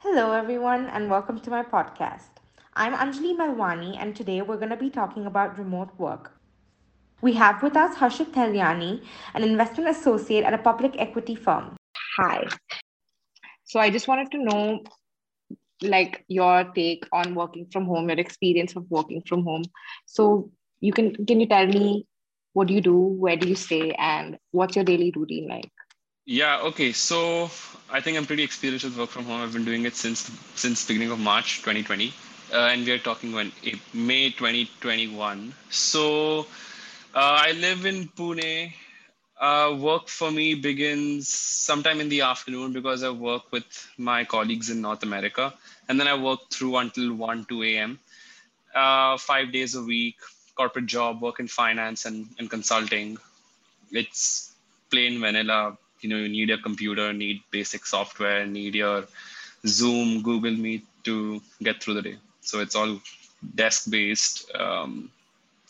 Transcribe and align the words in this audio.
Hello, 0.00 0.32
everyone, 0.32 0.86
and 0.86 1.08
welcome 1.08 1.38
to 1.38 1.50
my 1.50 1.62
podcast. 1.62 2.40
I'm 2.74 2.92
Anjali 2.94 3.36
Malwani, 3.36 3.96
and 3.96 4.16
today 4.16 4.42
we're 4.42 4.56
going 4.56 4.70
to 4.70 4.76
be 4.76 4.90
talking 4.90 5.26
about 5.26 5.56
remote 5.56 5.90
work. 5.96 6.32
We 7.22 7.34
have 7.34 7.62
with 7.62 7.76
us 7.76 7.94
Harshit 7.94 8.32
Tahiliani, 8.32 9.04
an 9.34 9.44
investment 9.44 9.88
associate 9.88 10.42
at 10.42 10.52
a 10.52 10.58
public 10.58 10.96
equity 10.98 11.36
firm. 11.36 11.76
Hi. 12.16 12.48
So 13.62 13.78
I 13.78 13.90
just 13.90 14.08
wanted 14.08 14.32
to 14.32 14.38
know 14.38 14.80
like 15.80 16.24
your 16.26 16.64
take 16.74 17.06
on 17.12 17.36
working 17.36 17.68
from 17.72 17.86
home, 17.86 18.08
your 18.08 18.18
experience 18.18 18.74
of 18.74 18.90
working 18.90 19.22
from 19.28 19.44
home. 19.44 19.62
So 20.06 20.50
you 20.80 20.92
can 20.92 21.24
can 21.24 21.38
you 21.38 21.46
tell 21.46 21.68
me 21.68 22.04
what 22.52 22.66
do 22.66 22.74
you 22.74 22.80
do, 22.80 22.98
where 22.98 23.36
do 23.36 23.46
you 23.46 23.54
stay, 23.54 23.92
and 23.92 24.38
what's 24.50 24.74
your 24.74 24.84
daily 24.84 25.12
routine 25.14 25.46
like? 25.48 25.70
Yeah, 26.26 26.58
okay. 26.62 26.92
So 26.92 27.50
I 27.90 28.00
think 28.00 28.18
I'm 28.18 28.26
pretty 28.26 28.42
experienced 28.42 28.84
with 28.84 28.98
work 28.98 29.10
from 29.10 29.24
home. 29.26 29.42
I've 29.42 29.52
been 29.52 29.64
doing 29.64 29.84
it 29.86 29.94
since 29.94 30.28
since 30.56 30.84
beginning 30.84 31.12
of 31.12 31.20
March 31.20 31.58
2020. 31.62 32.12
Uh, 32.52 32.56
and 32.72 32.84
we 32.84 32.90
are 32.92 32.98
talking 32.98 33.32
when 33.32 33.52
May 33.94 34.30
2021. 34.30 35.54
So 35.70 36.40
uh, 37.14 37.38
I 37.46 37.52
live 37.52 37.86
in 37.86 38.08
Pune. 38.08 38.72
Uh, 39.38 39.76
work 39.78 40.08
for 40.08 40.30
me 40.32 40.54
begins 40.54 41.28
sometime 41.28 42.00
in 42.00 42.08
the 42.08 42.22
afternoon 42.22 42.72
because 42.72 43.04
I 43.04 43.10
work 43.10 43.52
with 43.52 43.66
my 43.96 44.24
colleagues 44.24 44.70
in 44.70 44.80
North 44.80 45.02
America. 45.04 45.54
And 45.88 46.00
then 46.00 46.08
I 46.08 46.14
work 46.14 46.50
through 46.50 46.76
until 46.78 47.14
1, 47.14 47.44
2 47.44 47.62
a.m. 47.64 47.98
Uh, 48.74 49.16
five 49.18 49.52
days 49.52 49.74
a 49.76 49.82
week, 49.82 50.16
corporate 50.56 50.86
job, 50.86 51.22
work 51.22 51.38
in 51.38 51.46
finance 51.48 52.04
and, 52.04 52.26
and 52.38 52.50
consulting. 52.50 53.18
It's 53.92 54.52
plain 54.90 55.20
vanilla 55.20 55.76
you 56.00 56.08
know 56.08 56.16
you 56.16 56.28
need 56.28 56.50
a 56.50 56.58
computer 56.58 57.12
need 57.12 57.40
basic 57.50 57.86
software 57.86 58.46
need 58.46 58.74
your 58.74 59.04
zoom 59.66 60.22
google 60.22 60.52
meet 60.52 60.84
to 61.06 61.40
get 61.62 61.82
through 61.82 61.94
the 61.94 62.02
day. 62.02 62.16
So 62.40 62.60
it's 62.60 62.74
all 62.74 63.00
desk 63.54 63.90
based 63.90 64.50
um, 64.54 65.10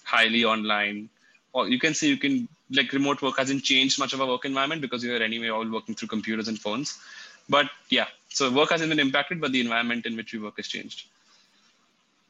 highly 0.05 0.45
online. 0.45 1.09
Or 1.53 1.69
you 1.69 1.78
can 1.78 1.95
say 1.95 2.09
you 2.09 2.17
can 2.17 2.48
like 2.70 2.92
remote 2.92 3.23
work 3.23 3.39
hasn't 3.39 3.62
changed 3.62 3.98
much 3.98 4.12
of 4.12 4.20
our 4.20 4.27
work 4.27 4.45
environment 4.45 4.81
because 4.81 5.05
you're 5.05 5.23
anyway 5.23 5.48
all 5.48 5.70
working 5.70 5.95
through 5.95 6.09
computers 6.09 6.48
and 6.48 6.58
phones. 6.58 6.98
But 7.48 7.70
yeah 7.91 8.06
so 8.29 8.51
work 8.53 8.70
hasn't 8.70 8.91
been 8.91 8.98
impacted 8.98 9.41
but 9.41 9.53
the 9.53 9.61
environment 9.61 10.05
in 10.05 10.17
which 10.17 10.33
we 10.33 10.39
work 10.39 10.56
has 10.56 10.69
changed 10.69 11.05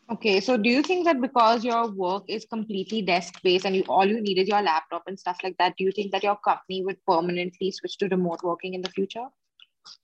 Okay, 0.09 0.41
so 0.41 0.57
do 0.57 0.71
you 0.71 0.83
think 0.83 1.05
that 1.05 1.21
because 1.21 1.65
your 1.65 1.91
work 1.91 2.25
is 2.29 2.45
completely 2.45 3.03
desk 3.03 3.43
based 3.43 3.67
and 3.67 3.75
you 3.75 3.83
all 3.89 4.07
you 4.07 4.21
need 4.21 4.39
is 4.39 4.47
your 4.47 4.63
laptop 4.63 5.03
and 5.09 5.19
stuff 5.19 5.39
like 5.43 5.57
that, 5.59 5.75
do 5.77 5.83
you 5.83 5.91
think 5.91 6.13
that 6.13 6.23
your 6.23 6.37
company 6.37 6.85
would 6.85 7.05
permanently 7.05 7.73
switch 7.73 7.99
to 7.99 8.09
remote 8.09 8.45
working 8.45 8.75
in 8.75 8.83
the 8.83 8.91
future? 8.91 9.27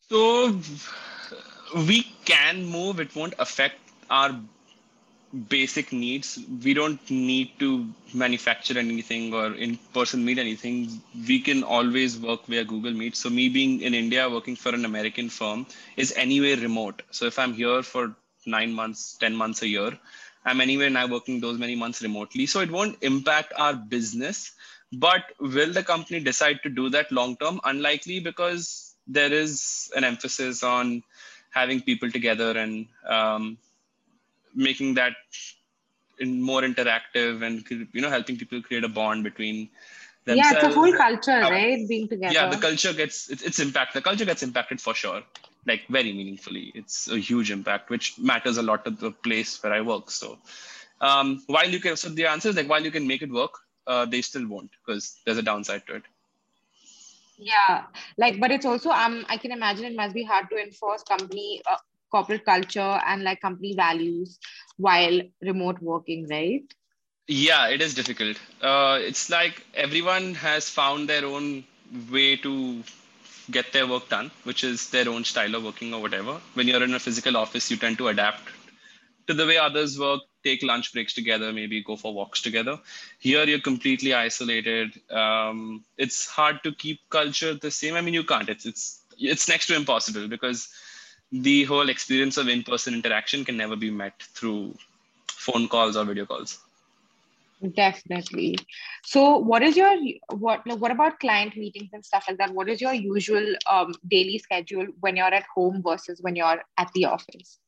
So 0.08 0.58
we 1.86 2.02
can 2.24 2.64
move, 2.64 2.98
it 2.98 3.14
won't 3.14 3.34
affect 3.38 3.76
our 4.10 4.34
basic 5.48 5.92
needs. 5.92 6.38
We 6.64 6.74
don't 6.74 7.10
need 7.10 7.52
to 7.60 7.86
manufacture 8.12 8.78
anything 8.78 9.32
or 9.32 9.54
in 9.54 9.78
person 9.94 10.24
meet 10.24 10.38
anything. 10.38 11.00
We 11.28 11.40
can 11.40 11.62
always 11.62 12.18
work 12.18 12.46
via 12.46 12.64
Google 12.64 12.92
Meet. 12.92 13.16
So 13.16 13.30
me 13.30 13.48
being 13.48 13.80
in 13.80 13.94
India 13.94 14.28
working 14.28 14.56
for 14.56 14.74
an 14.74 14.84
American 14.84 15.30
firm 15.30 15.64
is 15.96 16.12
anyway 16.16 16.56
remote. 16.56 17.02
So 17.12 17.26
if 17.26 17.38
I'm 17.38 17.54
here 17.54 17.82
for 17.82 18.14
nine 18.46 18.72
months, 18.72 19.16
10 19.20 19.34
months 19.34 19.62
a 19.62 19.68
year. 19.68 19.98
I'm 20.44 20.60
anywhere 20.60 20.90
now 20.90 21.06
working 21.06 21.40
those 21.40 21.58
many 21.58 21.76
months 21.76 22.02
remotely. 22.02 22.46
So 22.46 22.60
it 22.60 22.70
won't 22.70 22.98
impact 23.02 23.52
our 23.56 23.74
business. 23.74 24.52
But 24.92 25.22
will 25.40 25.72
the 25.72 25.82
company 25.82 26.20
decide 26.20 26.60
to 26.64 26.68
do 26.68 26.90
that 26.90 27.10
long 27.12 27.36
term? 27.36 27.60
Unlikely 27.64 28.20
because 28.20 28.94
there 29.06 29.32
is 29.32 29.90
an 29.96 30.04
emphasis 30.04 30.62
on 30.62 31.02
having 31.50 31.80
people 31.80 32.10
together 32.10 32.50
and 32.58 32.86
um, 33.06 33.58
making 34.54 34.94
that 34.94 35.14
in 36.18 36.40
more 36.42 36.62
interactive 36.62 37.42
and 37.42 37.64
you 37.92 38.00
know 38.00 38.10
helping 38.10 38.36
people 38.36 38.60
create 38.62 38.84
a 38.84 38.88
bond 38.88 39.24
between 39.24 39.68
themselves. 40.24 40.52
Yeah, 40.52 40.66
it's 40.66 40.76
a 40.76 40.78
whole 40.78 40.92
culture, 40.92 41.40
right? 41.40 41.88
Being 41.88 42.08
together. 42.08 42.34
Yeah, 42.34 42.50
the 42.50 42.58
culture 42.58 42.92
gets 42.92 43.30
it's, 43.30 43.42
it's 43.42 43.58
impact. 43.60 43.94
The 43.94 44.02
culture 44.02 44.24
gets 44.24 44.42
impacted 44.42 44.80
for 44.80 44.94
sure 44.94 45.22
like 45.66 45.86
very 45.88 46.12
meaningfully. 46.12 46.72
It's 46.74 47.08
a 47.08 47.18
huge 47.18 47.50
impact, 47.50 47.90
which 47.90 48.18
matters 48.18 48.56
a 48.56 48.62
lot 48.62 48.84
to 48.84 48.90
the 48.90 49.10
place 49.10 49.62
where 49.62 49.72
I 49.72 49.80
work. 49.80 50.10
So 50.10 50.38
um, 51.00 51.42
while 51.46 51.68
you 51.68 51.80
can, 51.80 51.96
so 51.96 52.08
the 52.08 52.26
answer 52.26 52.48
is 52.48 52.56
like 52.56 52.68
while 52.68 52.84
you 52.84 52.90
can 52.90 53.06
make 53.06 53.22
it 53.22 53.30
work, 53.30 53.54
uh, 53.86 54.04
they 54.06 54.22
still 54.22 54.46
won't 54.46 54.70
because 54.84 55.16
there's 55.24 55.38
a 55.38 55.42
downside 55.42 55.86
to 55.86 55.96
it. 55.96 56.02
Yeah, 57.38 57.84
like, 58.18 58.40
but 58.40 58.50
it's 58.50 58.66
also 58.66 58.90
um, 58.90 59.24
I 59.28 59.36
can 59.36 59.52
imagine 59.52 59.86
it 59.86 59.96
must 59.96 60.14
be 60.14 60.24
hard 60.24 60.48
to 60.50 60.56
enforce 60.62 61.02
company 61.02 61.62
uh, 61.70 61.76
corporate 62.10 62.44
culture 62.44 63.00
and 63.06 63.22
like 63.22 63.40
company 63.40 63.74
values 63.74 64.38
while 64.76 65.20
remote 65.42 65.80
working, 65.80 66.26
right? 66.28 66.62
Yeah, 67.28 67.68
it 67.68 67.80
is 67.82 67.94
difficult. 67.94 68.38
Uh, 68.60 68.98
it's 69.00 69.30
like 69.30 69.64
everyone 69.74 70.34
has 70.34 70.68
found 70.68 71.08
their 71.08 71.24
own 71.24 71.64
way 72.10 72.36
to 72.36 72.82
get 73.50 73.72
their 73.72 73.86
work 73.86 74.08
done, 74.08 74.30
which 74.44 74.64
is 74.64 74.90
their 74.90 75.08
own 75.08 75.24
style 75.24 75.54
of 75.54 75.64
working 75.64 75.92
or 75.94 76.00
whatever. 76.00 76.40
When 76.54 76.68
you're 76.68 76.82
in 76.82 76.94
a 76.94 76.98
physical 76.98 77.36
office, 77.36 77.70
you 77.70 77.76
tend 77.76 77.98
to 77.98 78.08
adapt 78.08 78.48
to 79.26 79.34
the 79.34 79.46
way 79.46 79.56
others 79.56 79.98
work, 79.98 80.20
take 80.42 80.62
lunch 80.62 80.92
breaks 80.92 81.14
together, 81.14 81.52
maybe 81.52 81.82
go 81.82 81.96
for 81.96 82.12
walks 82.12 82.42
together. 82.42 82.78
Here, 83.18 83.44
you're 83.44 83.60
completely 83.60 84.14
isolated. 84.14 85.00
Um, 85.10 85.84
it's 85.96 86.26
hard 86.26 86.62
to 86.64 86.72
keep 86.72 87.00
culture 87.10 87.54
the 87.54 87.70
same. 87.70 87.94
I 87.94 88.00
mean, 88.00 88.14
you 88.14 88.24
can't. 88.24 88.48
It's 88.48 88.66
it's 88.66 89.00
it's 89.18 89.48
next 89.48 89.66
to 89.66 89.76
impossible 89.76 90.28
because 90.28 90.68
the 91.30 91.64
whole 91.64 91.88
experience 91.88 92.36
of 92.36 92.48
in-person 92.48 92.94
interaction 92.94 93.44
can 93.44 93.56
never 93.56 93.76
be 93.76 93.90
met 93.90 94.22
through 94.22 94.74
phone 95.28 95.68
calls 95.68 95.96
or 95.96 96.04
video 96.04 96.26
calls. 96.26 96.58
Definitely. 97.74 98.56
So, 99.04 99.38
what 99.38 99.62
is 99.62 99.76
your 99.76 99.94
what? 100.30 100.66
What 100.66 100.90
about 100.90 101.20
client 101.20 101.56
meetings 101.56 101.90
and 101.92 102.04
stuff 102.04 102.24
like 102.26 102.38
that? 102.38 102.52
What 102.52 102.68
is 102.68 102.80
your 102.80 102.92
usual 102.92 103.54
um, 103.70 103.94
daily 104.08 104.38
schedule 104.38 104.86
when 105.00 105.16
you're 105.16 105.26
at 105.26 105.44
home 105.54 105.80
versus 105.80 106.20
when 106.22 106.34
you're 106.34 106.62
at 106.76 106.92
the 106.92 107.04
office? 107.04 107.60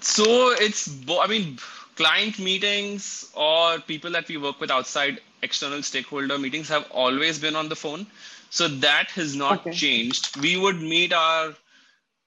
So 0.00 0.52
it's 0.52 0.88
I 1.10 1.26
mean, 1.26 1.58
client 1.96 2.38
meetings 2.38 3.30
or 3.34 3.80
people 3.80 4.12
that 4.12 4.28
we 4.28 4.36
work 4.36 4.60
with 4.60 4.70
outside 4.70 5.20
external 5.42 5.82
stakeholder 5.82 6.38
meetings 6.38 6.68
have 6.68 6.88
always 6.90 7.38
been 7.38 7.56
on 7.56 7.68
the 7.68 7.76
phone. 7.76 8.06
So 8.50 8.68
that 8.68 9.10
has 9.12 9.34
not 9.34 9.60
okay. 9.60 9.72
changed. 9.72 10.36
We 10.40 10.56
would 10.56 10.80
meet 10.80 11.12
our 11.12 11.54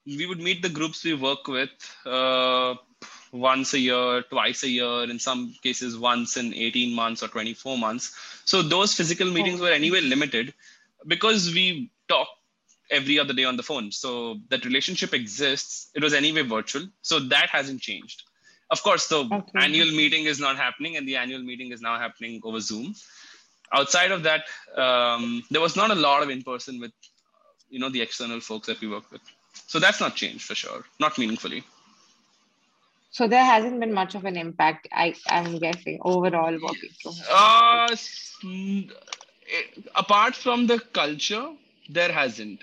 we 0.06 0.26
would 0.26 0.40
meet 0.40 0.62
the 0.62 0.68
groups 0.68 1.02
we 1.04 1.14
work 1.14 1.48
with 1.48 1.70
uh, 2.04 2.74
once 3.32 3.74
a 3.74 3.78
year, 3.78 4.22
twice 4.22 4.62
a 4.62 4.68
year, 4.68 5.04
in 5.04 5.18
some 5.18 5.54
cases 5.62 5.98
once 5.98 6.36
in 6.36 6.54
18 6.54 6.94
months 6.94 7.22
or 7.22 7.28
24 7.28 7.78
months. 7.78 8.14
So 8.44 8.62
those 8.62 8.94
physical 8.94 9.30
meetings 9.30 9.60
were 9.60 9.70
anyway 9.70 10.00
limited 10.00 10.54
because 11.06 11.52
we 11.52 11.90
talk 12.08 12.28
every 12.90 13.18
other 13.18 13.32
day 13.32 13.44
on 13.44 13.56
the 13.56 13.62
phone. 13.62 13.90
So 13.92 14.38
that 14.50 14.64
relationship 14.64 15.12
exists. 15.14 15.90
It 15.94 16.02
was 16.02 16.14
anyway 16.14 16.42
virtual. 16.42 16.86
So 17.02 17.18
that 17.20 17.50
hasn't 17.50 17.80
changed. 17.80 18.22
Of 18.70 18.82
course, 18.82 19.06
the 19.08 19.28
okay. 19.30 19.58
annual 19.60 19.88
meeting 19.88 20.24
is 20.24 20.40
not 20.40 20.56
happening, 20.56 20.96
and 20.96 21.06
the 21.06 21.16
annual 21.16 21.42
meeting 21.42 21.70
is 21.70 21.80
now 21.80 21.98
happening 21.98 22.40
over 22.42 22.60
Zoom. 22.60 22.94
Outside 23.72 24.10
of 24.10 24.24
that, 24.24 24.44
um, 24.76 25.44
there 25.50 25.60
was 25.60 25.76
not 25.76 25.90
a 25.90 25.94
lot 25.94 26.22
of 26.22 26.30
in 26.30 26.42
person 26.42 26.80
with, 26.80 26.92
you 27.68 27.78
know, 27.78 27.90
the 27.90 28.00
external 28.00 28.40
folks 28.40 28.66
that 28.66 28.80
we 28.80 28.88
work 28.88 29.10
with. 29.12 29.20
So 29.68 29.78
that's 29.78 30.00
not 30.00 30.16
changed 30.16 30.44
for 30.44 30.54
sure, 30.54 30.84
not 30.98 31.16
meaningfully. 31.16 31.62
So 33.16 33.26
there 33.26 33.42
hasn't 33.42 33.80
been 33.80 33.94
much 33.94 34.14
of 34.14 34.26
an 34.26 34.36
impact, 34.36 34.88
I, 34.92 35.14
I'm 35.26 35.58
guessing, 35.58 35.98
overall 36.02 36.52
working 36.52 36.90
from 37.02 37.14
home. 37.26 37.88
Uh, 38.44 38.88
apart 39.94 40.34
from 40.34 40.66
the 40.66 40.78
culture, 40.92 41.46
there 41.88 42.12
hasn't. 42.12 42.60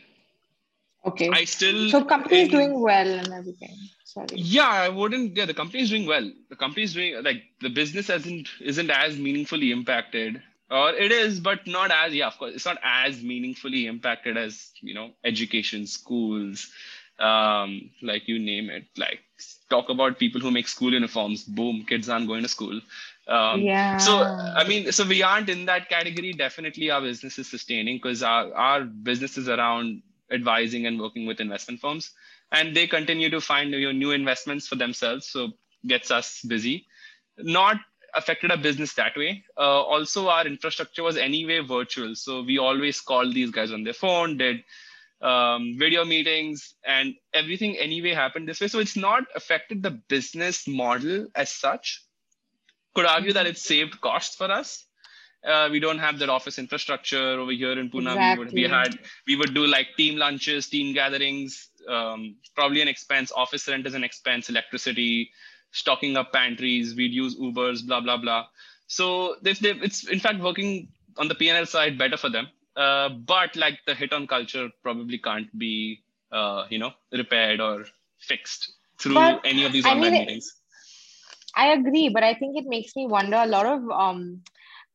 Okay. 1.08 1.32
I 1.34 1.46
still. 1.46 1.90
So 1.90 2.06
company 2.06 2.42
is 2.42 2.50
doing 2.50 2.80
well 2.80 3.08
and 3.08 3.34
everything. 3.34 3.76
Sorry. 4.04 4.28
Yeah, 4.36 4.70
I 4.70 4.90
wouldn't. 4.90 5.36
Yeah, 5.36 5.46
the 5.46 5.56
company 5.56 5.82
is 5.82 5.90
doing 5.90 6.06
well. 6.06 6.32
The 6.52 6.56
company 6.56 6.84
is 6.84 6.94
doing 6.94 7.24
like 7.24 7.42
the 7.60 7.70
business 7.70 8.06
hasn't 8.10 8.48
isn't 8.62 8.92
as 8.92 9.18
meaningfully 9.18 9.72
impacted, 9.72 10.40
or 10.70 10.92
it 10.92 11.12
is, 11.12 11.40
but 11.40 11.66
not 11.66 11.90
as. 11.90 12.14
Yeah, 12.14 12.28
of 12.28 12.38
course, 12.38 12.54
it's 12.54 12.66
not 12.66 12.78
as 12.84 13.24
meaningfully 13.24 13.88
impacted 13.88 14.38
as 14.38 14.70
you 14.82 14.94
know 14.94 15.10
education, 15.24 15.88
schools, 15.88 16.70
um, 17.18 17.90
like 18.04 18.28
you 18.28 18.38
name 18.38 18.70
it. 18.70 18.86
Like 18.96 19.22
talk 19.70 19.90
about 19.90 20.20
people 20.20 20.42
who 20.42 20.52
make 20.52 20.68
school 20.68 20.94
uniforms. 20.94 21.44
Boom, 21.44 21.86
kids 21.88 22.10
aren't 22.10 22.28
going 22.28 22.44
to 22.44 22.50
school. 22.50 22.80
Um, 23.28 23.62
yeah. 23.62 23.98
So 23.98 24.20
I 24.22 24.68
mean, 24.68 24.92
so 24.92 25.06
we 25.06 25.24
aren't 25.24 25.50
in 25.50 25.66
that 25.66 25.90
category. 25.90 26.34
Definitely, 26.34 26.92
our 26.92 27.02
business 27.02 27.40
is 27.40 27.50
sustaining 27.50 27.98
because 27.98 28.24
our 28.24 28.54
our 28.54 28.82
business 28.82 29.38
is 29.38 29.48
around 29.48 30.02
advising 30.32 30.88
and 30.88 31.00
working 31.00 31.26
with 31.26 31.40
investment 31.40 31.80
firms, 31.80 32.12
and 32.52 32.76
they 32.76 32.88
continue 32.88 33.30
to 33.30 33.42
find 33.42 33.72
you 33.72 33.86
know, 33.86 33.92
new 33.92 34.12
investments 34.12 34.68
for 34.68 34.76
themselves. 34.76 35.28
So 35.28 35.52
gets 35.88 36.12
us 36.12 36.42
busy. 36.42 36.86
Not 37.38 37.78
affected 38.16 38.52
our 38.52 38.58
business 38.58 38.94
that 38.94 39.18
way. 39.18 39.44
Uh, 39.58 39.82
also, 39.82 40.28
our 40.28 40.46
infrastructure 40.46 41.04
was 41.04 41.18
anyway 41.18 41.60
virtual, 41.60 42.16
so 42.16 42.42
we 42.44 42.58
always 42.58 43.02
called 43.02 43.34
these 43.34 43.52
guys 43.52 43.72
on 43.72 43.84
their 43.84 43.94
phone, 43.94 44.38
did 44.38 44.64
um, 45.24 45.76
video 45.80 46.04
meetings, 46.04 46.76
and 46.86 47.16
everything 47.34 47.78
anyway 47.78 48.14
happened 48.14 48.48
this 48.48 48.60
way. 48.60 48.68
So 48.68 48.80
it's 48.80 48.98
not 48.98 49.24
affected 49.36 49.82
the 49.82 49.92
business 49.92 50.68
model 50.68 51.28
as 51.34 51.50
such. 51.50 52.04
Could 52.94 53.06
argue 53.06 53.34
that 53.34 53.48
it 53.48 53.58
saved 53.58 54.02
costs 54.02 54.36
for 54.36 54.52
us. 54.52 54.86
Uh, 55.48 55.68
we 55.72 55.80
don't 55.80 55.98
have 56.00 56.20
that 56.20 56.30
office 56.30 56.60
infrastructure 56.60 57.40
over 57.40 57.52
here 57.52 57.78
in 57.78 57.90
Pune. 57.90 58.16
We, 58.34 58.40
would, 58.40 58.54
we 58.54 58.64
had 58.64 59.00
we 59.28 59.36
would 59.36 59.54
do 59.54 59.66
like 59.66 59.88
team 59.98 60.18
lunches, 60.18 60.68
team 60.68 60.94
gatherings, 60.94 61.70
um, 61.90 62.36
probably 62.56 62.82
an 62.82 62.88
expense. 62.88 63.32
Office 63.36 63.68
rent 63.68 63.86
is 63.86 63.94
an 63.94 64.04
expense, 64.04 64.50
electricity, 64.50 65.32
stocking 65.72 66.16
up 66.16 66.32
pantries. 66.32 66.96
We'd 66.96 67.12
use 67.12 67.38
Ubers, 67.38 67.86
blah 67.86 68.00
blah 68.00 68.18
blah. 68.18 68.46
So 68.88 69.36
they, 69.42 69.52
it's 69.52 70.08
in 70.08 70.20
fact 70.20 70.40
working 70.40 70.90
on 71.18 71.28
the 71.28 71.36
PNL 71.36 71.68
side 71.68 71.98
better 71.98 72.18
for 72.18 72.30
them. 72.30 72.48
Uh, 72.76 73.10
but 73.10 73.56
like 73.56 73.80
the 73.86 73.94
hit 73.94 74.14
on 74.14 74.26
culture 74.26 74.70
probably 74.82 75.18
can't 75.18 75.58
be 75.58 76.04
uh, 76.32 76.66
you 76.70 76.80
know 76.80 76.92
repaired 77.12 77.60
or 77.62 77.86
fixed 78.20 78.74
through 78.98 79.14
but, 79.14 79.42
any 79.46 79.64
of 79.64 79.72
these 79.72 79.86
online 79.86 80.08
I 80.08 80.10
mean, 80.10 80.26
meetings. 80.26 80.54
I 81.56 81.68
agree, 81.74 82.10
but 82.10 82.24
I 82.24 82.34
think 82.34 82.58
it 82.58 82.66
makes 82.66 82.96
me 82.96 83.06
wonder. 83.06 83.38
A 83.38 83.46
lot 83.46 83.66
of 83.66 83.88
um, 83.92 84.42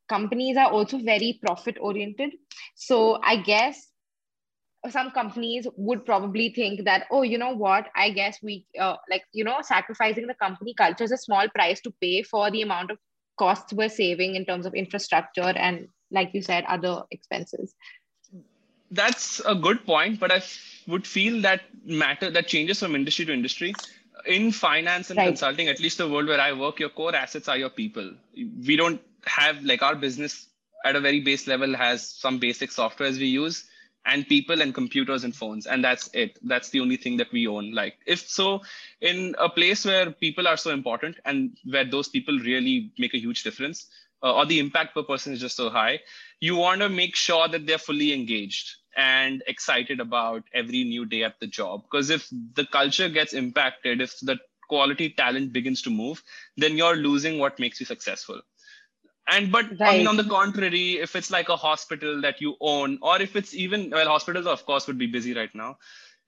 companies 0.09 0.57
are 0.57 0.71
also 0.71 0.99
very 0.99 1.39
profit 1.45 1.77
oriented. 1.81 2.33
So 2.75 3.21
I 3.23 3.37
guess 3.37 3.89
some 4.91 5.11
companies 5.11 5.67
would 5.77 6.05
probably 6.07 6.53
think 6.55 6.85
that 6.85 7.05
oh 7.11 7.23
you 7.23 7.37
know 7.37 7.55
what 7.55 7.89
i 7.97 8.11
guess 8.11 8.39
we 8.43 8.65
uh, 8.81 8.95
like 9.11 9.25
you 9.33 9.45
know 9.45 9.57
sacrificing 9.61 10.27
the 10.27 10.35
company 10.35 10.73
culture 10.73 11.05
is 11.05 11.13
a 11.13 11.17
small 11.17 11.49
price 11.49 11.81
to 11.81 11.93
pay 12.01 12.23
for 12.23 12.51
the 12.51 12.63
amount 12.63 12.91
of 12.91 12.99
costs 13.39 13.73
we're 13.73 13.89
saving 13.89 14.35
in 14.35 14.45
terms 14.45 14.67
of 14.67 14.75
infrastructure 14.75 15.53
and 15.67 15.89
like 16.11 16.31
you 16.35 16.43
said 16.43 16.65
other 16.65 17.03
expenses. 17.11 17.75
That's 18.91 19.41
a 19.41 19.55
good 19.55 19.85
point 19.85 20.19
but 20.19 20.33
I 20.33 20.37
f- 20.37 20.83
would 20.87 21.07
feel 21.07 21.43
that 21.43 21.63
matter 21.85 22.31
that 22.31 22.49
changes 22.49 22.79
from 22.81 22.95
industry 22.95 23.25
to 23.27 23.33
industry. 23.33 23.75
In 24.27 24.51
finance 24.51 25.11
and 25.11 25.19
right. 25.19 25.27
consulting 25.27 25.69
at 25.69 25.79
least 25.79 25.99
the 25.99 26.09
world 26.09 26.27
where 26.27 26.41
i 26.41 26.53
work 26.53 26.81
your 26.81 26.89
core 26.89 27.15
assets 27.15 27.49
are 27.49 27.57
your 27.57 27.71
people. 27.71 28.13
We 28.35 28.77
don't 28.77 29.01
have 29.27 29.63
like 29.63 29.83
our 29.83 29.95
business 29.95 30.49
at 30.85 30.97
a 30.97 31.01
very 31.01 31.21
base 31.21 31.47
level 31.47 31.75
has 31.77 32.07
some 32.07 32.39
basic 32.39 32.71
softwares 32.71 33.19
we 33.19 33.27
use 33.27 33.69
and 34.07 34.27
people 34.27 34.63
and 34.63 34.75
computers 34.75 35.25
and 35.25 35.35
phones 35.35 35.67
and 35.67 35.85
that's 35.85 36.09
it. 36.15 36.39
That's 36.43 36.71
the 36.71 36.81
only 36.81 36.97
thing 36.97 37.19
that 37.19 37.31
we 37.33 37.47
own. 37.47 37.73
Like 37.73 37.97
if 38.07 38.21
so 38.29 38.63
in 39.01 39.35
a 39.39 39.49
place 39.49 39.85
where 39.85 40.11
people 40.11 40.49
are 40.49 40.57
so 40.57 40.71
important 40.71 41.17
and 41.25 41.57
where 41.65 41.85
those 41.85 42.09
people 42.09 42.39
really 42.39 42.91
make 42.99 43.15
a 43.15 43.19
huge 43.19 43.43
difference 43.43 43.87
uh, 44.23 44.35
or 44.35 44.47
the 44.47 44.59
impact 44.59 44.95
per 44.95 45.03
person 45.03 45.33
is 45.33 45.41
just 45.41 45.57
so 45.57 45.71
high 45.71 45.99
you 46.41 46.57
want 46.57 46.81
to 46.81 46.89
make 46.89 47.17
sure 47.17 47.49
that 47.49 47.67
they're 47.67 47.79
fully 47.79 48.13
engaged 48.13 48.77
and 48.97 49.43
excited 49.47 50.01
about 50.01 50.43
every 50.53 50.85
new 50.85 51.05
day 51.07 51.23
at 51.23 51.39
the 51.41 51.47
job. 51.47 51.83
Because 51.83 52.11
if 52.11 52.29
the 52.55 52.67
culture 52.67 53.09
gets 53.09 53.33
impacted 53.33 54.01
if 54.01 54.19
the 54.21 54.39
quality 54.69 55.11
talent 55.11 55.53
begins 55.53 55.81
to 55.83 55.91
move 55.91 56.23
then 56.57 56.77
you're 56.77 56.97
losing 56.97 57.39
what 57.39 57.59
makes 57.59 57.81
you 57.81 57.87
successful. 57.87 58.41
And 59.31 59.53
but 59.53 59.67
right. 59.79 59.95
i 59.95 59.99
mean 59.99 60.07
on 60.07 60.17
the 60.17 60.25
contrary 60.25 60.99
if 60.99 61.15
it's 61.15 61.31
like 61.31 61.49
a 61.49 61.57
hospital 61.57 62.21
that 62.23 62.41
you 62.41 62.57
own 62.61 62.99
or 63.03 63.21
if 63.21 63.37
it's 63.37 63.55
even 63.55 63.91
well 63.91 64.09
hospitals 64.09 64.47
of 64.47 64.65
course 64.67 64.87
would 64.87 64.99
be 64.99 65.07
busy 65.07 65.35
right 65.35 65.55
now. 65.55 65.79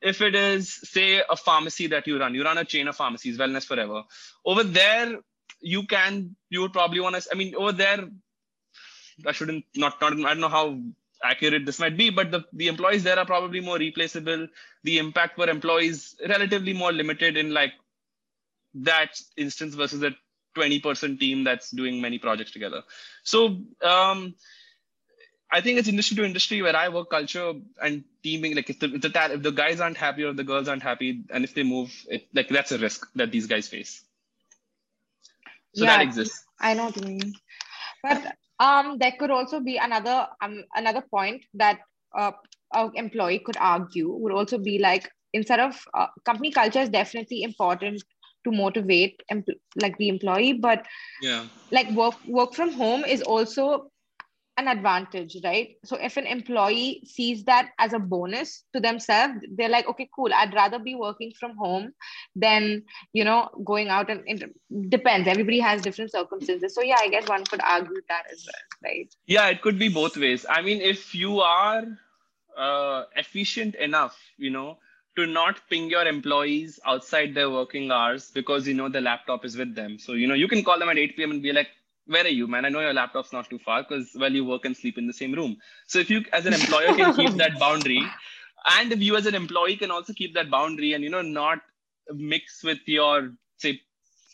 If 0.02 0.22
it 0.22 0.34
is 0.34 0.72
say 0.90 1.22
a 1.28 1.36
pharmacy 1.36 1.86
that 1.88 2.06
you 2.06 2.18
run 2.18 2.34
you 2.34 2.44
run 2.44 2.58
a 2.58 2.64
chain 2.64 2.88
of 2.88 2.96
pharmacies 2.96 3.38
wellness 3.38 3.64
forever. 3.66 4.02
Over 4.44 4.64
there 4.64 5.18
you 5.60 5.86
can 5.86 6.34
you 6.48 6.60
would 6.60 6.72
probably 6.72 7.00
want 7.00 7.16
to 7.16 7.28
i 7.32 7.34
mean 7.34 7.54
over 7.54 7.72
there 7.72 8.08
i 9.26 9.32
shouldn't 9.32 9.64
not, 9.76 10.00
not 10.00 10.12
i 10.12 10.16
don't 10.16 10.40
know 10.40 10.48
how 10.48 10.78
accurate 11.22 11.66
this 11.66 11.78
might 11.78 11.96
be 11.96 12.08
but 12.08 12.30
the, 12.30 12.42
the 12.54 12.68
employees 12.68 13.02
there 13.04 13.18
are 13.18 13.26
probably 13.26 13.60
more 13.60 13.76
replaceable 13.76 14.46
the 14.84 14.98
impact 14.98 15.36
for 15.36 15.48
employees 15.48 16.16
relatively 16.28 16.72
more 16.72 16.92
limited 16.92 17.36
in 17.36 17.52
like 17.52 17.72
that 18.74 19.20
instance 19.36 19.74
versus 19.74 20.02
a 20.02 20.10
20 20.54 20.80
person 20.80 21.18
team 21.18 21.44
that's 21.44 21.70
doing 21.70 22.00
many 22.00 22.18
projects 22.18 22.50
together 22.50 22.82
so 23.22 23.60
um, 23.82 24.34
I 25.52 25.60
think 25.60 25.78
it's 25.78 25.88
industry 25.88 26.16
to 26.16 26.24
industry 26.24 26.62
where 26.62 26.76
I 26.76 26.88
work 26.88 27.10
culture 27.10 27.54
and 27.82 28.04
teaming. 28.22 28.54
Like 28.54 28.70
if 28.70 28.78
the 28.78 28.94
if 28.94 29.00
the, 29.00 29.32
if 29.32 29.42
the 29.42 29.50
guys 29.50 29.80
aren't 29.80 29.96
happy 29.96 30.22
or 30.22 30.32
the 30.32 30.44
girls 30.44 30.68
aren't 30.68 30.82
happy, 30.82 31.24
and 31.30 31.44
if 31.44 31.54
they 31.54 31.64
move, 31.64 31.92
it 32.08 32.28
like 32.32 32.48
that's 32.48 32.72
a 32.72 32.78
risk 32.78 33.08
that 33.16 33.32
these 33.32 33.46
guys 33.46 33.66
face. 33.66 34.04
So 35.74 35.84
yeah, 35.84 35.96
that 35.96 36.02
exists. 36.02 36.44
I 36.60 36.74
know 36.74 36.86
what 36.86 36.96
you 36.96 37.02
mean, 37.06 37.32
but 38.02 38.36
um, 38.58 38.98
there 38.98 39.12
could 39.18 39.30
also 39.30 39.60
be 39.60 39.76
another 39.76 40.26
um 40.42 40.64
another 40.74 41.02
point 41.10 41.44
that 41.54 41.80
uh, 42.16 42.32
an 42.72 42.90
employee 42.94 43.40
could 43.44 43.56
argue 43.58 44.08
would 44.10 44.32
also 44.32 44.58
be 44.58 44.78
like 44.78 45.08
instead 45.32 45.60
of 45.60 45.80
uh, 45.94 46.06
company 46.24 46.50
culture 46.50 46.80
is 46.80 46.88
definitely 46.90 47.42
important 47.42 48.02
to 48.44 48.50
motivate 48.52 49.20
empl- 49.32 49.60
like 49.76 49.96
the 49.98 50.08
employee 50.08 50.52
but 50.52 50.86
yeah 51.22 51.46
like 51.72 51.90
work 51.92 52.14
work 52.26 52.54
from 52.54 52.72
home 52.72 53.04
is 53.04 53.22
also 53.22 53.90
an 54.60 54.68
advantage 54.68 55.36
right? 55.44 55.76
So 55.84 55.96
if 55.96 56.16
an 56.16 56.26
employee 56.26 57.02
sees 57.04 57.44
that 57.44 57.70
as 57.78 57.92
a 57.92 57.98
bonus 57.98 58.64
to 58.74 58.80
themselves 58.80 59.34
they're 59.56 59.68
like 59.68 59.88
okay 59.88 60.08
cool. 60.14 60.32
I'd 60.32 60.54
rather 60.54 60.78
be 60.78 60.94
working 60.94 61.32
from 61.38 61.56
home 61.56 61.92
than 62.36 62.82
you 63.12 63.24
know 63.24 63.48
going 63.64 63.88
out 63.88 64.10
and 64.10 64.22
it 64.26 64.44
depends. 64.88 65.28
Everybody 65.28 65.60
has 65.60 65.82
different 65.82 66.12
circumstances. 66.12 66.74
So 66.74 66.82
yeah 66.82 66.96
i 67.00 67.08
guess 67.08 67.28
one 67.28 67.44
could 67.44 67.60
argue 67.62 68.00
that 68.08 68.24
as 68.32 68.46
well 68.46 68.90
right? 68.90 69.14
Yeah 69.26 69.48
it 69.48 69.62
could 69.62 69.78
be 69.78 69.88
both 69.88 70.16
ways. 70.16 70.46
I 70.48 70.62
mean 70.62 70.80
if 70.80 71.14
you 71.14 71.40
are 71.40 71.84
uh, 72.56 73.04
efficient 73.16 73.74
enough 73.76 74.18
you 74.36 74.50
know 74.50 74.78
to 75.16 75.26
not 75.26 75.60
ping 75.68 75.90
your 75.90 76.06
employees 76.06 76.78
outside 76.86 77.34
their 77.34 77.50
working 77.50 77.90
hours 77.90 78.30
because 78.30 78.66
you 78.66 78.74
know 78.74 78.88
the 78.88 79.00
laptop 79.00 79.44
is 79.44 79.56
with 79.56 79.74
them. 79.74 79.98
So 79.98 80.12
you 80.12 80.26
know 80.26 80.34
you 80.34 80.48
can 80.48 80.64
call 80.64 80.78
them 80.78 80.88
at 80.88 80.98
8 80.98 81.16
p.m. 81.16 81.30
and 81.32 81.42
be 81.42 81.52
like, 81.52 81.68
"Where 82.10 82.24
are 82.24 82.36
you, 82.40 82.46
man? 82.46 82.64
I 82.64 82.68
know 82.68 82.80
your 82.80 82.94
laptop's 82.94 83.32
not 83.32 83.48
too 83.50 83.58
far 83.58 83.82
because 83.82 84.10
well 84.22 84.32
you 84.32 84.44
work 84.44 84.64
and 84.64 84.76
sleep 84.76 84.98
in 84.98 85.06
the 85.06 85.12
same 85.12 85.34
room." 85.40 85.56
So 85.86 85.98
if 85.98 86.10
you 86.10 86.24
as 86.32 86.46
an 86.46 86.54
employer 86.54 86.94
can 86.94 87.14
keep 87.14 87.36
that 87.42 87.58
boundary, 87.64 88.02
and 88.78 88.92
if 88.92 89.00
you 89.00 89.16
as 89.16 89.26
an 89.26 89.34
employee 89.34 89.76
can 89.76 89.90
also 89.90 90.12
keep 90.12 90.34
that 90.34 90.50
boundary 90.50 90.92
and 90.94 91.04
you 91.04 91.10
know 91.10 91.22
not 91.22 91.60
mix 92.14 92.62
with 92.64 92.80
your 92.86 93.32
say 93.58 93.80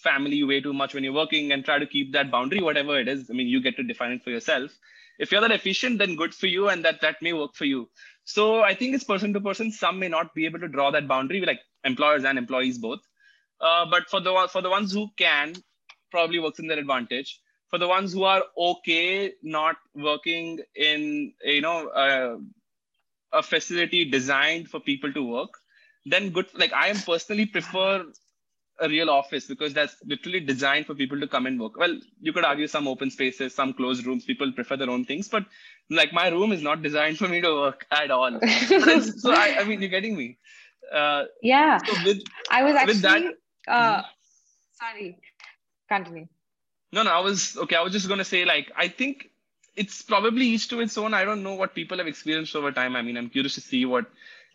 family 0.02 0.42
way 0.44 0.60
too 0.60 0.72
much 0.72 0.94
when 0.94 1.04
you're 1.04 1.20
working 1.20 1.52
and 1.52 1.64
try 1.64 1.78
to 1.78 1.86
keep 1.86 2.12
that 2.12 2.30
boundary 2.30 2.60
whatever 2.62 2.98
it 2.98 3.08
is 3.08 3.28
i 3.30 3.34
mean 3.34 3.48
you 3.48 3.60
get 3.60 3.76
to 3.76 3.82
define 3.82 4.12
it 4.12 4.22
for 4.22 4.30
yourself 4.30 4.70
if 5.18 5.32
you're 5.32 5.40
that 5.40 5.50
efficient 5.50 5.98
then 5.98 6.14
good 6.16 6.34
for 6.34 6.46
you 6.46 6.68
and 6.68 6.84
that 6.84 7.00
that 7.00 7.16
may 7.20 7.32
work 7.32 7.54
for 7.54 7.66
you 7.66 7.88
so 8.26 8.62
I 8.62 8.74
think 8.74 8.94
it's 8.94 9.04
person 9.04 9.32
to 9.34 9.40
person. 9.40 9.70
Some 9.70 10.00
may 10.00 10.08
not 10.08 10.34
be 10.34 10.46
able 10.46 10.58
to 10.58 10.68
draw 10.68 10.90
that 10.90 11.06
boundary, 11.06 11.40
like 11.46 11.60
employers 11.84 12.24
and 12.24 12.36
employees 12.36 12.76
both. 12.76 12.98
Uh, 13.60 13.86
but 13.88 14.10
for 14.10 14.20
the 14.20 14.48
for 14.52 14.60
the 14.60 14.68
ones 14.68 14.92
who 14.92 15.08
can, 15.16 15.54
probably 16.10 16.40
works 16.40 16.58
in 16.58 16.66
their 16.66 16.78
advantage. 16.78 17.40
For 17.68 17.78
the 17.78 17.88
ones 17.88 18.12
who 18.12 18.22
are 18.24 18.44
okay 18.56 19.32
not 19.42 19.76
working 19.94 20.60
in 20.74 21.32
you 21.44 21.60
know 21.60 21.88
uh, 21.88 22.36
a 23.32 23.42
facility 23.42 24.04
designed 24.04 24.68
for 24.68 24.80
people 24.80 25.12
to 25.12 25.22
work, 25.22 25.50
then 26.04 26.30
good. 26.30 26.46
Like 26.54 26.72
I 26.72 26.88
am 26.88 26.96
personally 26.98 27.46
prefer 27.46 28.04
a 28.80 28.88
real 28.88 29.10
office 29.10 29.46
because 29.46 29.72
that's 29.72 29.96
literally 30.04 30.40
designed 30.40 30.86
for 30.86 30.94
people 30.94 31.18
to 31.20 31.26
come 31.26 31.46
and 31.46 31.60
work. 31.60 31.76
Well, 31.76 31.98
you 32.20 32.32
could 32.32 32.44
argue 32.44 32.66
some 32.66 32.86
open 32.86 33.10
spaces, 33.10 33.54
some 33.54 33.72
closed 33.72 34.06
rooms, 34.06 34.24
people 34.24 34.52
prefer 34.52 34.76
their 34.76 34.90
own 34.90 35.04
things, 35.04 35.28
but 35.28 35.44
like 35.90 36.12
my 36.12 36.28
room 36.28 36.52
is 36.52 36.62
not 36.62 36.82
designed 36.82 37.18
for 37.22 37.28
me 37.28 37.40
to 37.40 37.54
work 37.54 37.86
at 37.90 38.10
all. 38.10 38.38
so 38.40 39.32
I, 39.32 39.56
I, 39.60 39.64
mean, 39.64 39.80
you're 39.80 39.90
getting 39.90 40.16
me. 40.16 40.38
Uh, 40.92 41.24
yeah. 41.42 41.78
So 41.78 41.92
with, 42.04 42.22
I 42.50 42.62
was 42.62 42.74
actually, 42.74 43.00
that, 43.00 43.22
uh, 43.68 43.96
mm-hmm. 43.96 44.06
sorry, 44.74 45.18
continue. 45.88 46.26
No, 46.92 47.02
no, 47.02 47.10
I 47.10 47.20
was, 47.20 47.56
okay, 47.56 47.76
I 47.76 47.82
was 47.82 47.92
just 47.92 48.08
going 48.08 48.18
to 48.18 48.24
say 48.24 48.44
like, 48.44 48.70
I 48.76 48.88
think 48.88 49.30
it's 49.74 50.02
probably 50.02 50.46
each 50.46 50.68
to 50.68 50.80
its 50.80 50.96
own. 50.96 51.14
I 51.14 51.24
don't 51.24 51.42
know 51.42 51.54
what 51.54 51.74
people 51.74 51.98
have 51.98 52.06
experienced 52.06 52.56
over 52.56 52.72
time. 52.72 52.96
I 52.96 53.02
mean, 53.02 53.16
I'm 53.16 53.28
curious 53.28 53.54
to 53.56 53.60
see 53.60 53.84
what 53.84 54.06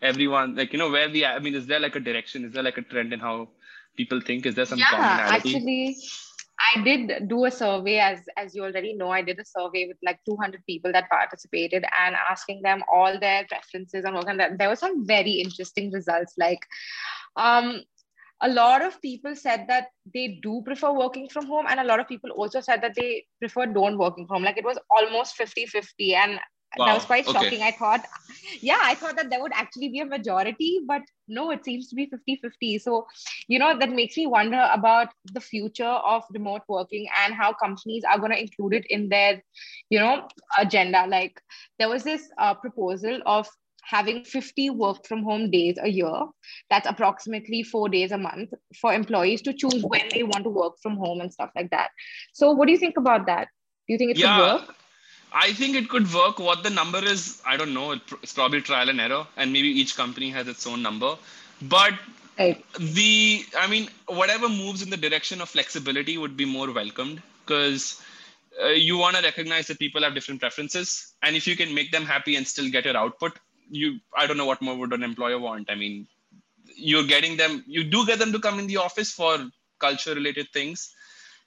everyone, 0.01 0.55
like, 0.55 0.73
you 0.73 0.79
know, 0.79 0.89
where 0.89 1.09
the, 1.09 1.25
I 1.25 1.39
mean, 1.39 1.55
is 1.55 1.67
there 1.67 1.79
like 1.79 1.95
a 1.95 1.99
direction? 1.99 2.45
Is 2.45 2.53
there 2.53 2.63
like 2.63 2.77
a 2.77 2.81
trend 2.81 3.13
in 3.13 3.19
how 3.19 3.49
people 3.95 4.21
think? 4.21 4.45
Is 4.45 4.55
there 4.55 4.65
some 4.65 4.79
yeah, 4.79 4.89
commonality? 4.89 5.55
Actually, 5.55 5.97
I 6.61 6.81
did 6.83 7.27
do 7.27 7.45
a 7.45 7.51
survey, 7.51 7.97
as 7.97 8.19
as 8.37 8.55
you 8.55 8.63
already 8.63 8.93
know. 8.93 9.09
I 9.09 9.21
did 9.21 9.39
a 9.39 9.45
survey 9.45 9.87
with 9.87 9.97
like 10.03 10.19
200 10.25 10.63
people 10.65 10.91
that 10.91 11.09
participated 11.09 11.83
and 11.99 12.15
asking 12.29 12.61
them 12.61 12.83
all 12.91 13.19
their 13.19 13.45
preferences 13.47 14.05
on 14.05 14.13
work, 14.13 14.27
and 14.27 14.59
there 14.59 14.69
were 14.69 14.75
some 14.75 15.05
very 15.05 15.31
interesting 15.31 15.91
results. 15.91 16.33
Like, 16.37 16.59
um, 17.35 17.81
a 18.41 18.49
lot 18.49 18.81
of 18.81 19.01
people 19.01 19.35
said 19.35 19.65
that 19.67 19.87
they 20.13 20.39
do 20.41 20.61
prefer 20.65 20.91
working 20.91 21.29
from 21.29 21.45
home, 21.45 21.65
and 21.69 21.79
a 21.79 21.83
lot 21.83 21.99
of 21.99 22.07
people 22.07 22.31
also 22.31 22.61
said 22.61 22.81
that 22.81 22.95
they 22.95 23.25
prefer 23.39 23.65
don't 23.65 23.97
working 23.97 24.25
from 24.27 24.37
home. 24.37 24.43
Like 24.43 24.57
it 24.57 24.65
was 24.65 24.79
almost 24.89 25.35
50 25.35 25.65
50, 25.67 26.15
and 26.15 26.39
Wow. 26.77 26.85
That 26.85 26.93
was 26.93 27.05
quite 27.05 27.27
okay. 27.27 27.33
shocking. 27.33 27.61
I 27.63 27.71
thought, 27.71 28.05
yeah, 28.61 28.79
I 28.81 28.95
thought 28.95 29.17
that 29.17 29.29
there 29.29 29.41
would 29.41 29.51
actually 29.53 29.89
be 29.89 29.99
a 29.99 30.05
majority, 30.05 30.79
but 30.87 31.01
no, 31.27 31.51
it 31.51 31.65
seems 31.65 31.89
to 31.89 31.95
be 31.95 32.05
50 32.05 32.37
50. 32.37 32.79
So, 32.79 33.07
you 33.49 33.59
know, 33.59 33.77
that 33.77 33.89
makes 33.89 34.15
me 34.15 34.25
wonder 34.25 34.69
about 34.71 35.09
the 35.33 35.41
future 35.41 35.83
of 35.83 36.23
remote 36.31 36.61
working 36.69 37.07
and 37.25 37.33
how 37.33 37.51
companies 37.51 38.05
are 38.05 38.17
going 38.17 38.31
to 38.31 38.39
include 38.39 38.73
it 38.73 38.85
in 38.89 39.09
their, 39.09 39.43
you 39.89 39.99
know, 39.99 40.29
agenda. 40.57 41.05
Like, 41.07 41.41
there 41.77 41.89
was 41.89 42.03
this 42.03 42.29
uh, 42.37 42.53
proposal 42.53 43.19
of 43.25 43.49
having 43.81 44.23
50 44.23 44.69
work 44.71 45.05
from 45.07 45.23
home 45.23 45.51
days 45.51 45.77
a 45.81 45.89
year. 45.89 46.25
That's 46.69 46.87
approximately 46.87 47.63
four 47.63 47.89
days 47.89 48.11
a 48.11 48.17
month 48.17 48.53
for 48.79 48.93
employees 48.93 49.41
to 49.43 49.53
choose 49.53 49.83
when 49.83 50.07
they 50.13 50.23
want 50.23 50.43
to 50.43 50.49
work 50.49 50.73
from 50.81 50.97
home 50.97 51.21
and 51.21 51.31
stuff 51.31 51.51
like 51.55 51.71
that. 51.71 51.89
So, 52.33 52.51
what 52.51 52.67
do 52.67 52.71
you 52.71 52.77
think 52.77 52.97
about 52.97 53.25
that? 53.25 53.47
Do 53.87 53.93
you 53.93 53.97
think 53.97 54.11
it 54.11 54.17
yeah, 54.17 54.37
could 54.37 54.67
work? 54.67 54.75
I 55.33 55.53
think 55.53 55.75
it 55.75 55.89
could 55.89 56.13
work. 56.13 56.39
What 56.39 56.63
the 56.63 56.69
number 56.69 57.03
is, 57.03 57.41
I 57.45 57.57
don't 57.57 57.73
know. 57.73 57.93
It's 58.21 58.33
probably 58.33 58.61
trial 58.61 58.89
and 58.89 58.99
error, 58.99 59.25
and 59.37 59.51
maybe 59.53 59.69
each 59.69 59.95
company 59.95 60.29
has 60.29 60.47
its 60.47 60.67
own 60.67 60.81
number. 60.81 61.15
But 61.61 61.93
right. 62.37 62.63
the, 62.77 63.45
I 63.57 63.67
mean, 63.67 63.89
whatever 64.07 64.49
moves 64.49 64.81
in 64.81 64.89
the 64.89 64.97
direction 64.97 65.41
of 65.41 65.49
flexibility 65.49 66.17
would 66.17 66.35
be 66.35 66.45
more 66.45 66.71
welcomed 66.71 67.21
because 67.45 68.01
uh, 68.61 68.67
you 68.69 68.97
want 68.97 69.15
to 69.15 69.23
recognize 69.23 69.67
that 69.67 69.79
people 69.79 70.01
have 70.03 70.13
different 70.13 70.41
preferences, 70.41 71.13
and 71.23 71.35
if 71.35 71.47
you 71.47 71.55
can 71.55 71.73
make 71.73 71.91
them 71.91 72.05
happy 72.05 72.35
and 72.35 72.45
still 72.45 72.69
get 72.69 72.85
your 72.85 72.97
output, 72.97 73.39
you, 73.71 73.99
I 74.15 74.27
don't 74.27 74.37
know 74.37 74.45
what 74.45 74.61
more 74.61 74.77
would 74.77 74.93
an 74.93 75.03
employer 75.03 75.39
want. 75.39 75.71
I 75.71 75.75
mean, 75.75 76.07
you're 76.75 77.05
getting 77.05 77.37
them, 77.37 77.63
you 77.67 77.83
do 77.83 78.05
get 78.05 78.19
them 78.19 78.31
to 78.31 78.39
come 78.39 78.59
in 78.59 78.67
the 78.67 78.77
office 78.77 79.11
for 79.11 79.37
culture 79.79 80.13
related 80.13 80.47
things 80.53 80.93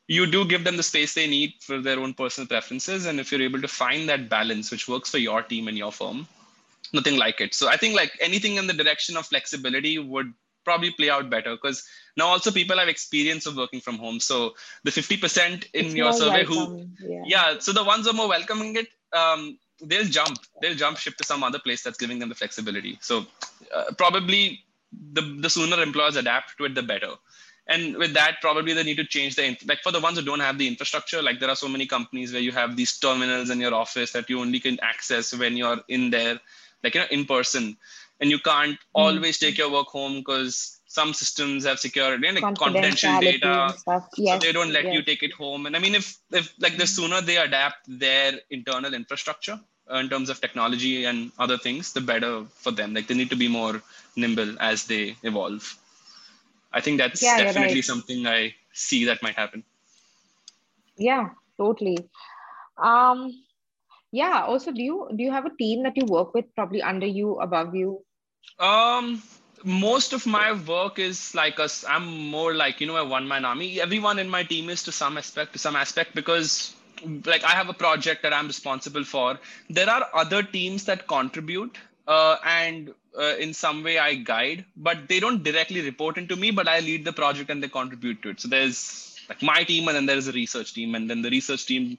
you 0.06 0.26
do 0.26 0.44
give 0.44 0.64
them 0.64 0.76
the 0.76 0.82
space 0.82 1.14
they 1.14 1.26
need 1.26 1.54
for 1.60 1.80
their 1.80 1.98
own 1.98 2.12
personal 2.14 2.46
preferences 2.46 3.06
and 3.06 3.18
if 3.18 3.32
you're 3.32 3.42
able 3.42 3.60
to 3.60 3.68
find 3.68 4.08
that 4.08 4.28
balance 4.28 4.70
which 4.70 4.88
works 4.88 5.10
for 5.10 5.18
your 5.18 5.42
team 5.42 5.68
and 5.68 5.78
your 5.78 5.92
firm 5.92 6.26
nothing 6.92 7.16
like 7.16 7.40
it 7.40 7.54
so 7.54 7.68
i 7.68 7.76
think 7.76 7.94
like 7.94 8.12
anything 8.20 8.56
in 8.56 8.66
the 8.66 8.72
direction 8.72 9.16
of 9.16 9.26
flexibility 9.26 9.98
would 9.98 10.32
probably 10.64 10.90
play 10.92 11.10
out 11.10 11.28
better 11.28 11.54
because 11.54 11.86
now 12.16 12.26
also 12.26 12.50
people 12.50 12.78
have 12.78 12.88
experience 12.88 13.46
of 13.46 13.56
working 13.56 13.80
from 13.80 13.96
home 13.96 14.20
so 14.20 14.54
the 14.84 14.90
50% 14.90 15.64
in 15.74 15.86
it's 15.86 15.94
your 15.94 16.12
survey 16.12 16.44
welcome. 16.44 16.94
who 16.98 17.08
yeah. 17.08 17.22
yeah. 17.26 17.58
so 17.58 17.72
the 17.72 17.84
ones 17.84 18.04
who 18.04 18.10
are 18.10 18.14
more 18.14 18.28
welcoming 18.28 18.76
it 18.76 18.88
um, 19.12 19.58
they'll 19.82 20.04
jump. 20.06 20.38
They'll 20.60 20.76
jump 20.76 20.98
ship 20.98 21.16
to 21.16 21.24
some 21.24 21.42
other 21.42 21.58
place 21.58 21.82
that's 21.82 21.98
giving 21.98 22.18
them 22.18 22.28
the 22.28 22.34
flexibility. 22.34 22.98
So 23.00 23.26
uh, 23.74 23.92
probably 23.96 24.64
the, 25.12 25.22
the 25.40 25.50
sooner 25.50 25.82
employers 25.82 26.16
adapt 26.16 26.56
to 26.58 26.64
it 26.64 26.74
the 26.74 26.82
better. 26.82 27.12
And 27.66 27.96
with 27.96 28.12
that 28.12 28.36
probably 28.42 28.74
they 28.74 28.82
need 28.82 28.98
to 28.98 29.06
change 29.06 29.36
the 29.36 29.56
like 29.66 29.82
for 29.82 29.90
the 29.90 30.00
ones 30.00 30.18
who 30.18 30.24
don't 30.24 30.40
have 30.40 30.58
the 30.58 30.68
infrastructure 30.68 31.22
like 31.22 31.40
there 31.40 31.48
are 31.48 31.56
so 31.56 31.66
many 31.66 31.86
companies 31.86 32.30
where 32.30 32.42
you 32.42 32.52
have 32.52 32.76
these 32.76 32.98
terminals 32.98 33.48
in 33.48 33.58
your 33.58 33.72
office 33.72 34.12
that 34.12 34.28
you 34.28 34.38
only 34.38 34.60
can 34.60 34.78
access 34.80 35.34
when 35.34 35.56
you're 35.56 35.80
in 35.88 36.10
there 36.10 36.38
like 36.82 36.94
you 36.94 37.00
know 37.00 37.06
in 37.10 37.24
person. 37.24 37.76
And 38.20 38.30
you 38.30 38.38
can't 38.38 38.72
mm-hmm. 38.72 39.00
always 39.00 39.38
take 39.38 39.58
your 39.58 39.70
work 39.70 39.88
home 39.88 40.18
because 40.18 40.80
some 40.96 41.12
systems 41.20 41.64
have 41.68 41.78
security 41.84 42.26
and 42.28 42.40
like 42.40 42.56
confidential 42.64 43.20
data 43.20 43.54
yes. 44.16 44.34
so 44.34 44.38
they 44.44 44.52
don't 44.56 44.72
let 44.78 44.84
yes. 44.84 44.94
you 44.94 45.02
take 45.10 45.22
it 45.28 45.32
home 45.42 45.66
and 45.66 45.76
i 45.76 45.80
mean 45.84 45.94
if 46.00 46.08
if 46.40 46.52
like 46.64 46.76
the 46.82 46.88
sooner 46.96 47.20
they 47.20 47.38
adapt 47.46 47.80
their 48.04 48.32
internal 48.58 48.94
infrastructure 49.00 49.58
uh, 49.92 49.98
in 50.02 50.08
terms 50.08 50.28
of 50.32 50.40
technology 50.46 50.94
and 51.04 51.32
other 51.38 51.58
things 51.66 51.92
the 51.92 52.04
better 52.12 52.34
for 52.64 52.72
them 52.80 52.94
like 52.96 53.08
they 53.08 53.18
need 53.22 53.32
to 53.36 53.40
be 53.44 53.48
more 53.60 53.74
nimble 54.16 54.52
as 54.70 54.84
they 54.92 55.04
evolve 55.30 55.64
I 56.74 56.80
think 56.80 56.98
that's 56.98 57.22
yeah, 57.22 57.38
definitely 57.38 57.76
right. 57.76 57.84
something 57.84 58.26
I 58.26 58.54
see 58.72 59.04
that 59.06 59.22
might 59.22 59.36
happen. 59.36 59.62
Yeah, 60.98 61.30
totally. 61.56 61.98
Um, 62.76 63.30
yeah. 64.10 64.42
Also, 64.42 64.72
do 64.72 64.82
you 64.82 65.08
do 65.14 65.22
you 65.22 65.30
have 65.30 65.46
a 65.46 65.54
team 65.54 65.84
that 65.84 65.96
you 65.96 66.04
work 66.04 66.34
with, 66.34 66.50
probably 66.56 66.82
under 66.82 67.06
you, 67.06 67.38
above 67.38 67.76
you? 67.76 68.02
Um, 68.58 69.22
most 69.64 70.12
of 70.12 70.26
my 70.26 70.52
work 70.52 70.98
is 70.98 71.34
like 71.34 71.58
us. 71.58 71.84
I'm 71.88 72.06
more 72.28 72.54
like 72.54 72.80
you 72.80 72.86
know 72.86 72.96
a 72.96 73.04
one 73.04 73.26
man 73.26 73.44
army. 73.44 73.80
Everyone 73.80 74.18
in 74.18 74.28
my 74.28 74.42
team 74.42 74.68
is 74.68 74.82
to 74.84 74.92
some 74.92 75.16
aspect, 75.16 75.54
to 75.54 75.58
some 75.58 75.74
aspect, 75.74 76.14
because 76.14 76.74
like 77.24 77.44
I 77.44 77.50
have 77.50 77.68
a 77.68 77.74
project 77.74 78.22
that 78.22 78.32
I'm 78.32 78.46
responsible 78.46 79.04
for. 79.04 79.38
There 79.70 79.88
are 79.88 80.08
other 80.14 80.42
teams 80.42 80.84
that 80.84 81.06
contribute, 81.06 81.78
uh, 82.06 82.36
and 82.44 82.92
uh, 83.18 83.36
in 83.36 83.54
some 83.54 83.82
way 83.82 83.98
I 83.98 84.14
guide, 84.14 84.64
but 84.76 85.08
they 85.08 85.20
don't 85.20 85.42
directly 85.42 85.80
report 85.80 86.18
into 86.18 86.36
me, 86.36 86.50
but 86.50 86.68
I 86.68 86.80
lead 86.80 87.04
the 87.04 87.12
project 87.12 87.50
and 87.50 87.62
they 87.62 87.68
contribute 87.68 88.22
to 88.22 88.30
it. 88.30 88.40
So 88.40 88.48
there's 88.48 89.18
like 89.28 89.42
my 89.42 89.64
team 89.64 89.88
and 89.88 89.96
then 89.96 90.06
there's 90.06 90.28
a 90.28 90.32
research 90.32 90.74
team 90.74 90.94
and 90.94 91.08
then 91.08 91.22
the 91.22 91.30
research 91.30 91.66
team 91.66 91.98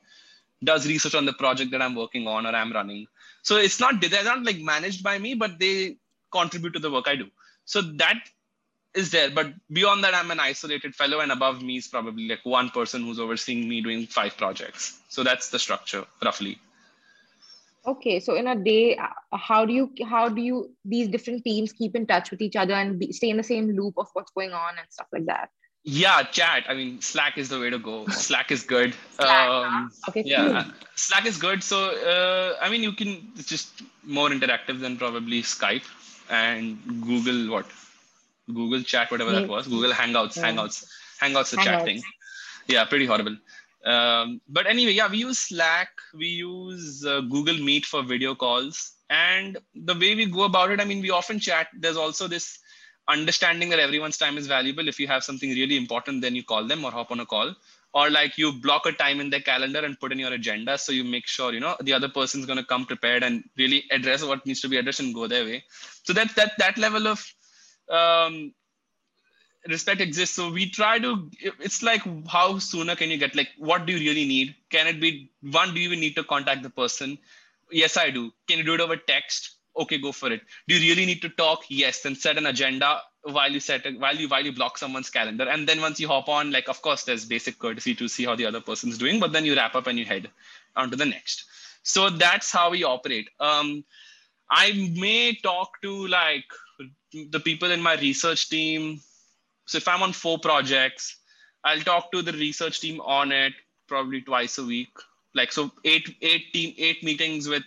does 0.63 0.87
research 0.87 1.15
on 1.15 1.25
the 1.25 1.33
project 1.33 1.71
that 1.71 1.81
I'm 1.81 1.95
working 1.95 2.27
on 2.27 2.45
or 2.45 2.55
I'm 2.55 2.71
running. 2.71 3.07
So 3.41 3.57
it's 3.57 3.79
not, 3.79 4.01
they're 4.01 4.23
not 4.23 4.43
like 4.43 4.59
managed 4.59 5.03
by 5.03 5.17
me, 5.17 5.33
but 5.33 5.59
they 5.59 5.97
contribute 6.31 6.73
to 6.73 6.79
the 6.79 6.91
work 6.91 7.07
I 7.07 7.15
do. 7.15 7.29
So 7.65 7.81
that 7.81 8.17
is 8.95 9.11
there. 9.11 9.29
But 9.29 9.53
beyond 9.71 10.03
that, 10.03 10.13
I'm 10.13 10.31
an 10.31 10.39
isolated 10.39 10.95
fellow 10.95 11.19
and 11.19 11.31
above 11.31 11.61
me 11.61 11.77
is 11.77 11.87
probably 11.87 12.27
like 12.27 12.43
one 12.43 12.69
person 12.69 13.03
who's 13.03 13.19
overseeing 13.19 13.67
me 13.67 13.81
doing 13.81 14.07
five 14.07 14.37
projects. 14.37 14.99
So 15.09 15.23
that's 15.23 15.49
the 15.49 15.59
structure 15.59 16.05
roughly. 16.23 16.59
Okay 17.87 18.19
so 18.19 18.33
in 18.33 18.47
a 18.47 18.55
day 18.55 18.95
uh, 18.97 19.37
how 19.37 19.63
do 19.63 19.71
you 19.71 19.91
how 20.07 20.27
do 20.27 20.41
you 20.41 20.71
these 20.83 21.07
different 21.07 21.43
teams 21.43 21.71
keep 21.71 21.95
in 21.95 22.07
touch 22.07 22.31
with 22.31 22.41
each 22.41 22.55
other 22.55 22.73
and 22.73 22.97
be, 22.97 23.11
stay 23.11 23.29
in 23.29 23.37
the 23.37 23.43
same 23.43 23.69
loop 23.75 23.93
of 23.97 24.07
what's 24.13 24.31
going 24.31 24.53
on 24.53 24.79
and 24.79 24.87
stuff 24.89 25.05
like 25.13 25.27
that? 25.27 25.49
Yeah 25.83 26.23
chat. 26.23 26.63
I 26.67 26.73
mean 26.73 26.99
slack 27.01 27.37
is 27.37 27.49
the 27.49 27.59
way 27.59 27.69
to 27.69 27.77
go. 27.77 28.07
Slack 28.09 28.49
is 28.49 28.63
good. 28.63 28.95
Slack, 29.19 29.49
um, 29.49 29.91
okay 30.09 30.23
yeah. 30.25 30.63
cool. 30.63 30.73
slack 30.95 31.27
is 31.27 31.37
good. 31.37 31.61
So 31.61 31.91
uh, 31.91 32.57
i 32.59 32.71
mean 32.71 32.81
you 32.81 32.93
can 32.93 33.31
it's 33.35 33.47
just 33.47 33.83
more 34.03 34.29
interactive 34.29 34.79
than 34.79 34.97
probably 34.97 35.43
skype 35.43 35.85
and 36.29 36.77
google 37.05 37.51
what 37.51 37.65
google 38.47 38.81
chat 38.81 39.09
whatever 39.11 39.31
that 39.31 39.47
was 39.47 39.67
google 39.67 39.91
hangouts 39.91 40.37
yeah. 40.37 40.43
hangouts 40.43 40.85
hangouts 41.21 41.51
the 41.51 41.57
hangouts. 41.57 41.63
chat 41.63 41.83
thing 41.83 42.01
yeah 42.67 42.85
pretty 42.85 43.05
horrible 43.05 43.35
um, 43.85 44.41
but 44.49 44.65
anyway, 44.65 44.93
yeah, 44.93 45.09
we 45.09 45.19
use 45.19 45.37
Slack, 45.37 45.89
we 46.13 46.25
use 46.25 47.05
uh, 47.05 47.21
Google 47.21 47.57
Meet 47.59 47.85
for 47.85 48.01
video 48.01 48.33
calls. 48.33 48.93
And 49.11 49.59
the 49.75 49.93
way 49.93 50.15
we 50.15 50.25
go 50.25 50.43
about 50.43 50.71
it, 50.71 50.81
I 50.81 50.85
mean, 50.85 51.01
we 51.01 51.11
often 51.11 51.39
chat. 51.39 51.67
There's 51.77 51.95
also 51.95 52.27
this 52.27 52.57
understanding 53.07 53.69
that 53.69 53.79
everyone's 53.79 54.17
time 54.17 54.39
is 54.39 54.47
valuable. 54.47 54.87
If 54.87 54.99
you 54.99 55.07
have 55.07 55.23
something 55.23 55.51
really 55.51 55.77
important, 55.77 56.23
then 56.23 56.35
you 56.35 56.43
call 56.43 56.65
them 56.65 56.83
or 56.83 56.91
hop 56.91 57.11
on 57.11 57.19
a 57.19 57.25
call. 57.25 57.53
Or 57.95 58.09
like 58.09 58.37
you 58.37 58.51
block 58.51 58.85
a 58.85 58.91
time 58.91 59.21
in 59.21 59.29
their 59.29 59.39
calendar 59.39 59.79
and 59.79 59.97
put 59.99 60.11
in 60.11 60.19
your 60.19 60.33
agenda. 60.33 60.77
So 60.77 60.91
you 60.91 61.05
make 61.05 61.25
sure, 61.27 61.53
you 61.53 61.61
know, 61.61 61.77
the 61.81 61.93
other 61.93 62.09
person's 62.09 62.45
going 62.45 62.57
to 62.57 62.65
come 62.65 62.85
prepared 62.85 63.23
and 63.23 63.43
really 63.57 63.85
address 63.89 64.23
what 64.23 64.45
needs 64.45 64.59
to 64.61 64.69
be 64.69 64.77
addressed 64.77 64.99
and 64.99 65.15
go 65.15 65.27
their 65.27 65.45
way. 65.45 65.63
So 66.03 66.11
that, 66.11 66.35
that, 66.35 66.51
that 66.57 66.77
level 66.77 67.07
of 67.07 67.25
um, 67.89 68.53
respect 69.67 70.01
exists. 70.01 70.35
So 70.35 70.51
we 70.51 70.69
try 70.69 70.99
to 70.99 71.29
it's 71.41 71.81
like 71.83 72.01
how 72.27 72.59
sooner 72.59 72.95
can 72.95 73.09
you 73.09 73.17
get 73.17 73.35
like 73.35 73.49
what 73.57 73.85
do 73.85 73.93
you 73.93 73.99
really 73.99 74.25
need? 74.25 74.55
Can 74.69 74.87
it 74.87 74.99
be 74.99 75.31
one 75.41 75.73
do 75.73 75.79
you 75.79 75.87
even 75.87 75.99
need 75.99 76.15
to 76.15 76.23
contact 76.23 76.63
the 76.63 76.69
person? 76.69 77.17
Yes 77.71 77.97
i 77.97 78.09
do. 78.09 78.31
Can 78.47 78.59
you 78.59 78.63
do 78.63 78.75
it 78.75 78.81
over 78.81 78.95
text? 78.95 79.55
Okay 79.77 79.97
go 79.97 80.11
for 80.11 80.31
it. 80.31 80.41
Do 80.67 80.75
you 80.75 80.89
really 80.89 81.05
need 81.05 81.21
to 81.21 81.29
talk? 81.29 81.63
Yes. 81.69 82.01
Then 82.01 82.15
set 82.15 82.37
an 82.37 82.45
agenda 82.45 83.01
while 83.25 83.51
you 83.51 83.59
set 83.59 83.85
it 83.85 83.99
while 83.99 84.15
you 84.15 84.27
while 84.27 84.45
you 84.45 84.51
block 84.51 84.77
someone's 84.77 85.09
calendar. 85.09 85.47
And 85.49 85.67
then 85.67 85.81
once 85.81 85.99
you 85.99 86.07
hop 86.07 86.29
on 86.29 86.51
like 86.51 86.69
of 86.69 86.81
course 86.81 87.03
there's 87.03 87.25
basic 87.25 87.57
courtesy 87.59 87.95
to 87.95 88.07
see 88.07 88.25
how 88.25 88.35
the 88.35 88.45
other 88.45 88.61
person's 88.61 88.97
doing 88.97 89.19
but 89.19 89.31
then 89.31 89.45
you 89.45 89.55
wrap 89.55 89.75
up 89.75 89.87
and 89.87 89.97
you 89.97 90.05
head 90.05 90.29
on 90.75 90.91
to 90.91 90.97
the 90.97 91.05
next. 91.05 91.45
So 91.83 92.09
that's 92.09 92.51
how 92.51 92.69
we 92.71 92.83
operate. 92.83 93.29
Um 93.39 93.83
i 94.49 94.91
may 94.95 95.33
talk 95.33 95.81
to 95.81 96.07
like 96.07 96.45
the 97.11 97.39
people 97.39 97.71
in 97.71 97.81
my 97.81 97.95
research 97.95 98.49
team. 98.49 99.01
So 99.65 99.77
if 99.77 99.87
I'm 99.87 100.03
on 100.03 100.13
four 100.13 100.37
projects, 100.37 101.17
I'll 101.63 101.81
talk 101.81 102.11
to 102.11 102.21
the 102.21 102.33
research 102.33 102.79
team 102.79 103.01
on 103.01 103.31
it 103.31 103.53
probably 103.87 104.21
twice 104.21 104.57
a 104.57 104.63
week. 104.65 104.89
Like 105.33 105.51
so 105.51 105.71
eight, 105.83 106.15
eight 106.21 106.53
team, 106.53 106.75
eight 106.77 107.03
meetings 107.03 107.47
with 107.47 107.63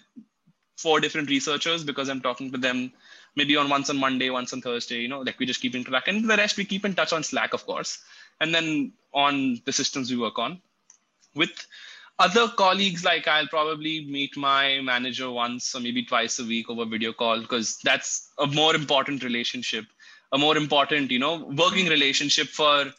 four 0.76 1.00
different 1.00 1.28
researchers 1.28 1.82
because 1.82 2.08
I'm 2.08 2.20
talking 2.20 2.52
to 2.52 2.58
them 2.58 2.92
maybe 3.36 3.56
on 3.56 3.68
once 3.68 3.90
on 3.90 3.98
Monday, 3.98 4.30
once 4.30 4.52
on 4.52 4.60
Thursday, 4.60 5.00
you 5.00 5.08
know, 5.08 5.20
like 5.20 5.38
we 5.38 5.46
just 5.46 5.60
keep 5.60 5.74
in 5.74 5.84
track. 5.84 6.08
And 6.08 6.28
the 6.28 6.36
rest 6.36 6.56
we 6.56 6.64
keep 6.64 6.84
in 6.84 6.94
touch 6.94 7.12
on 7.12 7.22
Slack, 7.22 7.54
of 7.54 7.66
course. 7.66 7.98
And 8.40 8.54
then 8.54 8.92
on 9.12 9.60
the 9.64 9.72
systems 9.72 10.10
we 10.10 10.16
work 10.16 10.38
on. 10.38 10.60
With 11.34 11.50
other 12.18 12.48
colleagues, 12.48 13.04
like 13.04 13.28
I'll 13.28 13.46
probably 13.46 14.04
meet 14.04 14.36
my 14.36 14.80
manager 14.80 15.30
once 15.30 15.74
or 15.74 15.80
maybe 15.80 16.04
twice 16.04 16.38
a 16.38 16.44
week 16.44 16.68
over 16.68 16.84
video 16.84 17.12
call 17.12 17.40
because 17.40 17.78
that's 17.84 18.30
a 18.38 18.46
more 18.46 18.74
important 18.74 19.22
relationship 19.22 19.84
a 20.32 20.38
more 20.38 20.56
important 20.56 21.10
you 21.10 21.18
know 21.18 21.50
working 21.56 21.86
relationship 21.86 22.48
for 22.48 22.92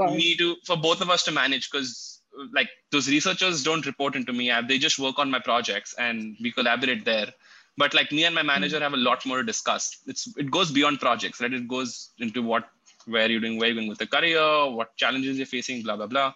me 0.00 0.36
to 0.36 0.56
for 0.64 0.76
both 0.76 1.00
of 1.00 1.10
us 1.10 1.24
to 1.24 1.32
manage 1.32 1.70
because 1.70 2.20
like 2.52 2.68
those 2.90 3.08
researchers 3.08 3.62
don't 3.62 3.86
report 3.86 4.16
into 4.16 4.32
me 4.32 4.52
they 4.68 4.78
just 4.78 4.98
work 4.98 5.18
on 5.18 5.30
my 5.30 5.38
projects 5.38 5.94
and 5.98 6.36
we 6.42 6.52
collaborate 6.52 7.04
there 7.04 7.32
but 7.76 7.94
like 7.94 8.12
me 8.12 8.24
and 8.24 8.34
my 8.34 8.42
manager 8.42 8.76
mm-hmm. 8.76 8.84
have 8.84 8.94
a 8.94 8.96
lot 9.08 9.24
more 9.26 9.38
to 9.38 9.44
discuss. 9.44 9.98
It's 10.06 10.28
it 10.36 10.50
goes 10.50 10.70
beyond 10.70 11.00
projects 11.00 11.40
right? 11.40 11.52
It 11.52 11.68
goes 11.68 12.10
into 12.18 12.42
what 12.42 12.68
where 13.06 13.30
you're 13.30 13.40
doing 13.40 13.58
where 13.58 13.68
you're 13.68 13.76
going 13.76 13.88
with 13.88 13.98
the 13.98 14.06
career 14.06 14.70
what 14.70 14.96
challenges 14.96 15.36
you're 15.36 15.46
facing 15.46 15.82
blah 15.82 15.96
blah 15.96 16.06
blah. 16.06 16.34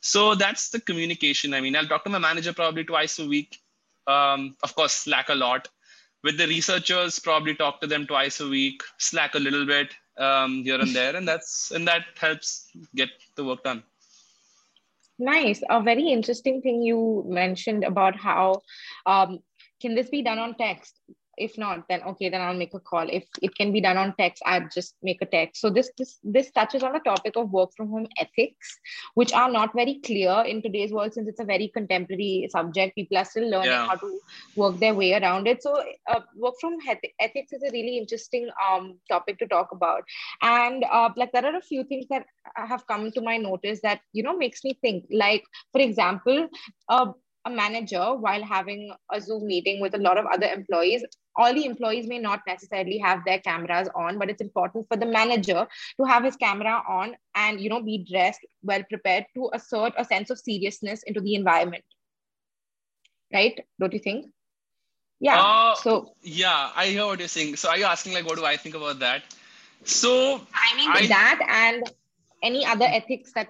So 0.00 0.34
that's 0.34 0.70
the 0.70 0.80
communication. 0.80 1.54
I 1.54 1.60
mean 1.60 1.76
i'll 1.76 1.86
talk 1.86 2.04
to 2.04 2.10
my 2.10 2.18
manager 2.18 2.52
probably 2.52 2.84
twice 2.84 3.18
a 3.18 3.26
week. 3.26 3.58
Um, 4.06 4.56
of 4.62 4.74
course 4.74 4.92
slack 4.92 5.28
a 5.28 5.34
lot. 5.34 5.68
With 6.22 6.38
the 6.38 6.46
researchers 6.46 7.18
probably 7.18 7.54
talk 7.54 7.80
to 7.80 7.86
them 7.86 8.06
twice 8.06 8.40
a 8.40 8.48
week 8.48 8.82
slack 8.98 9.34
a 9.34 9.38
little 9.38 9.66
bit 9.66 9.94
um, 10.18 10.62
here 10.62 10.80
and 10.80 10.94
there. 10.94 11.16
And 11.16 11.26
that's 11.26 11.70
and 11.70 11.86
that 11.88 12.04
helps 12.18 12.70
get 12.94 13.10
the 13.34 13.44
work 13.44 13.62
done. 13.64 13.82
Nice. 15.18 15.62
A 15.70 15.82
very 15.82 16.08
interesting 16.08 16.60
thing 16.60 16.82
you 16.82 17.24
mentioned 17.26 17.84
about 17.84 18.16
how 18.16 18.62
um, 19.06 19.40
can 19.80 19.94
this 19.94 20.08
be 20.10 20.22
done 20.22 20.38
on 20.38 20.54
text? 20.56 21.00
If 21.38 21.58
not 21.58 21.84
then 21.90 22.00
okay 22.10 22.30
then 22.30 22.40
i'll 22.40 22.56
make 22.56 22.72
a 22.72 22.80
call. 22.80 23.06
If 23.12 23.24
it 23.42 23.54
can 23.56 23.70
be 23.70 23.82
done 23.82 23.98
on 23.98 24.14
text 24.18 24.42
i'd 24.46 24.70
just 24.72 24.94
make 25.02 25.20
a 25.20 25.26
text. 25.26 25.60
So 25.60 25.68
this 25.68 25.90
this 25.98 26.18
this 26.24 26.50
touches 26.50 26.82
on 26.82 26.94
the 26.94 27.00
topic 27.00 27.34
of 27.36 27.50
work 27.50 27.72
from 27.76 27.90
home 27.90 28.06
ethics 28.18 28.78
which 29.16 29.34
are 29.34 29.50
not 29.50 29.74
very 29.74 30.00
clear 30.02 30.44
in 30.46 30.62
today's 30.62 30.92
world 30.92 31.12
since 31.12 31.28
it's 31.28 31.38
a 31.40 31.44
very 31.44 31.68
contemporary 31.74 32.48
subject. 32.50 32.94
People 32.94 33.18
are 33.18 33.26
still 33.26 33.50
learning 33.50 33.68
Yeah. 33.70 33.86
how 33.86 33.96
to 33.96 34.20
work 34.54 34.80
their 34.80 34.94
way 34.94 35.12
around 35.12 35.46
it. 35.46 35.62
So 35.62 35.74
uh, 36.08 36.20
work 36.36 36.54
from 36.58 36.78
ethics 37.20 37.52
is 37.52 37.62
a 37.62 37.70
really 37.70 37.98
interesting 37.98 38.48
um, 38.70 38.98
topic 39.10 39.38
to 39.40 39.46
talk 39.46 39.72
about. 39.72 40.04
And 40.40 40.84
uh, 40.90 41.10
like 41.16 41.32
there 41.32 41.44
are 41.44 41.56
a 41.56 41.60
few 41.60 41.84
things 41.84 42.06
that 42.08 42.24
have 42.56 42.86
come 42.86 43.10
to 43.12 43.20
my 43.20 43.36
notice 43.36 43.80
that 43.82 44.00
you 44.14 44.22
know 44.22 44.38
makes 44.38 44.64
me 44.64 44.78
think. 44.80 45.04
Like 45.10 45.44
for 45.72 45.82
example 45.82 46.48
uh, 46.88 47.12
a 47.46 47.50
manager 47.50 48.04
while 48.24 48.42
having 48.42 48.82
a 49.12 49.20
zoom 49.20 49.46
meeting 49.46 49.80
with 49.80 49.94
a 49.94 50.02
lot 50.06 50.18
of 50.18 50.26
other 50.36 50.46
employees 50.58 51.04
all 51.36 51.54
the 51.54 51.64
employees 51.66 52.06
may 52.12 52.18
not 52.18 52.40
necessarily 52.46 52.98
have 52.98 53.20
their 53.26 53.38
cameras 53.40 53.88
on 53.94 54.18
but 54.18 54.30
it's 54.30 54.40
important 54.46 54.86
for 54.88 54.96
the 54.96 55.06
manager 55.06 55.66
to 56.00 56.04
have 56.12 56.24
his 56.24 56.36
camera 56.36 56.82
on 56.88 57.14
and 57.34 57.60
you 57.60 57.68
know 57.74 57.82
be 57.82 57.98
dressed 58.10 58.46
well 58.62 58.82
prepared 58.94 59.26
to 59.34 59.50
assert 59.60 59.92
a 59.96 60.04
sense 60.04 60.30
of 60.30 60.38
seriousness 60.38 61.02
into 61.04 61.20
the 61.20 61.34
environment 61.34 61.84
right 63.32 63.60
don't 63.80 63.92
you 63.92 64.00
think 64.08 64.26
yeah 65.20 65.40
Uh, 65.42 65.74
so 65.82 65.92
Yeah, 66.22 66.70
I 66.76 66.86
hear 66.88 67.06
what 67.06 67.18
you're 67.20 67.28
saying. 67.28 67.56
So 67.56 67.68
are 67.70 67.78
you 67.78 67.84
asking 67.84 68.12
like 68.14 68.26
what 68.26 68.36
do 68.36 68.44
I 68.44 68.56
think 68.56 68.74
about 68.74 68.98
that? 69.00 69.22
So 69.84 70.12
i 70.54 70.68
mean 70.76 70.90
I- 70.98 71.06
that 71.12 71.40
and 71.48 71.90
any 72.42 72.64
other 72.66 72.88
ethics 72.98 73.32
that 73.38 73.48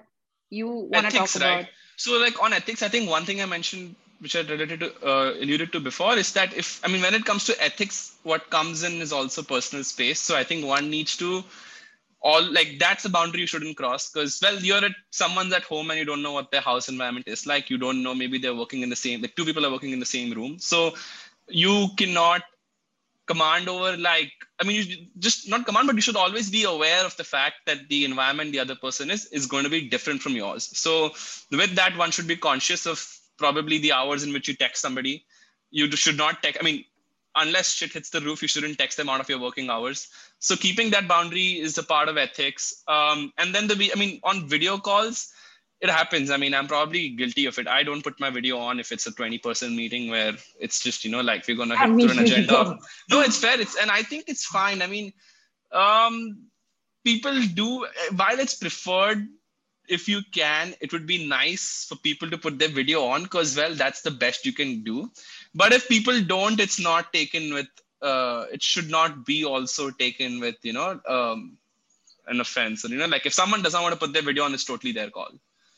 you 0.49 0.67
want 0.67 1.05
to 1.07 1.11
talk 1.11 1.29
ethics, 1.29 1.35
about 1.35 1.55
right? 1.55 1.67
So 1.97 2.17
like 2.19 2.41
on 2.41 2.53
ethics, 2.53 2.81
I 2.81 2.87
think 2.87 3.09
one 3.09 3.25
thing 3.25 3.41
I 3.41 3.45
mentioned, 3.45 3.95
which 4.19 4.35
I 4.35 4.41
related 4.41 4.79
to 4.79 5.05
uh, 5.05 5.33
alluded 5.33 5.71
to 5.73 5.79
before, 5.79 6.15
is 6.15 6.31
that 6.33 6.53
if 6.55 6.79
I 6.83 6.87
mean 6.87 7.01
when 7.01 7.13
it 7.13 7.25
comes 7.25 7.45
to 7.45 7.63
ethics, 7.63 8.15
what 8.23 8.49
comes 8.49 8.83
in 8.83 9.01
is 9.01 9.11
also 9.11 9.43
personal 9.43 9.83
space. 9.83 10.19
So 10.19 10.35
I 10.35 10.43
think 10.43 10.65
one 10.65 10.89
needs 10.89 11.17
to 11.17 11.43
all 12.21 12.43
like 12.51 12.77
that's 12.79 13.05
a 13.05 13.09
boundary 13.09 13.41
you 13.41 13.47
shouldn't 13.47 13.77
cross 13.77 14.09
because 14.09 14.39
well 14.41 14.55
you're 14.55 14.83
at 14.83 14.95
someone's 15.11 15.53
at 15.53 15.63
home 15.63 15.89
and 15.91 15.99
you 15.99 16.05
don't 16.05 16.23
know 16.23 16.31
what 16.31 16.49
their 16.51 16.61
house 16.61 16.89
environment 16.89 17.27
is 17.27 17.45
like 17.45 17.69
you 17.69 17.77
don't 17.77 18.01
know 18.01 18.15
maybe 18.15 18.39
they're 18.39 18.55
working 18.55 18.81
in 18.81 18.89
the 18.89 18.95
same 18.95 19.21
like 19.21 19.35
two 19.35 19.45
people 19.45 19.65
are 19.65 19.71
working 19.71 19.91
in 19.91 19.99
the 19.99 20.05
same 20.05 20.33
room 20.33 20.57
so 20.57 20.93
you 21.47 21.87
cannot 21.95 22.41
command 23.27 23.69
over 23.69 23.95
like 23.97 24.31
i 24.59 24.63
mean 24.63 24.75
you 24.81 24.97
just 25.19 25.49
not 25.49 25.65
command 25.65 25.87
but 25.87 25.95
you 25.95 26.01
should 26.01 26.15
always 26.15 26.49
be 26.49 26.63
aware 26.63 27.05
of 27.05 27.15
the 27.17 27.23
fact 27.23 27.55
that 27.65 27.87
the 27.89 28.05
environment 28.05 28.51
the 28.51 28.59
other 28.59 28.75
person 28.75 29.11
is 29.11 29.25
is 29.27 29.45
going 29.45 29.63
to 29.63 29.69
be 29.69 29.89
different 29.89 30.21
from 30.21 30.33
yours. 30.33 30.69
So 30.77 31.11
with 31.51 31.75
that 31.75 31.97
one 31.97 32.11
should 32.11 32.27
be 32.27 32.37
conscious 32.37 32.85
of 32.85 33.05
probably 33.37 33.77
the 33.79 33.91
hours 33.91 34.23
in 34.23 34.33
which 34.33 34.47
you 34.47 34.55
text 34.55 34.81
somebody. 34.81 35.25
You 35.69 35.91
should 35.91 36.17
not 36.17 36.41
text 36.41 36.61
i 36.61 36.63
mean 36.63 36.85
unless 37.35 37.71
shit 37.73 37.93
hits 37.93 38.09
the 38.09 38.21
roof 38.21 38.41
you 38.41 38.47
shouldn't 38.47 38.79
text 38.79 38.97
them 38.97 39.09
out 39.09 39.19
of 39.19 39.29
your 39.29 39.39
working 39.39 39.69
hours. 39.69 40.07
So 40.39 40.55
keeping 40.55 40.89
that 40.91 41.07
boundary 41.07 41.59
is 41.59 41.77
a 41.77 41.83
part 41.83 42.09
of 42.09 42.17
ethics. 42.17 42.83
Um, 42.87 43.31
and 43.37 43.53
then 43.53 43.67
the 43.67 43.91
i 43.93 43.99
mean 43.99 44.19
on 44.23 44.47
video 44.47 44.77
calls 44.77 45.33
it 45.79 45.89
happens. 45.89 46.31
I 46.31 46.37
mean 46.37 46.53
i'm 46.53 46.67
probably 46.67 47.09
guilty 47.09 47.45
of 47.45 47.57
it. 47.59 47.67
I 47.67 47.83
don't 47.83 48.03
put 48.03 48.19
my 48.19 48.29
video 48.29 48.57
on 48.57 48.79
if 48.79 48.91
it's 48.91 49.07
a 49.07 49.11
20 49.11 49.37
person 49.39 49.75
meeting 49.75 50.09
where 50.09 50.33
it's 50.59 50.79
just 50.81 51.05
you 51.05 51.11
know 51.11 51.21
like 51.21 51.47
we're 51.47 51.57
gonna 51.57 51.77
hit 51.77 51.99
through 51.99 52.11
an 52.11 52.19
agenda 52.19 52.79
no 53.09 53.21
it's 53.21 53.37
fair. 53.37 53.59
It's 53.59 53.77
and 53.77 53.91
i 53.91 54.01
think 54.03 54.25
it's 54.27 54.45
fine. 54.45 54.81
I 54.81 54.87
mean 54.87 55.13
um 55.71 56.47
people 57.03 57.41
do 57.53 57.85
while 58.15 58.39
it's 58.39 58.55
preferred 58.55 59.27
if 59.87 60.07
you 60.09 60.21
can 60.33 60.73
it 60.81 60.91
would 60.91 61.05
be 61.05 61.27
nice 61.27 61.85
for 61.87 61.95
people 61.95 62.29
to 62.29 62.37
put 62.37 62.59
their 62.59 62.69
video 62.69 63.03
on 63.03 63.23
because 63.23 63.55
well 63.55 63.73
that's 63.73 64.01
the 64.01 64.11
best 64.11 64.45
you 64.45 64.53
can 64.53 64.83
do. 64.83 65.09
But 65.55 65.73
if 65.73 65.87
people 65.87 66.21
don't 66.21 66.59
it's 66.59 66.79
not 66.79 67.13
taken 67.13 67.53
with 67.53 67.67
uh 68.01 68.45
it 68.51 68.63
should 68.63 68.89
not 68.89 69.25
be 69.25 69.45
also 69.45 69.91
taken 69.91 70.39
with 70.39 70.55
you 70.63 70.73
know 70.73 70.99
um 71.07 71.57
an 72.27 72.41
offense. 72.41 72.83
And 72.83 72.91
you 72.93 72.99
know 72.99 73.05
like 73.05 73.25
if 73.25 73.33
someone 73.33 73.61
doesn't 73.61 73.81
want 73.81 73.93
to 73.93 73.99
put 73.99 74.13
their 74.13 74.21
video 74.23 74.43
on 74.43 74.53
it's 74.53 74.65
totally 74.65 74.91
their 74.91 75.09
call 75.09 75.31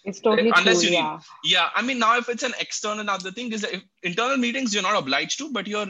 it's 0.10 0.20
totally 0.28 0.52
unless 0.56 0.82
true, 0.82 0.90
you 0.90 0.96
need- 0.98 0.98
yeah. 0.98 1.20
yeah 1.56 1.70
i 1.76 1.82
mean 1.82 2.00
now 2.00 2.18
if 2.18 2.30
it's 2.34 2.44
an 2.50 2.54
external 2.66 3.10
other 3.16 3.32
thing 3.32 3.52
is 3.58 3.62
that 3.66 3.74
if 3.78 3.84
internal 4.12 4.38
meetings 4.46 4.74
you're 4.74 4.88
not 4.90 4.98
obliged 5.04 5.38
to 5.40 5.52
but 5.58 5.68
you're 5.74 5.88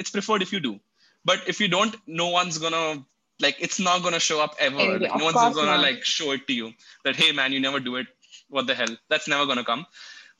it's 0.00 0.10
preferred 0.10 0.42
if 0.42 0.52
you 0.52 0.60
do. 0.60 0.80
But 1.24 1.46
if 1.46 1.60
you 1.60 1.68
don't 1.68 1.96
no 2.06 2.28
one's 2.28 2.58
gonna 2.58 3.04
like 3.40 3.56
it's 3.60 3.78
not 3.78 4.02
gonna 4.02 4.20
show 4.28 4.40
up 4.40 4.54
ever. 4.58 4.78
Anyway, 4.78 4.98
like, 5.06 5.16
no 5.16 5.26
one's 5.26 5.56
gonna 5.58 5.76
not. 5.76 5.82
like 5.88 6.04
show 6.04 6.32
it 6.32 6.46
to 6.48 6.54
you 6.54 6.72
that 7.04 7.16
hey 7.16 7.32
man 7.32 7.52
you 7.52 7.60
never 7.60 7.80
do 7.80 7.96
it. 7.96 8.06
What 8.48 8.66
the 8.66 8.74
hell? 8.74 8.96
That's 9.10 9.28
never 9.28 9.46
gonna 9.46 9.64
come. 9.64 9.86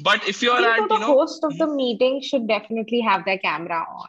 But 0.02 0.26
if 0.26 0.42
you're 0.42 0.56
at 0.56 0.88
the 0.88 0.94
you 0.94 1.00
know 1.00 1.18
host 1.18 1.44
of 1.44 1.56
the 1.58 1.66
meeting 1.66 2.22
should 2.22 2.48
definitely 2.48 3.00
have 3.00 3.24
their 3.26 3.38
camera 3.38 3.86
on. 4.00 4.08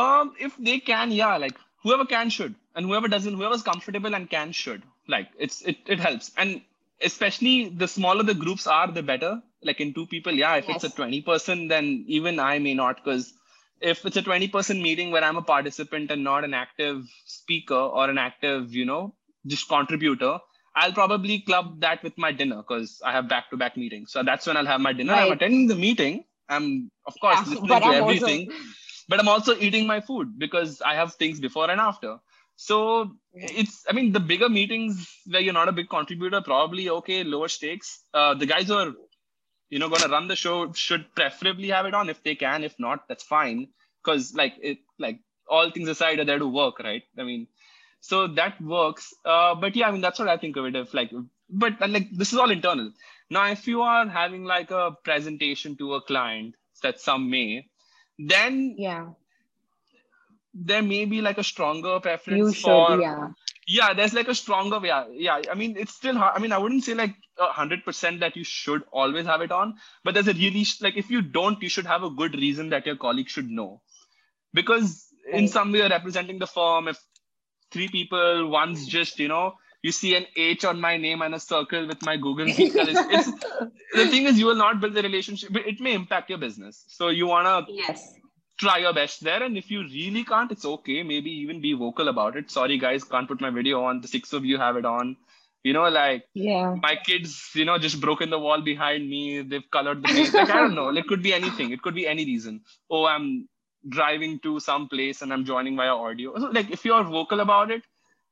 Um, 0.00 0.34
if 0.38 0.56
they 0.58 0.78
can, 0.78 1.10
yeah, 1.10 1.36
like 1.36 1.58
whoever 1.82 2.04
can 2.04 2.28
should, 2.30 2.54
and 2.76 2.86
whoever 2.86 3.08
doesn't, 3.08 3.34
whoever's 3.34 3.62
comfortable 3.62 4.14
and 4.14 4.28
can 4.30 4.52
should. 4.52 4.82
Like 5.08 5.30
it's 5.38 5.62
it 5.62 5.78
it 5.86 5.98
helps, 5.98 6.30
and 6.36 6.60
especially 7.02 7.68
the 7.68 7.88
smaller 7.88 8.22
the 8.22 8.34
groups 8.34 8.66
are, 8.66 8.90
the 8.90 9.02
better. 9.02 9.42
Like 9.62 9.80
in 9.80 9.92
two 9.94 10.06
people, 10.06 10.32
yeah. 10.32 10.56
If 10.56 10.68
it's 10.68 10.84
a 10.84 10.90
twenty 10.90 11.20
person, 11.22 11.68
then 11.68 12.04
even 12.08 12.38
I 12.38 12.58
may 12.58 12.74
not, 12.74 12.96
because 13.04 13.32
if 13.80 14.04
it's 14.06 14.16
a 14.16 14.22
twenty 14.22 14.48
person 14.48 14.82
meeting 14.82 15.10
where 15.10 15.22
I'm 15.24 15.36
a 15.36 15.42
participant 15.42 16.10
and 16.10 16.24
not 16.24 16.44
an 16.44 16.54
active 16.54 17.04
speaker 17.26 17.74
or 17.74 18.08
an 18.08 18.16
active, 18.18 18.74
you 18.74 18.86
know, 18.86 19.14
just 19.46 19.68
contributor, 19.68 20.38
I'll 20.74 20.92
probably 20.92 21.40
club 21.40 21.80
that 21.80 22.02
with 22.02 22.16
my 22.16 22.32
dinner 22.32 22.56
because 22.58 23.02
I 23.04 23.12
have 23.12 23.28
back 23.28 23.50
to 23.50 23.56
back 23.58 23.76
meetings. 23.76 24.12
So 24.12 24.22
that's 24.22 24.46
when 24.46 24.56
I'll 24.56 24.66
have 24.66 24.80
my 24.80 24.92
dinner. 24.94 25.12
I'm 25.14 25.32
attending 25.32 25.66
the 25.66 25.74
meeting. 25.74 26.24
I'm 26.48 26.90
of 27.06 27.14
course 27.20 27.38
Yeah, 27.46 27.50
listening 27.52 27.68
to 27.68 27.74
I'm 27.74 27.82
also- 27.84 28.26
everything 28.26 28.50
but 29.08 29.18
I'm 29.20 29.28
also 29.28 29.56
eating 29.58 29.86
my 29.88 30.00
food 30.00 30.38
because 30.38 30.80
I 30.80 30.94
have 30.94 31.14
things 31.14 31.40
before 31.40 31.68
and 31.70 31.80
after. 31.80 32.18
So 32.62 33.12
it's, 33.32 33.86
I 33.88 33.94
mean, 33.94 34.12
the 34.12 34.20
bigger 34.20 34.50
meetings 34.50 35.08
where 35.26 35.40
you're 35.40 35.54
not 35.54 35.70
a 35.70 35.72
big 35.72 35.88
contributor, 35.88 36.42
probably 36.42 36.90
okay, 36.90 37.24
lower 37.24 37.48
stakes. 37.48 38.00
Uh, 38.12 38.34
the 38.34 38.44
guys 38.44 38.68
who 38.68 38.74
are, 38.74 38.92
you 39.70 39.78
know, 39.78 39.88
going 39.88 40.02
to 40.02 40.10
run 40.10 40.28
the 40.28 40.36
show 40.36 40.70
should 40.74 41.06
preferably 41.14 41.68
have 41.68 41.86
it 41.86 41.94
on 41.94 42.10
if 42.10 42.22
they 42.22 42.34
can. 42.34 42.62
If 42.62 42.78
not, 42.78 43.08
that's 43.08 43.24
fine. 43.24 43.68
Because 44.04 44.34
like 44.34 44.56
it, 44.60 44.76
like 44.98 45.20
all 45.48 45.70
things 45.70 45.88
aside, 45.88 46.18
are 46.18 46.26
there 46.26 46.38
to 46.38 46.46
work, 46.46 46.80
right? 46.80 47.02
I 47.18 47.22
mean, 47.22 47.46
so 48.02 48.26
that 48.26 48.60
works. 48.60 49.14
Uh, 49.24 49.54
but 49.54 49.74
yeah, 49.74 49.88
I 49.88 49.90
mean, 49.92 50.02
that's 50.02 50.18
what 50.18 50.28
I 50.28 50.36
think 50.36 50.58
of 50.58 50.66
it. 50.66 50.76
If 50.76 50.92
like, 50.92 51.10
but 51.48 51.80
like 51.80 52.10
this 52.12 52.34
is 52.34 52.38
all 52.38 52.50
internal. 52.50 52.92
Now, 53.30 53.46
if 53.50 53.66
you 53.66 53.80
are 53.80 54.06
having 54.06 54.44
like 54.44 54.70
a 54.70 54.94
presentation 55.02 55.78
to 55.78 55.94
a 55.94 56.02
client 56.02 56.56
that 56.82 57.00
some 57.00 57.30
may, 57.30 57.68
then 58.18 58.74
yeah 58.76 59.06
there 60.54 60.82
may 60.82 61.04
be 61.04 61.20
like 61.20 61.38
a 61.38 61.44
stronger 61.44 62.00
preference 62.00 62.38
you 62.38 62.52
should 62.52 62.62
for 62.62 63.00
yeah. 63.00 63.28
Yeah 63.66 63.94
there's 63.94 64.14
like 64.14 64.28
a 64.28 64.34
stronger 64.34 64.80
yeah 64.84 65.04
yeah. 65.12 65.42
I 65.50 65.54
mean 65.54 65.76
it's 65.76 65.94
still 65.94 66.16
hard 66.16 66.32
i 66.36 66.40
mean 66.40 66.52
i 66.52 66.58
wouldn't 66.58 66.84
say 66.84 66.94
like 66.94 67.14
a 67.38 67.46
hundred 67.46 67.84
percent 67.84 68.20
that 68.20 68.36
you 68.36 68.42
should 68.42 68.82
always 68.90 69.26
have 69.26 69.42
it 69.42 69.52
on 69.52 69.74
but 70.02 70.14
there's 70.14 70.28
a 70.28 70.34
really 70.34 70.66
like 70.80 70.96
if 70.96 71.10
you 71.10 71.22
don't 71.22 71.62
you 71.62 71.68
should 71.68 71.86
have 71.86 72.02
a 72.02 72.10
good 72.10 72.34
reason 72.34 72.70
that 72.70 72.86
your 72.86 72.96
colleague 72.96 73.28
should 73.28 73.48
know. 73.48 73.80
Because 74.52 75.06
in 75.32 75.46
some 75.46 75.70
way 75.70 75.78
you're 75.78 75.88
representing 75.88 76.40
the 76.40 76.46
firm 76.46 76.88
if 76.88 76.98
three 77.70 77.88
people 77.88 78.48
one's 78.48 78.86
mm. 78.86 78.88
just 78.88 79.20
you 79.20 79.28
know 79.28 79.54
you 79.82 79.92
see 79.92 80.16
an 80.16 80.26
h 80.36 80.64
on 80.64 80.80
my 80.80 80.96
name 80.96 81.22
and 81.22 81.34
a 81.34 81.40
circle 81.40 81.86
with 81.86 82.02
my 82.02 82.16
google 82.16 82.46
it's, 82.48 82.58
it's 82.58 83.30
the 83.94 84.08
thing 84.08 84.26
is 84.26 84.38
you 84.38 84.46
will 84.46 84.56
not 84.56 84.80
build 84.80 84.94
the 84.94 85.02
relationship 85.02 85.52
but 85.52 85.64
it 85.66 85.80
may 85.80 85.94
impact 85.94 86.28
your 86.28 86.38
business. 86.38 86.84
So 86.88 87.08
you 87.08 87.28
want 87.28 87.46
to 87.68 87.72
yes 87.72 88.14
try 88.60 88.76
your 88.78 88.92
best 88.92 89.24
there. 89.24 89.42
And 89.42 89.56
if 89.56 89.70
you 89.70 89.82
really 89.82 90.22
can't, 90.24 90.52
it's 90.52 90.64
okay. 90.64 91.02
Maybe 91.02 91.30
even 91.30 91.60
be 91.60 91.72
vocal 91.72 92.08
about 92.08 92.36
it. 92.36 92.50
Sorry, 92.50 92.78
guys, 92.78 93.04
can't 93.04 93.26
put 93.26 93.40
my 93.40 93.50
video 93.50 93.82
on. 93.84 94.00
The 94.02 94.08
six 94.08 94.32
of 94.32 94.44
you 94.44 94.58
have 94.58 94.76
it 94.76 94.84
on. 94.84 95.16
You 95.62 95.74
know, 95.74 95.88
like 95.90 96.24
yeah 96.32 96.74
my 96.82 96.96
kids, 97.06 97.50
you 97.54 97.66
know, 97.66 97.76
just 97.78 98.00
broken 98.00 98.30
the 98.30 98.38
wall 98.38 98.62
behind 98.62 99.08
me. 99.08 99.42
They've 99.42 99.70
colored 99.70 100.02
the 100.02 100.08
paint. 100.08 100.32
Like, 100.32 100.50
I 100.50 100.60
don't 100.60 100.74
know. 100.74 100.88
It 100.88 101.06
could 101.06 101.22
be 101.22 101.34
anything. 101.34 101.72
It 101.72 101.82
could 101.82 101.94
be 101.94 102.06
any 102.06 102.24
reason. 102.24 102.62
Oh, 102.90 103.04
I'm 103.04 103.48
driving 103.86 104.38
to 104.40 104.58
some 104.60 104.88
place 104.88 105.20
and 105.22 105.32
I'm 105.34 105.44
joining 105.44 105.76
via 105.76 105.94
audio. 105.94 106.38
So, 106.38 106.46
like, 106.46 106.70
if 106.70 106.84
you're 106.84 107.04
vocal 107.04 107.40
about 107.40 107.70
it, 107.70 107.82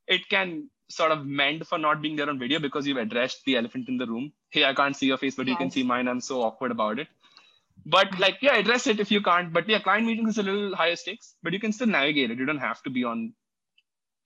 it 0.07 0.27
can 0.29 0.69
sort 0.89 1.11
of 1.11 1.23
mend 1.25 1.67
for 1.67 1.77
not 1.77 2.01
being 2.01 2.15
there 2.15 2.29
on 2.29 2.39
video 2.39 2.59
because 2.59 2.87
you've 2.87 2.97
addressed 2.97 3.45
the 3.45 3.57
elephant 3.57 3.89
in 3.89 3.97
the 3.97 4.07
room. 4.07 4.31
Hey, 4.49 4.65
I 4.65 4.73
can't 4.73 4.95
see 4.95 5.05
your 5.05 5.17
face, 5.17 5.35
but 5.35 5.47
you 5.47 5.55
can 5.55 5.69
see 5.69 5.83
mine. 5.83 6.07
I'm 6.07 6.21
so 6.21 6.41
awkward 6.41 6.71
about 6.71 6.97
it. 6.97 7.07
But 7.85 8.19
like, 8.19 8.37
yeah, 8.41 8.57
address 8.57 8.87
it 8.87 8.99
if 8.99 9.11
you 9.11 9.21
can't. 9.21 9.51
But 9.53 9.67
yeah, 9.67 9.79
client 9.79 10.05
meetings 10.05 10.31
is 10.31 10.37
a 10.37 10.43
little 10.43 10.75
higher 10.75 10.95
stakes, 10.95 11.35
but 11.43 11.53
you 11.53 11.59
can 11.59 11.71
still 11.71 11.87
navigate 11.87 12.31
it. 12.31 12.37
You 12.37 12.45
don't 12.45 12.59
have 12.59 12.81
to 12.83 12.89
be 12.89 13.03
on 13.03 13.33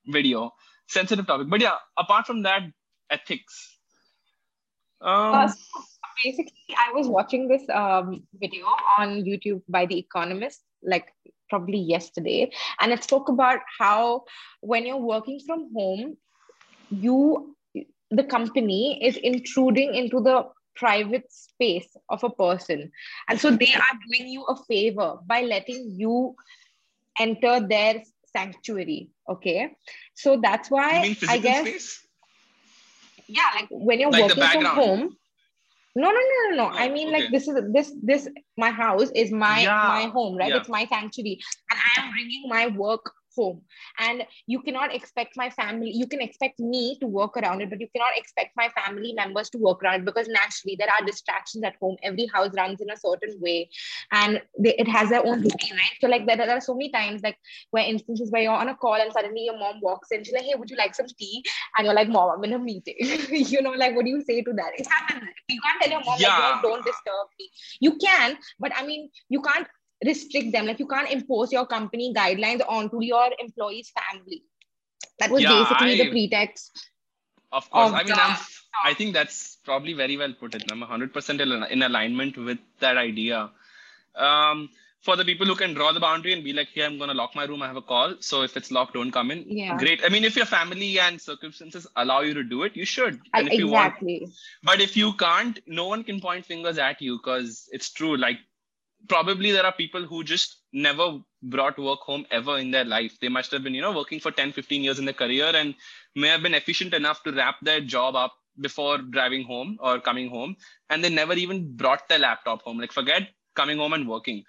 video. 0.07 0.51
Sensitive 0.87 1.25
topic. 1.25 1.49
But 1.49 1.61
yeah, 1.61 1.75
apart 1.97 2.27
from 2.27 2.43
that, 2.43 2.63
ethics. 3.09 3.77
Um, 5.01 5.35
Uh, 5.35 5.47
so 5.47 5.81
basically, 6.23 6.75
I 6.77 6.91
was 6.93 7.07
watching 7.07 7.47
this 7.47 7.63
um, 7.69 8.23
video 8.39 8.65
on 8.97 9.23
YouTube 9.23 9.61
by 9.67 9.85
The 9.85 9.97
Economist, 9.97 10.61
like 10.81 11.07
probably 11.49 11.79
yesterday, 11.79 12.51
and 12.81 12.91
it 12.91 13.03
spoke 13.03 13.29
about 13.29 13.59
how 13.79 14.23
when 14.61 14.85
you're 14.85 14.97
working 14.97 15.39
from 15.45 15.69
home, 15.75 16.17
you 16.89 17.55
the 18.11 18.23
company 18.23 19.03
is 19.03 19.17
intruding 19.17 19.95
into 19.95 20.21
the 20.21 20.45
private 20.75 21.31
space 21.31 21.87
of 22.09 22.23
a 22.23 22.29
person, 22.29 22.91
and 23.29 23.39
so 23.39 23.51
they 23.51 23.73
are 23.73 23.95
doing 24.09 24.27
you 24.29 24.43
a 24.43 24.55
favor 24.65 25.17
by 25.25 25.41
letting 25.41 25.95
you 25.97 26.35
enter 27.19 27.59
their 27.67 28.03
sanctuary. 28.35 29.09
Okay, 29.29 29.75
so 30.13 30.39
that's 30.41 30.69
why 30.71 31.15
I 31.29 31.37
guess 31.37 31.61
space? 31.67 32.07
yeah, 33.27 33.49
like 33.55 33.67
when 33.71 33.99
you're 33.99 34.11
Like 34.11 34.23
working 34.35 34.43
from 34.49 34.65
home. 34.65 35.17
No, 35.95 36.09
no, 36.09 36.19
no, 36.19 36.49
no, 36.49 36.55
no. 36.63 36.75
I 36.75 36.89
Oh, 36.89 36.91
mean, 36.91 37.09
okay. 37.09 37.21
like 37.21 37.31
this 37.31 37.47
is 37.47 37.55
this 37.71 37.93
this 38.01 38.27
my 38.57 38.71
house 38.71 39.11
is 39.13 39.31
my 39.31 39.61
Yeah, 39.61 39.87
my 39.87 40.03
home, 40.09 40.35
right? 40.37 40.49
yeah. 40.49 40.57
It's 40.57 40.69
my 40.69 40.85
sanctuary, 40.87 41.39
and 41.69 41.79
I 41.79 42.01
am 42.01 42.11
bringing 42.11 42.49
my 42.49 42.67
work 42.67 43.11
home. 43.35 43.61
And 43.99 44.23
you 44.47 44.61
cannot 44.61 44.93
expect 44.93 45.35
my 45.35 45.49
family. 45.49 45.91
You 45.91 46.07
can 46.07 46.21
expect 46.21 46.59
me 46.59 46.97
to 46.99 47.07
work 47.07 47.37
around 47.37 47.61
it, 47.61 47.69
but 47.69 47.79
you 47.79 47.87
cannot 47.95 48.15
expect 48.17 48.51
my 48.55 48.69
family 48.69 49.13
members 49.13 49.49
to 49.51 49.57
work 49.57 49.83
around 49.83 50.01
it 50.01 50.05
because 50.05 50.27
naturally 50.27 50.75
there 50.77 50.89
are 50.89 51.05
distractions 51.05 51.63
at 51.63 51.75
home. 51.81 51.97
Every 52.03 52.27
house 52.33 52.51
runs 52.55 52.81
in 52.81 52.89
a 52.89 52.97
certain 52.97 53.39
way, 53.39 53.69
and 54.11 54.41
they, 54.59 54.75
it 54.75 54.87
has 54.87 55.09
their 55.09 55.25
own 55.25 55.41
routine, 55.41 55.73
right? 55.73 55.97
So 56.01 56.07
like 56.07 56.25
there, 56.25 56.37
there 56.37 56.49
are 56.51 56.61
so 56.61 56.73
many 56.73 56.91
times 56.91 57.21
like 57.23 57.37
where 57.71 57.83
instances 57.85 58.31
where 58.31 58.41
you're 58.41 58.51
on 58.51 58.69
a 58.69 58.75
call 58.75 58.95
and 58.95 59.11
suddenly 59.11 59.45
your 59.45 59.57
mom 59.57 59.79
walks 59.81 60.11
in. 60.11 60.23
She's 60.23 60.33
like, 60.33 60.43
"Hey, 60.43 60.55
would 60.55 60.69
you 60.69 60.77
like 60.77 60.95
some 60.95 61.07
tea?" 61.07 61.43
And 61.77 61.85
you're 61.85 61.95
like, 61.95 62.09
"Mom, 62.09 62.31
I'm 62.37 62.43
in 62.43 62.53
a 62.53 62.59
meeting." 62.59 62.95
you 63.29 63.61
know, 63.61 63.71
like 63.71 63.95
what 63.95 64.05
do 64.05 64.11
you 64.11 64.21
say 64.21 64.41
to 64.41 64.53
that? 64.53 64.71
It 64.77 64.87
happens. 64.89 65.29
You 65.49 65.61
can't 65.61 65.81
tell 65.81 65.91
your 65.91 66.03
mom 66.05 66.17
Yeah. 66.19 66.29
like, 66.39 66.61
"Don't, 66.61 66.71
don't 66.71 66.85
disturb 66.85 67.27
me." 67.39 67.49
You 67.79 67.97
can, 67.97 68.37
but 68.59 68.71
I 68.75 68.85
mean, 68.85 69.09
you 69.29 69.41
can't 69.41 69.67
restrict 70.05 70.51
them. 70.51 70.65
Like 70.65 70.79
you 70.79 70.87
can't 70.87 71.09
impose 71.11 71.51
your 71.51 71.65
company 71.65 72.13
guidelines 72.13 72.61
onto 72.67 73.01
your 73.01 73.29
employees' 73.39 73.91
family. 73.91 74.43
That 75.19 75.31
was 75.31 75.41
Yeah, 75.41 75.65
basically 75.69 75.97
the 75.97 76.09
pretext. 76.09 76.89
Of 77.51 77.69
course. 77.69 77.89
of 77.89 77.93
I 77.95 78.03
mean, 78.03 78.13
I'm, 78.17 78.37
I 78.83 78.93
think 78.93 79.13
that's 79.13 79.57
probably 79.63 79.93
very 79.93 80.17
well 80.17 80.33
put. 80.33 80.55
It. 80.55 80.71
I'm 80.71 80.81
100% 80.81 81.69
in 81.71 81.83
alignment 81.83 82.37
with 82.37 82.57
that 82.79 82.97
idea. 82.97 83.51
Um, 84.15 84.69
for 85.01 85.17
the 85.17 85.25
people 85.25 85.45
who 85.45 85.55
can 85.55 85.73
draw 85.73 85.91
the 85.91 85.99
boundary 85.99 86.33
and 86.33 86.43
be 86.43 86.53
like, 86.53 86.69
"Hey, 86.73 86.83
I'm 86.85 86.97
going 86.97 87.09
to 87.09 87.13
lock 87.13 87.35
my 87.35 87.43
room. 87.43 87.61
I 87.61 87.67
have 87.67 87.75
a 87.75 87.81
call. 87.81 88.15
So 88.21 88.41
if 88.41 88.55
it's 88.55 88.71
locked, 88.71 88.93
don't 88.93 89.11
come 89.11 89.31
in." 89.31 89.43
Yeah. 89.47 89.77
Great. 89.77 90.01
I 90.03 90.09
mean, 90.09 90.23
if 90.23 90.35
your 90.35 90.45
family 90.45 90.97
and 90.99 91.21
circumstances 91.21 91.85
allow 91.97 92.21
you 92.21 92.33
to 92.33 92.43
do 92.43 92.63
it, 92.63 92.75
you 92.75 92.85
should. 92.85 93.19
I- 93.33 93.39
And 93.39 93.51
if 93.51 93.59
you 93.59 93.67
want, 93.67 93.93
exactly. 93.93 94.27
but 94.63 94.79
if 94.81 94.95
you 94.95 95.13
can't, 95.13 95.59
no 95.67 95.87
one 95.87 96.03
can 96.03 96.21
point 96.21 96.45
fingers 96.45 96.77
at 96.77 97.01
you 97.01 97.17
because 97.17 97.69
it's 97.71 97.91
true. 97.91 98.15
Like, 98.17 98.39
probably 99.07 99.51
there 99.51 99.65
are 99.65 99.73
people 99.73 100.05
who 100.05 100.23
just 100.23 100.57
never 100.71 101.19
brought 101.41 101.77
work 101.77 101.99
home 101.99 102.25
ever 102.31 102.57
in 102.57 102.71
their 102.71 102.85
life. 102.85 103.17
They 103.19 103.29
must 103.29 103.51
have 103.51 103.63
been, 103.63 103.73
you 103.73 103.81
know, 103.81 103.91
working 103.91 104.19
for 104.19 104.31
10, 104.31 104.51
15 104.53 104.83
years 104.83 104.99
in 104.99 105.05
their 105.05 105.13
career 105.13 105.51
and 105.53 105.75
may 106.15 106.27
have 106.29 106.43
been 106.43 106.53
efficient 106.53 106.93
enough 106.93 107.23
to 107.23 107.31
wrap 107.31 107.55
their 107.61 107.81
job 107.81 108.15
up 108.15 108.33
before 108.59 108.97
driving 108.99 109.43
home 109.43 109.77
or 109.81 109.99
coming 109.99 110.29
home. 110.29 110.55
And 110.89 111.03
they 111.03 111.09
never 111.09 111.33
even 111.33 111.75
brought 111.75 112.07
their 112.07 112.19
laptop 112.19 112.61
home. 112.61 112.79
Like, 112.79 112.91
forget 112.91 113.29
coming 113.55 113.77
home 113.77 113.93
and 113.93 114.07
working. 114.07 114.43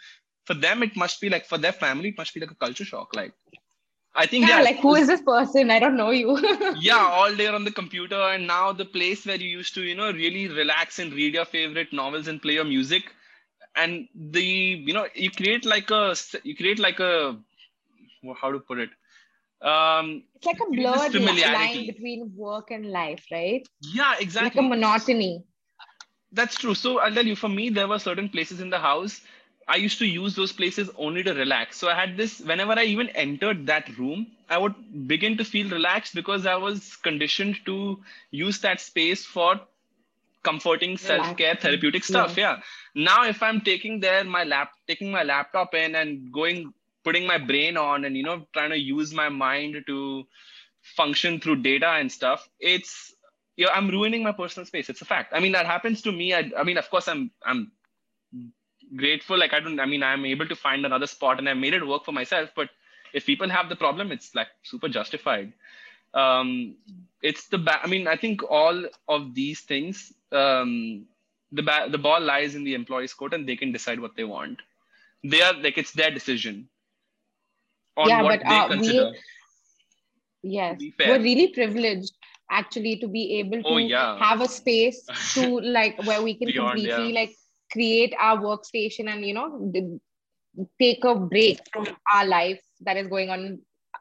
For 0.46 0.54
them, 0.54 0.82
it 0.82 0.96
must 0.96 1.20
be 1.20 1.28
like, 1.28 1.46
for 1.46 1.58
their 1.58 1.72
family, 1.72 2.10
it 2.10 2.18
must 2.18 2.34
be 2.34 2.40
like 2.40 2.50
a 2.50 2.54
culture 2.56 2.84
shock. 2.84 3.14
Like, 3.14 3.32
I 4.14 4.26
think, 4.26 4.46
Yeah, 4.46 4.58
yeah, 4.58 4.62
like 4.62 4.78
who 4.80 4.94
is 4.94 5.06
this 5.08 5.22
person? 5.22 5.70
I 5.70 5.78
don't 5.80 5.96
know 5.96 6.10
you. 6.10 6.38
yeah 6.74 6.98
all 7.12 7.34
day 7.34 7.46
on 7.46 7.64
the 7.64 7.70
computer 7.70 8.20
and 8.20 8.46
now 8.46 8.72
the 8.72 8.84
place 8.84 9.26
where 9.26 9.36
you 9.36 9.48
used 9.48 9.74
to 9.74 9.82
you 9.82 9.94
know 9.94 10.12
really 10.12 10.48
relax 10.48 10.98
and 10.98 11.12
read 11.12 11.34
your 11.34 11.44
favorite 11.44 11.92
novels 11.92 12.28
and 12.28 12.42
play 12.42 12.54
your 12.54 12.64
music 12.64 13.12
and 13.76 14.08
the 14.14 14.42
you 14.42 14.92
know 14.92 15.06
you 15.14 15.30
create 15.30 15.64
like 15.64 15.90
a 15.90 16.14
you 16.42 16.56
create 16.56 16.78
like 16.78 17.00
a 17.00 17.37
how 18.40 18.52
to 18.52 18.58
put 18.60 18.78
it 18.78 18.90
um 19.62 20.22
it's 20.34 20.46
like 20.46 20.60
a 20.60 20.70
blurred 20.74 21.14
li- 21.16 21.44
line 21.44 21.87
between 21.87 22.34
work 22.37 22.70
and 22.70 22.87
life, 22.90 23.26
right? 23.30 23.68
yeah 23.80 24.14
exactly. 24.18 24.40
Like 24.40 24.56
a 24.56 24.62
monotony. 24.62 25.44
That's 26.32 26.56
true. 26.56 26.74
So 26.74 26.98
I'll 27.00 27.14
tell 27.14 27.26
you, 27.26 27.37
for 27.37 27.48
me, 27.48 27.68
there 27.70 27.88
were 27.88 27.98
certain 27.98 28.28
places 28.28 28.60
in 28.60 28.70
the 28.70 28.78
house. 28.78 29.20
I 29.68 29.76
used 29.76 29.98
to 29.98 30.06
use 30.06 30.34
those 30.34 30.52
places 30.52 30.90
only 30.96 31.22
to 31.24 31.32
relax. 31.34 31.76
So 31.78 31.88
I 31.88 31.94
had 31.94 32.16
this, 32.16 32.40
whenever 32.40 32.72
I 32.72 32.84
even 32.84 33.08
entered 33.10 33.66
that 33.66 33.96
room, 33.98 34.26
I 34.48 34.58
would 34.58 35.08
begin 35.08 35.37
to 35.38 35.44
feel 35.44 35.68
relaxed 35.70 36.14
because 36.14 36.46
I 36.46 36.56
was 36.56 36.96
conditioned 36.96 37.58
to 37.66 38.02
use 38.30 38.60
that 38.60 38.80
space 38.80 39.24
for 39.24 39.60
comforting 40.44 40.96
self-care 40.96 41.57
therapeutic 41.57 42.04
stuff 42.04 42.37
yeah. 42.37 42.57
now 42.94 43.24
if 43.24 43.42
i'm 43.42 43.61
taking 43.61 44.00
there 44.00 44.24
my 44.24 44.44
lap 44.44 44.72
taking 44.87 45.11
my 45.11 45.22
laptop 45.22 45.74
in 45.74 45.94
and 45.94 46.33
going 46.33 46.72
putting 47.04 47.26
my 47.26 47.38
brain 47.38 47.76
on 47.76 48.04
and 48.04 48.16
you 48.16 48.22
know 48.22 48.46
trying 48.52 48.70
to 48.70 48.78
use 48.78 49.12
my 49.12 49.28
mind 49.28 49.76
to 49.87 50.24
function 50.96 51.40
through 51.40 51.57
data 51.57 51.88
and 51.88 52.11
stuff 52.11 52.48
it's 52.59 53.14
yeah 53.57 53.68
i'm 53.72 53.88
ruining 53.88 54.22
my 54.22 54.33
personal 54.33 54.66
space. 54.66 54.88
It's 54.88 55.02
a 55.02 55.04
fact. 55.04 55.33
I 55.33 55.40
mean 55.40 55.52
that 55.52 55.66
happens 55.66 56.02
to 56.02 56.12
me. 56.12 56.35
I, 56.35 56.50
I 56.59 56.64
mean 56.64 56.78
of 56.78 56.90
course 56.90 57.09
i'm 57.09 57.30
i'm 57.44 57.72
grateful. 58.96 59.38
Like 59.38 59.52
i 59.52 59.61
don't 59.61 59.80
i 59.80 59.87
mean 59.87 60.02
i'm 60.02 60.24
able 60.24 60.48
to 60.48 60.57
find 60.57 60.85
another 60.85 61.07
spot 61.07 61.38
and 61.38 61.48
i 61.48 61.54
made 61.54 61.74
it 61.74 61.87
work 61.87 62.04
for 62.04 62.12
myself 62.12 62.50
but 62.57 62.68
if 63.12 63.24
people 63.26 63.48
have 63.48 63.68
the 63.68 63.76
problem 63.76 64.12
it's 64.12 64.35
like 64.35 64.48
super 64.62 64.88
justified. 64.88 65.52
Um 66.14 66.76
it's 67.22 67.48
the 67.48 67.59
ba- 67.59 67.80
i 67.83 67.88
mean 67.88 68.07
i 68.07 68.16
think 68.16 68.42
all 68.48 68.85
of 69.09 69.35
these 69.35 69.62
things 69.62 70.12
um 70.34 71.06
the 71.52 71.62
ba- 71.62 71.88
the 71.90 71.98
ball 71.98 72.20
lies 72.20 72.54
in 72.54 72.64
the 72.64 72.74
employee's 72.74 73.14
court 73.14 73.34
and 73.34 73.48
they 73.48 73.56
can 73.56 73.72
decide 73.72 74.00
what 74.00 74.16
they 74.16 74.24
want 74.24 74.60
they 75.24 75.40
are 75.42 75.54
like 75.54 75.78
it's 75.78 75.92
their 75.92 76.10
decision 76.10 76.68
on 77.96 78.08
Yeah, 78.08 78.22
what 78.22 78.40
but, 78.40 78.48
they 78.48 78.56
uh, 78.56 78.68
we- 78.80 79.14
Yes, 80.42 80.78
we're 81.06 81.20
really 81.22 81.48
privileged 81.48 82.12
actually 82.50 82.98
to 82.98 83.08
be 83.08 83.38
able 83.38 83.62
to 83.62 83.68
Oh, 83.68 83.76
yeah. 83.78 84.18
have 84.18 84.40
a 84.42 84.48
space 84.48 85.00
to 85.34 85.60
like 85.76 86.02
where 86.04 86.22
we 86.22 86.34
can 86.34 86.48
Beyond, 86.48 86.70
completely 86.72 87.08
yeah. 87.08 87.20
like 87.20 87.34
create 87.72 88.14
our 88.18 88.38
workstation 88.38 89.08
and 89.08 89.24
you 89.24 89.34
know 89.34 89.70
d- 89.72 90.00
take 90.80 91.04
a 91.04 91.14
break 91.14 91.60
from 91.72 91.86
our 92.12 92.26
life 92.26 92.60
that 92.82 92.96
is 92.96 93.08
going 93.08 93.30
on 93.30 93.60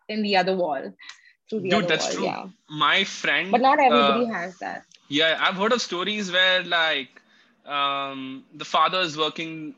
in 0.09 0.21
the 0.23 0.35
other 0.37 0.55
wall 0.55 0.91
Dude, 1.49 1.87
that's 1.87 2.05
wall. 2.05 2.13
true. 2.15 2.25
Yeah, 2.25 2.45
my 2.69 3.03
friend 3.05 3.51
but 3.51 3.61
not 3.61 3.79
everybody 3.79 4.25
uh, 4.25 4.33
has 4.33 4.57
that. 4.59 4.83
Yeah, 5.09 5.37
I've 5.39 5.55
heard 5.55 5.73
of 5.73 5.81
stories 5.81 6.31
where 6.31 6.63
like 6.63 7.21
um, 7.65 8.43
the 8.53 8.65
father 8.65 8.99
is 9.01 9.17
working, 9.17 9.75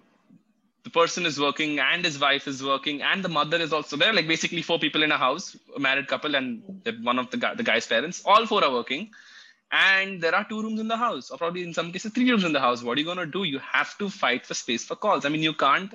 the 0.83 0.89
person 0.89 1.25
is 1.25 1.39
working, 1.39 1.79
and 1.79 2.05
his 2.05 2.19
wife 2.19 2.47
is 2.47 2.63
working, 2.63 3.01
and 3.01 3.23
the 3.23 3.29
mother 3.29 3.57
is 3.57 3.73
also 3.73 3.97
there. 3.97 4.13
Like 4.13 4.27
basically 4.27 4.61
four 4.61 4.79
people 4.79 5.03
in 5.03 5.11
a 5.11 5.17
house, 5.17 5.57
a 5.75 5.79
married 5.79 6.07
couple, 6.07 6.35
and 6.35 6.61
one 7.03 7.19
of 7.19 7.31
the 7.31 7.37
guy, 7.37 7.55
the 7.55 7.63
guy's 7.63 7.87
parents. 7.87 8.21
All 8.25 8.45
four 8.45 8.63
are 8.63 8.71
working, 8.71 9.09
and 9.71 10.21
there 10.21 10.35
are 10.35 10.45
two 10.47 10.61
rooms 10.61 10.79
in 10.79 10.87
the 10.87 10.97
house, 10.97 11.31
or 11.31 11.37
probably 11.37 11.63
in 11.63 11.73
some 11.73 11.91
cases 11.91 12.13
three 12.13 12.29
rooms 12.29 12.43
in 12.43 12.53
the 12.53 12.59
house. 12.59 12.83
What 12.83 12.97
are 12.97 13.01
you 13.01 13.07
gonna 13.07 13.25
do? 13.25 13.43
You 13.43 13.59
have 13.59 13.97
to 13.97 14.09
fight 14.09 14.45
for 14.45 14.53
space 14.53 14.85
for 14.85 14.95
calls. 14.95 15.25
I 15.25 15.29
mean, 15.29 15.41
you 15.41 15.53
can't. 15.53 15.93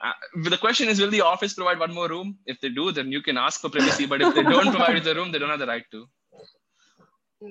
Uh, 0.00 0.12
the 0.42 0.58
question 0.58 0.88
is, 0.88 1.00
will 1.00 1.10
the 1.10 1.22
office 1.22 1.54
provide 1.54 1.78
one 1.78 1.94
more 1.94 2.08
room? 2.08 2.38
If 2.46 2.60
they 2.60 2.68
do, 2.68 2.92
then 2.92 3.10
you 3.10 3.22
can 3.22 3.38
ask 3.38 3.60
for 3.60 3.70
privacy. 3.70 4.06
But 4.06 4.20
if 4.22 4.34
they 4.34 4.42
don't 4.42 4.70
provide 4.76 5.02
the 5.02 5.14
room, 5.14 5.32
they 5.32 5.38
don't 5.38 5.50
have 5.50 5.58
the 5.58 5.66
right 5.66 5.84
to. 5.92 6.06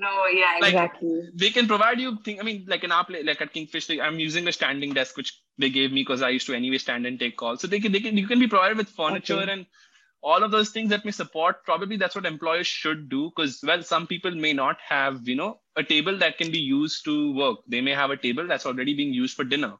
No, 0.01 0.25
yeah, 0.27 0.57
like- 0.61 0.69
exactly. 0.73 1.29
they 1.35 1.49
can 1.51 1.67
provide 1.67 1.99
you 1.99 2.17
thing 2.25 2.39
i 2.39 2.43
mean 2.43 2.65
like 2.67 2.83
in 2.83 2.91
our 2.91 3.05
play 3.05 3.21
like 3.23 3.41
at 3.41 3.53
kingfish 3.53 3.85
they, 3.87 3.99
i'm 4.01 4.17
using 4.19 4.47
a 4.47 4.51
standing 4.51 4.93
desk 4.93 5.17
which 5.17 5.31
they 5.57 5.69
gave 5.69 5.91
me 5.91 6.01
because 6.01 6.21
i 6.21 6.29
used 6.29 6.47
to 6.47 6.53
anyway 6.59 6.77
stand 6.77 7.05
and 7.05 7.19
take 7.19 7.35
calls 7.41 7.61
so 7.61 7.67
they 7.67 7.79
can 7.79 7.91
they 7.91 7.99
can 8.05 8.17
you 8.17 8.27
can 8.27 8.39
be 8.39 8.47
provided 8.47 8.77
with 8.77 8.89
furniture 8.89 9.41
Okay. 9.41 9.51
and 9.55 9.65
all 10.21 10.43
of 10.43 10.51
those 10.51 10.69
things 10.71 10.89
that 10.89 11.05
may 11.05 11.11
support 11.11 11.63
probably 11.65 11.97
that's 11.97 12.15
what 12.15 12.25
employers 12.25 12.65
should 12.67 13.09
do 13.09 13.29
because 13.29 13.59
well 13.71 13.83
some 13.83 14.07
people 14.07 14.31
may 14.47 14.53
not 14.53 14.77
have 14.87 15.27
you 15.27 15.35
know 15.35 15.59
a 15.75 15.83
table 15.83 16.17
that 16.17 16.37
can 16.37 16.51
be 16.51 16.59
used 16.59 17.03
to 17.05 17.15
work 17.35 17.59
they 17.67 17.81
may 17.81 17.91
have 18.01 18.09
a 18.11 18.17
table 18.27 18.47
that's 18.47 18.65
already 18.65 18.95
being 19.01 19.13
used 19.13 19.35
for 19.35 19.43
dinner 19.43 19.73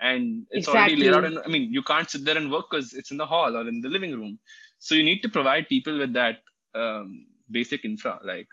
and 0.00 0.46
it's 0.50 0.68
already 0.68 0.96
laid 0.96 1.14
out 1.14 1.24
Exactly. 1.24 1.36
in, 1.38 1.38
i 1.44 1.48
mean 1.48 1.72
you 1.72 1.82
can't 1.82 2.10
sit 2.10 2.24
there 2.24 2.36
and 2.36 2.52
work 2.52 2.66
because 2.70 2.92
it's 2.92 3.10
in 3.10 3.16
the 3.16 3.26
hall 3.26 3.56
or 3.56 3.66
in 3.68 3.80
the 3.80 3.88
living 3.88 4.12
room 4.20 4.38
so 4.78 4.94
you 4.94 5.02
need 5.02 5.20
to 5.22 5.28
provide 5.28 5.68
people 5.68 5.98
with 5.98 6.12
that 6.12 6.38
um, 6.74 7.26
basic 7.50 7.84
infra 7.84 8.18
like 8.24 8.48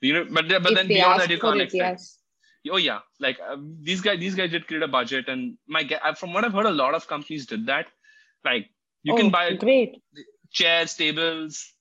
you 0.00 0.12
know 0.14 0.24
but 0.30 0.48
but 0.48 0.72
if 0.72 0.74
then 0.74 0.88
beyond 0.88 1.20
that 1.20 1.30
you 1.30 1.38
can't 1.38 1.60
expect 1.60 2.00
yes. 2.00 2.18
oh 2.70 2.76
yeah 2.76 3.00
like 3.18 3.38
uh, 3.40 3.56
these 3.82 4.00
guys 4.00 4.18
these 4.18 4.34
guys 4.34 4.50
did 4.50 4.66
create 4.66 4.82
a 4.82 4.88
budget 4.88 5.28
and 5.28 5.56
my 5.66 5.88
uh, 6.02 6.14
from 6.14 6.32
what 6.32 6.44
i've 6.44 6.52
heard 6.52 6.66
a 6.66 6.70
lot 6.70 6.94
of 6.94 7.06
companies 7.06 7.46
did 7.46 7.66
that 7.66 7.86
like 8.44 8.68
you 9.02 9.14
oh, 9.14 9.16
can 9.16 9.30
buy 9.30 9.52
great. 9.54 10.02
chairs 10.50 10.94
tables 10.94 11.72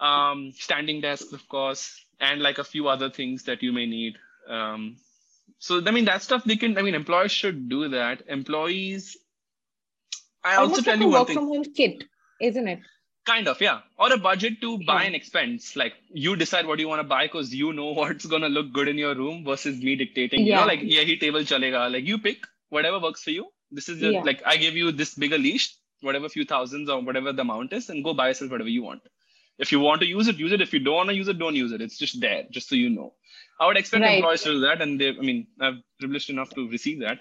um 0.00 0.52
standing 0.52 1.00
desks 1.00 1.32
of 1.32 1.46
course 1.48 2.04
and 2.20 2.40
like 2.40 2.58
a 2.58 2.64
few 2.64 2.88
other 2.88 3.10
things 3.10 3.44
that 3.44 3.62
you 3.62 3.72
may 3.72 3.86
need 3.86 4.14
um 4.48 4.96
so 5.58 5.82
i 5.86 5.90
mean 5.90 6.04
that 6.04 6.22
stuff 6.22 6.44
they 6.44 6.56
can 6.56 6.78
i 6.78 6.82
mean 6.82 6.94
employers 6.94 7.32
should 7.32 7.68
do 7.68 7.88
that 7.88 8.22
employees 8.28 9.16
i 10.44 10.54
also 10.56 10.62
Almost 10.62 10.84
tell 10.84 10.94
like 10.94 11.00
you 11.00 11.08
one 11.08 11.20
work 11.20 11.26
thing 11.28 11.36
from 11.36 11.48
home 11.48 11.64
kit, 11.64 12.04
isn't 12.40 12.68
it? 12.68 12.80
Kind 13.30 13.48
of 13.52 13.60
yeah 13.66 13.80
or 13.98 14.08
a 14.12 14.18
budget 14.26 14.60
to 14.64 14.70
buy 14.90 14.98
Yeah. 15.02 15.08
an 15.10 15.14
expense 15.20 15.64
like 15.82 15.94
you 16.26 16.34
decide 16.42 16.66
what 16.70 16.78
you 16.82 16.88
want 16.92 17.02
to 17.04 17.08
buy 17.14 17.22
because 17.28 17.54
you 17.62 17.72
know 17.78 17.88
what's 18.00 18.26
going 18.34 18.44
to 18.48 18.52
look 18.56 18.72
good 18.78 18.88
in 18.94 18.98
your 19.04 19.14
room 19.22 19.44
versus 19.50 19.82
me 19.88 19.94
dictating 20.04 20.46
you 20.46 20.54
know 20.54 20.60
Yeah. 20.64 20.70
like 20.72 20.82
yeah 20.96 21.04
he 21.10 21.16
table 21.24 21.44
chalega 21.52 21.82
like 21.96 22.06
you 22.12 22.18
pick 22.28 22.46
whatever 22.76 23.00
works 23.06 23.22
for 23.28 23.34
you 23.38 23.46
this 23.78 23.88
is 23.94 24.00
your, 24.06 24.12
Yeah. 24.16 24.24
like 24.30 24.42
i 24.54 24.56
give 24.64 24.76
you 24.82 24.92
this 25.02 25.14
bigger 25.24 25.38
leash 25.46 25.66
whatever 26.08 26.28
few 26.36 26.44
thousands 26.54 26.88
or 26.94 26.98
whatever 27.10 27.32
the 27.38 27.44
amount 27.48 27.72
is 27.80 27.88
and 27.90 28.04
go 28.08 28.14
buy 28.22 28.28
yourself 28.32 28.50
whatever 28.56 28.72
you 28.78 28.82
want 28.88 29.02
if 29.66 29.72
you 29.74 29.80
want 29.86 30.00
to 30.04 30.08
use 30.16 30.28
it 30.32 30.36
use 30.46 30.52
it 30.56 30.60
if 30.66 30.72
you 30.76 30.80
don't 30.88 30.98
want 31.02 31.08
to 31.14 31.16
use 31.20 31.28
it 31.32 31.38
don't 31.44 31.56
use 31.60 31.72
it 31.76 31.80
it's 31.86 31.98
just 32.04 32.20
there 32.24 32.42
just 32.56 32.68
so 32.72 32.76
you 32.82 32.90
know 32.98 33.08
i 33.60 33.66
would 33.68 33.78
expect 33.82 34.04
Right. 34.04 34.18
employees 34.18 34.44
to 34.48 34.52
do 34.56 34.60
that 34.66 34.80
and 34.86 35.00
they 35.02 35.08
i 35.22 35.24
mean 35.30 35.40
i'm 35.68 35.82
privileged 36.02 36.30
enough 36.34 36.50
to 36.58 36.68
receive 36.76 37.00
that 37.06 37.18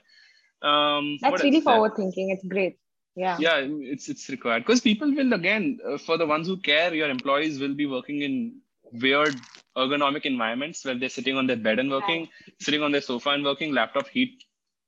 um 0.71 1.05
That's 1.21 1.43
really 1.43 1.59
there? 1.59 1.61
forward 1.69 1.93
thinking. 1.95 2.29
It's 2.35 2.45
great. 2.53 2.77
Yeah. 3.17 3.37
Yeah, 3.39 3.61
it's 3.93 4.09
it's 4.09 4.29
required 4.29 4.63
because 4.63 4.79
people 4.79 5.11
will 5.11 5.33
again 5.33 5.79
uh, 5.83 5.97
for 5.97 6.17
the 6.19 6.27
ones 6.27 6.45
who 6.45 6.57
care, 6.57 6.93
your 6.93 7.09
employees 7.09 7.59
will 7.59 7.73
be 7.73 7.87
working 7.87 8.21
in 8.21 8.59
weird 8.91 9.35
ergonomic 9.75 10.25
environments 10.25 10.85
where 10.85 10.97
they're 10.99 11.09
sitting 11.09 11.35
on 11.35 11.47
their 11.47 11.57
bed 11.57 11.79
and 11.79 11.89
working, 11.89 12.29
sitting 12.59 12.83
on 12.83 12.91
their 12.91 13.01
sofa 13.01 13.31
and 13.31 13.43
working, 13.43 13.73
laptop 13.73 14.07
heat 14.07 14.43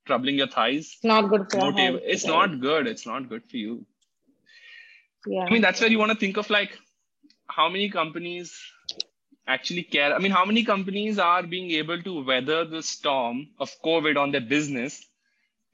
troubling 0.06 0.36
your 0.36 0.46
thighs. 0.46 0.92
It's 0.94 1.04
not 1.04 1.28
good 1.28 1.50
for 1.50 1.58
No 1.58 1.72
table. 1.72 2.00
It's 2.04 2.24
right? 2.24 2.36
not 2.36 2.60
good. 2.60 2.86
It's 2.86 3.04
not 3.04 3.28
good 3.28 3.42
for 3.50 3.56
you. 3.56 3.84
Yeah. 5.26 5.44
I 5.44 5.50
mean, 5.50 5.62
that's 5.62 5.80
where 5.80 5.90
you 5.90 5.98
want 5.98 6.12
to 6.12 6.18
think 6.18 6.36
of 6.36 6.50
like 6.50 6.78
how 7.48 7.68
many 7.68 7.90
companies 7.90 8.56
actually 9.48 9.82
care. 9.82 10.14
I 10.14 10.18
mean, 10.18 10.30
how 10.30 10.44
many 10.44 10.64
companies 10.64 11.18
are 11.18 11.42
being 11.42 11.72
able 11.72 12.00
to 12.00 12.24
weather 12.24 12.64
the 12.64 12.82
storm 12.82 13.48
of 13.58 13.70
COVID 13.84 14.16
on 14.16 14.30
their 14.30 14.40
business? 14.40 15.04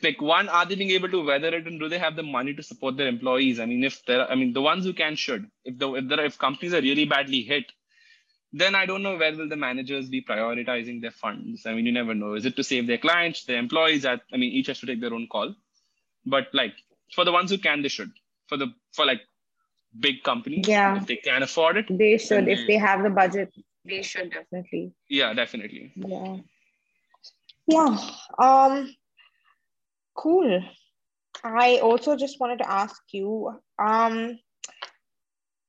Like, 0.03 0.21
one, 0.21 0.49
are 0.51 0.67
they 0.67 0.75
being 0.75 0.91
able 0.91 1.09
to 1.09 1.25
weather 1.25 1.49
it, 1.49 1.67
and 1.67 1.81
do 1.81 1.89
they 1.89 1.99
have 1.99 2.17
the 2.17 2.23
money 2.23 2.53
to 2.55 2.63
support 2.63 2.97
their 2.99 3.09
employees? 3.09 3.59
I 3.59 3.65
mean, 3.67 3.83
if 3.83 4.05
there, 4.05 4.31
I 4.31 4.35
mean, 4.35 4.53
the 4.53 4.61
ones 4.61 4.85
who 4.85 4.93
can 4.93 5.17
should. 5.17 5.51
If 5.65 5.79
the 5.79 5.95
if 5.95 6.09
there 6.09 6.21
are, 6.21 6.27
if 6.27 6.39
companies 6.39 6.75
are 6.75 6.83
really 6.83 7.07
badly 7.07 7.41
hit, 7.43 7.73
then 8.53 8.75
I 8.75 8.85
don't 8.87 9.03
know 9.03 9.17
where 9.17 9.35
will 9.35 9.49
the 9.49 9.57
managers 9.57 10.09
be 10.11 10.21
prioritizing 10.23 11.01
their 11.01 11.11
funds. 11.13 11.65
I 11.65 11.73
mean, 11.75 11.87
you 11.87 11.93
never 11.93 12.15
know. 12.15 12.35
Is 12.35 12.45
it 12.45 12.57
to 12.57 12.65
save 12.65 12.87
their 12.87 12.99
clients, 12.99 13.45
their 13.45 13.59
employees? 13.59 14.05
At 14.05 14.21
I 14.33 14.37
mean, 14.37 14.53
each 14.53 14.67
has 14.67 14.81
to 14.81 14.87
take 14.87 15.01
their 15.01 15.15
own 15.15 15.29
call. 15.29 15.55
But 16.27 16.49
like 16.53 16.75
for 17.15 17.25
the 17.25 17.33
ones 17.33 17.51
who 17.51 17.59
can, 17.59 17.81
they 17.83 17.89
should. 17.89 18.13
For 18.49 18.59
the 18.59 18.69
for 18.93 19.07
like 19.07 19.23
big 19.99 20.23
companies, 20.23 20.69
Yeah. 20.69 20.97
if 20.99 21.07
they 21.07 21.17
can 21.17 21.43
afford 21.43 21.79
it, 21.79 21.87
they 21.89 22.19
should, 22.19 22.49
if 22.49 22.59
they- 22.61 22.67
they 22.67 22.77
have 22.77 23.03
the 23.03 23.11
budget, 23.11 23.51
they 23.85 24.03
should 24.03 24.31
definitely. 24.31 24.93
yeah, 25.09 25.33
definitely. 25.33 25.93
Yeah. 25.97 26.37
Yeah. 27.67 27.99
Um 28.39 28.95
cool. 30.16 30.62
I 31.44 31.79
also 31.79 32.16
just 32.16 32.40
wanted 32.40 32.59
to 32.59 32.70
ask 32.70 33.00
you, 33.12 33.61
um, 33.79 34.38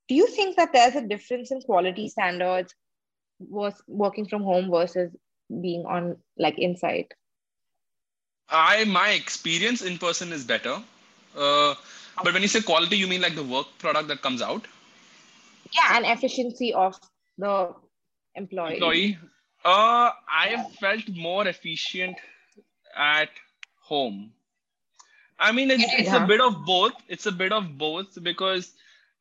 do 0.07 0.15
you 0.15 0.27
think 0.27 0.55
that 0.55 0.71
there's 0.73 0.95
a 0.95 1.07
difference 1.07 1.51
in 1.51 1.62
quality 1.62 2.10
standards 2.10 2.73
was 3.39 3.73
working 3.88 4.27
from 4.27 4.43
home 4.43 4.71
versus 4.71 5.12
being 5.49 5.86
on 5.86 6.17
like 6.38 6.57
inside? 6.57 7.07
I 8.49 8.86
my 8.86 9.10
experience 9.12 9.81
in 9.81 9.97
person 9.97 10.31
is 10.31 10.45
better. 10.45 10.81
Uh, 11.36 11.75
but 12.23 12.33
when 12.33 12.41
you 12.41 12.47
say 12.47 12.62
quality, 12.62 12.97
you 12.97 13.07
mean 13.07 13.21
like 13.21 13.36
the 13.36 13.43
work 13.43 13.67
product 13.77 14.07
that 14.07 14.21
comes 14.21 14.41
out? 14.41 14.65
Yeah, 15.73 15.97
and 15.97 16.05
efficiency 16.05 16.73
of 16.73 16.97
the 17.38 17.75
employee. 18.36 18.75
employee. 18.75 19.17
Uh, 19.65 20.12
I 20.31 20.47
have 20.55 20.71
felt 20.75 21.07
more 21.10 21.47
efficient 21.47 22.17
at 22.95 23.29
home. 23.81 24.31
I 25.39 25.52
mean, 25.52 25.71
it's, 25.71 25.84
it's 25.84 26.08
Yeah. 26.10 26.23
a 26.23 26.28
bit 26.28 26.41
of 26.41 26.65
both. 26.65 26.93
It's 27.08 27.26
a 27.26 27.32
bit 27.32 27.52
of 27.52 27.78
both 27.78 28.21
because 28.23 28.71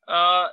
uh, 0.08 0.48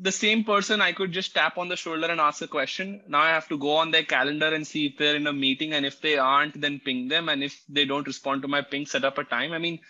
the 0.00 0.12
same 0.12 0.44
person 0.44 0.80
I 0.80 0.92
could 0.92 1.12
just 1.12 1.34
tap 1.34 1.56
on 1.58 1.68
the 1.68 1.76
shoulder 1.76 2.08
and 2.08 2.20
ask 2.20 2.42
a 2.42 2.46
question. 2.48 3.02
Now 3.08 3.20
I 3.20 3.30
have 3.30 3.48
to 3.48 3.58
go 3.58 3.76
on 3.76 3.90
their 3.90 4.02
calendar 4.04 4.46
and 4.54 4.66
see 4.66 4.86
if 4.86 4.98
they're 4.98 5.16
in 5.16 5.26
a 5.26 5.32
meeting, 5.32 5.72
and 5.72 5.86
if 5.86 6.00
they 6.00 6.18
aren't, 6.18 6.60
then 6.60 6.80
ping 6.84 7.08
them. 7.08 7.28
And 7.28 7.42
if 7.42 7.60
they 7.68 7.84
don't 7.84 8.06
respond 8.06 8.42
to 8.42 8.48
my 8.48 8.62
ping, 8.62 8.86
set 8.86 9.04
up 9.04 9.18
a 9.18 9.24
time. 9.24 9.52
I 9.52 9.58
mean, 9.58 9.80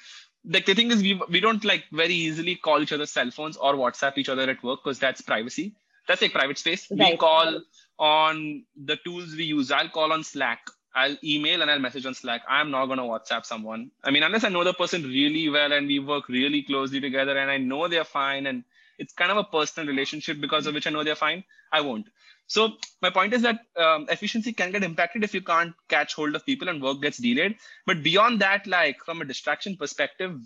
like 0.44 0.66
the 0.66 0.74
thing 0.74 0.90
is, 0.92 1.02
we 1.02 1.20
we 1.28 1.40
don't 1.40 1.64
like 1.64 1.84
very 1.92 2.14
easily 2.14 2.54
call 2.56 2.80
each 2.82 2.92
other's 2.92 3.10
cell 3.10 3.30
phones 3.30 3.56
or 3.56 3.74
WhatsApp 3.74 4.18
each 4.18 4.28
other 4.28 4.48
at 4.48 4.62
work 4.62 4.80
because 4.84 4.98
that's 4.98 5.20
privacy. 5.20 5.74
That's 6.06 6.22
like 6.22 6.32
private 6.32 6.58
space. 6.58 6.86
We 6.90 7.16
call 7.16 7.60
on 7.98 8.64
the 8.76 8.96
tools 9.04 9.34
we 9.34 9.44
use. 9.44 9.70
I'll 9.72 9.88
call 9.90 10.12
on 10.12 10.22
Slack. 10.24 10.60
I'll 10.98 11.16
email 11.22 11.62
and 11.62 11.70
I'll 11.70 11.78
message 11.78 12.06
on 12.06 12.14
Slack. 12.14 12.42
I'm 12.48 12.70
not 12.70 12.86
gonna 12.86 13.02
WhatsApp 13.02 13.46
someone. 13.46 13.90
I 14.04 14.10
mean, 14.10 14.22
unless 14.24 14.44
I 14.44 14.48
know 14.48 14.64
the 14.64 14.74
person 14.74 15.02
really 15.02 15.48
well 15.48 15.72
and 15.72 15.86
we 15.86 15.98
work 16.00 16.28
really 16.28 16.62
closely 16.62 17.00
together 17.00 17.38
and 17.38 17.50
I 17.50 17.56
know 17.56 17.86
they're 17.88 18.04
fine 18.04 18.46
and 18.46 18.64
it's 18.98 19.12
kind 19.12 19.30
of 19.30 19.36
a 19.36 19.44
personal 19.44 19.88
relationship 19.88 20.40
because 20.40 20.66
of 20.66 20.74
which 20.74 20.86
I 20.86 20.90
know 20.90 21.04
they're 21.04 21.14
fine. 21.14 21.44
I 21.72 21.80
won't. 21.80 22.08
So 22.48 22.72
my 23.02 23.10
point 23.10 23.32
is 23.34 23.42
that 23.42 23.60
um, 23.76 24.06
efficiency 24.10 24.52
can 24.52 24.72
get 24.72 24.82
impacted 24.82 25.22
if 25.22 25.34
you 25.34 25.42
can't 25.42 25.74
catch 25.88 26.14
hold 26.14 26.34
of 26.34 26.44
people 26.44 26.68
and 26.68 26.82
work 26.82 27.00
gets 27.00 27.18
delayed. 27.18 27.56
But 27.86 28.02
beyond 28.02 28.40
that, 28.40 28.66
like 28.66 29.04
from 29.04 29.20
a 29.20 29.24
distraction 29.24 29.76
perspective, 29.76 30.40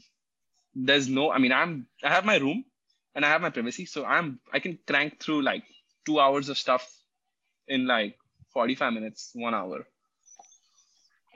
there's 0.74 1.08
no. 1.08 1.30
I 1.30 1.38
mean, 1.38 1.52
I'm 1.52 1.86
I 2.02 2.08
have 2.08 2.24
my 2.24 2.36
room 2.36 2.64
and 3.14 3.24
I 3.24 3.28
have 3.28 3.40
my 3.40 3.50
privacy, 3.50 3.86
so 3.86 4.04
I'm 4.04 4.40
I 4.52 4.58
can 4.58 4.78
crank 4.86 5.20
through 5.20 5.42
like 5.42 5.64
two 6.04 6.18
hours 6.18 6.48
of 6.48 6.58
stuff 6.58 6.84
in 7.68 7.86
like 7.86 8.18
45 8.52 8.92
minutes, 8.92 9.30
one 9.34 9.54
hour. 9.54 9.86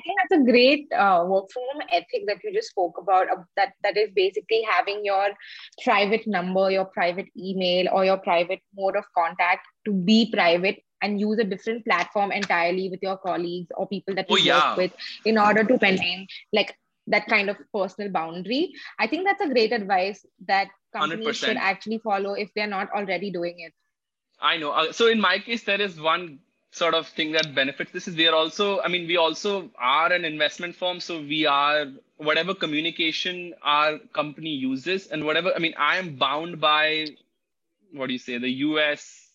Think 0.06 0.18
that's 0.20 0.40
a 0.40 0.44
great 0.44 0.86
uh, 0.92 1.24
work 1.26 1.50
from 1.52 1.64
home 1.72 1.82
ethic 1.90 2.26
that 2.28 2.38
you 2.44 2.52
just 2.52 2.70
spoke 2.70 2.96
about. 2.98 3.28
Uh, 3.28 3.42
that 3.56 3.72
that 3.82 3.96
is 3.96 4.10
basically 4.14 4.62
having 4.70 5.04
your 5.04 5.30
private 5.82 6.26
number, 6.26 6.70
your 6.70 6.84
private 6.84 7.26
email, 7.36 7.88
or 7.92 8.04
your 8.04 8.18
private 8.18 8.60
mode 8.76 8.96
of 8.96 9.04
contact 9.18 9.66
to 9.84 9.92
be 9.92 10.30
private 10.32 10.82
and 11.02 11.20
use 11.20 11.38
a 11.38 11.44
different 11.44 11.84
platform 11.84 12.32
entirely 12.32 12.88
with 12.88 13.00
your 13.02 13.16
colleagues 13.18 13.68
or 13.76 13.88
people 13.88 14.14
that 14.14 14.30
you 14.30 14.36
Oh, 14.36 14.38
yeah. 14.38 14.68
work 14.68 14.76
with 14.76 14.92
in 15.24 15.38
order 15.38 15.64
to 15.64 15.78
maintain 15.82 16.26
like 16.52 16.76
that 17.08 17.26
kind 17.26 17.50
of 17.50 17.56
personal 17.74 18.10
boundary. 18.10 18.72
I 18.98 19.06
think 19.06 19.26
that's 19.26 19.40
a 19.40 19.48
great 19.48 19.72
advice 19.72 20.24
that 20.46 20.68
companies 20.92 21.36
should 21.36 21.56
100%. 21.56 21.60
actually 21.60 21.98
follow 21.98 22.34
if 22.34 22.50
they're 22.54 22.66
not 22.66 22.90
already 22.92 23.30
doing 23.30 23.60
it. 23.60 23.72
I 24.40 24.56
know. 24.56 24.70
Uh, 24.70 24.92
so 24.92 25.08
in 25.08 25.20
my 25.20 25.38
case, 25.38 25.64
there 25.64 25.80
is 25.80 26.00
one 26.00 26.40
sort 26.76 26.92
of 26.94 27.06
thing 27.08 27.32
that 27.32 27.54
benefits 27.54 27.90
this 27.92 28.06
is 28.06 28.16
we 28.16 28.26
are 28.28 28.34
also, 28.34 28.80
I 28.82 28.88
mean, 28.88 29.06
we 29.08 29.16
also 29.16 29.70
are 29.78 30.12
an 30.12 30.24
investment 30.26 30.76
firm. 30.76 31.00
So 31.00 31.20
we 31.20 31.46
are 31.46 31.86
whatever 32.18 32.54
communication 32.54 33.54
our 33.62 33.98
company 34.12 34.50
uses 34.50 35.06
and 35.06 35.24
whatever, 35.24 35.52
I 35.54 35.58
mean, 35.58 35.74
I 35.78 35.96
am 35.96 36.16
bound 36.16 36.60
by 36.60 37.06
what 37.92 38.08
do 38.08 38.12
you 38.12 38.18
say, 38.18 38.36
the 38.36 38.50
US 38.68 39.30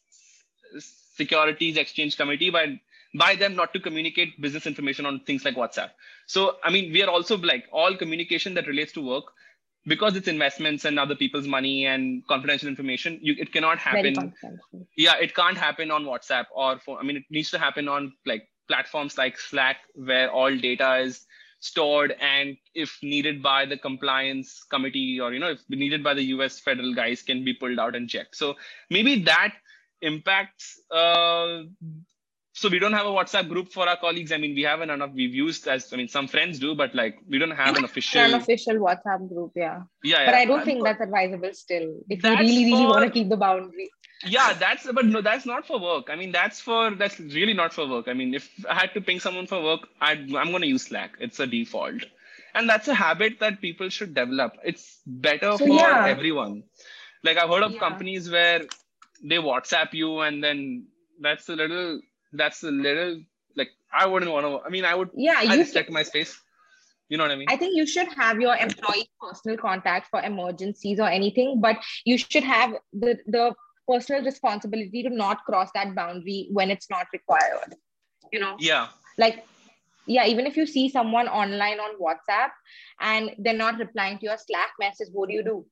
Securities 1.16 1.78
Exchange 1.78 2.16
Committee 2.18 2.50
by 2.52 2.80
by 3.14 3.36
them 3.36 3.56
not 3.56 3.74
to 3.74 3.80
communicate 3.80 4.40
business 4.40 4.66
information 4.68 5.06
on 5.06 5.20
things 5.22 5.44
like 5.44 5.56
WhatsApp. 5.56 5.90
So 6.28 6.58
I 6.64 6.70
mean, 6.72 6.94
we 6.94 7.02
are 7.04 7.10
also 7.10 7.38
like 7.38 7.66
all 7.72 7.96
communication 7.98 8.54
that 8.54 8.68
relates 8.68 8.92
to 8.94 9.02
work 9.06 9.26
because 9.86 10.16
it's 10.16 10.28
investments 10.28 10.86
and 10.86 11.00
other 11.00 11.16
people's 11.16 11.48
money 11.48 11.86
and 11.86 12.26
confidential 12.28 12.68
information. 12.68 13.20
You, 13.22 13.36
it 13.38 13.52
cannot 13.52 13.80
happen. 13.80 14.34
yeah 14.96 15.16
it 15.20 15.36
can't 15.36 15.58
happen 15.58 15.92
on 15.92 16.06
whatsapp 16.06 16.46
or 16.54 16.80
phone. 16.80 16.98
I 17.00 17.04
mean 17.04 17.18
it 17.18 17.24
needs 17.30 17.52
to 17.52 17.60
happen 17.60 17.88
on 17.88 18.14
like 18.26 18.48
platforms 18.68 19.18
like 19.18 19.40
slack 19.40 19.78
where 19.96 20.32
all 20.32 20.56
data 20.56 20.98
is 20.98 21.26
stored 21.60 22.16
and 22.20 22.58
if 22.74 22.98
needed 23.04 23.42
by 23.42 23.66
the 23.66 23.78
compliance 23.78 24.64
committee 24.64 25.20
or 25.20 25.32
you 25.32 25.40
know 25.40 25.52
if 25.52 25.60
needed 25.70 26.04
by 26.04 26.14
the 26.14 26.24
us 26.24 26.60
federal 26.60 26.94
guys 26.94 27.22
can 27.22 27.44
be 27.44 27.54
pulled 27.54 27.80
out 27.80 27.96
and 27.96 28.10
checked. 28.10 28.36
So 28.36 28.56
maybe 28.90 29.24
that 29.24 29.54
impacts 30.02 30.80
uh, 30.92 31.64
so 32.54 32.70
we 32.70 32.80
don't 32.80 32.94
have 32.94 33.06
a 33.06 33.10
whatsapp 33.10 33.48
group 33.50 33.72
for 33.72 33.88
our 33.88 33.98
colleagues 33.98 34.32
i 34.32 34.38
mean 34.38 34.54
we 34.56 34.64
haven't 34.64 34.90
enough 34.90 35.12
we've 35.14 35.34
used 35.34 35.68
as 35.68 35.92
i 35.94 35.96
mean 35.96 36.08
some 36.08 36.28
friends 36.28 36.60
do 36.60 36.76
but 36.76 36.94
like 36.96 37.16
we 37.30 37.38
don't 37.38 37.52
have 37.64 37.78
an 37.78 37.86
official 37.86 38.22
An 38.22 38.34
official 38.34 38.76
WhatsApp 38.76 39.28
group, 39.30 39.52
yeah. 39.56 39.82
yeah, 40.04 40.26
But 40.26 40.32
yeah. 40.36 40.40
I 40.42 40.46
don't 40.46 40.58
I'm- 40.60 40.66
think 40.66 40.84
that's 40.84 41.02
advisable 41.02 41.54
still. 41.54 41.88
If 42.10 42.24
you 42.24 42.30
really, 42.32 42.66
really 42.66 42.86
want 42.86 43.06
to 43.06 43.12
keep 43.12 43.30
the 43.30 43.38
boundary. 43.38 43.90
yeah 44.36 44.50
that's 44.64 44.84
but 44.98 45.06
no 45.14 45.20
that's 45.28 45.46
not 45.52 45.66
for 45.68 45.78
work 45.84 46.10
i 46.14 46.16
mean 46.22 46.32
that's 46.34 46.60
for 46.66 46.82
that's 47.02 47.20
really 47.38 47.54
not 47.60 47.74
for 47.78 47.86
work 47.94 48.08
i 48.08 48.14
mean 48.20 48.34
if 48.40 48.50
i 48.74 48.76
had 48.80 48.92
to 48.96 49.02
ping 49.08 49.20
someone 49.24 49.48
for 49.54 49.60
work 49.70 49.88
i 50.10 50.12
i'm 50.42 50.52
going 50.56 50.62
to 50.66 50.68
use 50.74 50.84
slack 50.90 51.16
it's 51.28 51.40
a 51.46 51.48
default 51.54 52.04
and 52.60 52.70
that's 52.72 52.88
a 52.96 52.98
habit 53.00 53.40
that 53.44 53.58
people 53.66 53.90
should 53.96 54.14
develop 54.20 54.60
it's 54.72 54.86
better 55.26 55.52
So, 55.62 55.66
for 55.66 55.74
yeah. 55.80 56.06
everyone 56.16 56.54
like 57.30 57.38
i've 57.44 57.50
heard 57.56 57.64
of 57.70 57.74
Yeah. 57.78 57.84
companies 57.88 58.30
where 58.36 58.62
they 59.34 59.38
whatsapp 59.50 59.94
you 60.04 60.12
and 60.28 60.44
then 60.48 60.64
that's 61.28 61.50
a 61.50 61.58
little 61.64 61.90
that's 62.34 62.64
a 62.64 62.72
little 62.72 63.20
like 63.56 63.70
i 63.94 64.06
wouldn't 64.06 64.32
want 64.32 64.46
to 64.46 64.60
i 64.66 64.70
mean 64.70 64.86
i 64.86 64.96
would 64.96 65.10
Yeah, 65.14 65.36
i 65.38 65.44
you 65.44 65.60
respect 65.60 65.90
my 65.90 66.04
space 66.04 66.40
you 67.10 67.18
know 67.18 67.24
what 67.24 67.32
i 67.32 67.36
mean 67.36 67.48
I 67.50 67.58
think 67.58 67.76
you 67.76 67.86
should 67.86 68.08
have 68.14 68.40
your 68.40 68.56
employee 68.56 69.10
personal 69.20 69.58
contact 69.58 70.08
for 70.10 70.22
emergencies 70.22 70.98
or 70.98 71.10
anything, 71.10 71.60
but 71.60 71.76
you 72.06 72.18
should 72.18 72.44
have 72.44 72.76
the, 72.94 73.20
the 73.28 73.54
personal 73.86 74.24
responsibility 74.24 75.04
to 75.04 75.10
not 75.10 75.44
cross 75.44 75.70
that 75.76 75.94
boundary 75.94 76.48
when 76.52 76.72
it's 76.72 76.90
not 76.90 77.08
required. 77.12 77.76
You 78.32 78.40
know, 78.40 78.56
yeah 78.60 78.88
like, 79.18 79.46
yeah, 80.08 80.26
even 80.26 80.46
if 80.46 80.58
you 80.58 80.66
see 80.66 80.90
someone 80.90 81.28
online 81.28 81.80
on 81.80 82.00
WhatsApp 82.00 82.50
and 83.00 83.32
they're 83.38 83.54
not 83.54 83.78
replying 83.78 84.18
to 84.20 84.26
your 84.26 84.38
Slack 84.38 84.72
message, 84.80 85.10
what 85.12 85.30
do 85.30 85.36
you 85.36 85.44
do? 85.44 85.66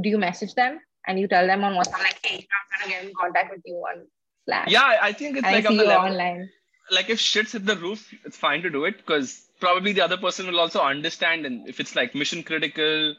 Do 0.00 0.08
you 0.08 0.18
message 0.18 0.54
them 0.54 0.78
and 1.06 1.18
you 1.18 1.28
tell 1.28 1.46
them 1.46 1.64
on 1.64 1.74
WhatsApp, 1.74 2.02
like, 2.02 2.20
hey, 2.22 2.36
I'm 2.36 2.64
trying 2.70 2.84
to 2.84 2.88
get 2.90 3.04
in 3.04 3.12
contact 3.18 3.50
with 3.52 3.62
you 3.64 3.74
on 3.76 4.06
Slack? 4.46 4.70
yeah 4.70 4.98
i 5.02 5.12
think 5.12 5.36
it's 5.36 5.46
and 5.46 5.54
like 5.54 5.66
on 5.66 5.76
the 5.76 5.84
level 5.84 6.06
online. 6.06 6.48
like 6.90 7.10
if 7.10 7.18
shit's 7.20 7.52
hit 7.52 7.66
the 7.66 7.76
roof, 7.76 8.14
it's 8.24 8.36
fine 8.36 8.62
to 8.62 8.70
do 8.70 8.84
it 8.84 8.96
because 8.96 9.46
probably 9.60 9.92
the 9.92 10.02
other 10.02 10.16
person 10.16 10.46
will 10.46 10.60
also 10.60 10.80
understand. 10.80 11.46
And 11.46 11.68
if 11.68 11.80
it's 11.80 11.96
like 11.96 12.14
mission 12.14 12.42
critical, 12.42 13.14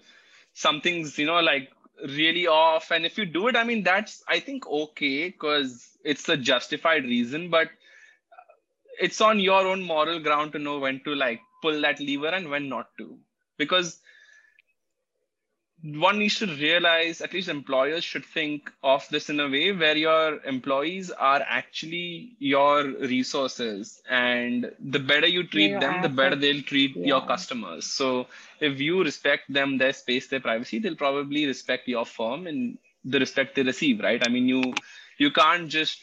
something's, 0.54 1.18
you 1.18 1.26
know, 1.26 1.40
like 1.40 1.72
really 2.08 2.48
off. 2.48 2.92
And 2.92 3.06
if 3.06 3.18
you 3.18 3.26
do 3.26 3.48
it, 3.48 3.56
I 3.56 3.64
mean, 3.64 3.84
that's, 3.84 4.24
I 4.28 4.40
think, 4.40 4.68
okay 4.68 5.30
because 5.30 5.98
it's 6.04 6.30
a 6.30 6.38
justified 6.38 7.04
reason, 7.04 7.50
but 7.50 7.70
it's 9.00 9.22
on 9.22 9.40
your 9.40 9.68
own 9.68 9.84
moral 9.84 10.20
ground 10.20 10.52
to 10.54 10.60
know 10.60 10.80
when 10.80 11.02
to 11.04 11.14
like 11.14 11.40
pull 11.62 11.82
that 11.82 12.00
lever 12.00 12.28
and 12.28 12.50
when 12.50 12.70
not 12.70 12.90
to. 12.98 13.18
Because 13.58 14.00
one 15.96 16.20
needs 16.20 16.40
to 16.40 16.48
realize 16.48 17.22
at 17.22 17.34
least 17.34 17.48
employers 17.48 18.04
should 18.04 18.26
think 18.26 18.72
of 18.84 19.08
this 19.10 19.30
in 19.30 19.40
a 19.40 19.48
way 19.48 19.72
where 19.72 19.96
your 19.96 20.44
employees 20.44 21.12
are 21.12 21.42
actually 21.48 22.36
your 22.40 22.84
resources 22.84 24.02
and 24.10 24.72
the 24.80 25.00
better 25.00 25.28
you 25.28 25.46
treat 25.48 25.80
them 25.80 26.02
the 26.02 26.10
better 26.10 26.36
they'll 26.36 26.64
treat 26.64 26.96
your 26.98 27.26
customers. 27.26 27.86
So 27.86 28.28
if 28.60 28.80
you 28.80 29.04
respect 29.04 29.54
them 29.54 29.78
their 29.78 29.94
space 29.94 30.28
their 30.28 30.40
privacy 30.40 30.80
they'll 30.80 30.96
probably 30.96 31.46
respect 31.46 31.88
your 31.88 32.06
firm 32.06 32.48
and 32.48 32.78
the 33.06 33.20
respect 33.20 33.56
they 33.56 33.64
receive 33.64 34.00
right? 34.00 34.22
I 34.26 34.30
mean 34.30 34.48
you 34.48 34.74
you 35.18 35.32
can't 35.32 35.70
just 35.70 36.02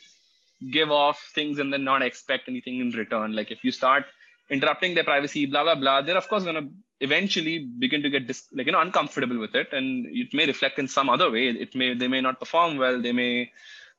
give 0.70 0.90
off 0.90 1.20
things 1.34 1.58
and 1.58 1.72
then 1.72 1.84
not 1.84 2.00
expect 2.02 2.48
anything 2.48 2.80
in 2.80 2.90
return. 2.90 3.34
Like 3.34 3.50
if 3.50 3.64
you 3.64 3.72
start 3.72 4.04
interrupting 4.48 4.94
their 4.94 5.04
privacy 5.04 5.46
blah 5.46 5.64
blah 5.64 5.74
blah 5.74 6.02
they're 6.02 6.16
of 6.16 6.28
course 6.28 6.44
going 6.44 6.54
to 6.54 6.68
eventually 7.04 7.58
begin 7.60 8.02
to 8.02 8.10
get 8.10 8.26
dis- 8.26 8.48
like 8.52 8.66
you 8.66 8.72
know 8.72 8.80
uncomfortable 8.80 9.38
with 9.38 9.54
it 9.54 9.72
and 9.72 10.06
it 10.06 10.34
may 10.34 10.46
reflect 10.46 10.78
in 10.78 10.88
some 10.88 11.08
other 11.08 11.30
way. 11.30 11.48
It 11.48 11.74
may 11.74 11.94
they 11.94 12.08
may 12.08 12.20
not 12.20 12.40
perform 12.40 12.78
well 12.78 13.00
they 13.00 13.12
may 13.12 13.52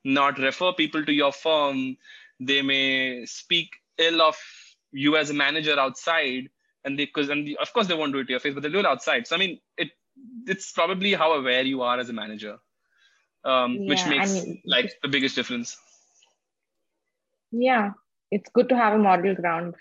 not 0.04 0.38
refer 0.40 0.72
people 0.74 1.06
to 1.06 1.14
your 1.14 1.32
firm 1.32 1.98
they 2.40 2.62
may 2.62 3.26
speak 3.26 3.76
ill 3.98 4.22
of 4.22 4.38
you 4.92 5.18
as 5.18 5.30
a 5.30 5.34
manager 5.34 5.80
outside 5.80 6.50
and 6.84 7.00
they 7.00 7.06
because 7.06 7.30
and 7.30 7.56
of 7.62 7.74
course 7.74 7.88
they 7.88 7.96
won't 7.96 8.14
do 8.14 8.20
it 8.20 8.26
to 8.26 8.32
your 8.32 8.40
face 8.40 8.54
but 8.54 8.64
they'll 8.64 8.72
do 8.72 8.80
it 8.80 8.86
outside. 8.86 9.28
So 9.28 9.36
i 9.36 9.40
mean 9.40 9.60
it 9.78 9.90
it's 10.48 10.72
probably 10.72 11.14
how 11.14 11.34
aware 11.34 11.64
you 11.64 11.82
are 11.82 12.00
as 12.00 12.10
a 12.10 12.14
manager 12.14 12.60
um, 13.46 13.82
which 13.86 14.06
Yeah, 14.06 14.08
I 14.08 14.10
makes 14.10 14.34
mean, 14.34 14.62
like 14.66 14.92
the 15.02 15.10
biggest 15.10 15.36
difference. 15.36 15.78
Yeah, 17.52 17.92
it's 18.32 18.50
good 18.54 18.70
to 18.70 18.76
have 18.78 18.94
a 18.94 18.98
model 18.98 19.36
ground 19.36 19.76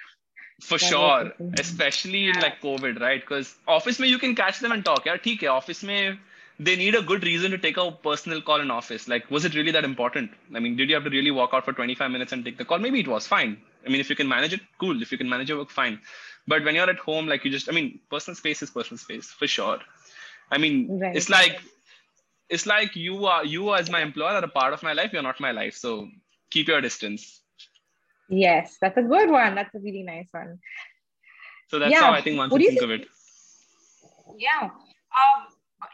for 0.65 0.79
that 0.79 0.87
sure. 0.91 1.33
especially 1.59 2.29
in 2.29 2.39
like 2.41 2.61
covid 2.61 3.01
right? 3.01 3.21
Because 3.21 3.57
office 3.67 3.99
may 3.99 4.09
you 4.09 4.19
can 4.19 4.35
catch 4.35 4.61
them 4.61 4.73
and 4.73 4.85
talk. 4.85 5.05
Yeah 5.07 5.15
okay. 5.15 5.47
office 5.47 5.83
may 5.83 6.19
they 6.59 6.77
need 6.77 6.95
a 6.95 7.03
good 7.03 7.25
reason 7.25 7.51
to 7.51 7.59
take 7.59 7.77
a 7.77 7.91
personal 7.91 8.41
call 8.41 8.61
in 8.61 8.71
office. 8.71 9.07
Like 9.09 9.31
was 9.31 9.45
it 9.45 9.55
really 9.55 9.73
that 9.73 9.85
important? 9.85 10.31
I 10.55 10.61
mean 10.61 10.77
did 10.77 10.89
you 10.89 10.95
have 10.95 11.05
to 11.05 11.11
really 11.11 11.31
walk 11.31 11.51
out 11.53 11.65
for 11.65 11.73
25 11.73 12.11
minutes 12.11 12.33
and 12.33 12.45
take 12.45 12.59
the 12.59 12.65
call? 12.65 12.79
Maybe 12.79 13.01
it 13.01 13.09
was. 13.09 13.27
Fine. 13.27 13.59
I 13.87 13.91
mean 13.91 14.01
if 14.01 14.11
you 14.11 14.17
can 14.17 14.29
manage 14.29 14.53
it 14.53 14.61
cool. 14.79 15.03
If 15.03 15.13
you 15.13 15.19
can 15.19 15.29
manage 15.29 15.49
your 15.49 15.59
work 15.59 15.71
fine. 15.71 16.01
But 16.47 16.65
when 16.65 16.75
you're 16.75 16.91
at 16.91 16.99
home 16.99 17.27
like 17.27 17.45
you 17.45 17.51
just 17.51 17.69
i 17.69 17.73
mean 17.73 18.01
personal 18.11 18.37
space 18.37 18.63
is 18.63 18.71
personal 18.71 18.99
space 18.99 19.27
for 19.27 19.47
sure. 19.47 19.79
I 20.51 20.59
mean 20.59 20.99
right. 21.01 21.17
it's 21.17 21.29
like 21.29 21.61
it's 22.49 22.67
like 22.67 22.97
you 22.97 23.27
are 23.27 23.45
you 23.45 23.75
as 23.75 23.91
my 23.91 24.03
employer 24.03 24.37
are 24.41 24.45
a 24.45 24.49
part 24.49 24.73
of 24.73 24.83
my 24.83 24.93
life. 24.93 25.13
You're 25.13 25.23
not 25.31 25.41
my 25.41 25.53
life. 25.53 25.75
So 25.77 26.09
keep 26.51 26.69
your 26.69 26.81
distance. 26.81 27.41
Yes, 28.29 28.77
that's 28.81 28.97
a 28.97 29.03
good 29.03 29.31
one. 29.31 29.55
That's 29.55 29.75
a 29.75 29.79
really 29.79 30.03
nice 30.03 30.29
one. 30.31 30.59
So 31.69 31.79
that's 31.79 31.93
Yeah. 31.93 32.01
how 32.01 32.13
I 32.13 32.21
think 32.21 32.39
one 32.39 32.51
should 32.51 32.61
think 32.61 32.83
of 32.83 32.91
it. 32.91 33.07
Yeah. 34.37 34.63
Um, 34.63 35.47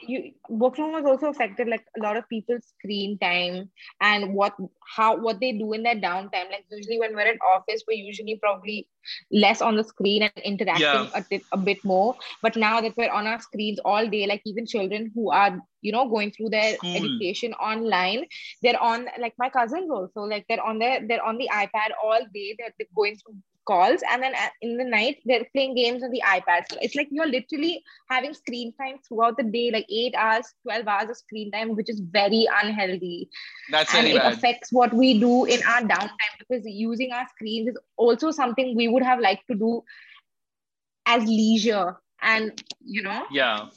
you 0.02 0.32
work 0.48 0.76
from 0.76 0.86
home 0.86 0.94
has 0.94 1.04
also 1.04 1.28
affected 1.30 1.68
like 1.68 1.84
a 1.98 2.02
lot 2.02 2.16
of 2.16 2.28
people's 2.28 2.64
screen 2.78 3.18
time 3.18 3.70
and 4.00 4.34
what 4.34 4.54
how 4.96 5.16
what 5.16 5.40
they 5.40 5.52
do 5.52 5.72
in 5.72 5.82
their 5.82 5.94
downtime. 5.96 6.50
Like 6.50 6.64
usually 6.70 6.98
when 6.98 7.14
we're 7.14 7.28
at 7.32 7.38
office, 7.54 7.82
we're 7.86 8.02
usually 8.04 8.36
probably 8.42 8.88
less 9.32 9.60
on 9.60 9.76
the 9.76 9.84
screen 9.84 10.22
and 10.22 10.32
interacting 10.44 10.82
Yeah. 10.84 11.08
a, 11.14 11.24
bit, 11.30 11.42
a 11.52 11.56
bit 11.56 11.78
more. 11.84 12.16
But 12.42 12.56
now 12.56 12.80
that 12.80 12.96
we're 12.96 13.10
on 13.10 13.26
our 13.26 13.40
screens 13.40 13.78
all 13.84 14.06
day, 14.06 14.26
like 14.26 14.42
even 14.44 14.66
children 14.66 15.10
who 15.14 15.30
are 15.30 15.58
you 15.82 15.92
know 15.92 16.08
going 16.08 16.30
through 16.32 16.50
their 16.50 16.74
School. 16.76 16.96
education 16.96 17.52
online, 17.54 18.26
they're 18.62 18.80
on 18.82 19.06
like 19.18 19.34
my 19.38 19.48
cousins 19.50 19.90
also 19.90 20.20
like 20.22 20.44
they're 20.48 20.62
on 20.64 20.78
their 20.78 21.06
they're 21.06 21.24
on 21.24 21.38
the 21.38 21.48
iPad 21.52 21.90
all 22.02 22.20
day. 22.34 22.54
They're, 22.58 22.72
they're 22.78 22.94
going 22.94 23.16
through 23.16 23.36
calls 23.70 24.02
and 24.10 24.22
then 24.22 24.34
uh, 24.34 24.48
in 24.62 24.76
the 24.76 24.84
night 24.84 25.18
they're 25.24 25.46
playing 25.54 25.74
games 25.76 26.02
on 26.02 26.10
the 26.10 26.22
iPad. 26.26 26.64
So 26.70 26.76
it's 26.82 26.96
like 26.96 27.08
you're 27.10 27.32
literally 27.34 27.82
having 28.08 28.34
screen 28.34 28.72
time 28.80 28.96
throughout 29.06 29.36
the 29.36 29.44
day, 29.44 29.70
like 29.72 29.86
eight 29.88 30.14
hours, 30.16 30.46
12 30.64 30.88
hours 30.88 31.10
of 31.10 31.16
screen 31.16 31.50
time, 31.52 31.76
which 31.76 31.88
is 31.88 32.00
very 32.00 32.46
unhealthy. 32.62 33.30
That's 33.70 33.94
and 33.94 34.08
it 34.08 34.16
bad. 34.16 34.32
affects 34.32 34.72
what 34.72 34.92
we 34.92 35.20
do 35.20 35.44
in 35.44 35.62
our 35.62 35.82
downtime 35.82 36.34
because 36.40 36.64
using 36.66 37.12
our 37.12 37.26
screens 37.28 37.68
is 37.68 37.78
also 37.96 38.32
something 38.32 38.74
we 38.76 38.88
would 38.88 39.04
have 39.04 39.20
liked 39.20 39.46
to 39.50 39.54
do 39.54 39.82
as 41.06 41.24
leisure. 41.24 41.96
And, 42.22 42.62
you 42.84 43.02
know, 43.02 43.24
Yeah, 43.30 43.68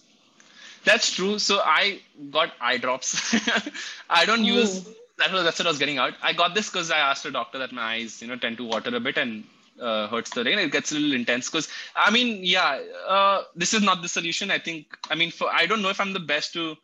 that's 0.84 1.13
true. 1.13 1.39
So 1.39 1.60
I 1.60 1.99
got 2.32 2.51
eye 2.60 2.77
drops. 2.77 3.36
I 4.10 4.25
don't 4.25 4.43
use 4.43 4.88
oh. 4.88 4.93
that. 5.19 5.32
Was, 5.32 5.43
that's 5.43 5.60
what 5.60 5.67
I 5.67 5.69
was 5.69 5.79
getting 5.79 5.99
out. 5.99 6.13
I 6.21 6.34
got 6.34 6.56
this 6.56 6.69
because 6.69 6.89
I 6.91 6.97
asked 6.97 7.25
a 7.25 7.32
doctor 7.32 7.60
that 7.60 7.71
my 7.71 7.84
eyes, 7.93 8.21
you 8.21 8.27
know, 8.27 8.38
tend 8.38 8.58
to 8.58 8.63
water 8.63 8.95
a 8.95 8.99
bit 8.99 9.17
and 9.17 9.43
uh, 9.81 10.07
hurts 10.07 10.31
the 10.31 10.43
rain. 10.43 10.59
It 10.59 10.71
gets 10.71 10.91
a 10.91 10.95
little 10.95 11.13
intense 11.13 11.49
because 11.49 11.67
I 11.95 12.12
mean, 12.12 12.43
yeah, 12.43 12.79
uh, 13.07 13.43
this 13.55 13.73
is 13.73 13.81
not 13.81 14.01
the 14.01 14.07
solution. 14.09 14.51
I 14.51 14.59
think. 14.59 14.97
I 15.09 15.15
mean, 15.15 15.31
for 15.31 15.49
I 15.51 15.65
don't 15.65 15.81
know 15.81 15.89
if 15.89 15.99
I'm 15.99 16.13
the 16.13 16.19
best 16.19 16.53
to 16.53 16.75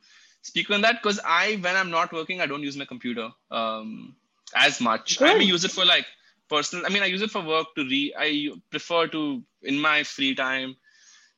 speak 0.41 0.69
on 0.69 0.81
that 0.81 1.01
because 1.01 1.19
I, 1.25 1.55
when 1.61 1.75
I'm 1.75 1.91
not 1.91 2.13
working, 2.13 2.41
I 2.41 2.45
don't 2.45 2.63
use 2.63 2.77
my 2.77 2.85
computer 2.85 3.29
um, 3.51 4.15
as 4.55 4.79
much. 4.79 5.21
I 5.21 5.37
may 5.37 5.43
use 5.43 5.65
it 5.65 5.71
for 5.71 5.85
like 5.85 6.05
personal. 6.49 6.85
I 6.85 6.89
mean, 6.89 7.03
I 7.03 7.07
use 7.07 7.21
it 7.21 7.31
for 7.31 7.41
work 7.41 7.67
to 7.75 7.83
read. 7.83 8.13
I 8.17 8.49
prefer 8.69 9.07
to 9.07 9.43
in 9.63 9.79
my 9.79 10.03
free 10.03 10.35
time 10.35 10.75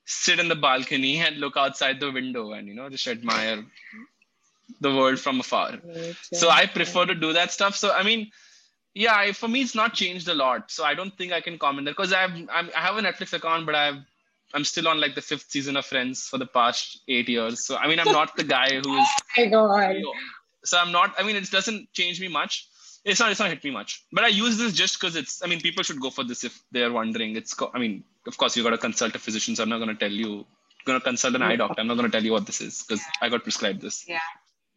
sit 0.06 0.40
in 0.40 0.48
the 0.48 0.56
balcony 0.56 1.20
and 1.26 1.38
look 1.38 1.58
outside 1.58 2.00
the 2.00 2.12
window 2.12 2.52
and 2.52 2.68
you 2.68 2.74
know 2.74 2.90
just 2.90 3.08
admire 3.08 3.64
the 4.80 4.94
world 4.96 5.20
from 5.20 5.40
afar 5.40 5.80
so 6.34 6.50
i 6.50 6.66
prefer 6.66 7.06
to 7.06 7.16
do 7.16 7.34
that 7.34 7.52
stuff 7.52 7.76
so 7.76 7.92
i 7.94 8.04
mean 8.04 8.32
yeah 8.94 9.16
I, 9.16 9.32
for 9.32 9.48
me 9.48 9.62
it's 9.62 9.76
not 9.76 9.94
changed 9.94 10.28
a 10.28 10.34
lot 10.34 10.70
so 10.70 10.84
i 10.84 10.94
don't 10.94 11.16
think 11.18 11.32
i 11.32 11.42
can 11.42 11.58
comment 11.58 11.86
that 11.86 11.92
because 11.92 12.14
i've 12.14 12.32
I'm, 12.32 12.70
i 12.76 12.82
have 12.82 12.98
a 12.98 13.02
netflix 13.02 13.34
account 13.34 13.66
but 13.66 13.76
i've 13.76 13.98
i'm 14.54 14.66
still 14.66 14.88
on 14.88 15.00
like 15.00 15.16
the 15.16 15.22
fifth 15.22 15.50
season 15.50 15.78
of 15.78 15.86
friends 15.86 16.28
for 16.28 16.38
the 16.38 16.46
past 16.46 17.02
eight 17.08 17.30
years 17.30 17.66
so 17.66 17.78
i 17.78 17.88
mean 17.88 18.00
i'm 18.00 18.12
not 18.12 18.36
the 18.36 18.44
guy 18.44 18.70
who 18.70 18.98
is 18.98 19.08
my 19.38 19.46
God. 19.46 19.96
so 20.64 20.78
i'm 20.78 20.92
not 20.92 21.14
i 21.18 21.24
mean 21.24 21.36
it 21.36 21.50
doesn't 21.52 21.92
change 21.94 22.20
me 22.20 22.28
much. 22.28 22.68
It's 23.04 23.20
not 23.20 23.32
it's 23.32 23.40
not 23.40 23.50
hit 23.50 23.64
me 23.64 23.72
much. 23.72 24.04
But 24.12 24.26
i 24.26 24.28
use 24.28 24.60
this 24.60 24.74
just 24.74 25.00
because 25.00 25.16
it's 25.16 25.42
i 25.44 25.48
mean 25.48 25.60
people 25.60 25.82
should 25.82 26.00
go 26.00 26.12
for 26.12 26.24
this 26.24 26.44
if 26.44 26.62
they're 26.72 26.92
wondering. 26.92 27.36
It's 27.36 27.56
co- 27.56 27.72
i 27.74 27.80
mean 27.80 28.04
of 28.28 28.38
course 28.38 28.56
you 28.56 28.62
got 28.62 28.70
to 28.72 28.78
consult 28.78 29.16
a 29.16 29.20
physician 29.20 29.56
so 29.56 29.64
i'm 29.64 29.70
not 29.70 29.80
going 29.80 29.90
to 29.90 29.96
tell 29.96 30.12
you 30.12 30.46
going 30.86 31.00
to 31.00 31.04
consult 31.04 31.34
an 31.34 31.42
eye 31.42 31.56
doctor. 31.56 31.80
I'm 31.82 31.88
not 31.88 31.96
going 31.96 32.10
to 32.12 32.16
tell 32.16 32.24
you 32.24 32.32
what 32.32 32.46
this 32.46 32.62
is 32.62 32.84
because 32.84 33.04
i 33.22 33.30
got 33.30 33.42
prescribed 33.42 33.82
this. 33.82 34.06
Yeah. 34.08 34.20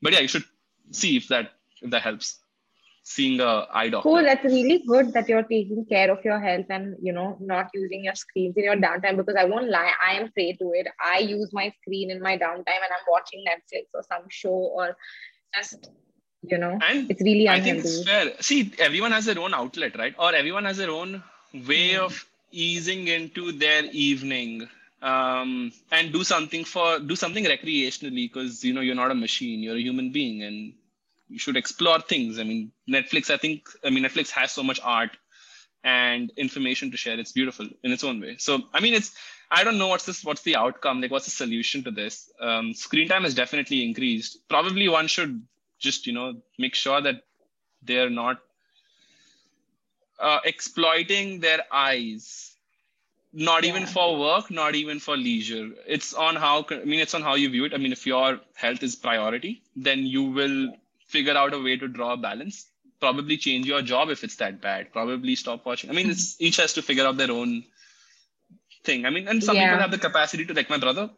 but 0.00 0.14
yeah 0.14 0.20
you 0.20 0.28
should 0.28 0.44
see 0.90 1.16
if 1.18 1.28
that 1.28 1.52
if 1.82 1.90
that 1.90 2.00
helps 2.00 2.38
seeing 3.04 3.40
a 3.40 3.68
eye 3.72 3.90
doctor 3.90 4.08
Cool. 4.10 4.22
That's 4.24 4.44
really 4.44 4.84
good 4.86 5.12
that 5.14 5.28
you're 5.28 5.44
taking 5.44 5.86
care 5.86 6.10
of 6.12 6.24
your 6.24 6.40
health 6.40 6.66
and 6.70 6.96
you 7.02 7.12
know 7.12 7.38
not 7.40 7.68
using 7.74 8.04
your 8.04 8.14
screens 8.16 8.56
in 8.56 8.64
your 8.64 8.76
downtime. 8.76 9.16
Because 9.16 9.36
I 9.38 9.44
won't 9.44 9.70
lie, 9.70 9.92
I 10.06 10.14
am 10.20 10.32
prey 10.32 10.52
to 10.54 10.72
it. 10.74 10.88
I 11.04 11.18
use 11.20 11.50
my 11.52 11.70
screen 11.80 12.10
in 12.10 12.20
my 12.22 12.38
downtime 12.38 12.82
and 12.86 12.92
I'm 12.96 13.06
watching 13.10 13.44
Netflix 13.48 13.86
or 13.94 14.02
some 14.02 14.24
show 14.30 14.50
or 14.76 14.96
just 15.54 15.90
you 16.42 16.58
know 16.58 16.78
and 16.80 17.10
it's 17.10 17.22
really 17.22 17.48
I 17.48 17.60
think 17.60 17.78
it's 17.78 18.04
fair. 18.04 18.32
See, 18.40 18.72
everyone 18.78 19.12
has 19.12 19.26
their 19.26 19.38
own 19.38 19.54
outlet, 19.54 19.96
right? 19.98 20.14
Or 20.18 20.34
everyone 20.34 20.64
has 20.64 20.78
their 20.78 20.90
own 20.90 21.22
way 21.54 21.94
Mm. 21.94 22.04
of 22.04 22.26
easing 22.52 23.08
into 23.08 23.52
their 23.52 23.84
evening 23.92 24.68
um, 25.02 25.72
and 25.92 26.12
do 26.12 26.24
something 26.24 26.64
for 26.64 26.98
do 27.00 27.16
something 27.16 27.44
recreationally 27.44 28.28
because 28.28 28.64
you 28.64 28.72
know 28.74 28.80
you're 28.80 28.94
not 28.94 29.10
a 29.12 29.14
machine, 29.14 29.60
you're 29.62 29.76
a 29.76 29.80
human 29.80 30.10
being, 30.12 30.42
and 30.42 30.74
you 31.34 31.40
should 31.40 31.56
explore 31.56 32.00
things. 32.00 32.38
I 32.38 32.44
mean, 32.44 32.72
Netflix. 32.88 33.30
I 33.30 33.36
think 33.36 33.68
I 33.84 33.90
mean 33.90 34.04
Netflix 34.04 34.30
has 34.30 34.52
so 34.52 34.62
much 34.62 34.80
art 34.82 35.16
and 35.82 36.30
information 36.36 36.90
to 36.92 36.96
share. 36.96 37.18
It's 37.18 37.32
beautiful 37.32 37.68
in 37.82 37.92
its 37.92 38.04
own 38.04 38.20
way. 38.20 38.36
So 38.38 38.62
I 38.72 38.80
mean, 38.80 38.94
it's 38.94 39.14
I 39.50 39.64
don't 39.64 39.78
know 39.78 39.88
what's 39.88 40.06
this 40.06 40.24
what's 40.24 40.42
the 40.42 40.56
outcome 40.56 41.00
like 41.00 41.10
what's 41.10 41.26
the 41.26 41.36
solution 41.42 41.84
to 41.84 41.90
this. 41.90 42.30
Um, 42.40 42.72
screen 42.72 43.08
time 43.08 43.24
has 43.24 43.34
definitely 43.34 43.84
increased. 43.84 44.48
Probably 44.48 44.88
one 44.88 45.08
should 45.08 45.42
just 45.78 46.06
you 46.06 46.12
know 46.12 46.34
make 46.58 46.74
sure 46.74 47.00
that 47.00 47.22
they're 47.82 48.10
not 48.10 48.38
uh, 50.18 50.38
exploiting 50.44 51.40
their 51.40 51.60
eyes 51.72 52.54
not 53.34 53.64
even 53.64 53.84
for 53.84 54.18
work 54.18 54.50
not 54.50 54.76
even 54.76 55.00
for 55.00 55.16
leisure 55.16 55.70
it's 55.94 56.14
on 56.14 56.36
how 56.36 56.64
i 56.70 56.84
mean 56.84 57.00
it's 57.00 57.14
on 57.14 57.22
how 57.28 57.34
you 57.34 57.48
view 57.54 57.64
it 57.64 57.74
i 57.74 57.76
mean 57.76 57.90
if 57.96 58.06
your 58.06 58.38
health 58.54 58.84
is 58.88 58.94
priority 58.94 59.60
then 59.74 60.06
you 60.06 60.22
will 60.22 60.68
figure 61.16 61.36
out 61.42 61.54
a 61.58 61.60
way 61.66 61.76
to 61.82 61.88
draw 61.98 62.12
a 62.14 62.16
balance. 62.28 62.66
Probably 63.00 63.36
change 63.46 63.66
your 63.66 63.82
job 63.82 64.10
if 64.16 64.24
it's 64.26 64.36
that 64.42 64.60
bad. 64.66 64.92
Probably 64.92 65.34
stop 65.44 65.66
watching. 65.70 65.90
I 65.90 65.94
mean 65.98 66.10
it's 66.14 66.28
each 66.48 66.56
has 66.64 66.74
to 66.78 66.82
figure 66.90 67.06
out 67.10 67.16
their 67.22 67.32
own 67.40 67.64
thing. 68.84 69.04
I 69.06 69.10
mean 69.10 69.28
and 69.28 69.42
some 69.42 69.56
Yeah. 69.56 69.64
people 69.66 69.80
have 69.84 69.90
the 69.90 69.98
capacity 70.08 70.44
to 70.46 70.54
like 70.60 70.70
my 70.70 70.78
brother 70.86 71.10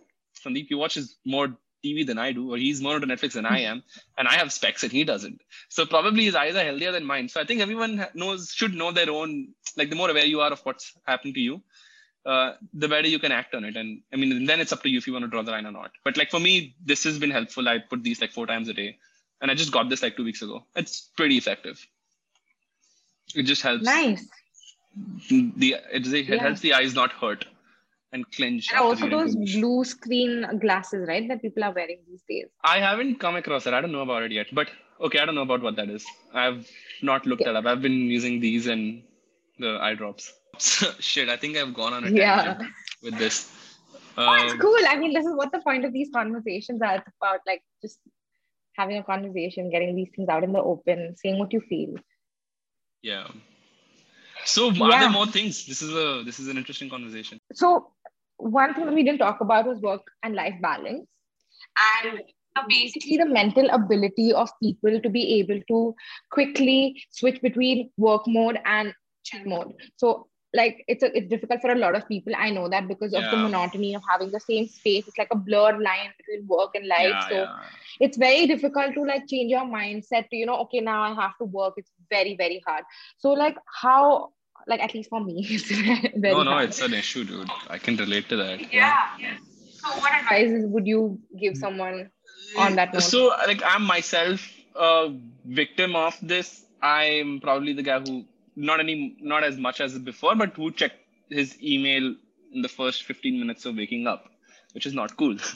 sandeep 0.44 0.66
he 0.72 0.76
watches 0.82 1.16
more 1.34 1.46
tv 1.84 2.02
than 2.08 2.18
i 2.24 2.26
do 2.38 2.42
or 2.52 2.56
he's 2.62 2.80
more 2.86 2.94
into 2.96 3.06
netflix 3.10 3.32
than 3.38 3.46
i 3.52 3.58
am 3.70 3.78
and 4.18 4.28
i 4.32 4.34
have 4.40 4.52
specs 4.56 4.82
and 4.86 4.92
he 4.92 5.04
doesn't. 5.10 5.40
So 5.76 5.86
probably 5.94 6.24
his 6.28 6.34
eyes 6.42 6.54
are 6.60 6.64
healthier 6.68 6.92
than 6.96 7.04
mine. 7.12 7.28
So 7.34 7.40
i 7.40 7.44
think 7.44 7.60
everyone 7.66 7.94
knows 8.22 8.50
should 8.58 8.74
know 8.80 8.90
their 8.98 9.10
own 9.18 9.32
like 9.80 9.90
the 9.90 9.96
more 10.02 10.10
aware 10.10 10.26
you 10.34 10.40
are 10.46 10.52
of 10.56 10.60
what's 10.68 10.86
happened 11.12 11.34
to 11.38 11.40
you 11.48 11.56
uh, 12.32 12.54
the 12.74 12.88
better 12.92 13.06
you 13.14 13.20
can 13.24 13.30
act 13.40 13.54
on 13.54 13.64
it. 13.64 13.76
And 13.76 13.90
i 14.12 14.16
mean 14.16 14.46
then 14.50 14.60
it's 14.62 14.72
up 14.76 14.82
to 14.84 14.90
you 14.92 14.98
if 15.02 15.06
you 15.06 15.12
want 15.16 15.24
to 15.28 15.32
draw 15.34 15.42
the 15.48 15.54
line 15.56 15.66
or 15.70 15.74
not. 15.80 15.92
But 16.04 16.16
like 16.20 16.30
for 16.36 16.40
me 16.48 16.54
this 16.92 17.04
has 17.04 17.18
been 17.24 17.30
helpful. 17.38 17.68
I 17.68 17.78
put 17.78 18.02
these 18.02 18.20
like 18.20 18.32
four 18.38 18.46
times 18.52 18.68
a 18.68 18.74
day 18.82 18.90
and 19.40 19.50
i 19.50 19.54
just 19.54 19.72
got 19.72 19.88
this 19.88 20.02
like 20.02 20.16
two 20.16 20.24
weeks 20.24 20.42
ago 20.42 20.64
it's 20.76 21.10
pretty 21.16 21.36
effective 21.36 21.84
it 23.34 23.42
just 23.42 23.62
helps 23.62 23.84
Nice. 23.84 24.26
the 25.30 25.76
it, 25.92 26.06
it 26.06 26.26
Yeah. 26.28 26.36
helps 26.42 26.60
the 26.60 26.72
eyes 26.74 26.94
not 26.94 27.12
hurt 27.12 27.44
and 28.12 28.30
clench. 28.32 28.70
And 28.72 28.80
also 28.80 29.08
those 29.10 29.34
blue 29.34 29.84
screen 29.84 30.46
glasses, 30.60 31.06
right? 31.08 31.26
That 31.28 31.42
people 31.42 31.64
are 31.64 31.72
wearing 31.72 31.98
these 32.08 32.22
days. 32.28 32.46
I 32.64 32.78
haven't 32.78 33.16
come 33.18 33.36
across 33.36 33.66
it. 33.66 33.74
I 33.74 33.80
don't 33.80 33.92
know 33.92 34.00
about 34.02 34.22
it 34.22 34.32
yet. 34.32 34.46
But 34.52 34.70
okay, 35.00 35.18
I 35.18 35.26
don't 35.26 35.34
know 35.34 35.42
about 35.42 35.60
what 35.60 35.76
that 35.76 35.90
is. 35.90 36.06
I've 36.32 36.70
not 37.02 37.26
looked 37.26 37.42
Yeah. 37.42 37.52
that 37.52 37.56
up. 37.58 37.66
I've 37.66 37.82
been 37.82 37.98
using 38.18 38.40
these 38.40 38.68
and 38.68 39.02
the 39.58 39.76
eye 39.82 39.94
drops. 39.94 40.32
Shit, 41.00 41.28
I 41.28 41.36
think 41.36 41.56
I've 41.56 41.74
gone 41.74 41.92
on 41.92 42.04
a 42.04 42.10
Yeah. 42.10 42.42
tangent 42.44 42.72
with 43.02 43.18
this. 43.18 43.52
Oh, 44.16 44.32
it's 44.44 44.52
Um, 44.52 44.58
cool. 44.60 44.78
I 44.88 44.96
mean, 44.96 45.12
this 45.12 45.26
is 45.26 45.34
what 45.34 45.52
the 45.52 45.58
point 45.60 45.84
of 45.84 45.92
these 45.92 46.08
conversations 46.14 46.80
are 46.80 46.94
It's 46.96 47.08
about, 47.20 47.40
like 47.46 47.62
just 47.82 47.98
having 48.76 48.98
a 48.98 49.02
conversation, 49.04 49.70
getting 49.70 49.94
these 49.96 50.10
things 50.14 50.28
out 50.28 50.44
in 50.44 50.52
the 50.52 50.62
open, 50.62 51.14
saying 51.16 51.38
what 51.38 51.52
you 51.52 51.60
feel. 51.60 51.94
yeah. 53.02 53.26
So 54.44 54.68
are 54.82 54.96
Yeah. 54.96 54.98
there 54.98 55.10
more 55.10 55.26
things? 55.26 55.66
This 55.66 55.82
is 55.82 55.90
a 55.94 56.22
this 56.24 56.38
is 56.40 56.48
an 56.48 56.58
interesting 56.58 56.90
conversation. 56.90 57.40
So 57.52 57.92
one 58.36 58.74
thing 58.74 58.86
that 58.86 58.94
we 58.94 59.02
didn't 59.02 59.18
talk 59.18 59.40
about 59.40 59.66
was 59.66 59.80
work 59.80 60.02
and 60.22 60.34
life 60.34 60.54
balance, 60.60 61.08
and 62.04 62.20
uh, 62.56 62.62
basically 62.68 63.16
the 63.16 63.26
mental 63.26 63.68
ability 63.70 64.32
of 64.32 64.50
people 64.62 65.00
to 65.00 65.08
be 65.10 65.38
able 65.40 65.60
to 65.68 65.94
quickly 66.30 67.02
switch 67.10 67.40
between 67.42 67.90
work 67.96 68.22
mode 68.26 68.58
and 68.64 68.94
chill 69.24 69.44
mode. 69.44 69.72
So 69.96 70.28
like 70.58 70.84
it's 70.88 71.02
a, 71.06 71.08
it's 71.16 71.28
difficult 71.28 71.60
for 71.60 71.70
a 71.70 71.78
lot 71.84 71.94
of 71.98 72.06
people. 72.08 72.32
I 72.36 72.50
know 72.50 72.68
that 72.74 72.88
because 72.88 73.12
of 73.14 73.24
the 73.30 73.36
monotony 73.36 73.94
of 73.94 74.02
having 74.10 74.30
the 74.36 74.40
same 74.40 74.66
space. 74.68 75.06
It's 75.08 75.18
like 75.18 75.32
a 75.32 75.36
blurred 75.48 75.80
line 75.88 76.10
between 76.18 76.46
work 76.54 76.74
and 76.74 76.86
life. 76.86 77.10
yeah, 77.16 77.28
so 77.28 77.34
yeah. 77.34 77.56
it's 78.06 78.16
very 78.16 78.46
difficult 78.52 78.94
to 78.94 79.04
like 79.10 79.26
change 79.32 79.50
your 79.56 79.66
mindset 79.74 80.28
to 80.30 80.36
you 80.36 80.46
know 80.50 80.56
okay 80.64 80.80
now 80.88 80.96
i 81.02 81.12
have 81.20 81.36
to 81.38 81.46
work 81.58 81.74
it's 81.82 81.92
very 82.14 82.34
very 82.40 82.58
hard 82.66 82.84
so 83.24 83.30
like 83.42 83.56
how 83.82 84.30
like 84.72 84.80
at 84.86 84.94
least 84.94 85.08
for 85.14 85.20
me 85.28 85.36
it's 85.56 85.70
very 85.70 86.34
No, 86.34 86.42
no, 86.42 86.50
hard. 86.52 86.68
it's 86.68 86.82
an 86.82 86.94
issue, 86.94 87.24
dude. 87.24 87.48
I 87.76 87.78
can 87.78 87.96
relate 87.96 88.28
to 88.30 88.36
that. 88.42 88.72
yeah, 88.72 89.10
yeah. 89.18 89.36
so 89.80 89.88
what 90.00 90.12
advices 90.20 90.66
would 90.66 90.86
you 90.86 91.18
give 91.40 91.56
someone 91.56 92.10
on 92.58 92.74
that 92.76 92.92
note? 92.92 93.02
So, 93.02 93.28
like, 93.46 93.62
I'm 93.64 93.84
myself 93.84 94.40
a 94.74 95.14
victim 95.44 95.94
of 95.94 96.16
this. 96.22 96.64
I'm 96.82 97.40
probably 97.40 97.72
the 97.72 97.82
guy 97.82 98.00
who 98.00 98.24
not 98.56 98.80
any 98.80 99.16
not 99.20 99.44
as 99.44 99.58
much 99.58 99.80
as 99.80 99.98
before, 99.98 100.34
but 100.34 100.54
who 100.54 100.70
checked 100.72 100.98
his 101.28 101.56
email 101.62 102.14
in 102.52 102.62
the 102.62 102.68
first 102.68 103.04
15 103.04 103.38
minutes 103.38 103.66
of 103.66 103.76
waking 103.76 104.06
up, 104.06 104.30
which 104.72 104.86
is 104.86 104.94
not 104.94 105.16
cool. 105.16 105.36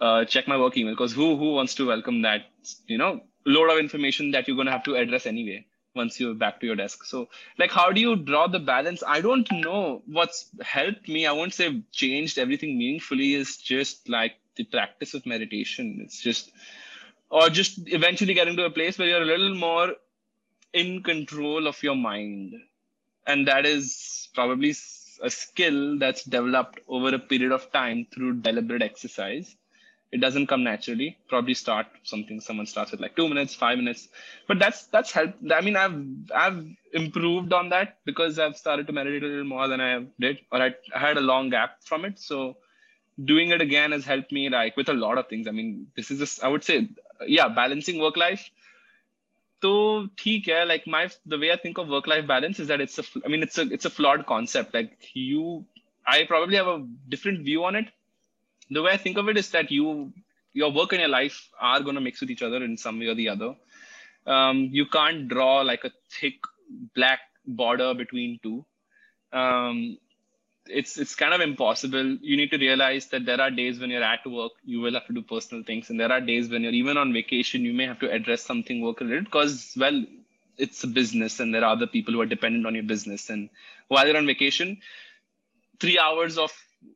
Uh, 0.00 0.24
check 0.24 0.48
my 0.48 0.58
work 0.58 0.76
email 0.76 0.92
because 0.94 1.12
who 1.12 1.36
who 1.36 1.52
wants 1.54 1.76
to 1.76 1.86
welcome 1.86 2.22
that 2.22 2.46
you 2.88 2.98
know 2.98 3.20
load 3.46 3.70
of 3.70 3.78
information 3.78 4.32
that 4.32 4.48
you're 4.48 4.56
gonna 4.56 4.72
have 4.72 4.82
to 4.82 4.96
address 4.96 5.26
anyway 5.26 5.64
once 5.94 6.18
you're 6.18 6.34
back 6.34 6.58
to 6.58 6.66
your 6.66 6.74
desk. 6.74 7.04
So, 7.04 7.28
like, 7.58 7.70
how 7.70 7.92
do 7.92 8.00
you 8.00 8.16
draw 8.16 8.48
the 8.48 8.58
balance? 8.58 9.02
I 9.06 9.20
don't 9.20 9.48
know 9.52 10.02
what's 10.06 10.50
helped 10.60 11.08
me. 11.08 11.24
I 11.26 11.32
won't 11.32 11.54
say 11.54 11.82
changed 11.92 12.38
everything 12.38 12.78
meaningfully. 12.78 13.34
Is 13.34 13.56
just 13.58 14.08
like 14.08 14.32
the 14.56 14.64
practice 14.64 15.14
of 15.14 15.24
meditation. 15.24 16.00
It's 16.02 16.20
just 16.20 16.50
or 17.30 17.48
just 17.48 17.78
eventually 17.86 18.34
getting 18.34 18.56
to 18.56 18.64
a 18.64 18.70
place 18.70 18.98
where 18.98 19.08
you're 19.08 19.22
a 19.22 19.24
little 19.24 19.54
more 19.54 19.94
in 20.72 21.02
control 21.02 21.66
of 21.66 21.82
your 21.82 21.96
mind. 21.96 22.54
And 23.26 23.46
that 23.48 23.66
is 23.66 24.28
probably 24.34 24.74
a 25.22 25.30
skill 25.30 25.98
that's 25.98 26.24
developed 26.24 26.80
over 26.88 27.14
a 27.14 27.18
period 27.18 27.52
of 27.52 27.70
time 27.72 28.06
through 28.12 28.40
deliberate 28.40 28.82
exercise. 28.82 29.56
It 30.10 30.20
doesn't 30.20 30.46
come 30.48 30.62
naturally. 30.64 31.16
Probably 31.28 31.54
start 31.54 31.86
something 32.02 32.40
someone 32.40 32.66
starts 32.66 32.90
with 32.90 33.00
like 33.00 33.16
two 33.16 33.28
minutes 33.28 33.54
five 33.54 33.78
minutes. 33.78 34.08
But 34.46 34.58
that's 34.58 34.86
that's 34.88 35.10
helped. 35.10 35.38
I 35.50 35.60
mean 35.62 35.76
i've 35.76 35.96
i've 36.34 36.66
improved 36.92 37.52
on 37.54 37.70
that 37.70 37.96
because 38.04 38.38
i've 38.38 38.56
started 38.58 38.86
to 38.88 38.92
meditate 38.92 39.22
a 39.22 39.26
little 39.26 39.44
more 39.44 39.68
than 39.68 39.80
i 39.80 40.04
did 40.20 40.40
or 40.50 40.60
i, 40.60 40.74
I 40.94 40.98
had 40.98 41.16
a 41.16 41.22
long 41.22 41.48
gap 41.48 41.82
from 41.84 42.04
it. 42.04 42.18
So 42.18 42.58
doing 43.24 43.50
it 43.50 43.62
again 43.62 43.92
has 43.92 44.04
helped 44.04 44.32
me 44.32 44.48
like 44.50 44.76
with 44.76 44.88
a 44.90 44.94
lot 44.94 45.16
of 45.16 45.28
things. 45.28 45.48
I 45.48 45.52
mean 45.52 45.86
this 45.96 46.10
is 46.10 46.18
just 46.18 46.44
i 46.44 46.48
would 46.48 46.64
say 46.64 46.88
yeah 47.26 47.48
balancing 47.48 47.98
work 47.98 48.16
life 48.18 48.50
so 49.62 50.08
yeah, 50.24 50.64
like 50.64 50.86
my 50.86 51.08
the 51.24 51.38
way 51.38 51.52
I 51.52 51.56
think 51.56 51.78
of 51.78 51.88
work-life 51.88 52.26
balance 52.26 52.58
is 52.58 52.68
that 52.68 52.80
it's 52.80 52.98
a 52.98 53.04
I 53.24 53.28
mean 53.28 53.42
it's 53.42 53.58
a 53.58 53.62
it's 53.62 53.84
a 53.84 53.90
flawed 53.90 54.26
concept. 54.26 54.74
Like 54.74 54.98
you 55.14 55.64
I 56.06 56.24
probably 56.24 56.56
have 56.56 56.66
a 56.66 56.84
different 57.08 57.44
view 57.44 57.64
on 57.64 57.76
it. 57.76 57.86
The 58.70 58.82
way 58.82 58.92
I 58.92 58.96
think 58.96 59.18
of 59.18 59.28
it 59.28 59.36
is 59.36 59.50
that 59.50 59.70
you 59.70 60.12
your 60.52 60.72
work 60.72 60.92
and 60.92 61.00
your 61.00 61.08
life 61.08 61.48
are 61.60 61.80
gonna 61.80 62.00
mix 62.00 62.20
with 62.20 62.30
each 62.30 62.42
other 62.42 62.62
in 62.64 62.76
some 62.76 62.98
way 62.98 63.06
or 63.06 63.14
the 63.14 63.28
other. 63.28 63.54
Um, 64.26 64.68
you 64.72 64.86
can't 64.86 65.28
draw 65.28 65.60
like 65.62 65.84
a 65.84 65.92
thick 66.10 66.34
black 66.94 67.20
border 67.46 67.94
between 67.94 68.38
two. 68.42 68.64
Um, 69.32 69.98
it's 70.66 70.96
it's 70.98 71.14
kind 71.14 71.34
of 71.34 71.40
impossible. 71.40 72.16
You 72.20 72.36
need 72.36 72.50
to 72.50 72.58
realize 72.58 73.06
that 73.06 73.24
there 73.24 73.40
are 73.40 73.50
days 73.50 73.78
when 73.78 73.90
you're 73.90 74.02
at 74.02 74.26
work, 74.26 74.52
you 74.64 74.80
will 74.80 74.94
have 74.94 75.06
to 75.06 75.12
do 75.12 75.22
personal 75.22 75.64
things, 75.64 75.90
and 75.90 75.98
there 75.98 76.12
are 76.12 76.20
days 76.20 76.48
when 76.48 76.62
you're 76.62 76.72
even 76.72 76.96
on 76.96 77.12
vacation, 77.12 77.62
you 77.62 77.72
may 77.72 77.86
have 77.86 77.98
to 78.00 78.10
address 78.10 78.42
something 78.42 78.80
work 78.80 79.00
related 79.00 79.24
because 79.24 79.74
well, 79.76 80.04
it's 80.56 80.84
a 80.84 80.86
business, 80.86 81.40
and 81.40 81.54
there 81.54 81.64
are 81.64 81.72
other 81.72 81.86
people 81.86 82.14
who 82.14 82.20
are 82.20 82.26
dependent 82.26 82.66
on 82.66 82.74
your 82.74 82.84
business. 82.84 83.30
And 83.30 83.50
while 83.88 84.06
you're 84.06 84.16
on 84.16 84.26
vacation, 84.26 84.80
three 85.80 85.98
hours 85.98 86.38
of 86.38 86.52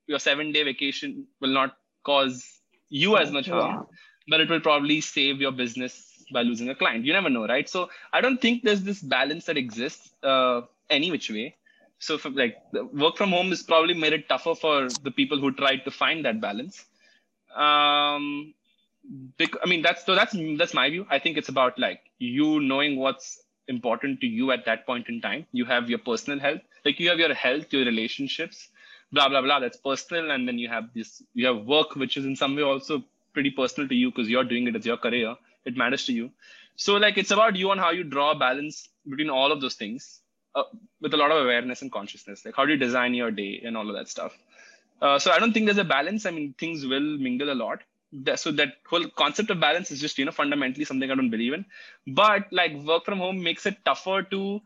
your 0.06 0.18
seven 0.18 0.52
day 0.52 0.62
vacation 0.62 1.26
will 1.40 1.52
not 1.52 1.76
cause 2.04 2.60
you 2.88 3.16
as 3.16 3.30
much 3.32 3.48
harm, 3.48 3.86
but 4.28 4.40
it 4.40 4.48
will 4.48 4.60
probably 4.60 5.00
save 5.00 5.40
your 5.40 5.52
business 5.52 6.24
by 6.32 6.42
losing 6.42 6.68
a 6.68 6.74
client. 6.74 7.04
You 7.04 7.12
never 7.12 7.30
know, 7.30 7.46
right? 7.46 7.68
So 7.68 7.90
I 8.12 8.20
don't 8.20 8.40
think 8.40 8.62
there's 8.62 8.82
this 8.82 9.00
balance 9.00 9.46
that 9.46 9.56
exists 9.56 10.10
uh, 10.22 10.62
any 10.90 11.10
which 11.10 11.30
way 11.30 11.56
so 11.98 12.18
like 12.32 12.56
work 12.92 13.16
from 13.16 13.30
home 13.30 13.52
is 13.52 13.62
probably 13.62 13.94
made 13.94 14.12
it 14.12 14.28
tougher 14.28 14.54
for 14.54 14.88
the 15.02 15.10
people 15.10 15.38
who 15.38 15.52
tried 15.52 15.84
to 15.84 15.90
find 15.90 16.24
that 16.24 16.40
balance. 16.40 16.84
Um 17.56 18.54
bec- 19.38 19.60
i 19.62 19.66
mean 19.68 19.82
that's 19.82 20.04
so 20.04 20.14
that's 20.14 20.36
that's 20.58 20.74
my 20.74 20.90
view. 20.90 21.06
I 21.10 21.18
think 21.18 21.36
it's 21.38 21.48
about 21.48 21.78
like 21.78 22.00
you 22.18 22.60
knowing 22.60 22.96
what's 22.98 23.42
important 23.68 24.20
to 24.20 24.26
you 24.26 24.52
at 24.52 24.64
that 24.66 24.86
point 24.86 25.08
in 25.08 25.20
time. 25.20 25.46
You 25.52 25.64
have 25.64 25.88
your 25.88 25.98
personal 25.98 26.38
health. 26.38 26.60
Like 26.84 27.00
you 27.00 27.08
have 27.08 27.18
your 27.18 27.34
health 27.34 27.72
your 27.72 27.84
relationships 27.84 28.68
blah 29.12 29.28
blah 29.28 29.42
blah. 29.42 29.60
That's 29.60 29.76
personal. 29.78 30.30
And 30.30 30.46
then 30.46 30.58
you 30.58 30.68
have 30.68 30.92
this 30.94 31.22
you 31.34 31.46
have 31.46 31.64
work 31.66 31.96
which 31.96 32.16
is 32.16 32.24
in 32.24 32.36
some 32.36 32.56
way 32.56 32.62
also 32.62 33.02
pretty 33.32 33.50
personal 33.50 33.88
to 33.88 33.94
you 33.94 34.10
because 34.10 34.28
you're 34.28 34.44
doing 34.44 34.66
it 34.66 34.76
as 34.76 34.86
your 34.86 34.96
career. 34.96 35.34
It 35.64 35.76
matters 35.76 36.04
to 36.06 36.12
you. 36.12 36.30
So 36.76 36.96
like 36.96 37.16
it's 37.18 37.30
about 37.30 37.56
you 37.56 37.70
and 37.70 37.80
how 37.80 37.90
you 37.90 38.04
draw 38.04 38.32
a 38.32 38.38
balance 38.38 38.88
between 39.08 39.30
all 39.30 39.52
of 39.52 39.60
those 39.60 39.74
things 39.74 40.20
uh, 40.56 40.64
with 41.00 41.12
a 41.14 41.16
lot 41.16 41.30
of 41.30 41.42
awareness 41.44 41.82
and 41.82 41.92
consciousness 41.92 42.44
like 42.44 42.56
how 42.56 42.64
do 42.64 42.72
you 42.72 42.78
design 42.78 43.14
your 43.14 43.30
day 43.30 43.62
and 43.64 43.76
all 43.76 43.88
of 43.88 43.94
that 43.94 44.08
stuff. 44.08 44.36
Uh, 45.02 45.18
so 45.18 45.30
i 45.30 45.38
don't 45.38 45.52
think 45.52 45.66
there's 45.66 45.78
a 45.78 45.84
balance. 45.84 46.24
I 46.24 46.30
mean 46.30 46.54
things 46.58 46.86
will 46.86 47.18
mingle 47.18 47.52
a 47.52 47.58
lot. 47.62 47.82
So 48.36 48.50
that 48.52 48.74
whole 48.88 49.06
concept 49.10 49.50
of 49.50 49.60
balance 49.60 49.90
is 49.90 50.00
just 50.00 50.16
you 50.18 50.24
know 50.24 50.32
fundamentally 50.32 50.86
something 50.86 51.10
i 51.10 51.14
don't 51.14 51.30
believe 51.30 51.52
in. 51.52 51.66
But 52.06 52.46
like 52.50 52.74
work 52.90 53.04
from 53.04 53.18
home 53.18 53.42
makes 53.42 53.66
it 53.66 53.84
tougher 53.84 54.22
to 54.30 54.60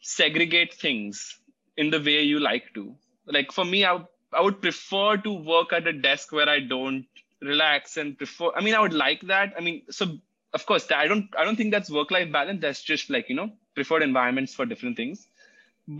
segregate 0.00 0.74
things 0.74 1.38
in 1.76 1.90
the 1.90 1.98
way 1.98 2.22
you 2.22 2.38
like 2.38 2.74
to. 2.74 2.94
Like 3.26 3.52
for 3.52 3.64
me 3.64 3.84
I, 3.86 4.04
I 4.32 4.42
would 4.42 4.60
prefer 4.60 5.16
to 5.16 5.32
work 5.32 5.72
at 5.72 5.86
a 5.86 5.92
desk 5.94 6.32
where 6.32 6.48
i 6.48 6.60
don't 6.60 7.06
relax 7.40 7.96
and 7.96 8.18
prefer 8.18 8.50
i 8.54 8.60
mean 8.60 8.74
i 8.74 8.80
would 8.80 8.92
like 8.92 9.22
that. 9.22 9.54
I 9.56 9.62
mean 9.62 9.82
so 9.88 10.18
of 10.52 10.66
course 10.66 10.90
i 10.92 11.06
don't 11.06 11.30
i 11.38 11.44
don't 11.44 11.56
think 11.56 11.70
that's 11.70 11.90
work 11.90 12.10
life 12.10 12.30
balance. 12.30 12.60
That's 12.60 12.82
just 12.82 13.08
like 13.08 13.30
you 13.30 13.36
know 13.36 13.52
preferred 13.76 14.02
environments 14.02 14.54
for 14.58 14.66
different 14.72 14.96
things. 15.02 15.28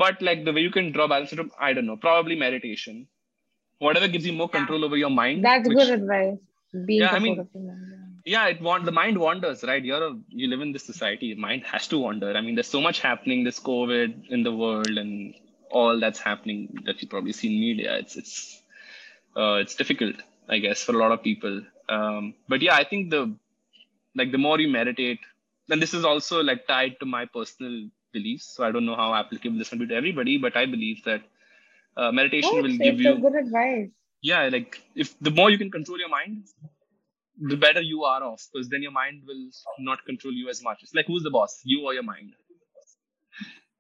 But 0.05 0.21
like 0.29 0.45
the 0.45 0.53
way 0.53 0.63
you 0.69 0.73
can 0.77 0.87
draw 0.95 1.07
balance 1.13 1.31
from 1.33 1.51
i 1.67 1.73
don't 1.75 1.87
know 1.91 1.97
probably 2.09 2.37
meditation. 2.47 3.07
Whatever 3.87 4.09
gives 4.15 4.27
you 4.29 4.33
more 4.43 4.49
control 4.59 4.85
over 4.89 4.97
your 5.05 5.11
mind 5.23 5.45
That's 5.45 5.69
which- 5.69 5.79
good 5.79 5.91
advice. 6.01 6.39
Being 6.89 7.03
Yeah, 7.03 7.13
I 7.19 7.21
mean- 7.25 7.37
supportive 7.37 7.61
in 7.61 7.67
that, 7.69 8.31
yeah. 8.35 8.47
it 8.53 8.61
want 8.69 8.85
the 8.91 8.95
mind 9.01 9.19
wanders 9.25 9.63
right? 9.71 9.85
You're 9.91 10.05
a, 10.09 10.13
you 10.41 10.49
live 10.53 10.63
in 10.67 10.73
this 10.77 10.85
society. 10.93 11.29
Mind 11.47 11.63
has 11.73 11.87
to 11.93 11.99
wander. 12.05 12.31
I 12.41 12.41
mean 12.47 12.55
there's 12.57 12.73
so 12.79 12.83
much 12.89 12.99
happening 13.09 13.45
this 13.49 13.61
covid 13.71 14.11
in 14.37 14.43
the 14.49 14.55
world 14.63 14.95
and 15.05 15.13
all 15.81 16.01
that's 16.05 16.21
happening 16.31 16.59
that 16.89 17.01
you 17.03 17.09
probably 17.15 17.35
see 17.41 17.49
in 17.55 17.61
media. 17.69 17.93
It's 18.03 18.17
it's 18.23 18.37
uh, 19.41 19.57
it's 19.65 19.75
difficult 19.83 20.17
i 20.55 20.59
guess 20.65 20.83
for 20.87 20.93
a 20.99 21.01
lot 21.05 21.13
of 21.17 21.23
people. 21.31 21.55
Um, 21.95 22.23
but 22.53 22.61
yeah 22.67 22.77
i 22.83 22.85
think 22.91 23.11
the 23.15 23.23
like 24.21 24.31
the 24.35 24.43
more 24.47 24.59
you 24.65 24.69
meditate 24.81 25.21
and 25.71 25.83
this 25.83 25.95
is 25.95 26.05
also 26.05 26.43
like 26.43 26.67
tied 26.67 26.99
to 27.01 27.07
my 27.07 27.25
personal 27.27 27.89
beliefs. 28.13 28.55
So 28.55 28.65
i 28.65 28.71
don't 28.73 28.87
know 28.87 28.97
how 28.97 29.15
applicable 29.15 29.59
this 29.59 29.71
will 29.71 29.81
be 29.81 29.87
to 29.89 29.95
everybody 29.95 30.39
but 30.39 30.57
i 30.57 30.65
believe 30.65 31.03
that 31.05 31.23
uh, 31.97 32.11
meditation 32.13 32.55
yeah. 32.55 32.63
will 32.63 32.77
give 32.79 32.95
it's 32.95 33.01
you 33.01 33.13
a 33.13 33.19
good 33.19 33.35
advice. 33.35 33.91
yeah 34.23 34.49
like 34.49 34.81
if 34.95 35.19
the 35.21 35.31
more 35.31 35.51
you 35.51 35.59
can 35.59 35.71
control 35.71 35.99
your 35.99 36.09
mind 36.09 36.45
the 37.39 37.57
better 37.57 37.81
you 37.81 38.05
are 38.05 38.23
off 38.23 38.47
because 38.53 38.69
then 38.69 38.83
your 38.83 38.93
mind 38.93 39.23
will 39.27 39.51
not 39.79 40.05
control 40.07 40.33
you 40.33 40.49
as 40.49 40.63
much. 40.63 40.83
It's 40.83 40.95
like 40.95 41.07
who's 41.07 41.23
the 41.23 41.31
boss? 41.31 41.61
You 41.65 41.85
or 41.85 41.95
your 41.95 42.03
mind. 42.03 42.33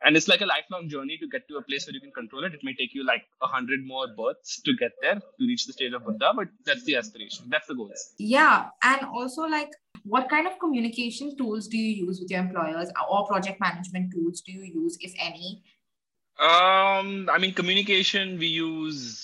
And 0.02 0.14
it's 0.14 0.28
like 0.28 0.42
a 0.42 0.46
lifelong 0.46 0.90
journey 0.90 1.16
to 1.18 1.26
get 1.26 1.48
to 1.48 1.56
a 1.56 1.62
place 1.62 1.86
where 1.86 1.94
you 1.94 2.00
can 2.00 2.12
control 2.12 2.44
it. 2.44 2.52
It 2.52 2.60
may 2.62 2.74
take 2.74 2.94
you 2.94 3.04
like 3.04 3.22
a 3.42 3.46
hundred 3.46 3.80
more 3.84 4.06
births 4.16 4.60
to 4.62 4.76
get 4.76 4.92
there 5.00 5.14
to 5.14 5.40
reach 5.40 5.66
the 5.66 5.72
stage 5.72 5.94
of 5.94 6.04
buddha 6.04 6.32
but 6.36 6.48
that's 6.64 6.84
the 6.84 6.96
aspiration. 6.96 7.46
That's 7.48 7.66
the 7.66 7.74
goal. 7.74 7.90
Yeah, 8.18 8.68
and 8.82 9.00
also 9.02 9.42
like 9.42 9.70
what 10.06 10.28
kind 10.28 10.46
of 10.46 10.58
communication 10.58 11.36
tools 11.36 11.66
do 11.68 11.76
you 11.76 12.06
use 12.06 12.20
with 12.20 12.30
your 12.30 12.40
employers 12.40 12.90
or 13.10 13.26
project 13.26 13.60
management 13.60 14.12
tools 14.12 14.40
do 14.40 14.52
you 14.52 14.62
use, 14.62 14.96
if 15.00 15.12
any? 15.18 15.62
Um, 16.38 17.28
I 17.32 17.38
mean, 17.38 17.54
communication 17.54 18.38
we 18.38 18.46
use 18.46 19.22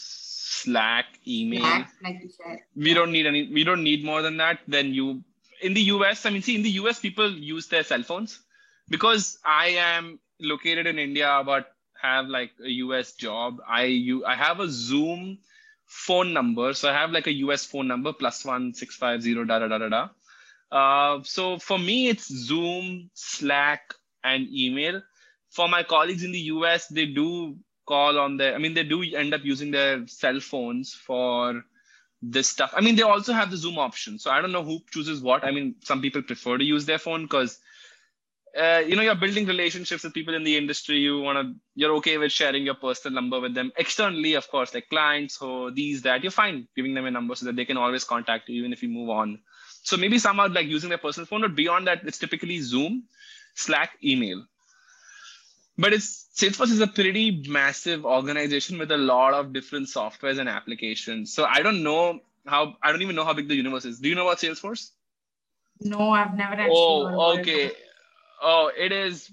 Slack, 0.63 1.07
email. 1.27 1.61
Slack, 1.61 1.91
like 2.03 2.19
you 2.23 2.31
said. 2.31 2.59
We 2.77 2.95
don't 2.95 3.13
need 3.13 3.27
any. 3.27 3.51
We 3.53 3.65
don't 3.65 3.83
need 3.83 4.05
more 4.05 4.23
than 4.23 4.37
that. 4.39 4.61
Then 4.67 4.95
you 4.95 5.23
in 5.61 5.75
the 5.75 5.83
US. 5.95 6.25
I 6.27 6.31
mean, 6.31 6.43
see, 6.43 6.55
in 6.55 6.63
the 6.63 6.71
US, 6.83 7.01
people 7.01 7.31
use 7.31 7.67
their 7.67 7.83
cell 7.83 8.03
phones 8.03 8.41
because 8.89 9.39
I 9.45 9.69
am 9.69 10.19
located 10.41 10.87
in 10.87 10.99
India, 10.99 11.43
but 11.45 11.75
have 12.01 12.27
like 12.27 12.53
a 12.65 12.71
US 12.85 13.13
job. 13.13 13.61
I 13.69 13.85
you 13.85 14.25
I 14.25 14.35
have 14.35 14.61
a 14.61 14.69
Zoom 14.69 15.39
phone 15.87 16.33
number, 16.33 16.73
so 16.75 16.89
I 16.89 16.93
have 16.93 17.11
like 17.11 17.27
a 17.27 17.33
US 17.47 17.65
phone 17.65 17.89
number 17.89 18.13
plus 18.13 18.45
one 18.45 18.73
six 18.73 18.97
five 18.97 19.23
zero 19.23 19.45
da 19.45 19.59
da 19.59 19.69
da 19.69 19.79
da 19.79 19.89
da. 19.89 20.09
Uh, 20.73 21.21
so 21.23 21.59
for 21.59 21.79
me, 21.79 22.09
it's 22.09 22.27
Zoom, 22.27 23.11
Slack, 23.13 23.95
and 24.25 24.49
email. 24.51 25.03
For 25.51 25.69
my 25.69 25.83
colleagues 25.83 26.25
in 26.25 26.33
the 26.33 26.39
US, 26.57 26.87
they 26.87 27.07
do 27.07 27.57
call 27.87 28.19
on 28.19 28.39
their. 28.39 28.55
I 28.55 28.59
mean, 28.59 28.73
they 28.73 28.83
do 28.83 29.03
end 29.03 29.35
up 29.35 29.45
using 29.45 29.71
their 29.71 30.07
cell 30.07 30.41
phones 30.41 30.95
for 30.95 31.63
this 32.23 32.49
stuff. 32.49 32.73
I 32.75 32.81
mean, 32.81 32.97
they 32.97 33.03
also 33.03 33.35
have 33.35 33.51
the 33.51 33.57
Zoom 33.59 33.79
option. 33.79 34.19
So 34.19 34.31
I 34.31 34.41
don't 34.41 34.53
know 34.53 34.65
who 34.65 34.81
chooses 34.91 35.21
what. 35.21 35.45
I 35.45 35.51
mean, 35.51 35.75
some 35.83 36.01
people 36.01 36.23
prefer 36.23 36.57
to 36.57 36.65
use 36.65 36.87
their 36.87 36.99
phone 36.99 37.25
because 37.25 37.59
uh, 38.59 38.83
you 38.87 38.97
know 38.97 39.03
you're 39.03 39.15
building 39.15 39.47
relationships 39.47 40.05
with 40.05 40.13
people 40.13 40.35
in 40.35 40.45
the 40.45 40.57
industry 40.57 40.99
you 40.99 41.21
want 41.21 41.39
to 41.39 41.55
you're 41.75 41.95
okay 41.95 42.19
with 42.19 42.31
sharing 42.31 42.65
your 42.65 42.75
personal 42.75 43.15
number 43.15 43.41
with 43.41 43.55
them 43.55 43.73
externally 43.79 44.35
of 44.35 44.47
course 44.51 44.75
like 44.75 44.87
clients 44.91 45.41
or 45.41 45.71
these 45.71 46.03
that 46.03 46.23
you're 46.23 46.31
fine 46.31 46.69
giving 46.77 46.93
them 46.93 47.07
a 47.07 47.11
number 47.11 47.35
so 47.35 47.47
that 47.47 47.57
they 47.57 47.65
can 47.65 47.79
always 47.79 48.05
contact 48.05 48.51
you 48.51 48.57
even 48.57 48.73
if 48.73 48.83
you 48.83 48.91
move 48.91 49.09
on 49.09 49.39
so 49.83 49.97
maybe 49.97 50.19
some 50.19 50.41
are 50.41 50.49
like 50.49 50.67
using 50.67 50.89
their 50.89 50.99
personal 50.99 51.27
phone 51.27 51.43
but 51.43 51.55
beyond 51.55 51.87
that 51.87 52.01
it's 52.05 52.19
typically 52.19 52.61
zoom 52.61 53.05
slack 53.55 53.91
email 54.03 54.45
but 55.79 55.93
it's 55.93 56.27
salesforce 56.37 56.71
is 56.71 56.81
a 56.81 56.87
pretty 56.87 57.45
massive 57.49 58.05
organization 58.07 58.79
with 58.79 58.91
a 58.91 58.97
lot 58.97 59.35
of 59.35 59.53
different 59.53 59.87
softwares 59.87 60.39
and 60.39 60.49
applications 60.49 61.33
so 61.33 61.45
i 61.45 61.63
don't 61.63 61.83
know 61.83 62.21
how 62.47 62.75
i 62.83 62.91
don't 62.91 63.03
even 63.03 63.17
know 63.17 63.25
how 63.25 63.33
big 63.33 63.49
the 63.49 63.55
universe 63.55 63.85
is 63.85 64.01
do 64.01 64.09
you 64.09 64.15
know 64.15 64.27
about 64.27 64.39
salesforce 64.39 64.91
no 65.81 66.11
i've 66.11 66.37
never 66.37 66.55
actually 66.55 66.77
oh 66.77 67.39
okay 67.39 67.73
Oh, 68.43 68.71
it 68.77 68.91
is. 68.91 69.31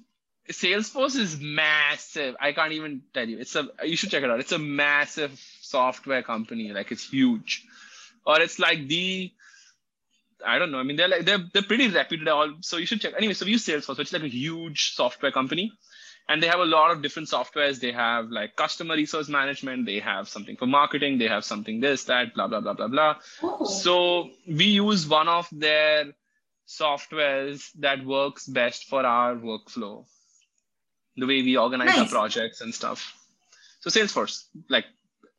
Salesforce 0.50 1.16
is 1.16 1.40
massive. 1.40 2.36
I 2.40 2.54
can't 2.54 2.74
even 2.74 3.02
tell 3.14 3.28
you. 3.28 3.40
It's 3.40 3.56
a. 3.56 3.68
You 3.84 3.98
should 3.98 4.12
check 4.12 4.24
it 4.24 4.30
out. 4.30 4.40
It's 4.40 4.52
a 4.52 4.60
massive 4.60 5.32
software 5.62 6.24
company. 6.24 6.72
Like 6.72 6.92
it's 6.92 7.10
huge, 7.10 7.66
or 8.26 8.40
it's 8.40 8.60
like 8.60 8.88
the. 8.88 9.32
I 10.46 10.60
don't 10.60 10.72
know. 10.72 10.80
I 10.80 10.84
mean, 10.84 10.96
they're 10.96 11.08
like 11.08 11.26
they're 11.26 11.44
they're 11.54 11.64
pretty 11.64 11.88
reputed. 11.88 12.28
All 12.28 12.54
so 12.62 12.78
you 12.78 12.86
should 12.86 13.02
check. 13.02 13.14
Anyway, 13.18 13.34
so 13.34 13.46
we 13.46 13.52
use 13.52 13.66
Salesforce, 13.66 13.98
which 13.98 14.08
is 14.08 14.14
like 14.14 14.24
a 14.24 14.30
huge 14.30 14.94
software 14.96 15.32
company, 15.32 15.72
and 16.28 16.42
they 16.42 16.48
have 16.48 16.60
a 16.60 16.66
lot 16.66 16.92
of 16.92 17.02
different 17.02 17.28
softwares. 17.28 17.80
They 17.80 17.92
have 17.92 18.30
like 18.30 18.56
customer 18.56 18.96
resource 18.96 19.28
management. 19.30 19.86
They 19.86 20.00
have 20.00 20.30
something 20.30 20.56
for 20.56 20.66
marketing. 20.66 21.18
They 21.18 21.28
have 21.28 21.44
something 21.44 21.80
this 21.80 22.06
that 22.06 22.34
blah 22.36 22.48
blah 22.48 22.62
blah 22.62 22.74
blah 22.74 22.88
blah. 22.88 23.16
Oh. 23.44 23.66
So 23.66 24.30
we 24.48 24.66
use 24.66 25.08
one 25.08 25.28
of 25.28 25.48
their 25.52 26.14
softwares 26.68 27.72
that 27.80 28.06
works 28.06 28.46
best 28.46 28.86
for 28.88 29.06
our 29.06 29.36
workflow, 29.36 30.06
the 31.18 31.26
way 31.26 31.42
we 31.42 31.58
organize 31.58 31.88
nice. 31.88 32.00
our 32.00 32.08
projects 32.08 32.62
and 32.62 32.74
stuff. 32.74 33.14
So 33.82 33.90
Salesforce, 33.90 34.44
like 34.70 34.86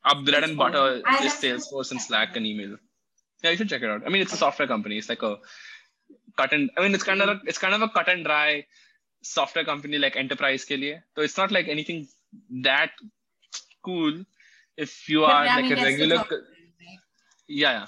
our 0.05 0.21
bread 0.23 0.45
and 0.45 0.57
butter 0.57 1.03
is 1.23 1.33
Salesforce 1.35 1.91
and 1.93 2.01
Slack 2.01 2.37
and 2.37 2.47
email. 2.47 2.77
Yeah, 3.43 3.51
you 3.51 3.57
should 3.57 3.69
check 3.69 3.83
it 3.83 3.91
out. 3.91 4.03
I 4.07 4.11
mean, 4.11 4.23
it's 4.23 4.33
a 4.33 4.37
software 4.37 4.69
company. 4.69 4.99
It's 4.99 5.09
like 5.09 5.23
a 5.23 5.39
cut 6.37 6.53
and 6.53 6.71
I 6.77 6.83
mean, 6.83 6.95
it's 6.95 7.05
kind 7.05 7.23
of 7.23 7.29
a, 7.29 7.41
it's 7.47 7.59
kind 7.59 7.75
of 7.75 7.83
a 7.83 7.89
cut 7.89 8.09
and 8.09 8.25
dry 8.25 8.65
software 9.23 9.65
company 9.65 9.99
like 9.99 10.17
enterprise 10.17 10.65
ke 10.65 10.77
liye. 10.83 11.03
So 11.15 11.23
it's 11.23 11.37
not 11.37 11.51
like 11.51 11.69
anything 11.69 12.09
that 12.63 12.91
cool 13.85 14.25
if 14.77 15.09
you 15.09 15.25
are 15.25 15.45
like 15.45 15.71
a 15.71 15.83
regular. 15.83 16.25
Yeah, 17.49 17.73
yeah. 17.73 17.87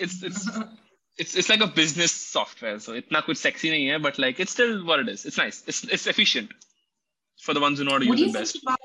It's 0.00 0.22
it's 0.22 0.48
it's 1.18 1.36
it's 1.36 1.48
like 1.48 1.60
a 1.60 1.66
business 1.66 2.12
software, 2.12 2.78
so 2.78 2.92
it's 2.92 3.10
not 3.10 3.26
good 3.26 3.38
sexy 3.38 3.70
nahi 3.70 3.92
hai, 3.92 3.98
but 3.98 4.18
like 4.18 4.40
it's 4.40 4.52
still 4.52 4.84
what 4.84 5.00
it 5.00 5.08
is. 5.08 5.24
It's 5.24 5.38
nice. 5.38 5.62
It's 5.66 5.84
it's 5.84 6.06
efficient 6.06 6.52
for 7.40 7.54
the 7.54 7.60
ones 7.60 7.78
who 7.78 7.84
know 7.84 7.92
how 7.92 7.98
to 7.98 8.08
what 8.08 8.18
use 8.18 8.34
it 8.34 8.38
best. 8.38 8.62
About, 8.62 8.78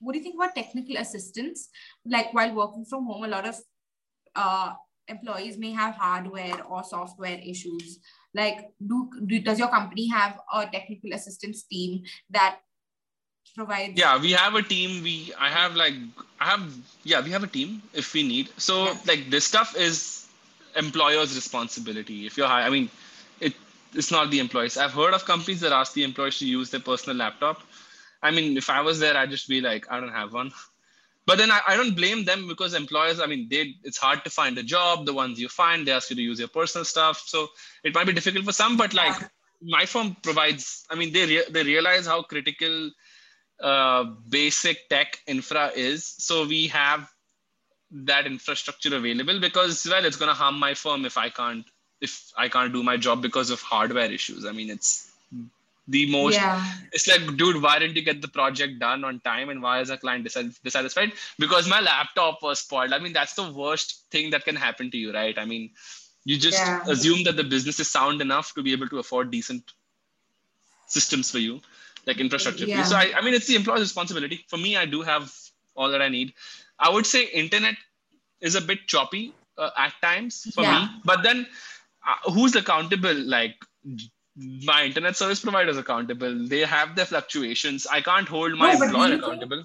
what 0.00 0.12
do 0.12 0.18
you 0.18 0.24
think 0.24 0.36
about 0.36 0.54
technical 0.54 0.96
assistance? 0.96 1.68
Like 2.04 2.32
while 2.32 2.54
working 2.54 2.84
from 2.84 3.06
home, 3.06 3.24
a 3.24 3.28
lot 3.28 3.46
of 3.46 3.56
uh, 4.34 4.72
employees 5.08 5.58
may 5.58 5.72
have 5.72 5.94
hardware 5.94 6.62
or 6.64 6.82
software 6.84 7.38
issues. 7.44 7.98
Like, 8.34 8.70
do, 8.86 9.10
do 9.26 9.40
does 9.40 9.58
your 9.58 9.68
company 9.68 10.08
have 10.08 10.38
a 10.52 10.66
technical 10.66 11.12
assistance 11.12 11.64
team 11.64 12.02
that 12.30 12.60
provides? 13.54 13.98
Yeah, 13.98 14.20
we 14.20 14.32
have 14.32 14.54
a 14.54 14.62
team. 14.62 15.02
We 15.02 15.32
I 15.38 15.48
have 15.48 15.74
like 15.74 15.94
I 16.38 16.46
have 16.46 16.72
yeah 17.02 17.20
we 17.20 17.30
have 17.30 17.42
a 17.42 17.48
team 17.48 17.82
if 17.92 18.14
we 18.14 18.22
need. 18.22 18.50
So 18.56 18.84
yeah. 18.84 18.96
like 19.06 19.30
this 19.30 19.44
stuff 19.44 19.76
is 19.76 20.28
employer's 20.76 21.34
responsibility. 21.34 22.26
If 22.26 22.36
you're 22.36 22.46
high, 22.46 22.62
I 22.62 22.70
mean, 22.70 22.88
it 23.40 23.54
it's 23.94 24.10
not 24.10 24.30
the 24.30 24.38
employees. 24.38 24.76
I've 24.76 24.92
heard 24.92 25.14
of 25.14 25.24
companies 25.24 25.60
that 25.60 25.72
ask 25.72 25.92
the 25.92 26.04
employees 26.04 26.38
to 26.38 26.46
use 26.46 26.70
their 26.70 26.80
personal 26.80 27.16
laptop. 27.16 27.60
I 28.22 28.30
mean, 28.30 28.56
if 28.56 28.68
I 28.70 28.80
was 28.82 29.00
there, 29.00 29.16
I'd 29.16 29.30
just 29.30 29.48
be 29.48 29.60
like, 29.60 29.90
I 29.90 29.98
don't 29.98 30.12
have 30.12 30.32
one. 30.32 30.52
But 31.30 31.38
then 31.38 31.52
I, 31.52 31.60
I 31.68 31.76
don't 31.76 31.94
blame 31.94 32.24
them 32.24 32.48
because 32.48 32.74
employers, 32.74 33.20
I 33.20 33.26
mean, 33.26 33.46
they 33.48 33.76
it's 33.84 33.98
hard 33.98 34.24
to 34.24 34.30
find 34.30 34.58
a 34.58 34.64
job. 34.64 35.06
The 35.06 35.14
ones 35.14 35.38
you 35.38 35.48
find, 35.48 35.86
they 35.86 35.92
ask 35.92 36.10
you 36.10 36.16
to 36.16 36.22
use 36.22 36.40
your 36.40 36.48
personal 36.48 36.84
stuff. 36.84 37.22
So 37.24 37.46
it 37.84 37.94
might 37.94 38.08
be 38.08 38.12
difficult 38.12 38.44
for 38.44 38.52
some, 38.52 38.76
but 38.76 38.94
like 38.94 39.14
my 39.62 39.86
firm 39.86 40.16
provides, 40.24 40.84
I 40.90 40.96
mean, 40.96 41.12
they 41.12 41.26
re- 41.26 41.44
they 41.48 41.62
realize 41.62 42.04
how 42.04 42.22
critical 42.22 42.90
uh, 43.62 44.02
basic 44.28 44.88
tech 44.88 45.20
infra 45.28 45.68
is. 45.68 46.04
So 46.18 46.48
we 46.48 46.66
have 46.66 47.08
that 47.92 48.26
infrastructure 48.26 48.96
available 48.96 49.38
because 49.38 49.86
well 49.88 50.04
it's 50.04 50.16
going 50.16 50.28
to 50.28 50.34
harm 50.34 50.58
my 50.58 50.74
firm 50.74 51.04
if 51.04 51.18
i 51.18 51.28
can't 51.28 51.66
if 52.00 52.30
i 52.38 52.48
can't 52.48 52.72
do 52.72 52.84
my 52.84 52.96
job 52.96 53.20
because 53.20 53.50
of 53.50 53.60
hardware 53.60 54.12
issues 54.12 54.46
i 54.46 54.52
mean 54.52 54.70
it's 54.70 55.09
the 55.90 56.10
most 56.10 56.34
yeah. 56.34 56.64
it's 56.92 57.06
like 57.08 57.24
dude 57.36 57.60
why 57.62 57.78
didn't 57.78 57.96
you 57.96 58.02
get 58.02 58.20
the 58.22 58.32
project 58.36 58.78
done 58.78 59.04
on 59.04 59.20
time 59.20 59.48
and 59.48 59.62
why 59.62 59.80
is 59.80 59.90
a 59.90 59.96
client 59.96 60.24
dissatisfied 60.64 61.12
because 61.38 61.68
my 61.68 61.80
laptop 61.80 62.42
was 62.42 62.60
spoiled 62.60 62.92
i 62.92 62.98
mean 62.98 63.12
that's 63.12 63.34
the 63.34 63.48
worst 63.52 64.04
thing 64.10 64.30
that 64.30 64.44
can 64.44 64.56
happen 64.56 64.90
to 64.90 64.98
you 64.98 65.12
right 65.12 65.38
i 65.38 65.44
mean 65.44 65.70
you 66.24 66.38
just 66.38 66.58
yeah. 66.58 66.82
assume 66.86 67.22
that 67.24 67.36
the 67.36 67.44
business 67.44 67.80
is 67.80 67.90
sound 67.90 68.20
enough 68.20 68.54
to 68.54 68.62
be 68.62 68.72
able 68.72 68.88
to 68.88 68.98
afford 68.98 69.30
decent 69.30 69.72
systems 70.86 71.30
for 71.30 71.38
you 71.38 71.60
like 72.06 72.18
infrastructure 72.18 72.64
yeah. 72.64 72.84
so 72.84 72.96
I, 72.96 73.12
I 73.16 73.24
mean 73.24 73.34
it's 73.34 73.46
the 73.46 73.56
employer's 73.56 73.80
responsibility 73.80 74.44
for 74.48 74.58
me 74.58 74.76
i 74.76 74.86
do 74.86 75.02
have 75.02 75.32
all 75.74 75.90
that 75.90 76.02
i 76.02 76.08
need 76.08 76.34
I 76.80 76.88
would 76.88 77.06
say 77.06 77.24
internet 77.26 77.76
is 78.40 78.54
a 78.54 78.60
bit 78.60 78.86
choppy 78.86 79.34
uh, 79.58 79.70
at 79.76 79.92
times 80.02 80.50
for 80.54 80.62
yeah. 80.62 80.80
me. 80.80 80.88
But 81.04 81.22
then 81.22 81.46
uh, 82.06 82.32
who's 82.32 82.56
accountable? 82.56 83.14
Like 83.14 83.54
my 84.36 84.84
internet 84.84 85.16
service 85.16 85.40
provider 85.40 85.70
is 85.70 85.78
accountable. 85.78 86.46
They 86.46 86.60
have 86.60 86.96
their 86.96 87.06
fluctuations. 87.06 87.86
I 87.86 88.00
can't 88.00 88.28
hold 88.28 88.56
my 88.56 88.72
no, 88.74 88.82
employer 88.84 89.14
accountable. 89.14 89.64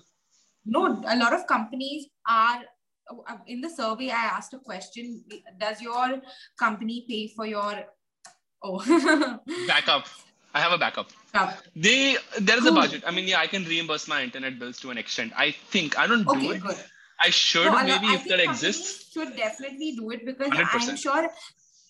No, 0.65 1.03
a 1.07 1.15
lot 1.15 1.33
of 1.33 1.45
companies 1.47 2.07
are 2.27 2.61
uh, 3.09 3.37
in 3.47 3.61
the 3.61 3.69
survey. 3.69 4.09
I 4.09 4.25
asked 4.37 4.53
a 4.53 4.59
question: 4.59 5.23
Does 5.59 5.81
your 5.81 6.21
company 6.59 7.05
pay 7.07 7.27
for 7.27 7.45
your 7.45 7.83
oh 8.63 9.39
backup? 9.67 10.07
I 10.53 10.59
have 10.59 10.71
a 10.71 10.77
backup. 10.77 11.09
Yeah. 11.33 11.53
They 11.75 12.17
there 12.39 12.57
is 12.57 12.63
cool. 12.63 12.71
a 12.71 12.81
budget. 12.81 13.03
I 13.05 13.11
mean, 13.11 13.27
yeah, 13.27 13.39
I 13.39 13.47
can 13.47 13.65
reimburse 13.65 14.07
my 14.07 14.23
internet 14.23 14.57
bills 14.57 14.79
to 14.79 14.89
an 14.89 14.97
extent. 14.97 15.33
I 15.35 15.51
think 15.51 15.99
I 15.99 16.07
don't 16.07 16.27
okay, 16.27 16.39
do 16.39 16.51
it. 16.53 16.61
Good. 16.61 16.77
I 17.19 17.29
should 17.29 17.71
no, 17.71 17.83
maybe 17.83 18.07
if 18.07 18.25
that 18.25 18.39
exists. 18.39 19.13
Should 19.13 19.35
definitely 19.35 19.95
do 19.95 20.11
it 20.11 20.25
because 20.25 20.49
i 20.51 20.89
am 20.89 20.97
sure 20.97 21.29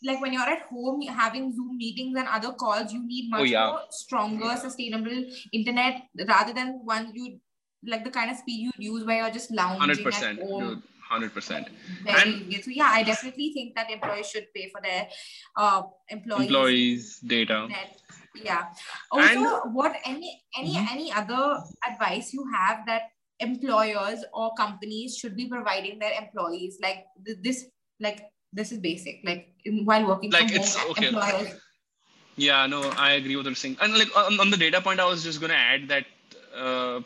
like 0.04 0.22
when 0.22 0.34
you're 0.34 0.42
at 0.42 0.64
home 0.64 1.02
having 1.02 1.54
zoom 1.54 1.78
meetings 1.78 2.18
and 2.18 2.28
other 2.28 2.52
calls 2.52 2.92
you 2.92 3.06
need 3.06 3.30
much 3.30 3.42
oh, 3.42 3.44
yeah. 3.44 3.68
more 3.68 3.80
stronger 3.90 4.56
sustainable 4.58 5.26
internet 5.54 6.04
rather 6.28 6.54
than 6.54 6.80
one 6.84 7.12
you 7.14 7.40
like 7.86 8.04
the 8.04 8.10
kind 8.10 8.32
of 8.32 8.38
speed 8.38 8.72
you 8.78 8.94
use 8.94 9.06
where 9.06 9.24
you're 9.24 9.32
just 9.32 9.52
lounging 9.52 9.90
100% 9.90 10.24
at 10.24 10.40
home. 10.40 10.84
Hundred 11.08 11.36
percent. 11.36 11.68
And 12.08 12.52
so 12.64 12.72
yeah, 12.72 12.90
I 12.92 13.04
definitely 13.04 13.54
think 13.54 13.76
that 13.76 13.92
employees 13.92 14.28
should 14.28 14.48
pay 14.56 14.72
for 14.72 14.82
their 14.82 15.08
uh, 15.56 15.84
employees, 16.10 16.48
employees 16.48 17.20
data. 17.20 17.68
Net. 17.68 18.02
Yeah. 18.44 18.64
Also, 19.12 19.62
and, 19.66 19.76
what 19.76 19.96
any 20.04 20.42
any 20.58 20.74
mm-hmm. 20.74 20.94
any 20.94 21.14
other 21.14 21.60
advice 21.88 22.34
you 22.34 22.44
have 22.52 22.88
that 22.88 23.04
employers 23.40 24.26
or 24.34 24.52
companies 24.56 25.16
should 25.16 25.36
be 25.36 25.48
providing 25.48 26.00
their 26.00 26.14
employees 26.20 26.80
like 26.82 27.06
this 27.44 27.66
like 28.00 28.24
this 28.54 28.72
is 28.72 28.80
basic 28.80 29.22
like 29.24 29.50
in, 29.66 29.86
while 29.86 30.06
working 30.06 30.32
like 30.32 30.50
from 30.50 30.58
it's 30.58 30.76
home, 30.76 30.92
okay 30.92 31.08
employers... 31.08 31.54
yeah 32.36 32.66
no 32.68 32.82
i 32.98 33.14
agree 33.14 33.36
with 33.36 33.46
what 33.46 33.50
you're 33.50 33.56
saying 33.56 33.78
and 33.82 33.98
like 33.98 34.16
on, 34.16 34.40
on 34.40 34.50
the 34.50 34.58
data 34.58 34.82
point 34.82 35.00
i 35.00 35.06
was 35.06 35.24
just 35.24 35.40
going 35.40 35.52
to 35.52 35.58
add 35.58 35.88
that 35.88 36.06
uh, 36.56 37.02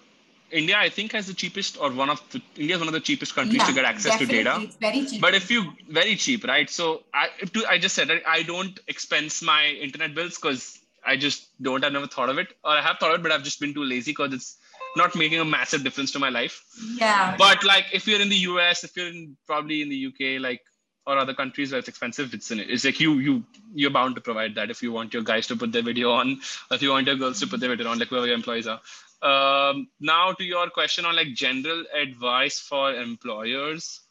India, 0.51 0.77
I 0.77 0.89
think, 0.89 1.11
has 1.11 1.27
the 1.27 1.33
cheapest 1.33 1.79
or 1.79 1.91
one 1.91 2.09
of 2.09 2.21
the 2.31 2.41
India 2.55 2.75
is 2.75 2.79
one 2.79 2.87
of 2.87 2.93
the 2.93 2.99
cheapest 2.99 3.35
countries 3.35 3.59
yeah, 3.59 3.65
to 3.67 3.73
get 3.73 3.85
access 3.85 4.17
to 4.17 4.25
data. 4.25 4.57
It's 4.61 4.75
very 4.77 5.05
cheap. 5.05 5.21
But 5.21 5.35
if 5.35 5.51
you 5.51 5.73
very 5.89 6.15
cheap, 6.15 6.43
right? 6.43 6.69
So 6.69 7.03
I, 7.13 7.29
to, 7.53 7.65
I 7.69 7.77
just 7.77 7.95
said 7.95 8.09
I 8.27 8.43
don't 8.43 8.79
expense 8.87 9.41
my 9.41 9.67
internet 9.67 10.15
bills 10.15 10.35
because 10.35 10.79
I 11.05 11.17
just 11.17 11.49
don't. 11.61 11.83
I've 11.83 11.93
never 11.93 12.07
thought 12.07 12.29
of 12.29 12.37
it, 12.37 12.47
or 12.63 12.71
I 12.71 12.81
have 12.81 12.97
thought 12.97 13.13
of 13.13 13.19
it, 13.19 13.23
but 13.23 13.31
I've 13.31 13.43
just 13.43 13.59
been 13.59 13.73
too 13.73 13.83
lazy 13.83 14.11
because 14.11 14.33
it's 14.33 14.57
not 14.95 15.15
making 15.15 15.39
a 15.39 15.45
massive 15.45 15.83
difference 15.83 16.11
to 16.13 16.19
my 16.19 16.29
life. 16.29 16.63
Yeah. 16.95 17.35
But 17.37 17.63
like 17.63 17.85
if 17.93 18.07
you're 18.07 18.21
in 18.21 18.29
the 18.29 18.43
US, 18.51 18.83
if 18.83 18.95
you're 18.95 19.07
in 19.07 19.37
probably 19.45 19.81
in 19.81 19.89
the 19.89 20.07
UK, 20.07 20.41
like 20.41 20.61
or 21.05 21.17
other 21.17 21.33
countries 21.33 21.71
where 21.71 21.79
it's 21.79 21.87
expensive, 21.87 22.33
it's 22.33 22.51
in 22.51 22.59
it. 22.59 22.69
It's 22.69 22.85
like 22.85 22.99
you 22.99 23.13
you 23.15 23.43
you're 23.73 23.91
bound 23.91 24.15
to 24.15 24.21
provide 24.21 24.55
that 24.55 24.69
if 24.69 24.83
you 24.83 24.91
want 24.91 25.13
your 25.13 25.23
guys 25.23 25.47
to 25.47 25.55
put 25.55 25.71
their 25.71 25.81
video 25.81 26.11
on, 26.11 26.39
if 26.71 26.81
you 26.81 26.91
want 26.91 27.07
your 27.07 27.15
girls 27.15 27.39
to 27.39 27.47
put 27.47 27.59
their 27.59 27.69
video 27.69 27.89
on, 27.89 27.99
like 27.99 28.09
whoever 28.09 28.27
your 28.27 28.35
employees 28.35 28.67
are. 28.67 28.81
Um, 29.21 29.89
now 29.99 30.31
to 30.33 30.43
your 30.43 30.69
question 30.69 31.05
on 31.05 31.15
like 31.15 31.33
general 31.33 31.83
advice 31.93 32.59
for 32.59 32.93
employers. 32.93 34.01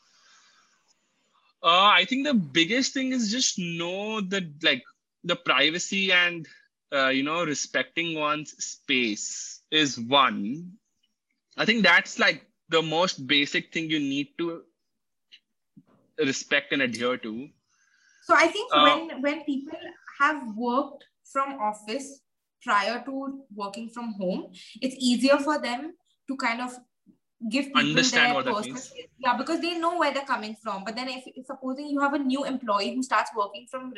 Uh, 1.62 1.90
I 1.92 2.04
think 2.04 2.26
the 2.26 2.34
biggest 2.34 2.94
thing 2.94 3.12
is 3.12 3.32
just 3.32 3.58
know 3.58 4.20
that 4.20 4.62
like 4.62 4.82
the 5.24 5.36
privacy 5.36 6.12
and 6.12 6.46
uh, 6.92 7.08
you 7.08 7.22
know 7.22 7.44
respecting 7.44 8.18
one's 8.18 8.52
space 8.64 9.60
is 9.70 9.98
one. 9.98 10.72
I 11.56 11.64
think 11.64 11.82
that's 11.82 12.18
like 12.18 12.46
the 12.68 12.82
most 12.82 13.26
basic 13.26 13.72
thing 13.72 13.90
you 13.90 13.98
need 13.98 14.28
to 14.38 14.62
respect 16.18 16.72
and 16.72 16.82
adhere 16.82 17.16
to. 17.18 17.48
So 18.24 18.34
I 18.34 18.48
think 18.48 18.70
Uh, 18.72 18.82
when 18.84 19.22
when 19.22 19.44
people 19.44 19.78
have 20.20 20.42
worked 20.56 21.04
from 21.32 21.58
office 21.60 22.20
prior 22.62 23.02
to 23.06 23.44
working 23.54 23.88
from 23.88 24.12
home, 24.14 24.52
it's 24.82 24.96
easier 24.98 25.38
for 25.38 25.58
them 25.58 25.94
to 26.28 26.36
kind 26.36 26.60
of 26.60 26.76
give 27.50 27.66
people 27.66 27.80
Understand 27.80 28.26
their 28.26 28.34
what 28.34 28.44
that 28.44 28.64
means. 28.64 28.92
yeah 29.18 29.36
because 29.36 29.60
they 29.60 29.78
know 29.78 29.96
where 29.96 30.12
they're 30.12 30.26
coming 30.26 30.56
from. 30.62 30.84
But 30.84 30.96
then 30.96 31.08
if, 31.08 31.24
if 31.26 31.46
supposing 31.46 31.88
you 31.88 32.00
have 32.00 32.14
a 32.14 32.18
new 32.18 32.44
employee 32.44 32.94
who 32.94 33.02
starts 33.02 33.30
working 33.34 33.66
from 33.70 33.94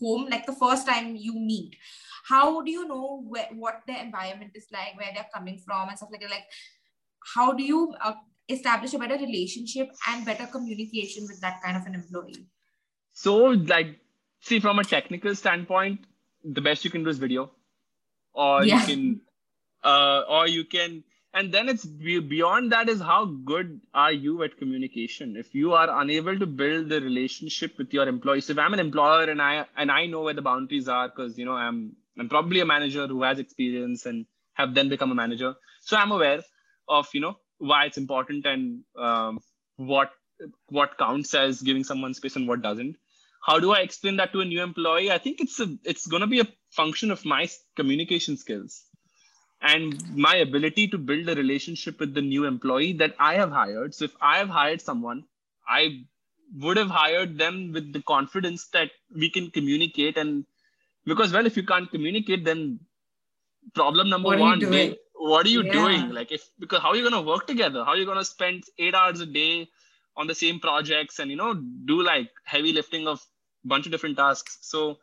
home 0.00 0.26
like 0.28 0.44
the 0.46 0.52
first 0.52 0.86
time 0.86 1.14
you 1.16 1.34
meet, 1.38 1.76
how 2.24 2.60
do 2.62 2.70
you 2.70 2.86
know 2.86 3.22
where, 3.26 3.48
what 3.54 3.80
their 3.86 4.02
environment 4.02 4.52
is 4.54 4.66
like, 4.72 4.98
where 4.98 5.12
they're 5.14 5.30
coming 5.32 5.58
from, 5.58 5.88
and 5.88 5.96
stuff 5.96 6.10
like 6.12 6.20
that? 6.20 6.30
Like, 6.30 6.48
how 7.34 7.52
do 7.52 7.62
you 7.62 7.94
uh, 8.00 8.14
establish 8.52 8.94
a 8.94 8.98
better 8.98 9.16
relationship 9.16 9.90
and 10.08 10.24
better 10.24 10.46
communication 10.46 11.24
with 11.28 11.40
that 11.40 11.62
kind 11.62 11.76
of 11.76 11.86
an 11.86 11.94
employee? 11.94 12.46
So, 13.12 13.36
like, 13.44 13.98
see, 14.40 14.60
from 14.60 14.78
a 14.78 14.84
technical 14.84 15.34
standpoint, 15.34 16.00
the 16.44 16.60
best 16.60 16.84
you 16.84 16.90
can 16.90 17.04
do 17.04 17.10
is 17.10 17.18
video, 17.18 17.50
or 18.32 18.64
Yeah. 18.64 18.80
you 18.80 18.86
can, 18.86 19.20
uh, 19.84 20.22
or 20.28 20.48
you 20.48 20.64
can, 20.64 21.04
and 21.32 21.52
then 21.52 21.68
it's 21.68 21.84
beyond 21.84 22.72
that 22.72 22.88
is 22.88 23.00
how 23.00 23.24
good 23.26 23.80
are 23.94 24.12
you 24.12 24.42
at 24.42 24.56
communication. 24.58 25.36
If 25.36 25.54
you 25.54 25.74
are 25.74 26.00
unable 26.00 26.38
to 26.38 26.46
build 26.46 26.88
the 26.88 27.00
relationship 27.00 27.78
with 27.78 27.92
your 27.92 28.08
employees, 28.08 28.50
if 28.50 28.58
I'm 28.58 28.74
an 28.74 28.80
employer 28.80 29.30
and 29.30 29.40
I 29.40 29.66
and 29.76 29.92
I 29.92 30.06
know 30.06 30.22
where 30.22 30.34
the 30.34 30.42
boundaries 30.42 30.88
are, 30.88 31.08
because 31.08 31.38
you 31.38 31.44
know 31.44 31.52
I'm 31.54 31.96
I'm 32.18 32.28
probably 32.28 32.60
a 32.60 32.66
manager 32.66 33.06
who 33.06 33.22
has 33.22 33.38
experience 33.38 34.06
and 34.06 34.26
have 34.54 34.74
then 34.74 34.88
become 34.88 35.12
a 35.12 35.14
manager, 35.14 35.54
so 35.82 35.96
I'm 35.96 36.10
aware 36.10 36.42
of 36.88 37.08
you 37.14 37.20
know 37.20 37.36
why 37.60 37.84
it's 37.84 37.98
important 37.98 38.46
and 38.46 38.82
um, 38.96 39.40
what 39.76 40.10
what 40.68 40.98
counts 40.98 41.34
as 41.34 41.62
giving 41.62 41.84
someone 41.84 42.14
space 42.14 42.36
and 42.36 42.48
what 42.48 42.62
doesn't. 42.62 42.96
How 43.46 43.58
do 43.58 43.72
i 43.72 43.80
explain 43.80 44.16
that 44.16 44.32
to 44.32 44.40
a 44.40 44.44
new 44.44 44.62
employee? 44.62 45.10
I 45.10 45.18
think 45.18 45.40
it's 45.40 45.60
a 45.60 45.68
it's 45.84 46.06
going 46.06 46.22
to 46.22 46.26
be 46.26 46.40
a 46.40 46.48
function 46.70 47.10
of 47.10 47.24
my 47.24 47.48
communication 47.76 48.36
skills 48.36 48.84
and 49.62 49.94
my 50.16 50.36
ability 50.36 50.88
to 50.88 50.98
build 50.98 51.28
a 51.28 51.34
relationship 51.34 52.00
with 52.00 52.14
the 52.14 52.22
new 52.22 52.44
employee 52.46 52.94
that 52.94 53.14
i 53.18 53.34
have 53.34 53.50
hired. 53.50 53.94
So 53.94 54.06
if 54.06 54.16
i 54.20 54.38
have 54.38 54.48
hired 54.48 54.80
someone 54.80 55.24
i 55.68 56.04
would 56.58 56.76
have 56.76 56.90
hired 56.90 57.38
them 57.38 57.72
with 57.72 57.92
the 57.92 58.02
confidence 58.02 58.68
that 58.68 58.90
we 59.14 59.30
can 59.30 59.50
communicate 59.50 60.16
and 60.16 60.44
because 61.04 61.32
well 61.32 61.46
if 61.46 61.56
you 61.56 61.64
can't 61.64 61.90
communicate 61.90 62.44
then 62.44 62.80
problem 63.74 64.08
number 64.08 64.28
What 64.28 64.40
are 64.40 64.56
you 64.56 64.68
one? 64.68 64.96
What 65.20 65.46
are 65.46 65.50
you 65.50 65.62
Yeah. 65.62 65.72
doing? 65.72 66.10
Like 66.10 66.32
if 66.32 66.48
because 66.58 66.82
how 66.82 66.90
are 66.90 66.96
you 66.96 67.02
going 67.08 67.22
to 67.24 67.28
work 67.28 67.46
together? 67.46 67.84
How 67.84 67.92
are 67.92 67.96
you 67.96 68.06
going 68.06 68.18
to 68.18 68.24
spend 68.24 68.64
eight 68.78 68.94
hours 68.94 69.20
a 69.20 69.26
day 69.26 69.68
on 70.16 70.26
the 70.26 70.34
same 70.34 70.60
projects 70.60 71.18
and 71.18 71.30
you 71.30 71.36
know 71.36 71.54
do 71.54 72.02
like 72.02 72.30
heavy 72.44 72.72
lifting 72.72 73.06
of 73.08 73.20
bunch 73.64 73.86
of 73.86 73.92
different 73.92 74.16
tasks? 74.16 74.58
So 74.62 74.98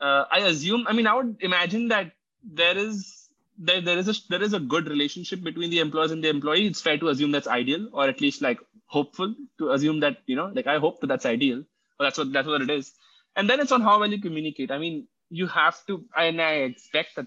uh, 0.00 0.24
i 0.30 0.38
assume 0.50 0.86
i 0.88 0.92
mean 0.92 1.06
i 1.06 1.14
would 1.14 1.36
imagine 1.40 1.88
that 1.88 2.12
there 2.42 2.76
is 2.78 3.28
there, 3.58 3.80
there 3.82 3.98
is 3.98 4.08
a 4.08 4.14
there 4.30 4.42
is 4.42 4.54
a 4.54 4.60
good 4.60 4.88
relationship 4.88 5.42
between 5.42 5.70
the 5.70 5.80
employers 5.80 6.10
and 6.12 6.24
the 6.24 6.30
employee. 6.30 6.66
It's 6.66 6.80
fair 6.80 6.96
to 6.98 7.08
assume 7.08 7.32
that's 7.32 7.46
ideal 7.46 7.88
or 7.92 8.08
at 8.08 8.20
least 8.20 8.40
like 8.40 8.58
hopeful 8.86 9.34
to 9.58 9.72
assume 9.72 10.00
that 10.00 10.18
you 10.26 10.36
know 10.36 10.46
like 10.54 10.66
i 10.66 10.78
hope 10.78 11.00
that 11.00 11.08
that's 11.08 11.26
ideal. 11.26 11.58
Or 11.98 12.06
that's 12.06 12.18
what 12.18 12.32
that's 12.32 12.48
what 12.48 12.62
it 12.62 12.70
is. 12.70 12.92
And 13.36 13.50
then 13.50 13.60
it's 13.60 13.72
on 13.72 13.82
how 13.82 14.00
well 14.00 14.10
you 14.10 14.20
communicate. 14.20 14.70
I 14.70 14.78
mean 14.78 15.08
you 15.28 15.46
have 15.46 15.84
to 15.88 16.04
and 16.16 16.40
i 16.40 16.52
expect 16.70 17.16
that 17.16 17.26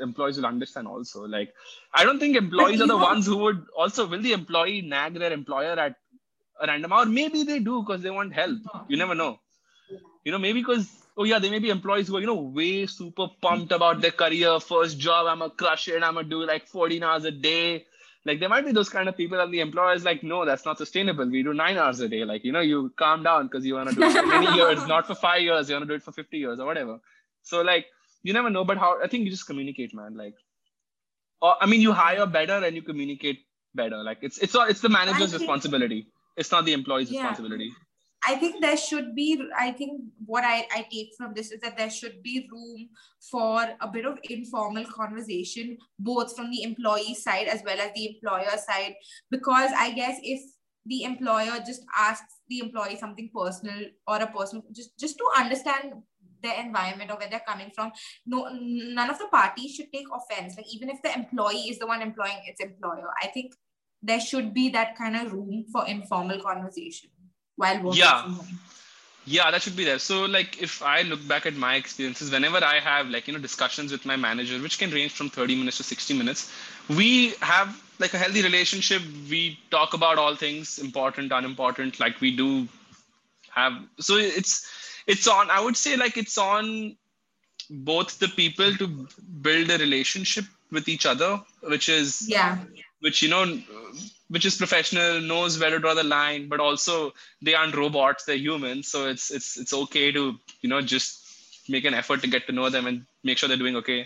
employees 0.00 0.36
will 0.36 0.46
understand 0.46 0.86
also. 0.88 1.26
Like 1.26 1.52
i 1.94 2.04
don't 2.04 2.18
think 2.18 2.36
employees 2.36 2.80
are 2.80 2.86
the 2.86 2.96
ones 2.96 3.26
who 3.26 3.36
would 3.38 3.66
also 3.76 4.06
will 4.06 4.22
the 4.22 4.32
employee 4.32 4.80
nag 4.82 5.14
their 5.14 5.32
employer 5.32 5.72
at 5.72 5.96
a 6.60 6.66
random 6.66 6.92
hour? 6.92 7.06
Maybe 7.06 7.42
they 7.42 7.58
do 7.58 7.82
because 7.82 8.02
they 8.02 8.10
want 8.10 8.34
help. 8.34 8.58
You 8.88 8.96
never 8.96 9.14
know. 9.14 9.38
You 10.24 10.32
know 10.32 10.38
maybe 10.38 10.60
because 10.60 10.88
oh 11.16 11.24
yeah 11.24 11.38
there 11.38 11.50
may 11.50 11.58
be 11.58 11.70
employees 11.70 12.08
who 12.08 12.16
are 12.16 12.20
you 12.20 12.26
know 12.26 12.34
way 12.34 12.86
super 12.86 13.28
pumped 13.42 13.72
about 13.72 14.00
their 14.00 14.10
career. 14.10 14.58
First 14.60 14.98
job 14.98 15.26
i'm 15.26 15.38
gonna 15.38 15.50
crush 15.50 15.88
it 15.88 16.02
i'm 16.02 16.14
gonna 16.14 16.28
do 16.28 16.44
like 16.44 16.66
14 16.66 17.02
hours 17.02 17.24
a 17.24 17.30
day. 17.30 17.86
Like 18.26 18.38
there 18.38 18.50
might 18.50 18.66
be 18.66 18.72
those 18.72 18.90
kind 18.90 19.08
of 19.08 19.16
people 19.16 19.40
and 19.40 19.52
the 19.52 19.60
employer 19.60 19.94
is 19.94 20.04
like 20.04 20.22
no 20.22 20.44
that's 20.44 20.66
not 20.66 20.76
sustainable. 20.78 21.28
We 21.28 21.42
do 21.42 21.54
nine 21.54 21.78
hours 21.78 22.00
a 22.00 22.08
day. 22.08 22.24
Like 22.24 22.44
you 22.44 22.52
know 22.52 22.60
you 22.60 22.92
calm 22.96 23.22
down 23.22 23.46
because 23.46 23.64
you 23.64 23.74
want 23.74 23.88
to 23.90 23.94
do 23.94 24.02
it 24.02 24.12
for 24.12 24.26
many 24.26 24.54
years 24.60 24.86
not 24.86 25.06
for 25.06 25.14
five 25.14 25.40
years. 25.40 25.68
You 25.70 25.76
want 25.76 25.84
to 25.84 25.88
do 25.88 25.94
it 25.94 26.02
for 26.02 26.12
50 26.12 26.36
years 26.36 26.60
or 26.60 26.66
whatever. 26.66 27.00
So 27.42 27.62
like 27.62 27.86
you 28.22 28.32
never 28.32 28.50
know 28.50 28.64
but 28.64 28.78
how 28.78 29.02
i 29.02 29.06
think 29.06 29.24
you 29.24 29.30
just 29.30 29.46
communicate 29.46 29.94
man 29.94 30.14
like 30.14 30.34
or 31.40 31.54
i 31.60 31.66
mean 31.66 31.80
you 31.80 31.92
hire 31.92 32.26
better 32.26 32.64
and 32.64 32.76
you 32.76 32.82
communicate 32.82 33.40
better 33.74 34.02
like 34.02 34.18
it's 34.22 34.38
it's 34.38 34.54
it's 34.72 34.80
the 34.80 34.88
manager's 34.88 35.30
think- 35.30 35.40
responsibility 35.40 36.06
it's 36.36 36.50
not 36.50 36.64
the 36.64 36.72
employee's 36.72 37.10
Yeah. 37.10 37.20
responsibility 37.20 37.70
I 38.28 38.34
think 38.36 38.60
there 38.60 38.76
should 38.76 39.14
be, 39.14 39.42
I 39.58 39.72
think 39.72 40.02
what 40.26 40.44
I, 40.44 40.66
I 40.70 40.86
take 40.92 41.12
from 41.16 41.32
this 41.34 41.50
is 41.52 41.60
that 41.62 41.78
there 41.78 41.88
should 41.88 42.22
be 42.22 42.46
room 42.52 42.90
for 43.30 43.62
a 43.80 43.88
bit 43.88 44.04
of 44.04 44.18
informal 44.28 44.84
conversation, 44.84 45.78
both 45.98 46.36
from 46.36 46.50
the 46.50 46.62
employee 46.62 47.14
side 47.14 47.46
as 47.48 47.62
well 47.64 47.80
as 47.80 47.90
the 47.94 48.08
employer 48.08 48.58
side. 48.58 48.92
Because 49.30 49.70
I 49.74 49.92
guess 49.92 50.18
if 50.22 50.38
the 50.84 51.04
employer 51.04 51.62
just 51.66 51.82
asks 51.96 52.36
the 52.50 52.58
employee 52.58 52.98
something 52.98 53.30
personal 53.34 53.86
or 54.06 54.18
a 54.18 54.26
personal, 54.26 54.64
just, 54.70 54.98
just 54.98 55.16
to 55.16 55.24
understand 55.38 55.94
their 56.42 56.60
environment 56.60 57.10
or 57.10 57.16
where 57.16 57.28
they're 57.28 57.46
coming 57.46 57.70
from, 57.74 57.92
no 58.26 58.48
none 58.52 59.10
of 59.10 59.18
the 59.18 59.26
parties 59.26 59.74
should 59.74 59.92
take 59.92 60.06
offense. 60.12 60.56
Like 60.56 60.72
even 60.72 60.90
if 60.90 61.02
the 61.02 61.14
employee 61.14 61.68
is 61.70 61.78
the 61.78 61.86
one 61.86 62.02
employing 62.02 62.40
its 62.46 62.60
employer, 62.60 63.08
I 63.22 63.28
think 63.28 63.54
there 64.02 64.20
should 64.20 64.54
be 64.54 64.68
that 64.70 64.96
kind 64.96 65.16
of 65.16 65.32
room 65.32 65.64
for 65.72 65.86
informal 65.86 66.40
conversation 66.40 67.10
while 67.56 67.76
working 67.82 67.98
Yeah. 67.98 68.22
from 68.22 68.34
home. 68.34 68.58
yeah 69.26 69.50
that 69.50 69.60
should 69.62 69.76
be 69.76 69.84
there 69.84 69.98
so 69.98 70.24
like 70.24 70.60
if 70.66 70.82
i 70.82 71.02
look 71.02 71.20
back 71.28 71.44
at 71.48 71.54
my 71.54 71.74
experiences 71.80 72.30
whenever 72.34 72.60
i 72.68 72.78
have 72.80 73.08
like 73.14 73.26
you 73.28 73.34
know 73.34 73.38
discussions 73.46 73.92
with 73.92 74.06
my 74.10 74.16
manager 74.16 74.58
which 74.66 74.78
can 74.82 74.90
range 74.90 75.12
from 75.12 75.28
30 75.28 75.56
minutes 75.56 75.76
to 75.76 75.82
60 75.82 76.14
minutes 76.20 76.50
we 77.00 77.34
have 77.40 77.68
like 77.98 78.14
a 78.14 78.18
healthy 78.22 78.42
relationship 78.42 79.02
we 79.34 79.58
talk 79.70 79.92
about 79.92 80.16
all 80.22 80.34
things 80.44 80.78
important 80.78 81.30
unimportant 81.40 82.00
like 82.00 82.18
we 82.22 82.34
do 82.34 82.48
have 83.50 83.74
so 83.98 84.16
it's 84.16 84.54
it's 85.12 85.26
on 85.26 85.50
i 85.50 85.60
would 85.64 85.76
say 85.76 85.96
like 85.96 86.16
it's 86.22 86.38
on 86.38 86.96
both 87.90 88.18
the 88.18 88.28
people 88.28 88.74
to 88.80 88.86
build 89.46 89.70
a 89.70 89.78
relationship 89.78 90.44
with 90.70 90.88
each 90.88 91.06
other 91.06 91.30
which 91.74 91.88
is 91.88 92.26
Yeah. 92.28 92.58
which 93.00 93.22
you 93.22 93.28
know 93.34 93.44
which 94.28 94.44
is 94.48 94.56
professional 94.56 95.20
knows 95.20 95.58
where 95.58 95.70
to 95.70 95.78
draw 95.84 95.94
the 95.94 96.04
line 96.04 96.48
but 96.48 96.60
also 96.60 97.12
they 97.42 97.54
aren't 97.54 97.76
robots 97.76 98.24
they're 98.24 98.44
humans 98.48 98.88
so 98.88 99.06
it's 99.08 99.30
it's 99.30 99.56
it's 99.56 99.72
okay 99.82 100.12
to 100.12 100.22
you 100.62 100.68
know 100.68 100.80
just 100.80 101.16
make 101.68 101.84
an 101.84 101.94
effort 101.94 102.20
to 102.22 102.28
get 102.34 102.46
to 102.46 102.52
know 102.58 102.68
them 102.70 102.86
and 102.86 103.06
make 103.24 103.38
sure 103.38 103.48
they're 103.48 103.64
doing 103.64 103.76
okay 103.82 104.00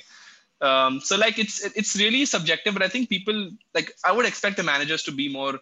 um, 0.61 1.01
so 1.01 1.17
like 1.17 1.39
it's 1.39 1.57
it's 1.81 1.97
really 1.97 2.25
subjective 2.25 2.73
but 2.75 2.83
i 2.83 2.89
think 2.89 3.09
people 3.09 3.51
like 3.75 3.93
i 4.05 4.13
would 4.13 4.27
expect 4.27 4.57
the 4.57 4.63
managers 4.63 5.03
to 5.03 5.13
be 5.13 5.29
more 5.39 5.55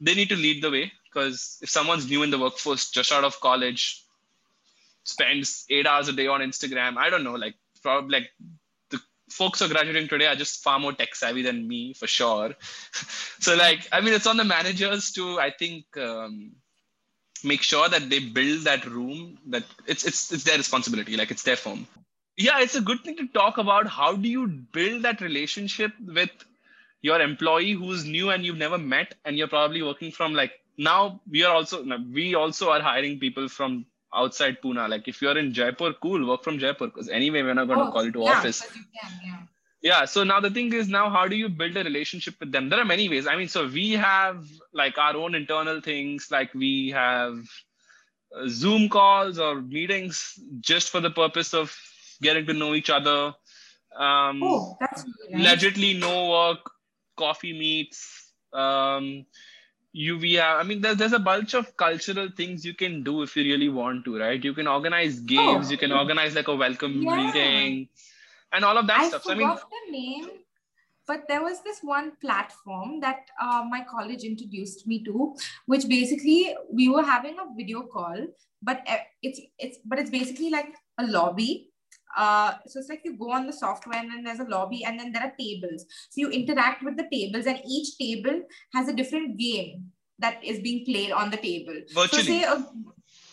they 0.00 0.14
need 0.14 0.28
to 0.28 0.36
lead 0.36 0.62
the 0.62 0.70
way 0.70 0.92
because 1.06 1.58
if 1.62 1.70
someone's 1.70 2.08
new 2.10 2.22
in 2.22 2.30
the 2.30 2.38
workforce 2.38 2.90
just 2.90 3.12
out 3.12 3.24
of 3.24 3.40
college 3.40 4.03
spends 5.04 5.64
eight 5.70 5.86
hours 5.86 6.08
a 6.08 6.12
day 6.12 6.26
on 6.26 6.40
instagram. 6.40 6.96
I 6.96 7.10
don't 7.10 7.24
know 7.24 7.34
like 7.34 7.54
probably 7.82 8.20
like 8.20 8.30
the 8.90 9.00
folks 9.30 9.60
who 9.60 9.66
are 9.66 9.68
graduating 9.68 10.08
today 10.08 10.26
are 10.26 10.34
just 10.34 10.62
far 10.62 10.78
more 10.78 10.92
tech 10.92 11.14
savvy 11.14 11.42
than 11.42 11.68
me 11.68 11.94
for 11.94 12.06
sure. 12.06 12.54
So 13.40 13.54
like 13.56 13.86
i 13.92 14.00
mean 14.00 14.14
it's 14.14 14.26
on 14.26 14.38
the 14.38 14.44
managers 14.44 15.12
to 15.12 15.38
i 15.38 15.50
think 15.50 15.84
um, 15.98 16.52
make 17.44 17.62
sure 17.62 17.88
that 17.88 18.08
they 18.08 18.20
build 18.20 18.62
that 18.62 18.86
room 18.86 19.38
that 19.48 19.64
it's 19.86 20.04
it's 20.04 20.32
it's 20.32 20.44
their 20.44 20.56
responsibility 20.56 21.16
like 21.16 21.30
it's 21.30 21.42
their 21.42 21.56
firm. 21.56 21.86
Yeah 22.36 22.60
it's 22.60 22.74
a 22.74 22.80
good 22.80 23.04
thing 23.04 23.16
to 23.16 23.26
talk 23.28 23.58
about 23.58 23.86
how 23.86 24.16
do 24.16 24.28
you 24.28 24.46
build 24.46 25.02
that 25.02 25.20
relationship 25.20 25.92
with 26.00 26.30
your 27.02 27.20
employee 27.20 27.72
who's 27.72 28.04
new 28.06 28.30
and 28.30 28.44
you've 28.46 28.56
never 28.56 28.78
met 28.78 29.14
and 29.24 29.36
you're 29.36 29.48
probably 29.48 29.82
working 29.82 30.10
from 30.10 30.32
like 30.32 30.52
now 30.78 31.20
we 31.30 31.44
are 31.44 31.54
also 31.54 31.84
we 32.12 32.34
also 32.34 32.70
are 32.70 32.80
hiring 32.80 33.18
people 33.20 33.48
from 33.48 33.84
outside 34.14 34.58
Pune. 34.62 34.88
Like 34.88 35.08
if 35.08 35.20
you're 35.22 35.36
in 35.38 35.52
Jaipur, 35.52 35.92
cool, 36.02 36.26
work 36.26 36.44
from 36.44 36.58
Jaipur 36.58 36.86
because 36.86 37.08
anyway 37.08 37.42
we're 37.42 37.54
not 37.54 37.66
going 37.66 37.80
to 37.80 37.86
Oh, 37.86 37.92
call 37.92 38.04
you 38.04 38.12
to 38.12 38.24
yeah, 38.24 38.38
office. 38.38 38.60
can, 38.60 39.10
yeah. 39.24 39.36
yeah 39.82 40.04
so 40.04 40.24
now 40.24 40.40
the 40.40 40.50
thing 40.50 40.72
is 40.72 40.88
now 40.88 41.08
how 41.10 41.26
do 41.28 41.36
you 41.36 41.48
build 41.48 41.76
a 41.76 41.84
relationship 41.84 42.34
with 42.40 42.52
them 42.52 42.68
there 42.68 42.80
are 42.80 42.84
many 42.84 43.08
ways 43.08 43.26
i 43.26 43.36
mean 43.36 43.48
so 43.48 43.66
we 43.66 43.92
have 43.92 44.44
like 44.72 44.98
our 44.98 45.16
own 45.16 45.34
internal 45.34 45.80
things 45.80 46.28
like 46.30 46.54
we 46.54 46.90
have 46.90 47.38
uh, 48.36 48.46
zoom 48.48 48.88
calls 48.88 49.38
or 49.38 49.60
meetings 49.60 50.38
just 50.60 50.90
for 50.90 51.00
the 51.00 51.10
purpose 51.10 51.54
of 51.54 51.76
getting 52.22 52.46
to 52.46 52.54
know 52.54 52.74
each 52.74 52.90
other 52.90 53.34
um 53.96 54.40
Oh, 54.42 54.76
that's 54.80 55.04
really 55.04 55.42
nice. 55.42 55.42
allegedly 55.42 55.94
no 55.94 56.30
work 56.30 56.70
coffee 57.16 57.52
meets 57.58 58.30
um 58.52 59.24
you 60.02 60.18
we 60.18 60.32
have 60.34 60.58
i 60.60 60.62
mean 60.68 60.80
there's, 60.80 60.96
there's 60.96 61.12
a 61.12 61.18
bunch 61.26 61.54
of 61.54 61.76
cultural 61.76 62.28
things 62.36 62.64
you 62.64 62.74
can 62.74 63.02
do 63.04 63.22
if 63.22 63.36
you 63.36 63.44
really 63.44 63.68
want 63.68 64.04
to 64.04 64.18
right 64.18 64.44
you 64.44 64.52
can 64.54 64.66
organize 64.66 65.20
games 65.20 65.68
Oh. 65.68 65.70
you 65.70 65.78
can 65.78 65.92
organize 65.92 66.34
like 66.34 66.48
a 66.48 66.56
welcome 66.62 66.96
Yeah. 67.02 67.12
greeting 67.12 67.88
and 68.52 68.64
all 68.64 68.76
of 68.78 68.86
that 68.88 69.00
I 69.02 69.08
stuff 69.08 69.22
so 69.24 69.32
i 69.32 69.36
mean 69.36 69.48
forgot 69.48 69.70
the 69.76 69.92
name, 69.92 70.28
but 71.06 71.24
there 71.28 71.42
was 71.42 71.62
this 71.62 71.80
one 71.82 72.12
platform 72.20 73.00
that 73.00 73.26
uh, 73.40 73.64
my 73.68 73.84
college 73.90 74.24
introduced 74.24 74.86
me 74.86 75.04
to, 75.04 75.36
which 75.66 75.86
basically 75.88 76.56
we 76.72 76.88
were 76.88 77.02
having 77.02 77.36
a 77.38 77.46
video 77.56 77.82
call, 77.82 78.26
but 78.62 78.82
uh, 78.88 78.96
it's 79.22 79.40
it's 79.58 79.78
but 79.84 79.98
it's 79.98 80.10
basically 80.10 80.50
like 80.50 80.74
a 80.98 81.06
lobby. 81.06 81.70
Uh, 82.16 82.52
so 82.66 82.78
it's 82.80 82.88
like 82.88 83.02
you 83.04 83.16
go 83.16 83.32
on 83.32 83.46
the 83.46 83.52
software 83.52 83.98
and 83.98 84.10
then 84.10 84.24
there's 84.24 84.40
a 84.40 84.44
lobby 84.44 84.84
and 84.84 84.98
then 84.98 85.12
there 85.12 85.22
are 85.22 85.34
tables. 85.38 85.84
So 86.10 86.20
you 86.20 86.30
interact 86.30 86.82
with 86.82 86.96
the 86.96 87.08
tables 87.12 87.46
and 87.46 87.60
each 87.68 87.98
table 87.98 88.42
has 88.74 88.88
a 88.88 88.92
different 88.92 89.36
game 89.38 89.86
that 90.18 90.42
is 90.44 90.60
being 90.60 90.84
played 90.84 91.12
on 91.12 91.30
the 91.30 91.36
table. 91.36 91.74
virtually 91.92 92.22
So 92.22 92.28
say, 92.28 92.44
uh, 92.44 92.62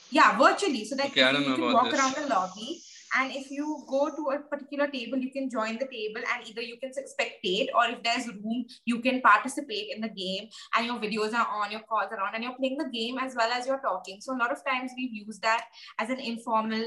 yeah, 0.09 0.37
virtually. 0.37 0.85
So 0.85 0.95
that 0.95 1.07
Okay, 1.07 1.31
you, 1.31 1.37
you 1.39 1.55
can 1.55 1.73
walk 1.73 1.91
this. 1.91 1.99
around 1.99 2.15
the 2.15 2.27
lobby, 2.27 2.81
and 3.17 3.31
if 3.31 3.51
you 3.51 3.83
go 3.89 4.09
to 4.09 4.29
a 4.35 4.39
particular 4.39 4.87
table, 4.87 5.17
you 5.17 5.31
can 5.31 5.49
join 5.49 5.77
the 5.77 5.87
table, 5.87 6.21
and 6.33 6.47
either 6.47 6.61
you 6.61 6.77
can 6.81 6.91
spectate, 6.91 7.67
or 7.75 7.85
if 7.85 8.03
there's 8.03 8.27
room, 8.27 8.65
you 8.85 8.99
can 8.99 9.21
participate 9.21 9.87
in 9.95 10.01
the 10.01 10.09
game, 10.09 10.49
and 10.75 10.85
your 10.85 10.97
videos 10.97 11.33
are 11.33 11.47
on, 11.47 11.71
your 11.71 11.81
calls 11.81 12.11
are 12.11 12.19
on, 12.19 12.35
and 12.35 12.43
you're 12.43 12.55
playing 12.55 12.77
the 12.77 12.89
game 12.89 13.17
as 13.19 13.35
well 13.35 13.51
as 13.51 13.67
you're 13.67 13.81
talking. 13.81 14.19
So 14.21 14.35
a 14.35 14.39
lot 14.39 14.51
of 14.51 14.59
times 14.65 14.91
we've 14.97 15.13
used 15.13 15.41
that 15.43 15.65
as 15.99 16.09
an 16.09 16.19
informal 16.19 16.83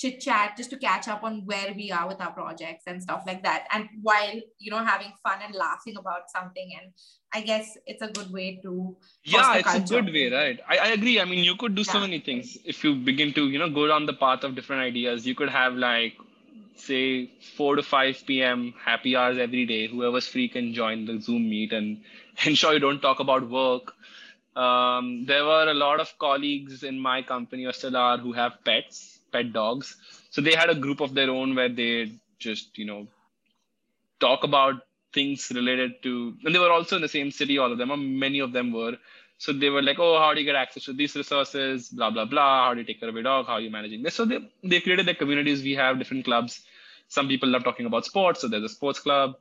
chit 0.00 0.18
chat 0.18 0.56
just 0.56 0.70
to 0.70 0.78
catch 0.78 1.08
up 1.08 1.22
on 1.22 1.42
where 1.44 1.74
we 1.76 1.90
are 1.92 2.08
with 2.08 2.20
our 2.22 2.32
projects 2.32 2.84
and 2.86 3.02
stuff 3.02 3.22
like 3.26 3.42
that. 3.42 3.66
And 3.72 3.88
while 4.00 4.40
you 4.58 4.70
know 4.70 4.82
having 4.84 5.12
fun 5.22 5.40
and 5.44 5.54
laughing 5.54 5.96
about 5.98 6.30
something 6.34 6.70
and 6.80 6.92
i 7.34 7.40
guess 7.40 7.76
it's 7.86 8.02
a 8.02 8.08
good 8.08 8.32
way 8.32 8.60
to 8.62 8.96
yeah 9.24 9.56
it's 9.56 9.74
a 9.74 9.80
good 9.80 10.06
way 10.06 10.30
right? 10.32 10.60
I, 10.68 10.78
I 10.78 10.86
agree. 10.88 11.20
I 11.20 11.24
mean 11.24 11.44
you 11.44 11.54
could 11.56 11.74
do 11.74 11.84
so 11.84 12.00
many 12.00 12.20
things 12.20 12.56
if 12.64 12.82
you 12.84 12.94
begin 12.94 13.32
to 13.34 13.48
you 13.48 13.58
know 13.58 13.68
go 13.68 13.86
down 13.86 14.06
the 14.06 14.14
path 14.24 14.42
of 14.44 14.54
different 14.54 14.82
ideas. 14.82 15.26
You 15.26 15.34
could 15.34 15.50
have 15.50 15.74
like 15.74 16.14
say 16.76 17.30
4 17.56 17.76
to 17.76 17.82
5 17.82 18.24
p.m 18.26 18.74
happy 18.82 19.14
hours 19.16 19.38
every 19.38 19.66
day. 19.66 19.86
Whoever's 19.86 20.26
free 20.26 20.48
can 20.48 20.72
join 20.72 21.04
the 21.04 21.20
zoom 21.20 21.48
meet 21.50 21.72
and 21.72 22.02
ensure 22.46 22.72
you 22.72 22.80
don't 22.80 23.00
talk 23.00 23.20
about 23.20 23.48
work. 23.48 23.94
Um, 24.56 25.24
there 25.26 25.44
were 25.44 25.68
a 25.70 25.74
lot 25.74 26.00
of 26.00 26.18
colleagues 26.18 26.82
in 26.82 26.98
my 26.98 27.22
company 27.22 27.66
or 27.66 27.72
still 27.72 27.96
are 27.96 28.18
who 28.18 28.32
have 28.32 28.54
pets 28.64 29.19
pet 29.32 29.52
dogs. 29.52 29.96
So 30.30 30.40
they 30.40 30.54
had 30.54 30.70
a 30.70 30.74
group 30.74 31.00
of 31.00 31.14
their 31.14 31.30
own 31.30 31.54
where 31.54 31.68
they 31.68 32.12
just 32.38 32.78
you 32.78 32.86
know 32.86 33.06
talk 34.20 34.44
about 34.44 34.82
things 35.12 35.50
related 35.54 36.02
to 36.02 36.36
and 36.44 36.54
they 36.54 36.58
were 36.58 36.70
also 36.70 36.96
in 36.96 37.02
the 37.02 37.08
same 37.08 37.30
city 37.30 37.58
all 37.58 37.72
of 37.72 37.78
them 37.78 37.90
or 37.90 37.96
many 37.96 38.38
of 38.40 38.52
them 38.52 38.72
were. 38.72 38.96
So 39.38 39.52
they 39.52 39.70
were 39.70 39.82
like 39.82 39.98
oh 39.98 40.18
how 40.18 40.34
do 40.34 40.40
you 40.40 40.46
get 40.46 40.56
access 40.56 40.84
to 40.84 40.92
these 40.92 41.16
resources? 41.16 41.88
Blah 41.88 42.10
blah 42.10 42.24
blah. 42.26 42.66
How 42.66 42.74
do 42.74 42.80
you 42.80 42.86
take 42.86 43.00
care 43.00 43.08
of 43.08 43.14
your 43.14 43.24
dog? 43.24 43.46
How 43.46 43.54
are 43.54 43.60
you 43.60 43.70
managing 43.70 44.02
this? 44.02 44.14
So 44.14 44.24
they, 44.24 44.38
they 44.62 44.80
created 44.80 45.06
their 45.06 45.14
communities. 45.14 45.62
We 45.62 45.74
have 45.74 45.98
different 45.98 46.24
clubs 46.24 46.62
some 47.16 47.28
people 47.28 47.48
love 47.54 47.64
talking 47.64 47.86
about 47.86 48.06
sports 48.08 48.40
so 48.40 48.48
there's 48.48 48.68
a 48.70 48.74
sports 48.74 49.00
club 49.06 49.34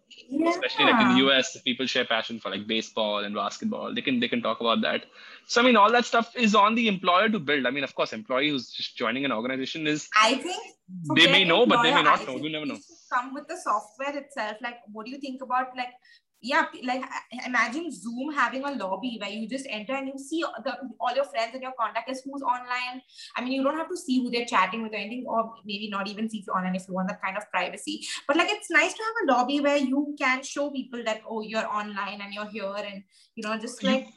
especially 0.52 0.86
like 0.86 1.02
in 1.02 1.10
the 1.16 1.24
us 1.34 1.56
people 1.66 1.86
share 1.94 2.06
passion 2.12 2.40
for 2.40 2.50
like 2.54 2.66
baseball 2.74 3.24
and 3.26 3.36
basketball 3.36 3.94
they 3.94 4.02
can 4.08 4.20
they 4.20 4.28
can 4.34 4.42
talk 4.48 4.60
about 4.66 4.82
that 4.82 5.06
so 5.48 5.62
i 5.62 5.66
mean 5.68 5.78
all 5.84 5.92
that 5.98 6.10
stuff 6.12 6.36
is 6.48 6.56
on 6.64 6.76
the 6.80 6.88
employer 6.88 7.30
to 7.30 7.40
build 7.52 7.72
i 7.72 7.72
mean 7.78 7.88
of 7.90 7.96
course 8.02 8.14
employee 8.22 8.50
who's 8.50 8.70
just 8.80 8.98
joining 8.98 9.24
an 9.26 9.32
organization 9.32 9.88
is 9.96 10.10
I 10.16 10.36
think 10.36 10.76
They 11.16 11.32
may 11.32 11.44
know, 11.44 11.66
but 11.66 11.84
they 11.84 11.94
may 11.94 12.04
not 12.04 12.22
I 12.22 12.26
know. 12.26 12.38
You 12.38 12.52
never 12.52 12.66
know. 12.66 12.78
Come 13.14 13.34
with 13.34 13.48
the 13.48 13.58
software 13.58 14.18
itself. 14.18 14.58
Like, 14.62 14.78
what 14.92 15.06
do 15.06 15.12
you 15.12 15.20
think 15.20 15.42
about 15.42 15.68
like, 15.78 15.94
yeah, 16.42 16.66
like 16.86 17.04
imagine 17.46 17.92
Zoom 17.92 18.34
having 18.34 18.64
a 18.64 18.72
lobby 18.72 19.18
where 19.20 19.30
you 19.30 19.48
just 19.48 19.66
enter 19.70 19.94
and 19.94 20.08
you 20.08 20.18
see 20.18 20.44
the, 20.64 20.78
all 21.00 21.14
your 21.14 21.26
friends 21.26 21.52
and 21.54 21.62
your 21.62 21.74
contact 21.78 22.08
list 22.08 22.24
who's 22.26 22.42
online. 22.42 23.02
I 23.36 23.42
mean, 23.42 23.52
you 23.52 23.64
don't 23.64 23.78
have 23.78 23.90
to 23.90 23.98
see 23.98 24.22
who 24.22 24.30
they're 24.30 24.46
chatting 24.46 24.82
with 24.82 24.94
or 24.94 24.96
anything, 24.96 25.26
or 25.28 25.54
maybe 25.66 25.90
not 25.90 26.08
even 26.08 26.30
see 26.30 26.40
if 26.40 26.48
you're 26.48 26.56
online 26.56 26.76
if 26.76 26.88
you 26.88 26.94
want 26.94 27.10
that 27.10 27.22
kind 27.22 27.36
of 27.36 27.50
privacy. 27.52 28.08
But 28.28 28.38
like, 28.38 28.50
it's 28.50 28.72
nice 28.72 28.94
to 28.94 29.04
have 29.04 29.28
a 29.28 29.38
lobby 29.38 29.60
where 29.60 29.78
you 29.78 30.16
can 30.18 30.42
show 30.44 30.72
people 30.72 31.04
that 31.04 31.22
oh, 31.30 31.42
you're 31.42 31.68
online 31.68 32.22
and 32.22 32.34
you're 32.34 32.50
here, 32.50 32.74
and 32.78 33.04
you 33.36 33.44
know, 33.44 33.58
just 33.58 33.84
like. 33.84 34.08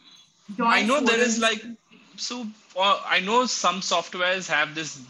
I 0.61 0.83
know 0.83 1.01
there 1.01 1.21
is 1.21 1.39
like 1.39 1.65
so 2.17 2.47
uh, 2.79 3.01
I 3.07 3.21
know 3.21 3.47
some 3.47 3.77
softwares 3.81 4.49
have 4.49 4.75
this 4.75 5.01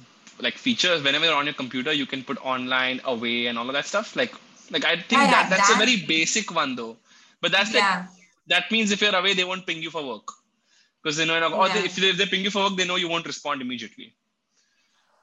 like 0.41 0.55
features 0.55 1.03
whenever 1.03 1.25
you're 1.27 1.35
on 1.35 1.47
your 1.47 1.55
computer 1.55 1.93
you 1.93 2.07
can 2.07 2.23
put 2.23 2.45
online 2.45 3.01
away 3.05 3.47
and 3.47 3.59
all 3.59 3.67
of 3.67 3.75
that 3.75 3.87
stuff 3.87 4.17
like 4.17 4.35
like 4.73 4.85
I 4.85 4.97
think 4.97 5.13
Yeah, 5.13 5.25
yeah, 5.25 5.31
that 5.31 5.51
that's 5.51 5.71
a 5.71 5.75
very 5.75 5.97
basic 6.07 6.55
one 6.55 6.77
though. 6.77 6.97
But 7.41 7.53
that's 7.53 7.75
like 7.75 7.85
yeah, 7.85 8.07
that 8.49 8.71
means 8.71 8.93
if 8.93 9.03
you're 9.03 9.15
away 9.15 9.35
they 9.35 9.45
won't 9.45 9.67
ping 9.67 9.83
you 9.83 9.91
for 9.91 10.05
work. 10.07 10.29
Because 11.03 11.17
they 11.17 11.27
know 11.27 11.35
or 11.53 11.69
they, 11.69 11.85
if, 11.85 11.97
they, 11.97 12.11
if 12.11 12.17
they 12.17 12.27
ping 12.27 12.45
you 12.45 12.51
for 12.51 12.65
work 12.65 12.77
they 12.77 12.87
know 12.87 12.97
you 12.97 13.09
won't 13.09 13.27
respond 13.27 13.61
immediately. 13.61 14.15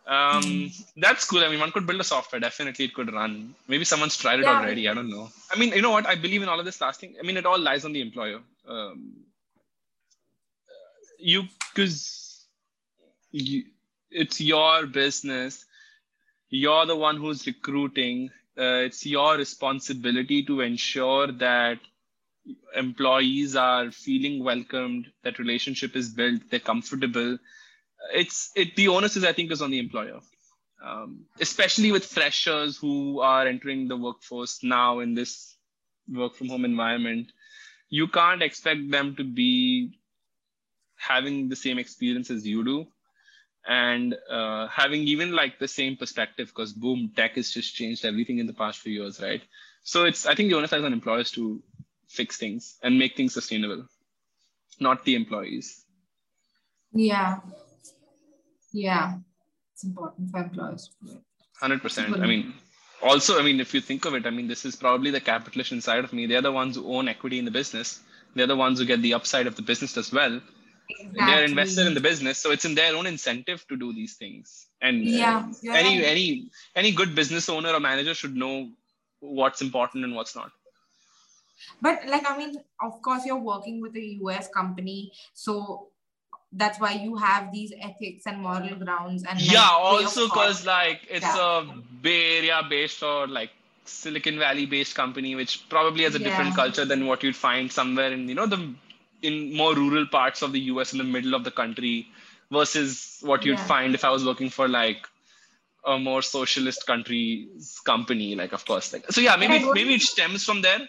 Um 0.07 0.71
that's 0.97 1.25
cool. 1.25 1.43
I 1.43 1.49
mean 1.49 1.59
one 1.59 1.71
could 1.71 1.87
build 1.87 2.01
a 2.01 2.03
software. 2.03 2.39
Definitely 2.39 2.85
it 2.85 2.93
could 2.93 3.11
run. 3.13 3.55
Maybe 3.67 3.85
someone's 3.85 4.17
tried 4.17 4.39
it 4.39 4.45
Yeah. 4.45 4.59
already. 4.59 4.87
I 4.89 4.93
don't 4.93 5.09
know. 5.09 5.29
I 5.51 5.59
mean 5.59 5.73
you 5.73 5.81
know 5.81 5.91
what? 5.91 6.07
I 6.07 6.15
believe 6.15 6.41
in 6.41 6.49
all 6.49 6.59
of 6.59 6.65
this 6.65 6.81
last 6.81 6.99
thing 6.99 7.15
i 7.19 7.25
mean 7.25 7.37
it 7.37 7.45
all 7.45 7.59
lies 7.59 7.85
on 7.85 7.93
the 7.93 8.01
employer. 8.01 8.39
Um 8.67 9.25
you 11.19 11.43
because 11.73 12.45
you, 13.31 13.63
it's 14.11 14.41
your 14.41 14.87
business. 14.87 15.65
You're 16.49 16.85
the 16.85 16.95
one 16.95 17.17
who's 17.17 17.45
recruiting 17.45 18.31
uh, 18.59 18.83
it's 18.85 19.05
your 19.05 19.37
responsibility 19.37 20.43
to 20.43 20.61
ensure 20.61 21.31
that 21.31 21.79
employees 22.75 23.55
are 23.55 23.91
feeling 23.91 24.43
welcomed 24.43 25.07
that 25.23 25.39
relationship 25.39 25.95
is 25.95 26.09
built 26.09 26.41
they're 26.49 26.59
comfortable. 26.59 27.37
It's 28.13 28.51
it 28.55 28.75
the 28.75 28.87
onus 28.87 29.17
is 29.17 29.23
i 29.23 29.33
think 29.33 29.51
is 29.51 29.61
on 29.61 29.71
the 29.71 29.79
employer. 29.79 30.19
Um, 30.83 31.25
especially 31.41 31.91
with 31.91 32.05
freshers 32.05 32.77
who 32.77 33.19
are 33.19 33.45
entering 33.45 33.89
the 33.89 33.97
workforce 33.97 34.63
now 34.63 34.99
in 34.99 35.13
this 35.13 35.57
work 36.07 36.35
from 36.35 36.47
home 36.47 36.63
environment 36.63 37.33
you 37.89 38.07
can't 38.07 38.41
expect 38.41 38.89
them 38.89 39.15
to 39.15 39.23
be 39.23 39.99
having 40.95 41.49
the 41.49 41.55
same 41.55 41.79
experience 41.79 42.29
as 42.29 42.47
you 42.47 42.63
do 42.63 42.87
and 43.69 44.15
uh, 44.29 44.67
having 44.67 45.01
even 45.03 45.31
like 45.31 45.59
the 45.59 45.67
same 45.67 45.95
perspective 45.95 46.47
because 46.47 46.73
boom 46.73 47.11
tech 47.15 47.35
has 47.35 47.51
just 47.51 47.75
changed 47.75 48.03
everything 48.03 48.39
in 48.39 48.47
the 48.47 48.53
past 48.53 48.79
few 48.79 48.93
years 48.93 49.21
right 49.21 49.43
so 49.83 50.05
it's 50.05 50.25
i 50.25 50.35
think 50.35 50.49
the 50.49 50.57
onus 50.57 50.73
is 50.73 50.83
on 50.83 50.93
employers 50.93 51.31
to 51.31 51.61
fix 52.07 52.37
things 52.37 52.77
and 52.83 52.97
make 52.97 53.15
things 53.15 53.33
sustainable 53.33 53.85
not 54.79 55.05
the 55.05 55.15
employees 55.15 55.85
yeah, 56.93 57.39
yeah. 58.73 59.17
It's 59.73 59.83
important 59.83 60.31
for 60.31 60.39
employers. 60.39 60.89
to 61.01 61.07
do 61.07 61.17
it. 61.17 61.23
100% 61.61 62.21
i 62.21 62.25
mean 62.25 62.53
also 63.03 63.37
i 63.37 63.43
mean 63.43 63.59
if 63.59 63.73
you 63.73 63.81
think 63.81 64.05
of 64.05 64.13
it 64.13 64.25
i 64.25 64.29
mean 64.29 64.47
this 64.47 64.63
is 64.63 64.77
probably 64.77 65.11
the 65.11 65.19
capitalist 65.19 65.73
inside 65.73 66.05
of 66.05 66.13
me 66.13 66.25
they're 66.25 66.41
the 66.41 66.51
ones 66.51 66.77
who 66.77 66.95
own 66.95 67.09
equity 67.09 67.37
in 67.37 67.43
the 67.43 67.51
business 67.51 67.99
they're 68.33 68.47
the 68.47 68.55
ones 68.55 68.79
who 68.79 68.85
get 68.85 69.01
the 69.01 69.13
upside 69.13 69.45
of 69.45 69.57
the 69.57 69.61
business 69.61 69.97
as 69.97 70.11
well 70.13 70.39
they're 71.13 71.43
invested 71.43 71.85
in 71.87 71.93
the 71.93 72.01
business 72.01 72.37
so 72.37 72.51
it's 72.51 72.65
in 72.65 72.75
their 72.75 72.95
own 72.95 73.05
incentive 73.05 73.65
to 73.67 73.77
do 73.77 73.93
these 73.93 74.15
things. 74.15 74.67
And 74.81 75.07
uh, 75.07 75.09
Yeah, 75.09 75.47
you're 75.61 75.73
any 75.75 75.97
right. 75.97 76.05
any 76.05 76.49
any 76.75 76.91
good 76.91 77.15
business 77.15 77.49
owner 77.49 77.71
or 77.71 77.79
manager 77.79 78.13
should 78.13 78.35
know 78.35 78.69
what's 79.19 79.61
important 79.61 80.03
and 80.05 80.15
what's 80.15 80.35
not. 80.35 80.51
But 81.81 82.05
like, 82.07 82.29
I 82.29 82.37
mean, 82.37 82.55
of 82.81 83.01
course, 83.01 83.25
you're 83.25 83.37
working 83.37 83.81
with 83.81 83.95
a 83.95 84.05
US 84.23 84.47
company, 84.47 85.11
so 85.33 85.89
that's 86.51 86.79
why 86.79 86.93
you 86.93 87.15
have 87.15 87.51
these 87.51 87.73
ethics 87.79 88.23
and 88.25 88.41
moral 88.41 88.75
grounds 88.75 89.23
and 89.23 89.39
yeah 89.39 89.69
also 89.69 90.27
because 90.27 90.65
like 90.65 91.01
it's 91.09 91.25
Yeah. 91.25 91.35
a 91.35 91.73
bay 92.01 92.37
area 92.37 92.61
based 92.67 93.03
or 93.03 93.27
like 93.27 93.51
silicon 93.85 94.39
valley 94.39 94.65
based 94.65 94.95
company 94.95 95.35
which 95.35 95.67
probably 95.69 96.03
has 96.03 96.15
a 96.15 96.19
different 96.19 96.55
culture 96.55 96.85
than 96.85 97.05
what 97.05 97.23
you'd 97.23 97.35
find 97.35 97.71
somewhere 97.71 98.11
in 98.11 98.27
you 98.27 98.35
know 98.35 98.47
the 98.47 98.73
in 99.21 99.53
more 99.55 99.75
rural 99.75 100.05
parts 100.07 100.41
of 100.41 100.51
the 100.53 100.59
us 100.61 100.91
in 100.93 100.97
the 100.99 101.03
middle 101.03 101.33
of 101.33 101.43
the 101.43 101.51
country 101.51 102.07
versus 102.51 103.19
what 103.21 103.45
you'd 103.45 103.59
Yeah. 103.59 103.65
find 103.73 103.95
if 103.95 104.03
i 104.03 104.09
was 104.09 104.25
working 104.25 104.49
for 104.49 104.67
like 104.67 105.07
a 105.85 105.97
more 105.97 106.21
socialist 106.21 106.85
country's 106.85 107.79
company 107.85 108.35
like 108.35 108.53
of 108.53 108.65
course 108.65 108.91
like 108.93 109.05
so 109.11 109.21
yeah 109.21 109.35
maybe 109.35 109.59
maybe 109.73 109.93
it 109.95 110.01
stems 110.01 110.43
from 110.43 110.61
there 110.61 110.81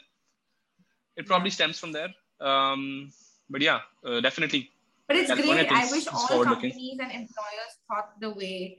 it 1.16 1.26
probably 1.26 1.51
stems 1.51 1.78
from 1.78 1.93
there 1.93 2.09
um 2.41 3.11
but 3.49 3.61
yeah 3.61 3.81
uh, 4.05 4.20
definitely 4.20 4.70
But 5.11 5.16
it's 5.18 5.31
California 5.31 5.66
great. 5.66 5.83
I 5.83 5.91
wish 5.91 6.07
all 6.07 6.45
companies 6.47 6.99
and 7.03 7.11
employers 7.11 7.72
thought 7.91 8.14
the 8.22 8.31
way, 8.31 8.78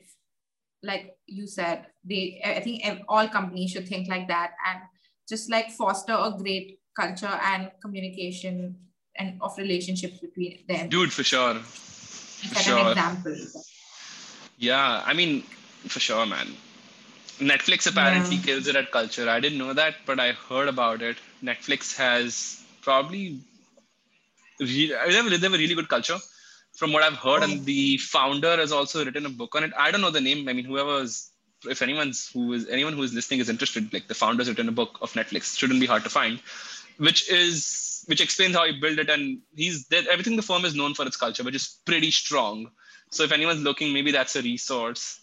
like 0.82 1.20
you 1.28 1.43
said, 1.45 1.88
they. 2.08 2.39
I 2.39 2.62
think 2.64 2.86
all 3.12 3.28
companies 3.28 3.72
should 3.76 3.84
think 3.84 4.08
like 4.08 4.32
that. 4.32 4.56
And 4.64 4.80
just 5.28 5.52
like 5.52 5.76
foster 5.80 6.16
a 6.16 6.32
great 6.32 6.80
culture 6.95 7.36
and 7.52 7.68
communication 7.84 8.80
and 9.16 9.41
of 9.41 9.57
relationships 9.57 10.20
between 10.20 10.59
them. 10.68 10.89
Dude, 10.89 11.12
for 11.12 11.24
sure. 11.24 11.55
For 11.55 12.64
sure. 12.64 12.80
an 12.80 12.88
example. 12.88 13.36
Yeah, 14.57 15.03
I 15.05 15.14
mean, 15.14 15.43
for 15.88 15.99
sure, 15.99 16.26
man. 16.26 16.47
Netflix 17.39 17.88
apparently 17.88 18.36
Yeah. 18.38 18.43
kills 18.43 18.68
it 18.68 18.76
at 18.76 18.91
culture. 18.91 19.30
I 19.30 19.39
didn't 19.39 19.57
know 19.57 19.74
that, 19.74 19.95
but 20.05 20.20
I 20.20 20.34
heard 20.34 20.68
about 20.68 21.01
it. 21.01 21.18
Netflix 21.43 21.95
has 21.97 22.62
probably 22.82 23.39
re- 24.59 24.88
they 24.88 25.16
have, 25.16 25.30
they 25.30 25.38
have 25.38 25.53
a 25.53 25.57
really 25.57 25.74
good 25.74 25.89
culture, 25.89 26.20
from 26.74 26.93
what 26.93 27.03
I've 27.03 27.18
heard, 27.18 27.43
and 27.43 27.62
oh. 27.62 27.64
the 27.64 27.97
founder 27.97 28.57
has 28.57 28.72
also 28.72 29.03
written 29.03 29.26
a 29.26 29.30
book 29.30 29.55
on 29.55 29.64
it. 29.64 29.72
I 29.78 29.91
don't 29.91 30.01
know 30.01 30.12
the 30.12 30.22
name. 30.22 30.47
I 30.47 30.53
mean, 30.53 30.66
whoever's 30.66 31.32
if 31.70 31.82
anyone's 31.82 32.30
who 32.34 32.53
is 32.53 32.68
anyone 32.70 32.93
who 32.93 33.03
is 33.03 33.14
listening 33.14 33.39
is 33.39 33.49
interested, 33.49 33.91
like 33.93 34.07
the 34.07 34.16
founder's 34.16 34.49
written 34.49 34.70
a 34.70 34.72
book 34.72 34.97
of 35.01 35.14
Netflix. 35.14 35.57
Shouldn't 35.57 35.80
be 35.80 35.86
hard 35.86 36.03
to 36.03 36.09
find, 36.09 36.39
which 36.97 37.30
is 37.30 37.91
which 38.08 38.22
explains 38.22 38.56
how 38.56 38.66
he 38.66 38.80
built 38.80 38.99
it, 38.99 39.10
and 39.10 39.39
he's 39.56 39.88
that 39.88 40.08
everything 40.08 40.36
the 40.36 40.41
firm 40.41 40.66
is 40.66 40.76
known 40.76 40.93
for 40.93 41.06
its 41.06 41.18
culture, 41.18 41.43
which 41.43 41.56
is 41.56 41.80
pretty 41.86 42.12
strong. 42.12 42.72
So 43.10 43.24
if 43.24 43.32
anyone's 43.32 43.62
looking, 43.62 43.93
maybe 43.93 44.12
that's 44.12 44.36
a 44.36 44.41
resource. 44.41 45.20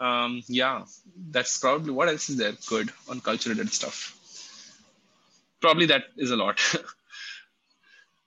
Um, 0.00 0.42
yeah, 0.48 0.84
that's 1.30 1.58
probably 1.58 1.92
what 1.92 2.08
else 2.08 2.30
is 2.30 2.36
there 2.36 2.52
good 2.66 2.90
on 3.08 3.20
culture 3.20 3.50
related 3.50 3.72
stuff. 3.72 4.16
Probably 5.60 5.86
that 5.86 6.04
is 6.16 6.30
a 6.30 6.36
lot. 6.36 6.60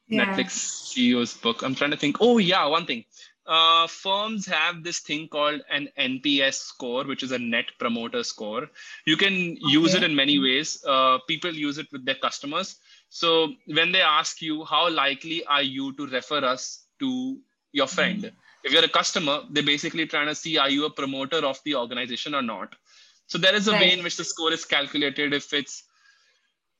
Yeah. 0.07 0.25
Netflix 0.25 0.93
CEO's 0.93 1.33
book. 1.33 1.63
I'm 1.63 1.75
trying 1.75 1.91
to 1.91 1.97
think. 1.97 2.17
Oh 2.19 2.37
yeah, 2.37 2.65
one 2.65 2.85
thing. 2.85 3.05
Uh, 3.45 3.87
firms 3.87 4.45
have 4.45 4.83
this 4.83 4.99
thing 4.99 5.27
called 5.27 5.61
an 5.69 5.89
NPS 5.99 6.55
score, 6.55 7.03
which 7.05 7.23
is 7.23 7.31
a 7.31 7.39
Net 7.39 7.65
Promoter 7.77 8.23
Score. 8.23 8.69
You 9.05 9.17
can 9.17 9.57
use 9.57 9.95
it 9.95 10.03
in 10.03 10.15
many 10.15 10.39
ways. 10.39 10.83
Uh, 10.87 11.17
people 11.27 11.53
use 11.53 11.77
it 11.77 11.87
with 11.91 12.05
their 12.05 12.15
customers. 12.15 12.77
So 13.15 13.53
when 13.67 13.91
they 13.91 14.01
ask 14.01 14.41
you, 14.41 14.63
how 14.65 14.89
likely 14.89 15.45
are 15.45 15.61
you 15.61 15.93
to 15.97 16.07
refer 16.07 16.43
us 16.43 16.83
to 16.99 17.37
your 17.71 17.85
friend? 17.85 18.31
If 18.63 18.71
you're 18.71 18.83
a 18.83 18.89
customer, 18.89 19.41
they're 19.51 19.61
basically 19.61 20.07
trying 20.07 20.25
to 20.27 20.33
see, 20.33 20.57
are 20.57 20.69
you 20.69 20.85
a 20.85 20.89
promoter 20.89 21.45
of 21.45 21.59
the 21.63 21.75
organization 21.75 22.33
or 22.33 22.41
not? 22.41 22.73
So 23.27 23.37
there 23.37 23.53
is 23.53 23.67
a 23.67 23.73
way 23.73 23.93
in 23.93 24.03
which 24.03 24.17
the 24.17 24.23
score 24.23 24.51
is 24.51 24.65
calculated. 24.65 25.31
If 25.31 25.53
it's, 25.53 25.83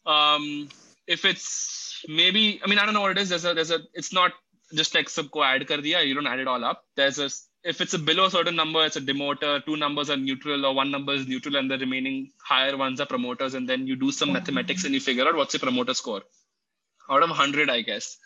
um, 0.08 0.70
if 1.06 1.24
it's 1.24 2.04
maybe, 2.08 2.60
I 2.64 2.68
mean, 2.68 2.80
I 2.80 2.86
don't 2.86 2.96
know 2.96 3.02
what 3.02 3.12
it 3.12 3.20
is. 3.20 3.30
There's 3.30 3.46
a, 3.46 3.54
there's 3.54 3.70
a, 3.70 3.82
it's 3.94 4.12
not 4.12 4.32
just 4.74 4.96
like 4.96 5.10
subco 5.10 5.46
add 5.46 5.68
kar 5.68 5.78
diya. 5.78 6.04
You 6.08 6.16
don't 6.16 6.26
add 6.26 6.40
it 6.40 6.48
all 6.48 6.64
up. 6.64 6.84
There's 6.96 7.20
a, 7.20 7.30
if 7.64 7.80
it's 7.82 7.94
a 7.94 8.00
below 8.00 8.26
a 8.26 8.32
certain 8.32 8.56
number, 8.56 8.86
it's 8.86 8.96
a 8.98 9.02
demoter. 9.02 9.64
Two 9.66 9.78
numbers 9.78 10.10
are 10.10 10.18
neutral, 10.18 10.66
or 10.66 10.74
one 10.74 10.92
number 10.92 11.14
is 11.14 11.28
neutral, 11.28 11.56
and 11.56 11.72
the 11.72 11.78
remaining 11.78 12.32
higher 12.44 12.76
ones 12.76 13.00
are 13.00 13.06
promoters. 13.06 13.54
And 13.54 13.68
then 13.68 13.88
you 13.88 13.96
do 13.96 14.12
some 14.12 14.34
mathematics 14.34 14.84
and 14.84 14.94
you 14.94 15.00
figure 15.00 15.28
out 15.28 15.36
what's 15.36 15.54
your 15.54 15.62
promoter 15.62 15.94
score 15.94 16.22
out 17.10 17.24
of 17.24 17.30
100, 17.30 17.70
I 17.70 17.82
guess, 17.82 18.18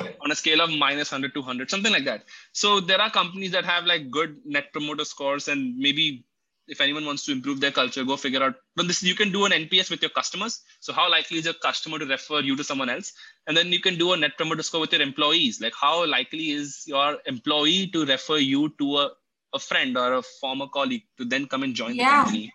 on 0.00 0.30
a 0.30 0.34
scale 0.34 0.60
of 0.60 0.70
minus 0.70 1.12
100 1.12 1.34
to 1.34 1.40
100, 1.40 1.70
something 1.70 1.92
like 1.92 2.04
that. 2.04 2.24
So 2.52 2.80
there 2.80 3.00
are 3.00 3.10
companies 3.10 3.52
that 3.52 3.64
have 3.64 3.84
like 3.84 4.10
good 4.10 4.36
net 4.44 4.72
promoter 4.72 5.04
scores, 5.04 5.48
and 5.48 5.76
maybe 5.76 6.24
if 6.68 6.80
anyone 6.80 7.04
wants 7.04 7.24
to 7.26 7.32
improve 7.32 7.60
their 7.60 7.70
culture, 7.70 8.04
go 8.04 8.16
figure 8.16 8.42
out. 8.42 8.54
But 8.76 8.86
this 8.86 9.02
you 9.02 9.14
can 9.14 9.32
do 9.32 9.44
an 9.44 9.52
NPS 9.52 9.90
with 9.90 10.00
your 10.00 10.10
customers. 10.10 10.60
So 10.80 10.92
how 10.92 11.10
likely 11.10 11.38
is 11.38 11.44
your 11.44 11.54
customer 11.54 11.98
to 11.98 12.06
refer 12.06 12.40
you 12.40 12.56
to 12.56 12.64
someone 12.64 12.88
else? 12.88 13.12
And 13.46 13.56
then 13.56 13.72
you 13.72 13.80
can 13.80 13.98
do 13.98 14.12
a 14.12 14.16
net 14.16 14.36
promoter 14.36 14.62
score 14.62 14.80
with 14.80 14.92
your 14.92 15.02
employees. 15.02 15.60
Like 15.60 15.74
how 15.78 16.06
likely 16.06 16.50
is 16.50 16.84
your 16.86 17.18
employee 17.26 17.88
to 17.88 18.04
refer 18.06 18.38
you 18.38 18.70
to 18.78 18.98
a, 18.98 19.10
a 19.54 19.58
friend 19.58 19.96
or 19.96 20.14
a 20.14 20.22
former 20.22 20.66
colleague 20.68 21.04
to 21.18 21.24
then 21.24 21.46
come 21.46 21.62
and 21.62 21.74
join 21.74 21.96
Yeah. 21.96 22.04
the 22.04 22.22
company? 22.22 22.52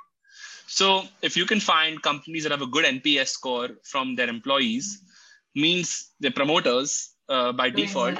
So 0.67 1.03
if 1.21 1.37
you 1.37 1.45
can 1.45 1.59
find 1.59 2.01
companies 2.01 2.43
that 2.43 2.51
have 2.51 2.61
a 2.61 2.67
good 2.67 2.85
NPS 2.85 3.29
score 3.29 3.69
from 3.83 4.15
their 4.15 4.29
employees, 4.29 5.01
means 5.55 6.11
they're 6.19 6.31
promoters 6.31 7.13
uh, 7.29 7.51
by 7.51 7.69
default. 7.69 8.19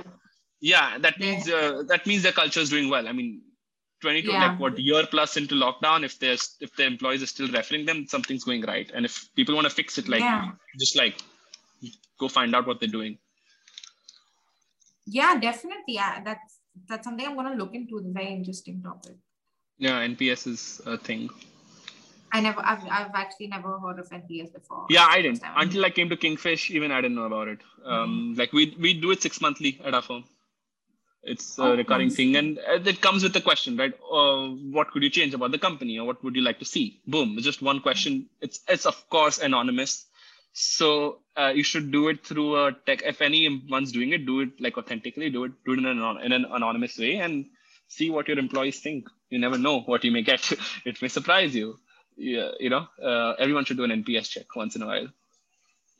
Yeah, 0.60 0.98
that 1.00 1.20
means 1.20 1.48
uh, 1.50 1.84
that 1.88 2.08
means 2.08 2.24
their 2.24 2.32
culture 2.32 2.60
is 2.60 2.70
doing 2.70 2.90
well. 2.90 3.08
I 3.08 3.12
mean, 3.12 3.42
22 4.02 4.28
Yeah. 4.32 4.48
like 4.48 4.60
what 4.60 4.78
year 4.78 5.06
plus 5.10 5.38
into 5.38 5.56
lockdown, 5.56 6.04
if 6.04 6.20
there's 6.20 6.56
if 6.60 6.76
the 6.76 6.86
employees 6.86 7.24
are 7.24 7.28
still 7.28 7.48
referring 7.48 7.86
them, 7.86 8.06
something's 8.08 8.44
going 8.44 8.62
right. 8.64 8.90
And 8.94 9.06
if 9.06 9.30
people 9.36 9.56
want 9.56 9.66
to 9.68 9.74
fix 9.74 9.98
it, 9.98 10.08
like 10.08 10.22
Yeah. 10.22 10.52
just 10.80 10.96
like 10.96 11.18
go 12.20 12.28
find 12.28 12.56
out 12.56 12.68
what 12.68 12.80
they're 12.80 12.90
doing. 12.90 13.18
Yeah, 15.06 15.38
definitely. 15.40 15.96
Yeah, 15.96 16.22
that's 16.24 16.60
that's 16.88 17.06
something 17.06 17.26
I'm 17.26 17.36
gonna 17.36 17.56
look 17.56 17.74
into. 17.74 17.98
It's 17.98 18.08
a 18.08 18.12
very 18.12 18.34
interesting 18.34 18.82
topic. 18.84 19.16
Yeah, 19.78 20.00
NPS 20.06 20.48
is 20.48 20.82
a 20.86 20.98
thing. 20.98 21.30
I 22.34 22.42
never, 22.42 22.60
I've, 22.64 22.84
I've 22.84 23.12
actually 23.14 23.48
never 23.48 23.80
heard 23.80 24.00
of 24.00 24.10
NPS 24.10 24.52
before. 24.54 24.86
Yeah, 24.90 25.06
I 25.10 25.22
didn't 25.22 25.42
until 25.56 25.86
I 25.86 25.90
came 25.90 26.10
to 26.10 26.18
Kingfish. 26.18 26.70
Even 26.72 26.92
I 26.92 27.00
didn't 27.02 27.16
know 27.16 27.24
about 27.24 27.48
it. 27.48 27.60
Um, 27.86 28.36
like 28.38 28.52
we 28.54 28.76
we 28.80 28.94
do 28.94 29.12
it 29.12 29.22
six 29.22 29.40
monthly 29.40 29.80
at 29.84 29.94
our 29.94 30.02
firm. 30.02 30.26
It's 31.24 31.58
a 31.58 31.64
Oh, 31.64 31.76
recurring 31.76 32.10
thing, 32.10 32.36
and 32.36 32.58
uh, 32.60 32.80
it 32.86 33.02
comes 33.02 33.24
with 33.24 33.34
the 33.34 33.42
question, 33.42 33.76
right? 33.76 33.94
Uh, 34.12 34.48
what 34.78 34.92
could 34.92 35.04
you 35.04 35.10
change 35.10 35.34
about 35.34 35.52
the 35.52 35.58
company, 35.60 35.98
or 36.00 36.06
what 36.06 36.24
would 36.24 36.36
you 36.36 36.42
like 36.42 36.60
to 36.60 36.66
see? 36.66 37.02
Boom, 37.06 37.34
it's 37.38 37.46
just 37.46 37.62
one 37.62 37.82
question. 37.82 38.28
It's 38.42 38.62
it's 38.70 38.86
of 38.86 39.10
course 39.10 39.40
anonymous, 39.40 40.06
so 40.54 41.20
uh, 41.36 41.52
you 41.54 41.64
should 41.64 41.92
do 41.92 42.08
it 42.08 42.26
through 42.26 42.56
a 42.66 42.72
tech. 42.86 43.02
If 43.04 43.22
anyone's 43.22 43.92
doing 43.92 44.14
it, 44.14 44.26
do 44.26 44.40
it 44.42 44.62
like 44.62 44.78
authentically. 44.78 45.30
Do 45.30 45.44
it 45.46 45.52
do 45.66 45.74
it 45.74 45.80
in 45.80 45.86
an 45.86 46.00
in 46.24 46.32
an 46.32 46.46
anonymous 46.46 46.98
way, 46.98 47.16
and 47.18 47.46
see 47.88 48.10
what 48.10 48.28
your 48.30 48.40
employees 48.40 48.80
think. 48.80 49.10
You 49.30 49.40
never 49.40 49.58
know 49.58 49.82
what 49.82 50.04
you 50.06 50.12
may 50.12 50.22
get. 50.22 50.52
it 50.86 51.02
may 51.02 51.10
surprise 51.10 51.54
you. 51.56 51.78
Yeah, 52.16 52.52
you 52.60 52.70
know, 52.70 52.88
uh, 53.04 53.34
everyone 53.38 53.66
should 53.66 53.78
do 53.78 53.84
an 53.84 53.92
NPS 54.04 54.30
check 54.30 54.56
once 54.56 54.76
in 54.76 54.82
a 54.82 54.88
while. 54.88 55.08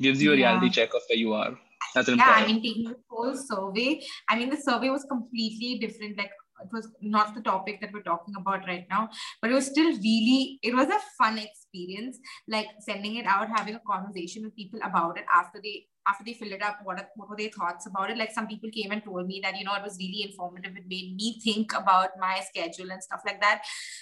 Gives 0.02 0.22
you 0.24 0.32
a 0.32 0.36
Yeah. 0.36 0.54
reality 0.54 0.70
check 0.70 0.94
of 0.94 1.02
where 1.10 1.18
you 1.18 1.34
are 1.34 1.58
as 1.96 2.08
an 2.10 2.18
yeah. 2.18 2.32
I 2.36 2.46
mean, 2.46 2.62
taking 2.62 2.86
the 2.86 2.98
whole 3.10 3.36
survey, 3.36 4.02
I 4.30 4.38
mean, 4.38 4.50
the 4.50 4.58
survey 4.58 4.90
was 4.90 5.04
completely 5.04 5.80
different. 5.80 6.18
Like, 6.18 6.32
it 6.60 6.70
was 6.74 6.90
not 7.02 7.36
the 7.36 7.42
topic 7.42 7.82
that 7.82 7.94
we're 7.94 8.02
talking 8.02 8.34
about 8.36 8.66
right 8.68 8.86
now, 8.90 9.10
but 9.42 9.52
it 9.52 9.54
was 9.54 9.68
still 9.68 9.92
really, 9.98 10.60
it 10.64 10.74
was 10.76 10.88
a 10.88 11.00
fun 11.18 11.38
experience. 11.38 12.18
Like, 12.48 12.68
sending 12.80 13.16
it 13.18 13.26
out, 13.28 13.48
having 13.56 13.76
a 13.76 13.82
conversation 13.88 14.44
with 14.44 14.56
people 14.56 14.80
about 14.84 15.18
it 15.18 15.26
after 15.34 15.60
they 15.62 15.86
after 16.08 16.24
they 16.24 16.34
filled 16.34 16.54
it 16.54 16.62
up 16.62 16.80
what, 16.86 16.98
are- 16.98 17.10
what 17.18 17.30
were 17.30 17.36
their 17.36 17.50
thoughts 17.50 17.86
about 17.86 18.10
it 18.10 18.18
like 18.18 18.32
some 18.32 18.48
people 18.48 18.70
came 18.72 18.92
and 18.92 19.04
told 19.04 19.28
me 19.28 19.42
that 19.44 19.58
you 19.58 19.66
know 19.66 19.74
it 19.76 19.84
was 19.84 19.98
really 20.00 20.24
informative 20.24 20.72
it 20.78 20.88
made 20.88 21.14
me 21.18 21.38
think 21.44 21.74
about 21.74 22.12
my 22.18 22.40
schedule 22.48 22.90
and 22.92 23.04
stuff 23.04 23.20
like 23.26 23.42
that 23.42 23.62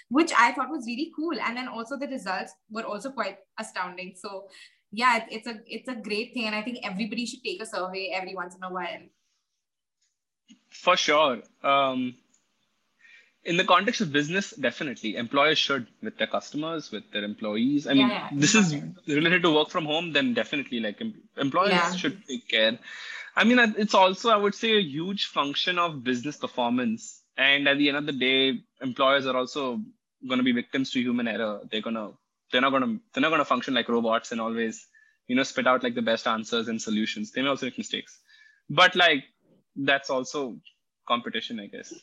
which 0.09 0.31
i 0.37 0.51
thought 0.51 0.69
was 0.69 0.85
really 0.85 1.11
cool 1.15 1.33
and 1.41 1.57
then 1.57 1.67
also 1.67 1.97
the 1.97 2.07
results 2.07 2.53
were 2.69 2.83
also 2.83 3.09
quite 3.09 3.37
astounding 3.59 4.13
so 4.15 4.47
yeah 5.01 5.17
it, 5.19 5.25
it's 5.37 5.47
a 5.53 5.55
it's 5.77 5.89
a 5.93 5.95
great 6.07 6.33
thing 6.33 6.45
and 6.49 6.55
i 6.59 6.61
think 6.67 6.79
everybody 6.91 7.25
should 7.31 7.43
take 7.49 7.61
a 7.61 7.65
survey 7.75 8.03
every 8.19 8.35
once 8.41 8.55
in 8.59 8.63
a 8.63 8.73
while 8.79 9.03
For 10.69 10.95
sure. 10.97 11.41
Um, 11.63 12.15
in 13.51 13.57
the 13.57 13.63
context 13.63 14.01
of 14.01 14.11
business, 14.11 14.51
definitely 14.65 15.15
employers 15.15 15.57
should 15.57 15.87
with 16.01 16.17
their 16.17 16.27
customers, 16.27 16.91
with 16.91 17.05
their 17.11 17.23
employees. 17.23 17.87
I 17.87 17.93
mean, 17.93 18.09
Yeah, 18.09 18.27
yeah, 18.31 18.39
this 18.43 18.55
is 18.55 18.75
related 19.07 19.43
to 19.43 19.51
work 19.57 19.69
from 19.75 19.85
home. 19.85 20.11
Then 20.17 20.33
definitely, 20.33 20.79
like 20.87 20.99
em- 21.01 21.21
employers 21.37 21.71
Yeah. 21.71 21.95
should 22.01 22.17
take 22.27 22.47
care. 22.55 22.73
I 23.35 23.43
mean, 23.43 23.59
uh, 23.59 23.73
it's 23.77 23.93
also, 23.93 24.29
I 24.29 24.37
would 24.37 24.55
say, 24.55 24.71
a 24.77 24.81
huge 24.81 25.27
function 25.27 25.79
of 25.85 26.03
business 26.03 26.37
performance. 26.37 27.21
And 27.37 27.67
at 27.67 27.77
the 27.77 27.87
end 27.89 27.97
of 27.97 28.05
the 28.05 28.17
day, 28.27 28.61
employers 28.81 29.25
are 29.27 29.37
also 29.43 29.65
going 30.27 30.39
to 30.39 30.43
be 30.43 30.51
victims 30.61 30.91
to 30.91 30.99
human 31.01 31.27
error. 31.27 31.61
They're 31.69 31.81
gonna, 31.81 32.11
they're 32.55 32.61
not 32.65 32.71
gonna, 32.71 32.97
they're 33.13 33.21
not 33.21 33.31
gonna 33.31 33.45
function 33.45 33.73
like 33.73 33.89
robots 33.89 34.31
and 34.31 34.41
always, 34.41 34.87
you 35.27 35.35
know, 35.35 35.43
spit 35.43 35.67
out 35.67 35.83
like 35.83 35.95
the 35.95 36.01
best 36.01 36.27
answers 36.27 36.67
and 36.69 36.81
solutions. 36.81 37.31
They 37.31 37.41
may 37.41 37.49
also 37.49 37.65
make 37.67 37.77
mistakes, 37.77 38.19
but 38.69 38.95
like 38.95 39.25
that's 39.75 40.09
also 40.09 40.57
competition, 41.07 41.59
I 41.59 41.67
guess. 41.67 41.93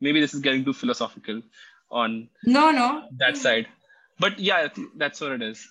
Maybe 0.00 0.20
this 0.20 0.32
is 0.34 0.40
getting 0.40 0.64
too 0.64 0.72
philosophical 0.72 1.42
on 1.90 2.28
no 2.44 2.70
no 2.70 2.88
that 3.18 3.36
side, 3.36 3.66
but 4.18 4.38
yeah, 4.38 4.68
that's 4.96 5.20
what 5.20 5.32
it 5.32 5.42
is. 5.42 5.66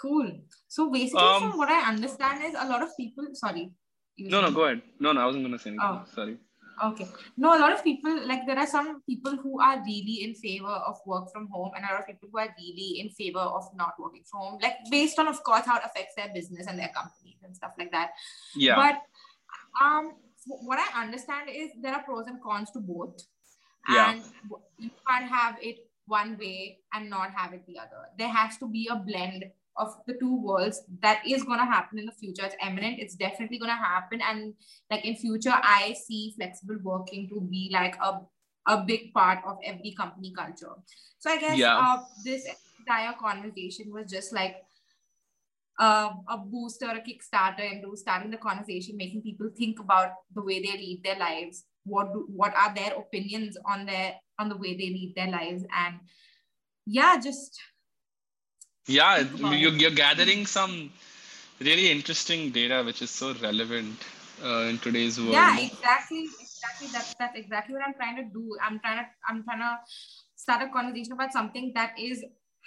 cool 0.00 0.26
so 0.68 0.90
basically 0.94 1.22
Um, 1.26 1.42
from 1.42 1.58
what 1.60 1.70
i 1.74 1.88
understand 1.90 2.44
is 2.48 2.54
a 2.62 2.66
lot 2.72 2.82
of 2.86 2.90
people 2.98 3.28
sorry 3.44 3.62
No, 4.32 4.40
no, 4.44 4.50
go 4.56 4.64
ahead. 4.66 4.80
No, 5.04 5.12
no, 5.12 5.20
I 5.22 5.26
wasn't 5.28 5.44
gonna 5.46 5.58
say 5.62 5.70
anything. 5.70 5.88
Oh. 5.94 6.04
Sorry. 6.16 6.34
Okay. 6.84 7.08
No, 7.36 7.56
a 7.56 7.60
lot 7.60 7.72
of 7.72 7.82
people, 7.82 8.26
like 8.26 8.46
there 8.46 8.58
are 8.58 8.66
some 8.66 9.02
people 9.02 9.36
who 9.36 9.60
are 9.60 9.82
really 9.84 10.24
in 10.24 10.34
favor 10.34 10.68
of 10.68 10.98
work 11.06 11.32
from 11.32 11.48
home 11.48 11.72
and 11.74 11.84
a 11.84 11.92
lot 11.92 12.00
of 12.00 12.06
people 12.06 12.28
who 12.30 12.38
are 12.38 12.54
really 12.58 13.00
in 13.00 13.08
favor 13.10 13.40
of 13.40 13.64
not 13.74 13.94
working 13.98 14.22
from 14.30 14.40
home, 14.40 14.58
like 14.62 14.76
based 14.90 15.18
on, 15.18 15.26
of 15.26 15.42
course, 15.42 15.64
how 15.64 15.76
it 15.76 15.82
affects 15.84 16.14
their 16.16 16.28
business 16.34 16.66
and 16.66 16.78
their 16.78 16.90
companies 16.94 17.38
and 17.42 17.56
stuff 17.56 17.72
like 17.78 17.90
that. 17.92 18.10
Yeah. 18.54 18.76
But 18.76 19.84
um, 19.84 20.12
what 20.46 20.78
I 20.78 21.02
understand 21.02 21.48
is 21.52 21.70
there 21.80 21.94
are 21.94 22.02
pros 22.02 22.26
and 22.26 22.42
cons 22.42 22.70
to 22.72 22.80
both. 22.80 23.22
Yeah. 23.88 24.12
And 24.12 24.22
you 24.78 24.90
can't 25.08 25.30
have 25.30 25.56
it 25.62 25.88
one 26.06 26.36
way 26.38 26.78
and 26.92 27.08
not 27.08 27.30
have 27.30 27.52
it 27.52 27.66
the 27.66 27.78
other. 27.78 28.08
There 28.18 28.28
has 28.28 28.58
to 28.58 28.68
be 28.68 28.88
a 28.90 28.96
blend 28.96 29.44
of 29.78 29.94
the 30.06 30.14
two 30.14 30.40
worlds 30.40 30.82
that 31.02 31.22
is 31.26 31.42
going 31.44 31.58
to 31.58 31.64
happen 31.64 31.98
in 31.98 32.06
the 32.06 32.12
future. 32.12 32.44
It's 32.44 32.56
eminent. 32.60 32.98
It's 32.98 33.14
definitely 33.14 33.58
going 33.58 33.70
to 33.70 33.76
happen. 33.76 34.20
And 34.20 34.54
like 34.90 35.04
in 35.04 35.16
future, 35.16 35.52
I 35.54 35.94
see 36.06 36.32
flexible 36.36 36.78
working 36.82 37.28
to 37.28 37.40
be 37.40 37.70
like 37.72 37.96
a, 38.02 38.20
a 38.66 38.84
big 38.84 39.12
part 39.12 39.40
of 39.46 39.58
every 39.64 39.94
company 39.96 40.32
culture. 40.36 40.74
So 41.18 41.30
I 41.30 41.38
guess 41.38 41.58
Yeah. 41.58 41.76
uh, 41.78 42.02
this 42.24 42.46
entire 42.80 43.14
conversation 43.20 43.92
was 43.92 44.10
just 44.10 44.32
like 44.32 44.56
uh, 45.78 46.10
a 46.28 46.38
booster 46.38 46.86
a 46.86 47.00
kickstarter 47.00 47.70
into 47.70 47.96
starting 47.96 48.30
the 48.30 48.38
conversation, 48.38 48.96
making 48.96 49.22
people 49.22 49.50
think 49.56 49.78
about 49.78 50.10
the 50.34 50.42
way 50.42 50.60
they 50.60 50.72
lead 50.72 51.02
their 51.04 51.18
lives, 51.18 51.64
what 51.84 52.12
do, 52.12 52.26
what 52.28 52.54
are 52.56 52.74
their 52.74 52.94
opinions 52.96 53.56
on 53.66 53.86
their 53.86 54.14
on 54.38 54.48
the 54.48 54.56
way 54.56 54.72
they 54.72 54.88
lead 54.88 55.12
their 55.16 55.28
lives, 55.28 55.64
and 55.76 55.96
yeah, 56.86 57.18
just 57.20 57.60
yeah, 58.86 59.24
you're, 59.36 59.72
you're 59.72 59.90
gathering 59.90 60.46
some 60.46 60.90
really 61.60 61.90
interesting 61.90 62.50
data, 62.50 62.82
which 62.84 63.02
is 63.02 63.10
so 63.10 63.34
relevant 63.42 63.98
uh, 64.44 64.68
in 64.70 64.78
today's 64.78 65.18
world. 65.18 65.32
Yeah, 65.32 65.60
exactly, 65.60 66.28
exactly. 66.40 66.88
That's 66.92 67.14
that's 67.18 67.38
exactly 67.38 67.74
what 67.74 67.82
I'm 67.86 67.94
trying 67.94 68.16
to 68.16 68.24
do. 68.24 68.56
I'm 68.62 68.78
trying 68.80 68.98
to 68.98 69.06
I'm 69.28 69.44
trying 69.44 69.60
to 69.60 69.78
start 70.36 70.62
a 70.62 70.68
conversation 70.68 71.12
about 71.12 71.32
something 71.32 71.72
that 71.74 71.94
is 71.98 72.24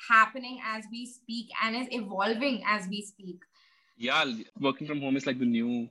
happening 0.10 0.60
as 0.66 0.86
we 0.92 1.06
speak 1.06 1.48
and 1.64 1.76
is 1.76 1.88
evolving 1.92 2.64
as 2.66 2.88
we 2.88 3.02
speak. 3.02 3.40
Yeah, 3.98 4.26
working 4.60 4.88
from 4.88 5.02
home 5.02 5.18
is 5.18 5.28
like 5.28 5.40
the 5.40 5.46
new 5.46 5.90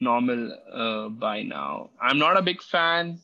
normal 0.00 0.52
uh, 0.72 1.08
by 1.08 1.42
now. 1.42 1.90
I'm 2.00 2.18
not 2.18 2.36
a 2.36 2.42
big 2.42 2.62
fan. 2.62 3.20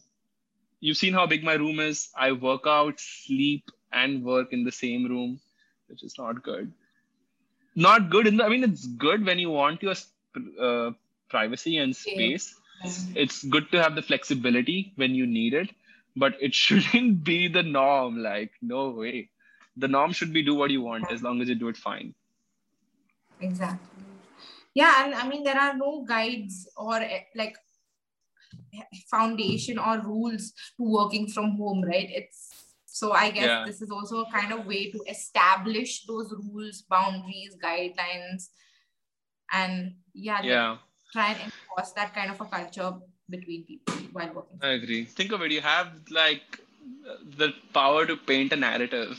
You've 0.81 0.97
seen 0.97 1.13
how 1.13 1.27
big 1.27 1.45
my 1.45 1.55
room 1.55 1.81
is. 1.81 2.09
I 2.17 2.33
work 2.33 2.63
out, 2.67 2.99
sleep, 2.99 3.71
and 3.93 4.25
work 4.25 4.53
in 4.53 4.65
the 4.65 4.73
same 4.73 5.07
room, 5.07 5.41
which 5.93 6.03
is 6.03 6.17
not 6.19 6.43
good. 6.43 6.73
Not 7.77 8.11
good 8.11 8.27
in 8.27 8.37
the, 8.39 8.45
I 8.45 8.49
mean, 8.49 8.65
it's 8.65 8.87
good 8.87 9.25
when 9.25 9.39
you 9.39 9.51
want 9.51 9.83
your 9.83 9.95
uh, 10.61 10.91
privacy 11.29 11.79
and 11.79 11.95
space. 11.95 12.55
Yeah. 12.85 13.23
It's 13.23 13.45
good 13.45 13.71
to 13.73 13.81
have 13.83 13.95
the 13.95 14.03
flexibility 14.03 14.93
when 14.97 15.15
you 15.15 15.27
need 15.27 15.55
it, 15.55 15.71
but 16.17 16.35
it 16.41 16.55
shouldn't 16.63 17.23
be 17.23 17.47
the 17.47 17.63
norm. 17.63 18.23
Like, 18.23 18.51
no 18.61 18.91
way 18.91 19.31
the 19.77 19.89
norm 19.89 20.13
should 20.13 20.33
be 20.33 20.43
do 20.43 20.55
what 20.55 20.71
you 20.71 20.83
want 20.83 21.11
as 21.11 21.23
long 21.23 21.41
as 21.41 21.49
you 21.49 21.55
do 21.55 21.69
it 21.69 21.77
fine 21.77 22.15
exactly 23.41 24.05
yeah 24.75 25.05
and 25.05 25.15
i 25.15 25.27
mean 25.27 25.43
there 25.43 25.59
are 25.59 25.77
no 25.77 26.05
guides 26.07 26.69
or 26.77 26.97
eh, 26.97 27.23
like 27.35 27.57
foundation 29.11 29.79
or 29.79 29.99
rules 30.01 30.53
to 30.77 30.85
working 30.85 31.27
from 31.27 31.53
home 31.57 31.83
right 31.83 32.11
it's 32.11 32.52
so 33.01 33.13
i 33.13 33.31
guess 33.31 33.47
yeah. 33.47 33.65
this 33.67 33.81
is 33.81 33.91
also 33.91 34.23
a 34.23 34.31
kind 34.31 34.53
of 34.53 34.67
way 34.67 34.91
to 34.91 34.99
establish 35.09 36.05
those 36.07 36.33
rules 36.39 36.83
boundaries 36.83 37.57
guidelines 37.65 38.49
and 39.53 39.95
yeah, 40.15 40.43
yeah. 40.43 40.77
try 41.13 41.33
and 41.33 41.41
enforce 41.45 41.93
that 41.93 42.15
kind 42.15 42.31
of 42.31 42.41
a 42.41 42.45
culture 42.45 42.93
between 43.31 43.65
people 43.65 43.95
while 44.13 44.33
working 44.35 44.59
i 44.63 44.73
agree 44.81 45.05
think 45.05 45.33
of 45.33 45.43
it 45.43 45.51
you 45.51 45.63
have 45.63 45.89
like 46.11 46.61
the 47.39 47.53
power 47.73 48.05
to 48.05 48.17
paint 48.17 48.53
a 48.53 48.57
narrative 48.57 49.19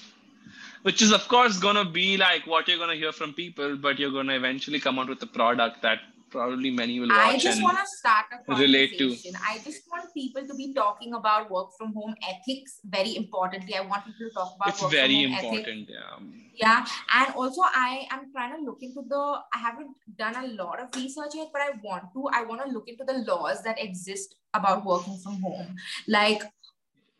which 0.84 1.02
is 1.02 1.12
of 1.12 1.28
course 1.28 1.58
going 1.58 1.76
to 1.76 1.86
be 1.86 2.18
like 2.18 2.46
what 2.46 2.68
you're 2.68 2.78
going 2.78 2.96
to 2.96 3.02
hear 3.04 3.12
from 3.12 3.34
people 3.34 3.76
but 3.76 3.98
you're 3.98 4.12
going 4.12 4.28
to 4.28 4.36
eventually 4.36 4.80
come 4.80 5.00
out 5.00 5.10
with 5.10 5.24
a 5.24 5.32
product 5.40 5.82
that 5.82 6.00
probably 6.34 6.72
many 6.80 7.00
will 7.00 7.10
watch 7.10 7.36
I 7.36 7.38
just 7.46 7.64
want 7.64 7.78
to 7.78 7.88
start 7.96 8.26
a 8.34 8.38
conversation. 8.38 8.72
Relate 8.74 8.98
to. 8.98 9.08
I 9.50 9.60
just 9.66 9.84
want 9.92 10.14
people 10.14 10.48
to 10.48 10.56
be 10.62 10.74
talking 10.74 11.14
about 11.20 11.52
work 11.56 11.70
from 11.78 11.94
home 11.94 12.16
ethics 12.32 12.80
very 12.86 13.16
importantly. 13.16 13.76
I 13.82 13.82
want 13.82 14.06
people 14.06 14.30
to 14.30 14.34
talk 14.40 14.56
about 14.56 14.70
it's 14.70 14.86
very 14.96 15.24
important. 15.24 15.68
Ethics. 15.68 15.92
Yeah. 15.92 16.64
Yeah. 16.64 16.86
And 17.20 17.36
also 17.36 17.62
I 17.64 18.08
am 18.12 18.32
trying 18.32 18.56
to 18.58 18.64
look 18.64 18.82
into 18.82 19.06
the 19.14 19.22
I 19.54 19.60
haven't 19.68 19.96
done 20.18 20.36
a 20.44 20.48
lot 20.64 20.82
of 20.82 20.96
research 20.96 21.36
yet, 21.36 21.50
but 21.54 21.62
I 21.62 21.72
want 21.84 22.12
to. 22.16 22.28
I 22.42 22.44
want 22.44 22.66
to 22.66 22.72
look 22.72 22.88
into 22.88 23.04
the 23.04 23.20
laws 23.32 23.64
that 23.64 23.82
exist 23.88 24.36
about 24.54 24.86
working 24.86 25.18
from 25.24 25.42
home. 25.42 25.76
Like 26.08 26.44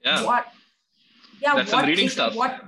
yeah. 0.04 0.24
what 0.26 0.48
yeah, 1.42 1.56
That's 1.56 1.74
what 1.74 1.86
reading 1.86 2.06
is, 2.06 2.14
stuff. 2.14 2.36
what 2.36 2.60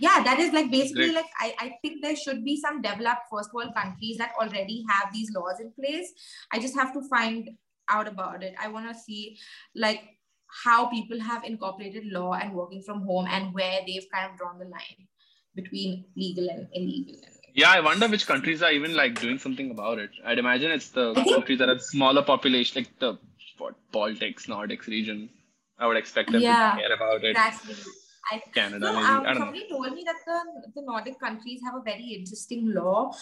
yeah 0.00 0.22
that 0.22 0.38
is 0.38 0.52
like 0.52 0.70
basically 0.70 1.06
Great. 1.06 1.14
like 1.14 1.30
I, 1.38 1.54
I 1.58 1.74
think 1.82 2.02
there 2.02 2.16
should 2.16 2.44
be 2.44 2.60
some 2.60 2.82
developed 2.82 3.22
first 3.30 3.52
world 3.52 3.74
countries 3.74 4.18
that 4.18 4.32
already 4.40 4.84
have 4.88 5.12
these 5.12 5.30
laws 5.34 5.60
in 5.60 5.72
place. 5.72 6.12
I 6.52 6.58
just 6.58 6.74
have 6.74 6.92
to 6.94 7.02
find 7.08 7.50
out 7.88 8.08
about 8.08 8.42
it. 8.42 8.54
I 8.60 8.68
want 8.68 8.88
to 8.88 8.98
see 8.98 9.38
like 9.74 10.02
how 10.64 10.86
people 10.86 11.20
have 11.20 11.44
incorporated 11.44 12.06
law 12.06 12.34
and 12.34 12.54
working 12.54 12.82
from 12.82 13.02
home 13.02 13.26
and 13.28 13.52
where 13.54 13.80
they've 13.86 14.06
kind 14.12 14.30
of 14.30 14.38
drawn 14.38 14.58
the 14.58 14.64
line 14.64 15.06
between 15.54 16.04
legal 16.16 16.48
and 16.48 16.68
illegal. 16.72 17.16
Yeah 17.54 17.70
i 17.70 17.80
wonder 17.80 18.06
which 18.08 18.26
countries 18.26 18.62
are 18.62 18.70
even 18.70 18.94
like 18.94 19.20
doing 19.20 19.38
something 19.38 19.70
about 19.70 19.98
it. 19.98 20.10
I'd 20.24 20.38
imagine 20.38 20.70
it's 20.70 20.90
the 20.90 21.14
countries 21.14 21.58
that 21.58 21.68
have 21.68 21.82
smaller 21.82 22.22
population 22.22 22.82
like 22.82 22.98
the 22.98 23.18
what 23.58 23.74
baltics 23.92 24.46
nordics 24.46 24.86
region. 24.86 25.30
I 25.78 25.86
would 25.86 25.96
expect 25.96 26.32
them 26.32 26.42
yeah, 26.42 26.72
to 26.72 26.80
care 26.80 26.92
about 26.92 27.24
it. 27.24 27.30
Exactly 27.30 27.74
I, 28.30 28.42
Canada. 28.54 28.92
No, 28.92 28.98
um, 28.98 29.24
somebody 29.36 29.66
know. 29.70 29.76
told 29.76 29.94
me 29.94 30.04
that 30.04 30.16
the, 30.26 30.70
the 30.74 30.82
Nordic 30.82 31.18
countries 31.20 31.60
have 31.64 31.74
a 31.74 31.82
very 31.82 32.14
interesting 32.18 32.72
law 32.74 33.12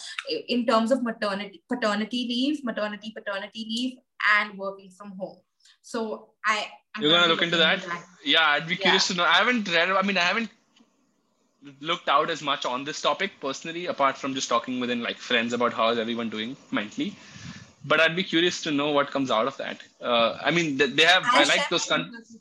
in 0.47 0.65
terms 0.65 0.91
of 0.91 1.03
maternity, 1.03 1.61
paternity 1.69 2.25
leave, 2.27 2.63
maternity, 2.63 3.13
paternity 3.15 3.65
leave, 3.67 3.97
and 4.37 4.57
working 4.57 4.89
from 4.89 5.13
home. 5.17 5.37
So 5.81 6.29
I. 6.45 6.67
I'm 6.95 7.03
You're 7.03 7.11
gonna 7.11 7.27
look 7.27 7.41
into 7.41 7.57
that? 7.57 7.81
that? 7.83 8.03
Yeah, 8.25 8.45
I'd 8.45 8.67
be 8.67 8.75
curious 8.75 9.07
to 9.07 9.13
know. 9.13 9.23
I 9.23 9.33
haven't 9.33 9.71
read. 9.71 9.89
I 9.89 10.01
mean, 10.01 10.17
I 10.17 10.21
haven't 10.21 10.49
looked 11.79 12.09
out 12.09 12.29
as 12.29 12.41
much 12.41 12.65
on 12.65 12.83
this 12.83 13.01
topic 13.01 13.31
personally, 13.39 13.85
apart 13.87 14.17
from 14.17 14.33
just 14.33 14.49
talking 14.49 14.79
within 14.79 15.03
like 15.03 15.17
friends 15.17 15.53
about 15.53 15.73
how 15.73 15.89
is 15.89 15.99
everyone 15.99 16.29
doing 16.29 16.57
mentally. 16.71 17.15
But 17.85 17.99
I'd 17.99 18.15
be 18.15 18.23
curious 18.23 18.61
to 18.63 18.71
know 18.71 18.91
what 18.91 19.11
comes 19.11 19.31
out 19.31 19.47
of 19.47 19.55
that. 19.57 19.81
Uh, 20.01 20.37
I 20.41 20.51
mean, 20.51 20.77
they, 20.77 20.87
they 20.87 21.03
have. 21.03 21.23
I, 21.25 21.41
I 21.41 21.43
like 21.45 21.69
those 21.69 21.85
countries 21.85 22.37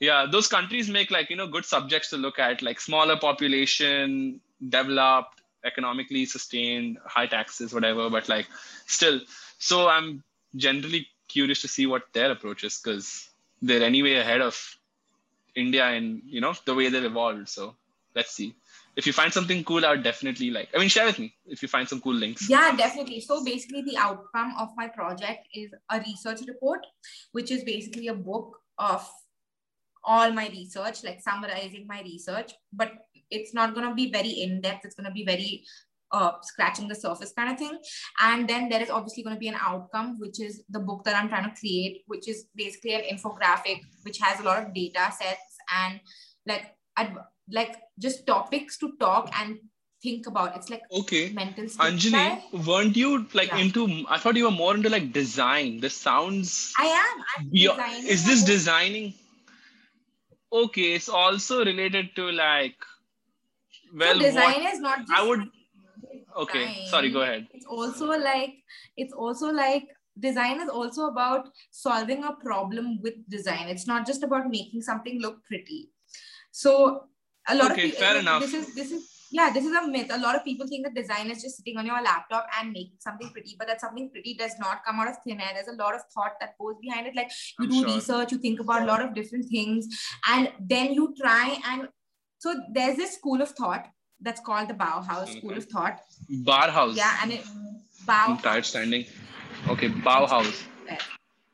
yeah 0.00 0.26
those 0.30 0.46
countries 0.46 0.88
make 0.88 1.10
like 1.10 1.30
you 1.30 1.36
know 1.36 1.46
good 1.46 1.64
subjects 1.64 2.10
to 2.10 2.16
look 2.16 2.38
at 2.38 2.62
like 2.62 2.80
smaller 2.80 3.16
population 3.16 4.40
developed 4.68 5.42
economically 5.64 6.24
sustained 6.26 6.98
high 7.04 7.26
taxes 7.26 7.72
whatever 7.72 8.08
but 8.10 8.28
like 8.28 8.46
still. 8.86 9.20
So 9.58 9.88
i'm 9.88 10.22
generally 10.54 11.08
curious 11.28 11.60
to 11.62 11.68
see 11.68 11.86
what 11.86 12.02
their 12.12 12.30
approach 12.30 12.62
is 12.62 12.80
because 12.82 13.28
they're 13.62 13.82
anyway 13.82 14.14
ahead 14.14 14.40
of 14.40 14.76
india 15.54 15.84
and 15.84 16.22
you 16.26 16.40
know 16.40 16.54
the 16.66 16.74
way 16.74 16.88
they've 16.88 17.04
evolved 17.04 17.48
so 17.48 17.74
let's 18.14 18.32
see. 18.34 18.54
If 18.96 19.06
you 19.06 19.12
find 19.12 19.30
something 19.30 19.62
cool 19.64 19.84
i 19.84 19.90
would 19.90 20.02
definitely 20.02 20.50
like 20.50 20.70
i 20.74 20.78
mean 20.78 20.88
share 20.88 21.06
with 21.06 21.18
me 21.18 21.34
if 21.46 21.62
you 21.62 21.68
find 21.68 21.88
some 21.88 22.00
cool 22.00 22.14
links. 22.14 22.48
Yeah 22.48 22.74
definitely. 22.76 23.20
So 23.20 23.44
basically 23.44 23.82
the 23.82 23.96
outcome 23.98 24.54
of 24.58 24.70
my 24.76 24.88
project 24.88 25.48
is 25.54 25.70
a 25.90 26.00
research 26.00 26.40
report 26.48 26.86
which 27.32 27.50
is 27.50 27.64
basically 27.64 28.08
a 28.08 28.14
book 28.14 28.58
of 28.78 29.06
all 30.06 30.30
my 30.32 30.48
research, 30.48 31.04
like 31.04 31.20
summarizing 31.20 31.86
my 31.86 32.00
research, 32.02 32.52
but 32.72 32.92
it's 33.30 33.52
not 33.52 33.74
going 33.74 33.88
to 33.88 33.94
be 33.94 34.10
very 34.10 34.30
in 34.30 34.60
depth. 34.60 34.84
It's 34.84 34.94
going 34.94 35.06
to 35.06 35.12
be 35.12 35.24
very 35.24 35.64
uh, 36.12 36.32
scratching 36.42 36.88
the 36.88 36.94
surface 36.94 37.32
kind 37.36 37.52
of 37.52 37.58
thing. 37.58 37.78
And 38.22 38.48
then 38.48 38.68
there 38.68 38.80
is 38.80 38.90
obviously 38.90 39.24
going 39.24 39.34
to 39.34 39.40
be 39.40 39.48
an 39.48 39.58
outcome, 39.60 40.18
which 40.20 40.40
is 40.40 40.62
the 40.70 40.78
book 40.78 41.04
that 41.04 41.16
I'm 41.16 41.28
trying 41.28 41.50
to 41.50 41.58
create, 41.58 42.02
which 42.06 42.28
is 42.28 42.46
basically 42.54 42.94
an 42.94 43.02
infographic, 43.12 43.80
which 44.02 44.18
has 44.18 44.40
a 44.40 44.44
lot 44.44 44.62
of 44.62 44.72
data 44.72 45.12
sets 45.18 45.58
and 45.76 46.00
like, 46.46 46.66
ad- 46.96 47.16
like 47.50 47.76
just 47.98 48.26
topics 48.26 48.78
to 48.78 48.92
talk 49.00 49.30
and 49.40 49.58
think 50.02 50.26
about. 50.26 50.56
It's 50.56 50.70
like 50.70 50.82
okay, 50.92 51.30
mental. 51.30 51.64
Anjali, 51.64 52.66
weren't 52.66 52.96
you 52.96 53.26
like 53.34 53.48
yeah. 53.48 53.58
into? 53.58 54.04
I 54.08 54.18
thought 54.18 54.36
you 54.36 54.44
were 54.44 54.50
more 54.50 54.74
into 54.74 54.88
like 54.88 55.12
design. 55.12 55.80
This 55.80 55.94
sounds. 55.94 56.72
I 56.78 56.86
am. 56.86 57.24
I'm 57.38 58.06
is 58.06 58.24
this 58.24 58.44
designing? 58.44 59.14
Okay 60.52 60.94
it's 60.94 61.08
also 61.08 61.64
related 61.64 62.14
to 62.14 62.30
like 62.30 62.76
well 63.94 64.14
so 64.14 64.22
design 64.22 64.62
what, 64.62 64.74
is 64.74 64.80
not 64.80 64.98
i 65.14 65.26
would 65.26 65.48
okay 66.36 66.66
design. 66.66 66.86
sorry 66.88 67.10
go 67.10 67.22
ahead 67.22 67.46
it's 67.52 67.66
also 67.66 68.06
like 68.06 68.54
it's 68.96 69.12
also 69.12 69.50
like 69.50 69.88
design 70.18 70.60
is 70.60 70.68
also 70.68 71.08
about 71.08 71.48
solving 71.70 72.24
a 72.24 72.32
problem 72.44 73.00
with 73.02 73.14
design 73.28 73.68
it's 73.68 73.86
not 73.86 74.06
just 74.06 74.22
about 74.22 74.48
making 74.48 74.80
something 74.80 75.20
look 75.20 75.44
pretty 75.44 75.90
so 76.52 77.04
a 77.48 77.54
lot 77.54 77.72
okay, 77.72 77.86
of 77.86 77.90
people 77.90 78.06
fair 78.06 78.18
enough. 78.18 78.40
this 78.42 78.54
is 78.54 78.74
this 78.74 78.90
is 78.90 79.15
yeah, 79.36 79.50
this 79.52 79.66
is 79.66 79.76
a 79.76 79.86
myth. 79.86 80.10
A 80.10 80.18
lot 80.18 80.34
of 80.34 80.44
people 80.44 80.66
think 80.66 80.86
that 80.86 80.94
design 80.94 81.30
is 81.30 81.42
just 81.42 81.58
sitting 81.58 81.76
on 81.76 81.84
your 81.84 82.00
laptop 82.02 82.46
and 82.58 82.72
making 82.72 82.96
something 82.98 83.28
pretty, 83.30 83.54
but 83.58 83.68
that 83.68 83.82
something 83.82 84.08
pretty 84.10 84.32
does 84.34 84.52
not 84.58 84.82
come 84.84 84.98
out 84.98 85.08
of 85.08 85.16
thin 85.24 85.40
air. 85.40 85.50
There's 85.52 85.68
a 85.68 85.82
lot 85.82 85.94
of 85.94 86.00
thought 86.14 86.36
that 86.40 86.54
goes 86.58 86.76
behind 86.80 87.06
it. 87.06 87.14
Like 87.14 87.30
you 87.58 87.66
I'm 87.66 87.70
do 87.70 87.80
sure. 87.80 87.94
research, 87.94 88.32
you 88.32 88.38
think 88.38 88.60
about 88.60 88.82
a 88.82 88.86
lot 88.86 89.02
of 89.02 89.14
different 89.14 89.44
things, 89.50 89.88
and 90.26 90.50
then 90.58 90.94
you 90.94 91.14
try 91.20 91.58
and 91.68 91.88
so 92.38 92.54
there's 92.72 92.96
this 92.96 93.14
school 93.16 93.42
of 93.42 93.50
thought 93.50 93.86
that's 94.20 94.40
called 94.40 94.68
the 94.68 94.74
Bauhaus 94.74 95.36
School 95.36 95.56
of 95.56 95.64
Thought. 95.64 96.00
Bauhaus. 96.30 96.96
Yeah, 96.96 97.18
and 97.22 97.32
it 97.32 97.44
Bauhaus. 98.06 98.28
I'm 98.30 98.38
tired 98.38 98.64
standing. 98.64 99.04
Okay, 99.68 99.90
Bauhaus. 99.90 100.64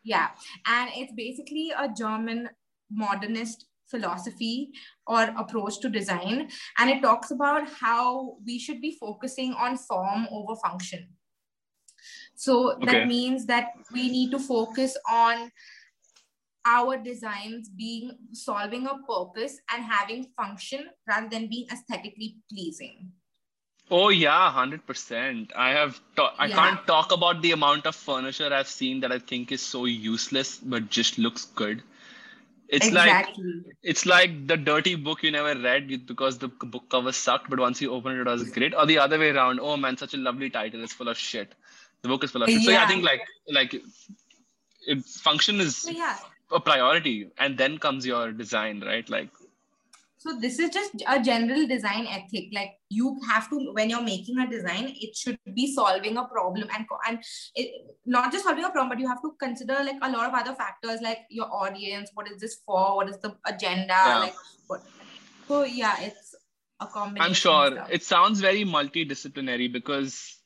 Yeah, 0.05 0.29
and 0.67 0.91
it's 0.95 1.13
basically 1.17 1.73
a 1.77 1.89
German 2.05 2.49
modernist 2.91 3.67
philosophy 3.93 4.73
or 5.07 5.23
approach 5.45 5.79
to 5.81 5.89
design. 5.89 6.49
And 6.79 6.91
it 6.91 7.03
talks 7.03 7.31
about 7.31 7.69
how 7.69 8.37
we 8.45 8.59
should 8.59 8.81
be 8.81 8.97
focusing 9.01 9.55
on 9.55 9.79
form 9.79 10.27
over 10.33 10.57
function. 10.67 11.09
So 12.35 12.73
okay. 12.73 12.87
that 12.87 13.07
means 13.07 13.47
that 13.47 13.67
we 13.93 14.11
need 14.11 14.31
to 14.33 14.39
focus 14.39 14.97
on 15.09 15.51
our 16.65 16.97
designs 16.97 17.69
being 17.69 18.13
solving 18.33 18.87
a 18.87 18.99
purpose 19.09 19.59
and 19.73 19.85
having 19.85 20.27
function 20.37 20.91
rather 21.09 21.29
than 21.29 21.49
being 21.49 21.67
aesthetically 21.73 22.37
pleasing. 22.51 23.13
Oh 23.91 24.09
yeah, 24.09 24.51
hundred 24.51 24.87
percent. 24.87 25.53
I 25.55 25.71
have. 25.71 26.01
Ta- 26.17 26.35
I 26.39 26.47
Yeah. 26.47 26.57
can't 26.57 26.87
talk 26.87 27.13
about 27.13 27.43
the 27.43 27.51
amount 27.53 27.87
of 27.91 27.97
furniture 27.97 28.53
I've 28.59 28.69
seen 28.75 29.01
that 29.01 29.13
I 29.13 29.19
think 29.19 29.53
is 29.53 29.61
so 29.61 29.85
useless, 29.85 30.59
but 30.75 30.89
just 30.89 31.19
looks 31.19 31.45
good. 31.63 31.83
It's 32.73 32.91
like 32.91 33.27
it's 33.83 34.07
like 34.07 34.47
the 34.47 34.57
dirty 34.57 34.95
book 34.95 35.23
you 35.23 35.31
never 35.31 35.55
read 35.61 36.07
because 36.07 36.39
the 36.39 36.49
book 36.49 36.89
cover 36.89 37.13
sucked, 37.13 37.51
but 37.51 37.61
once 37.61 37.83
you 37.83 37.93
open 37.93 38.13
it, 38.13 38.21
it 38.21 38.27
was 38.27 38.49
great. 38.51 38.75
Or 38.75 38.87
the 38.87 38.99
other 38.99 39.19
way 39.19 39.29
around. 39.29 39.61
Oh 39.61 39.77
man, 39.77 39.99
such 39.99 40.15
a 40.15 40.17
lovely 40.17 40.49
title. 40.49 40.83
It's 40.83 40.95
full 40.95 41.09
of 41.09 41.19
shit. 41.19 41.55
The 42.01 42.09
book 42.09 42.25
is 42.25 42.31
full 42.31 42.43
of 42.43 42.49
shit. 42.49 42.63
So 42.63 42.71
yeah, 42.71 42.85
I 42.85 42.87
think 42.87 43.05
like 43.05 43.21
like 43.49 43.75
it, 44.87 45.05
function 45.05 45.61
is 45.61 45.77
So 45.77 45.91
yeah. 45.91 46.17
a 46.51 46.61
priority, 46.61 47.29
and 47.39 47.59
then 47.59 47.77
comes 47.77 48.07
your 48.07 48.33
design, 48.33 48.81
right? 48.81 49.09
Like 49.09 49.29
So 50.23 50.39
this 50.39 50.61
is 50.61 50.71
just 50.71 51.03
a 51.09 51.21
general 51.21 51.67
design 51.67 52.07
ethic. 52.07 52.51
Like 52.53 52.75
you 52.89 53.19
have 53.29 53.51
to, 53.51 53.73
when 53.73 53.91
you're 53.91 54.03
making 54.03 54.39
a 54.39 54.49
design, 54.49 54.95
it 55.01 55.17
should 55.17 55.37
be 55.53 55.75
solving 55.75 56.17
a 56.17 56.25
problem 56.25 56.69
and 56.73 56.87
and 57.09 57.19
it, 57.57 57.73
not 58.07 58.31
just 58.31 58.45
solving 58.45 58.65
a 58.65 58.71
problem, 58.71 58.89
but 58.91 59.01
you 59.01 59.09
have 59.09 59.21
to 59.23 59.33
consider 59.41 59.79
like 59.83 59.97
a 60.01 60.11
lot 60.11 60.29
of 60.29 60.35
other 60.35 60.55
factors, 60.55 61.01
like 61.03 61.19
your 61.29 61.53
audience, 61.53 62.13
what 62.15 62.31
is 62.31 62.41
this 62.41 62.61
for, 62.65 62.95
what 62.95 63.09
is 63.09 63.19
the 63.19 63.35
agenda, 63.47 63.89
Yeah. 63.89 64.19
like 64.21 64.35
what. 64.69 64.85
So 65.49 65.65
yeah, 65.65 65.97
it's 66.01 66.37
a 66.79 66.87
combination. 66.87 67.29
I'm 67.29 67.35
sure 67.35 67.87
it 67.91 68.05
sounds 68.05 68.41
very 68.41 68.65
multidisciplinary 68.65 69.73
because 69.73 70.39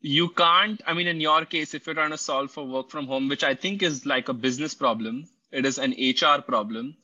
you 0.00 0.30
can't, 0.30 0.82
I 0.88 0.92
mean, 0.92 1.06
in 1.06 1.20
your 1.20 1.44
case, 1.44 1.72
if 1.74 1.86
you're 1.86 1.94
trying 1.94 2.10
to 2.10 2.18
solve 2.18 2.50
for 2.50 2.66
work 2.66 2.90
from 2.90 3.06
home, 3.06 3.28
which 3.28 3.44
I 3.44 3.54
think 3.54 3.84
is 3.84 4.04
like 4.06 4.28
a 4.28 4.34
business 4.34 4.74
problem, 4.74 5.26
it 5.52 5.64
is 5.64 5.78
an 5.78 5.92
HR 5.92 6.42
problem. 6.42 6.96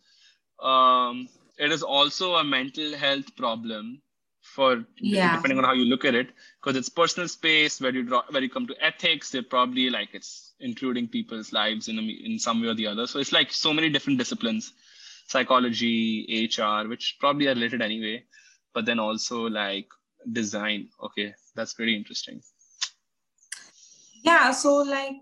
Um, 0.60 1.28
it 1.58 1.72
is 1.72 1.82
also 1.82 2.34
a 2.36 2.44
mental 2.44 2.94
health 2.96 3.34
problem 3.36 4.02
for 4.42 4.84
Yeah. 4.98 5.32
depending 5.32 5.58
on 5.58 5.64
how 5.64 5.72
you 5.72 5.84
look 5.86 6.04
at 6.04 6.14
it, 6.14 6.28
because 6.60 6.76
it's 6.76 6.88
personal 6.88 7.28
space 7.28 7.80
where 7.80 7.92
you 7.92 8.02
draw, 8.04 8.22
where 8.30 8.42
you 8.42 8.48
come 8.50 8.66
to 8.66 8.84
ethics. 8.84 9.30
They're 9.30 9.42
probably 9.42 9.90
like 9.90 10.10
it's 10.14 10.54
including 10.60 11.08
people's 11.08 11.52
lives 11.52 11.88
in 11.88 11.98
a, 11.98 12.02
in 12.02 12.38
some 12.38 12.62
way 12.62 12.68
or 12.68 12.74
the 12.74 12.86
other. 12.86 13.06
So 13.06 13.18
it's 13.18 13.32
like 13.32 13.52
so 13.52 13.72
many 13.72 13.88
different 13.90 14.18
disciplines, 14.18 14.72
psychology, 15.26 16.48
HR, 16.56 16.88
which 16.88 17.16
probably 17.20 17.48
are 17.48 17.54
related 17.54 17.82
anyway, 17.82 18.24
but 18.74 18.84
then 18.86 18.98
also 19.00 19.48
like 19.48 19.88
design. 20.32 20.88
Okay, 21.02 21.34
that's 21.54 21.74
pretty 21.74 21.96
interesting. 21.96 22.40
yeah. 24.22 24.50
So 24.52 24.76
like, 24.76 25.16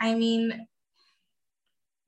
I 0.00 0.14
mean, 0.14 0.66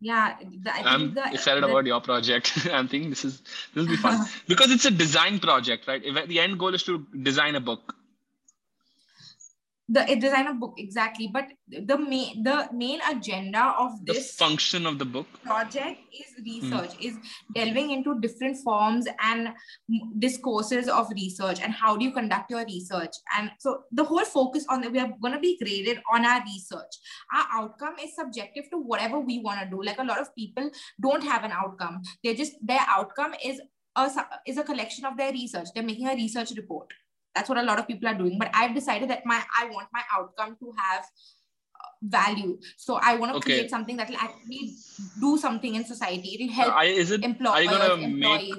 yeah. 0.00 0.36
The, 0.64 0.74
I 0.74 0.82
i'm 0.94 1.14
the, 1.14 1.24
excited 1.32 1.62
the- 1.62 1.68
about 1.68 1.86
your 1.86 2.00
project. 2.00 2.66
I'm 2.72 2.88
thinking 2.88 3.10
this 3.10 3.24
is 3.24 3.40
this 3.74 3.84
will 3.84 3.86
be 3.86 3.96
fun 3.96 4.26
because 4.48 4.70
it's 4.70 4.84
a 4.84 4.90
design 4.90 5.38
project, 5.40 5.86
right? 5.86 6.02
If 6.04 6.28
the 6.28 6.40
end 6.40 6.58
goal 6.58 6.74
is 6.74 6.82
to 6.84 7.06
design 7.22 7.54
a 7.54 7.60
book. 7.60 7.94
The 9.90 10.08
eh, 10.08 10.14
design 10.14 10.46
of 10.46 10.60
book 10.60 10.74
exactly. 10.78 11.28
But 11.32 11.48
the 11.68 11.98
main 11.98 12.44
the 12.44 12.68
main 12.72 13.00
agenda 13.10 13.74
of 13.78 14.04
The 14.06 14.12
this 14.12 14.36
function 14.36 14.86
of 14.86 14.98
the 14.98 15.04
book. 15.04 15.26
project 15.42 16.00
is 16.12 16.30
research 16.44 16.94
hmm. 16.94 17.08
is 17.08 17.16
delving 17.54 17.90
into 17.90 18.18
different 18.20 18.56
forms 18.58 19.06
and 19.20 19.48
discourses 20.18 20.88
of 20.88 21.10
research 21.10 21.60
and 21.60 21.72
how 21.72 21.96
do 21.96 22.04
you 22.04 22.12
conduct 22.12 22.50
your 22.50 22.64
research. 22.64 23.10
And 23.36 23.50
so 23.58 23.82
the 23.90 24.04
whole 24.04 24.24
focus 24.24 24.64
on 24.68 24.90
we 24.92 25.00
are 25.00 25.12
going 25.20 25.34
to 25.34 25.40
be 25.40 25.58
graded 25.58 26.00
on 26.12 26.24
our 26.24 26.42
research. 26.44 26.94
Our 27.34 27.62
outcome 27.62 27.96
is 28.02 28.14
subjective 28.14 28.70
to 28.70 28.78
whatever 28.78 29.18
we 29.18 29.40
want 29.40 29.60
to 29.60 29.68
do. 29.68 29.82
Like 29.82 29.98
a 29.98 30.04
lot 30.04 30.20
of 30.20 30.34
people 30.36 30.70
don't 31.00 31.24
have 31.24 31.42
an 31.42 31.52
outcome. 31.52 32.02
They 32.22 32.34
just 32.34 32.54
their 32.62 32.84
outcome 32.86 33.34
is 33.44 33.60
a 33.96 34.08
is 34.46 34.56
a 34.56 34.62
collection 34.62 35.04
of 35.04 35.16
their 35.16 35.32
research. 35.32 35.68
They're 35.74 35.82
making 35.82 36.06
a 36.06 36.14
research 36.14 36.52
report 36.56 36.92
that's 37.34 37.48
what 37.48 37.58
a 37.58 37.62
lot 37.62 37.78
of 37.78 37.86
people 37.86 38.08
are 38.08 38.14
doing 38.22 38.38
but 38.38 38.50
i've 38.54 38.74
decided 38.74 39.08
that 39.10 39.24
my 39.24 39.40
i 39.60 39.66
want 39.74 39.88
my 39.92 40.02
outcome 40.16 40.56
to 40.62 40.72
have 40.78 41.02
uh, 41.04 41.90
value 42.16 42.58
so 42.76 42.98
i 43.10 43.14
want 43.16 43.32
to 43.32 43.38
Okay. 43.38 43.52
create 43.54 43.70
something 43.70 43.96
that 43.96 44.08
will 44.10 44.16
actually 44.26 44.74
do 45.20 45.36
something 45.38 45.74
in 45.80 45.84
society 45.84 46.34
it'll 46.36 46.54
help 46.60 46.74
I, 46.74 46.84
is 46.86 47.10
it? 47.10 47.24
Are 47.46 47.62
you 47.62 47.70
gonna 47.70 47.96
make? 48.08 48.52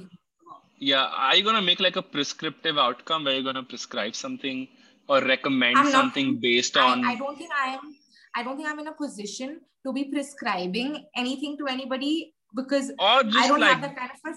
Yeah. 0.79 1.05
Are 1.15 1.35
you 1.35 1.43
gonna 1.43 1.61
make 1.61 1.79
like 1.79 1.95
a 1.95 2.01
prescriptive 2.01 2.77
outcome 2.83 3.25
where 3.25 3.35
you're 3.35 3.43
gonna 3.43 3.61
prescribe 3.73 4.15
something 4.15 4.67
or 5.07 5.21
recommend 5.21 5.75
not- 5.75 5.91
something 5.91 6.39
based 6.39 6.75
on? 6.75 7.05
I, 7.05 7.11
I 7.11 7.15
don't 7.17 7.37
think 7.37 7.51
I 7.65 7.67
am. 7.75 7.95
I 8.35 8.43
don't 8.43 8.57
think 8.57 8.67
I'm 8.69 8.79
in 8.79 8.87
a 8.87 8.93
position 8.93 9.59
to 9.85 9.93
be 9.93 10.05
prescribing 10.05 11.05
anything 11.15 11.57
to 11.59 11.67
anybody 11.67 12.33
because 12.55 12.89
or 12.97 12.97
I 13.43 13.47
don't 13.47 13.59
like 13.59 13.73
have 13.73 13.81
that 13.81 13.95
kind 13.95 14.11
of 14.15 14.31
a. 14.31 14.35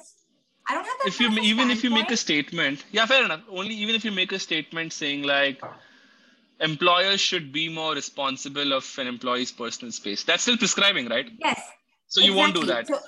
I 0.69 0.75
don't 0.75 0.85
have 0.85 0.99
that. 1.05 1.09
if 1.09 1.21
you 1.21 1.31
even 1.31 1.71
if 1.71 1.85
you 1.85 1.91
make 1.91 2.11
a 2.11 2.17
statement 2.17 2.85
yeah 2.91 3.07
fair 3.07 3.25
enough 3.25 3.43
only 3.51 3.75
even 3.75 3.95
if 3.95 4.05
you 4.05 4.11
make 4.11 4.33
a 4.33 4.39
statement 4.39 4.93
saying 4.93 5.23
like 5.23 5.62
employers 6.61 7.21
should 7.21 7.53
be 7.53 7.69
more 7.69 7.93
responsible 7.95 8.73
of 8.73 8.91
an 8.99 9.07
employee's 9.07 9.53
personal 9.53 9.93
space 9.93 10.25
that's 10.25 10.43
still 10.43 10.57
prescribing 10.57 11.09
right 11.09 11.31
yes. 11.39 11.61
so 12.07 12.21
you 12.21 12.35
won't 12.35 12.55
do 12.55 12.65
that. 12.65 12.87
So, 12.87 12.99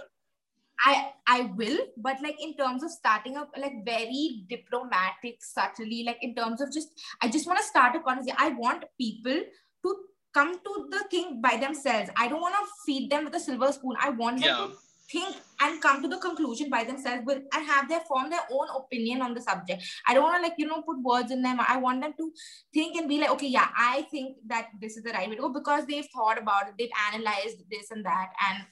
I 0.85 1.13
I 1.27 1.41
will, 1.57 1.79
but 1.97 2.21
like 2.23 2.37
in 2.41 2.55
terms 2.57 2.83
of 2.83 2.91
starting 2.91 3.37
up, 3.37 3.51
like 3.57 3.85
very 3.85 4.45
diplomatic, 4.49 5.39
subtly, 5.41 6.05
like 6.05 6.19
in 6.21 6.35
terms 6.35 6.61
of 6.61 6.73
just, 6.73 6.89
I 7.23 7.29
just 7.29 7.47
want 7.47 7.59
to 7.59 7.65
start 7.65 7.97
a 7.97 8.01
conversation. 8.01 8.37
I 8.39 8.51
want 8.51 8.85
people 9.01 9.41
to 9.87 9.97
come 10.35 10.53
to 10.55 10.89
the 10.91 11.05
thing 11.11 11.41
by 11.41 11.57
themselves. 11.57 12.11
I 12.17 12.29
don't 12.29 12.41
want 12.41 12.55
to 12.55 12.67
feed 12.85 13.11
them 13.11 13.25
with 13.25 13.35
a 13.35 13.41
silver 13.41 13.73
spoon. 13.73 13.97
I 13.99 14.11
want 14.11 14.41
them 14.41 14.49
yeah 14.49 14.67
to 14.67 14.73
think 15.11 15.37
and 15.61 15.81
come 15.81 16.03
to 16.03 16.09
the 16.09 16.19
conclusion 16.19 16.69
by 16.69 16.85
themselves 16.85 17.23
with 17.25 17.43
and 17.55 17.67
have 17.67 17.89
their 17.89 18.01
form 18.01 18.31
their 18.31 18.47
own 18.51 18.69
opinion 18.77 19.23
on 19.23 19.35
the 19.35 19.41
subject. 19.41 19.83
I 20.07 20.15
don't 20.15 20.23
want 20.23 20.37
to 20.37 20.43
like 20.43 20.55
you 20.59 20.67
know 20.67 20.83
put 20.83 21.01
words 21.03 21.31
in 21.31 21.43
them. 21.43 21.59
I 21.67 21.77
want 21.77 22.01
them 22.03 22.13
to 22.19 22.33
think 22.75 22.97
and 22.97 23.09
be 23.09 23.19
like, 23.21 23.31
okay, 23.31 23.49
yeah, 23.49 23.69
I 23.77 24.07
think 24.11 24.37
that 24.49 24.69
this 24.81 24.97
is 24.97 25.05
the 25.05 25.13
right 25.13 25.29
way 25.29 25.37
to 25.37 25.43
go 25.43 25.49
because 25.53 25.87
they've 25.87 26.09
thought 26.15 26.39
about 26.39 26.69
it, 26.69 26.75
they've 26.79 26.99
analyzed 27.13 27.59
this 27.71 27.91
and 27.91 28.05
that, 28.05 28.31
and 28.49 28.65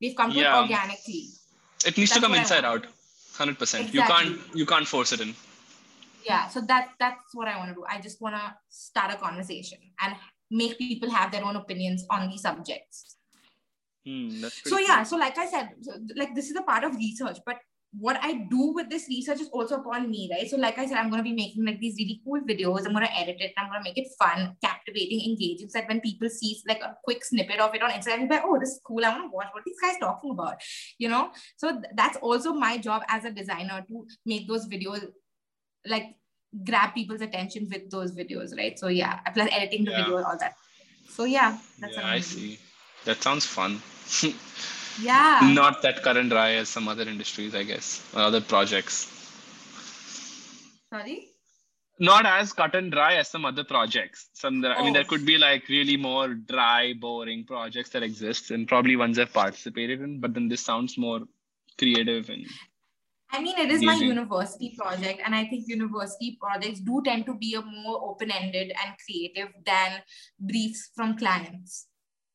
they've 0.00 0.16
come 0.16 0.32
to 0.32 0.38
Yeah. 0.38 0.58
it 0.58 0.62
organically. 0.62 1.28
it 1.86 1.96
needs 1.96 2.12
to 2.12 2.20
come 2.20 2.34
inside 2.34 2.64
out 2.64 2.86
100% 3.38 3.94
you 3.94 4.02
can't 4.02 4.38
you 4.54 4.66
can't 4.66 4.86
force 4.86 5.12
it 5.12 5.20
in 5.20 5.34
Yeah, 6.24 6.48
so 6.48 6.60
that 6.70 6.90
that's 6.98 7.34
what 7.38 7.48
I 7.48 7.56
want 7.56 7.70
to 7.70 7.74
do. 7.74 7.84
I 7.88 7.98
just 8.06 8.20
want 8.20 8.34
to 8.36 8.54
start 8.68 9.12
a 9.14 9.16
conversation 9.16 9.78
and 10.02 10.14
make 10.50 10.76
people 10.78 11.08
have 11.10 11.32
their 11.32 11.44
own 11.44 11.56
opinions 11.56 12.04
on 12.10 12.28
these 12.28 12.42
subjects. 12.42 13.16
Hmm, 14.10 14.30
so 14.42 14.76
pretty 14.76 14.84
yeah 14.88 15.02
so 15.10 15.16
like 15.16 15.38
i 15.38 15.46
said 15.46 15.68
so, 15.80 15.92
like 16.16 16.34
this 16.34 16.50
is 16.50 16.56
a 16.56 16.62
part 16.62 16.84
of 16.84 16.94
research 16.96 17.38
but 17.46 17.58
what 17.98 18.16
i 18.22 18.32
do 18.50 18.66
with 18.74 18.88
this 18.90 19.06
research 19.12 19.40
is 19.44 19.48
also 19.52 19.76
upon 19.78 20.08
me 20.10 20.28
right? 20.32 20.48
So 20.50 20.56
like 20.64 20.76
i 20.78 20.86
said 20.86 20.96
i'm 20.98 21.08
going 21.10 21.22
to 21.22 21.28
be 21.28 21.32
making 21.38 21.64
like 21.68 21.80
these 21.80 21.96
really 21.98 22.20
cool 22.24 22.40
videos. 22.50 22.86
I'm 22.86 22.92
going 22.92 23.06
to 23.06 23.16
edit 23.20 23.38
it 23.40 23.52
i'm 23.58 23.68
going 23.70 23.80
to 23.82 23.88
make 23.88 23.98
it 24.02 24.06
fun 24.18 24.54
captivating 24.66 25.22
engaging 25.30 25.68
so 25.68 25.78
that 25.80 25.88
when 25.88 26.00
people 26.04 26.28
see 26.34 26.52
like 26.68 26.82
a 26.88 26.90
quick 27.02 27.24
snippet 27.24 27.58
of 27.64 27.74
it 27.74 27.82
on 27.82 27.90
instagram 27.90 28.28
they're 28.28 28.38
like 28.38 28.44
oh 28.44 28.58
this 28.60 28.70
is 28.76 28.80
cool. 28.86 29.04
I 29.04 29.08
want 29.08 29.24
to 29.24 29.34
watch 29.34 29.48
what 29.52 29.64
these 29.64 29.80
guys 29.82 29.96
talking 29.98 30.30
about 30.30 30.54
you 30.98 31.08
know? 31.08 31.32
So 31.56 31.72
th- 31.72 31.92
that's 31.96 32.16
also 32.18 32.52
my 32.52 32.78
job 32.78 33.02
as 33.08 33.24
a 33.24 33.32
designer 33.32 33.84
to 33.88 34.06
make 34.24 34.46
those 34.46 34.68
videos 34.68 35.02
like 35.84 36.14
grab 36.64 36.94
people's 36.94 37.22
attention 37.22 37.68
with 37.72 37.90
those 37.90 38.12
videos 38.12 38.56
right? 38.56 38.78
So 38.78 38.86
yeah 38.86 39.18
plus 39.34 39.48
editing 39.50 39.84
the 39.84 39.90
Yeah. 39.90 40.04
video 40.04 40.22
all 40.22 40.38
that. 40.38 40.54
So 41.08 41.24
yeah 41.24 41.58
that's 41.80 41.96
yeah 41.96 42.06
i 42.06 42.20
see. 42.20 42.60
That 43.04 43.20
sounds 43.20 43.46
fun 43.46 43.82
yeah 45.00 45.40
not 45.60 45.82
that 45.82 46.02
current 46.02 46.18
and 46.18 46.30
dry 46.30 46.50
as 46.52 46.68
some 46.68 46.88
other 46.88 47.06
industries 47.14 47.54
i 47.54 47.62
guess 47.62 47.88
or 48.14 48.22
other 48.22 48.40
projects 48.40 48.96
sorry 50.92 51.18
not 52.00 52.24
as 52.24 52.52
cut 52.54 52.74
and 52.74 52.90
dry 52.90 53.16
as 53.16 53.28
some 53.28 53.44
other 53.44 53.62
projects. 53.62 54.30
Some, 54.32 54.64
I 54.64 54.82
mean, 54.82 54.90
Oh. 54.90 54.92
there 54.94 55.04
could 55.04 55.26
be 55.26 55.36
like 55.36 55.68
really 55.68 55.98
more 55.98 56.28
dry, 56.32 56.94
boring 56.94 57.44
projects 57.44 57.90
that 57.90 58.02
exist, 58.02 58.50
and 58.50 58.66
probably 58.66 58.96
ones 58.96 59.18
I've 59.18 59.34
participated 59.34 60.00
in. 60.00 60.18
But 60.18 60.32
then 60.32 60.48
this 60.48 60.62
sounds 60.62 60.96
more 60.96 61.20
creative 61.78 62.30
and 62.30 62.46
I 63.32 63.40
mean, 63.40 63.56
it 63.58 63.70
is 63.70 63.80
my 63.80 63.94
university 63.94 64.74
project, 64.76 65.22
and 65.24 65.36
I 65.36 65.44
think 65.44 65.68
university 65.68 66.36
projects 66.40 66.80
do 66.80 67.00
tend 67.04 67.26
to 67.26 67.34
be 67.34 67.54
a 67.54 67.62
more 67.62 68.10
open-ended 68.10 68.72
and 68.72 68.94
creative 69.06 69.52
than 69.64 70.02
briefs 70.40 70.90
from 70.96 71.16
clients. 71.16 71.86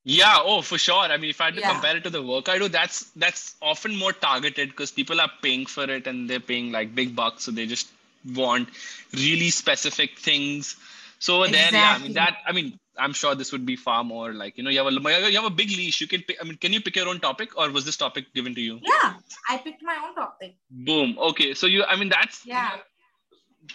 Yeah, 0.06 0.40
oh, 0.44 0.62
for 0.62 0.78
sure. 0.80 0.96
I 0.96 1.18
mean, 1.18 1.32
if 1.32 1.42
I 1.42 1.46
had 1.46 1.56
to 1.56 1.62
Yeah. 1.62 1.72
compare 1.72 1.98
it 1.98 2.04
to 2.06 2.12
the 2.12 2.24
work 2.24 2.50
I 2.50 2.60
do, 2.60 2.70
that's 2.70 3.12
that's 3.16 3.56
often 3.62 3.96
more 3.98 4.14
targeted 4.14 4.70
because 4.72 4.92
people 4.92 5.22
are 5.22 5.32
paying 5.42 5.66
for 5.66 5.86
it 5.86 6.08
and 6.08 6.30
they're 6.30 6.40
paying 6.40 6.72
like 6.72 6.96
big 6.96 7.16
bucks, 7.16 7.44
so 7.44 7.52
they 7.52 7.68
just 7.68 7.90
want 8.36 8.70
really 9.14 9.50
specific 9.52 10.20
things. 10.20 10.76
So 11.20 11.38
over 11.38 11.50
there, 11.50 11.72
yeah, 11.74 11.92
I 11.94 12.00
mean 12.00 12.14
that. 12.14 12.38
I 12.48 12.54
mean, 12.54 12.80
I'm 12.98 13.14
sure 13.14 13.36
this 13.36 13.52
would 13.54 13.66
be 13.66 13.76
far 13.78 14.04
more 14.04 14.34
like 14.34 14.58
you 14.58 14.64
know 14.64 14.72
you 14.72 14.80
have 14.84 14.88
a 14.88 15.30
you 15.32 15.36
have 15.38 15.46
a 15.46 15.56
big 15.62 15.70
leash. 15.70 16.02
You 16.02 16.08
can 16.08 16.22
pick. 16.22 16.38
I 16.42 16.46
mean, 16.46 16.58
can 16.58 16.74
you 16.74 16.82
pick 16.82 16.96
your 16.96 17.08
own 17.10 17.20
topic, 17.20 17.58
or 17.58 17.70
was 17.72 17.86
this 17.86 17.98
topic 17.98 18.34
given 18.34 18.56
to 18.56 18.62
you? 18.62 18.80
Yeah, 18.82 19.14
I 19.50 19.58
picked 19.58 19.84
my 19.84 19.98
own 20.08 20.16
topic. 20.16 20.56
Boom. 20.72 21.18
Okay. 21.20 21.54
So 21.54 21.68
you, 21.68 21.84
I 21.84 21.96
mean, 21.96 22.10
that's 22.10 22.46
Yeah. 22.46 22.78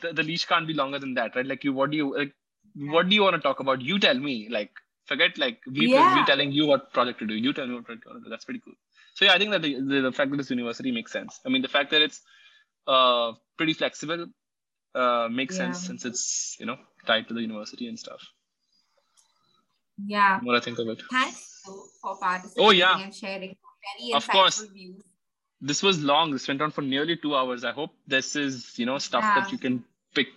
The, 0.03 0.13
the 0.13 0.23
leash 0.23 0.47
can't 0.47 0.67
be 0.67 0.75
longer 0.75 0.99
than 0.99 1.15
that, 1.15 1.35
right? 1.37 1.47
Like 1.47 1.65
you, 1.65 1.73
what 1.73 1.91
do 1.91 1.97
you 1.97 2.17
like? 2.17 2.35
What 2.77 3.09
do 3.09 3.15
you 3.15 3.23
want 3.23 3.35
to 3.37 3.41
talk 3.41 3.61
about? 3.61 3.81
You 3.83 3.99
tell 3.99 4.19
me. 4.19 4.49
Like 4.49 4.71
Forget 5.11 5.39
like 5.43 5.59
we 5.77 5.87
Yeah. 5.93 6.15
we 6.17 6.25
telling 6.33 6.53
you 6.59 6.67
what 6.71 6.93
project 6.97 7.19
to 7.23 7.27
do. 7.31 7.35
You 7.47 7.53
tell 7.53 7.67
me 7.71 7.75
what 7.75 7.85
project 7.87 8.07
to 8.09 8.21
do. 8.25 8.31
That's 8.33 8.45
pretty 8.49 8.61
cool. 8.65 8.75
So 9.15 9.25
yeah, 9.27 9.33
I 9.37 9.39
think 9.39 9.51
that 9.55 9.63
the, 9.63 9.73
the, 9.93 10.01
the 10.09 10.13
fact 10.19 10.31
that 10.31 10.37
this 10.43 10.51
university 10.51 10.93
makes 10.99 11.13
sense. 11.19 11.41
I 11.45 11.49
mean, 11.49 11.63
the 11.63 11.73
fact 11.77 11.91
that 11.95 12.03
it's 12.09 12.21
uh 12.97 13.33
pretty 13.59 13.75
flexible 13.81 14.27
uh 14.95 15.29
makes 15.41 15.57
sense 15.57 15.81
since 15.89 16.05
it's 16.11 16.57
you 16.61 16.67
know 16.67 16.77
tied 17.07 17.27
to 17.29 17.35
the 17.35 17.43
university 17.49 17.89
and 17.89 17.99
stuff. 17.99 18.21
Yeah. 20.15 20.41
What 20.43 20.57
I 20.57 20.61
think 20.61 20.79
of 20.79 20.89
it. 20.89 21.03
Thanks 21.11 21.63
for 22.03 22.17
participating 22.19 22.67
Oh, 22.67 22.71
yeah. 22.71 22.99
and 22.99 23.15
sharing 23.15 23.57
very 23.99 24.13
Of 24.15 24.29
course. 24.29 24.61
views. 24.73 25.03
This 25.61 25.83
was 25.83 26.03
long. 26.03 26.31
This 26.31 26.49
went 26.49 26.63
on 26.63 26.71
for 26.71 26.83
nearly 26.83 27.17
two 27.17 27.35
hours. 27.37 27.65
I 27.65 27.73
hope 27.73 27.91
this 28.07 28.35
is 28.37 28.79
you 28.79 28.87
know 28.87 28.99
stuff 28.99 29.23
that 29.23 29.53
you 29.53 29.59
can 29.59 29.85
pick 30.15 30.29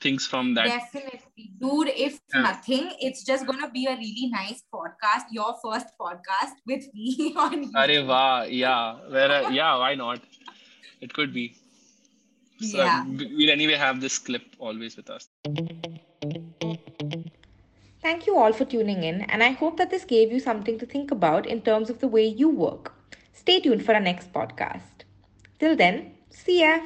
things 0.00 0.26
from 0.26 0.54
that. 0.54 0.66
Definitely. 0.66 1.50
Dude, 1.60 1.88
if 2.06 2.18
Yeah. 2.34 2.42
nothing, 2.42 2.90
it's 3.00 3.24
just 3.24 3.46
gonna 3.46 3.70
be 3.70 3.86
a 3.86 3.96
really 3.96 4.28
nice 4.30 4.62
podcast, 4.72 5.24
your 5.32 5.54
first 5.64 5.86
podcast 6.00 6.56
with 6.66 6.84
me 6.94 7.34
on 7.44 7.64
Are 7.74 7.86
YouTube. 7.88 8.06
wow, 8.08 8.42
yeah. 8.44 8.94
Where 9.08 9.30
uh, 9.30 9.50
yeah, 9.50 9.76
why 9.76 9.94
not? 9.94 10.20
It 11.00 11.12
could 11.12 11.32
be. 11.32 11.56
So 12.60 12.78
Yeah. 12.78 13.04
we'll 13.06 13.50
anyway 13.50 13.74
have 13.74 14.00
this 14.00 14.18
clip 14.18 14.44
always 14.58 14.96
with 14.96 15.10
us. 15.10 15.28
Thank 18.02 18.26
you 18.26 18.36
all 18.38 18.52
for 18.52 18.64
tuning 18.64 19.02
in, 19.02 19.22
and 19.22 19.42
I 19.42 19.50
hope 19.50 19.76
that 19.78 19.90
this 19.90 20.04
gave 20.04 20.30
you 20.32 20.38
something 20.40 20.78
to 20.78 20.86
think 20.86 21.10
about 21.10 21.46
in 21.46 21.60
terms 21.62 21.90
of 21.90 21.98
the 21.98 22.06
way 22.08 22.24
you 22.26 22.48
work. 22.48 22.92
Stay 23.32 23.60
tuned 23.60 23.84
for 23.84 23.94
our 23.94 24.00
next 24.00 24.32
podcast. 24.32 25.02
Till 25.58 25.74
then, 25.76 26.14
see 26.30 26.60
ya. 26.60 26.78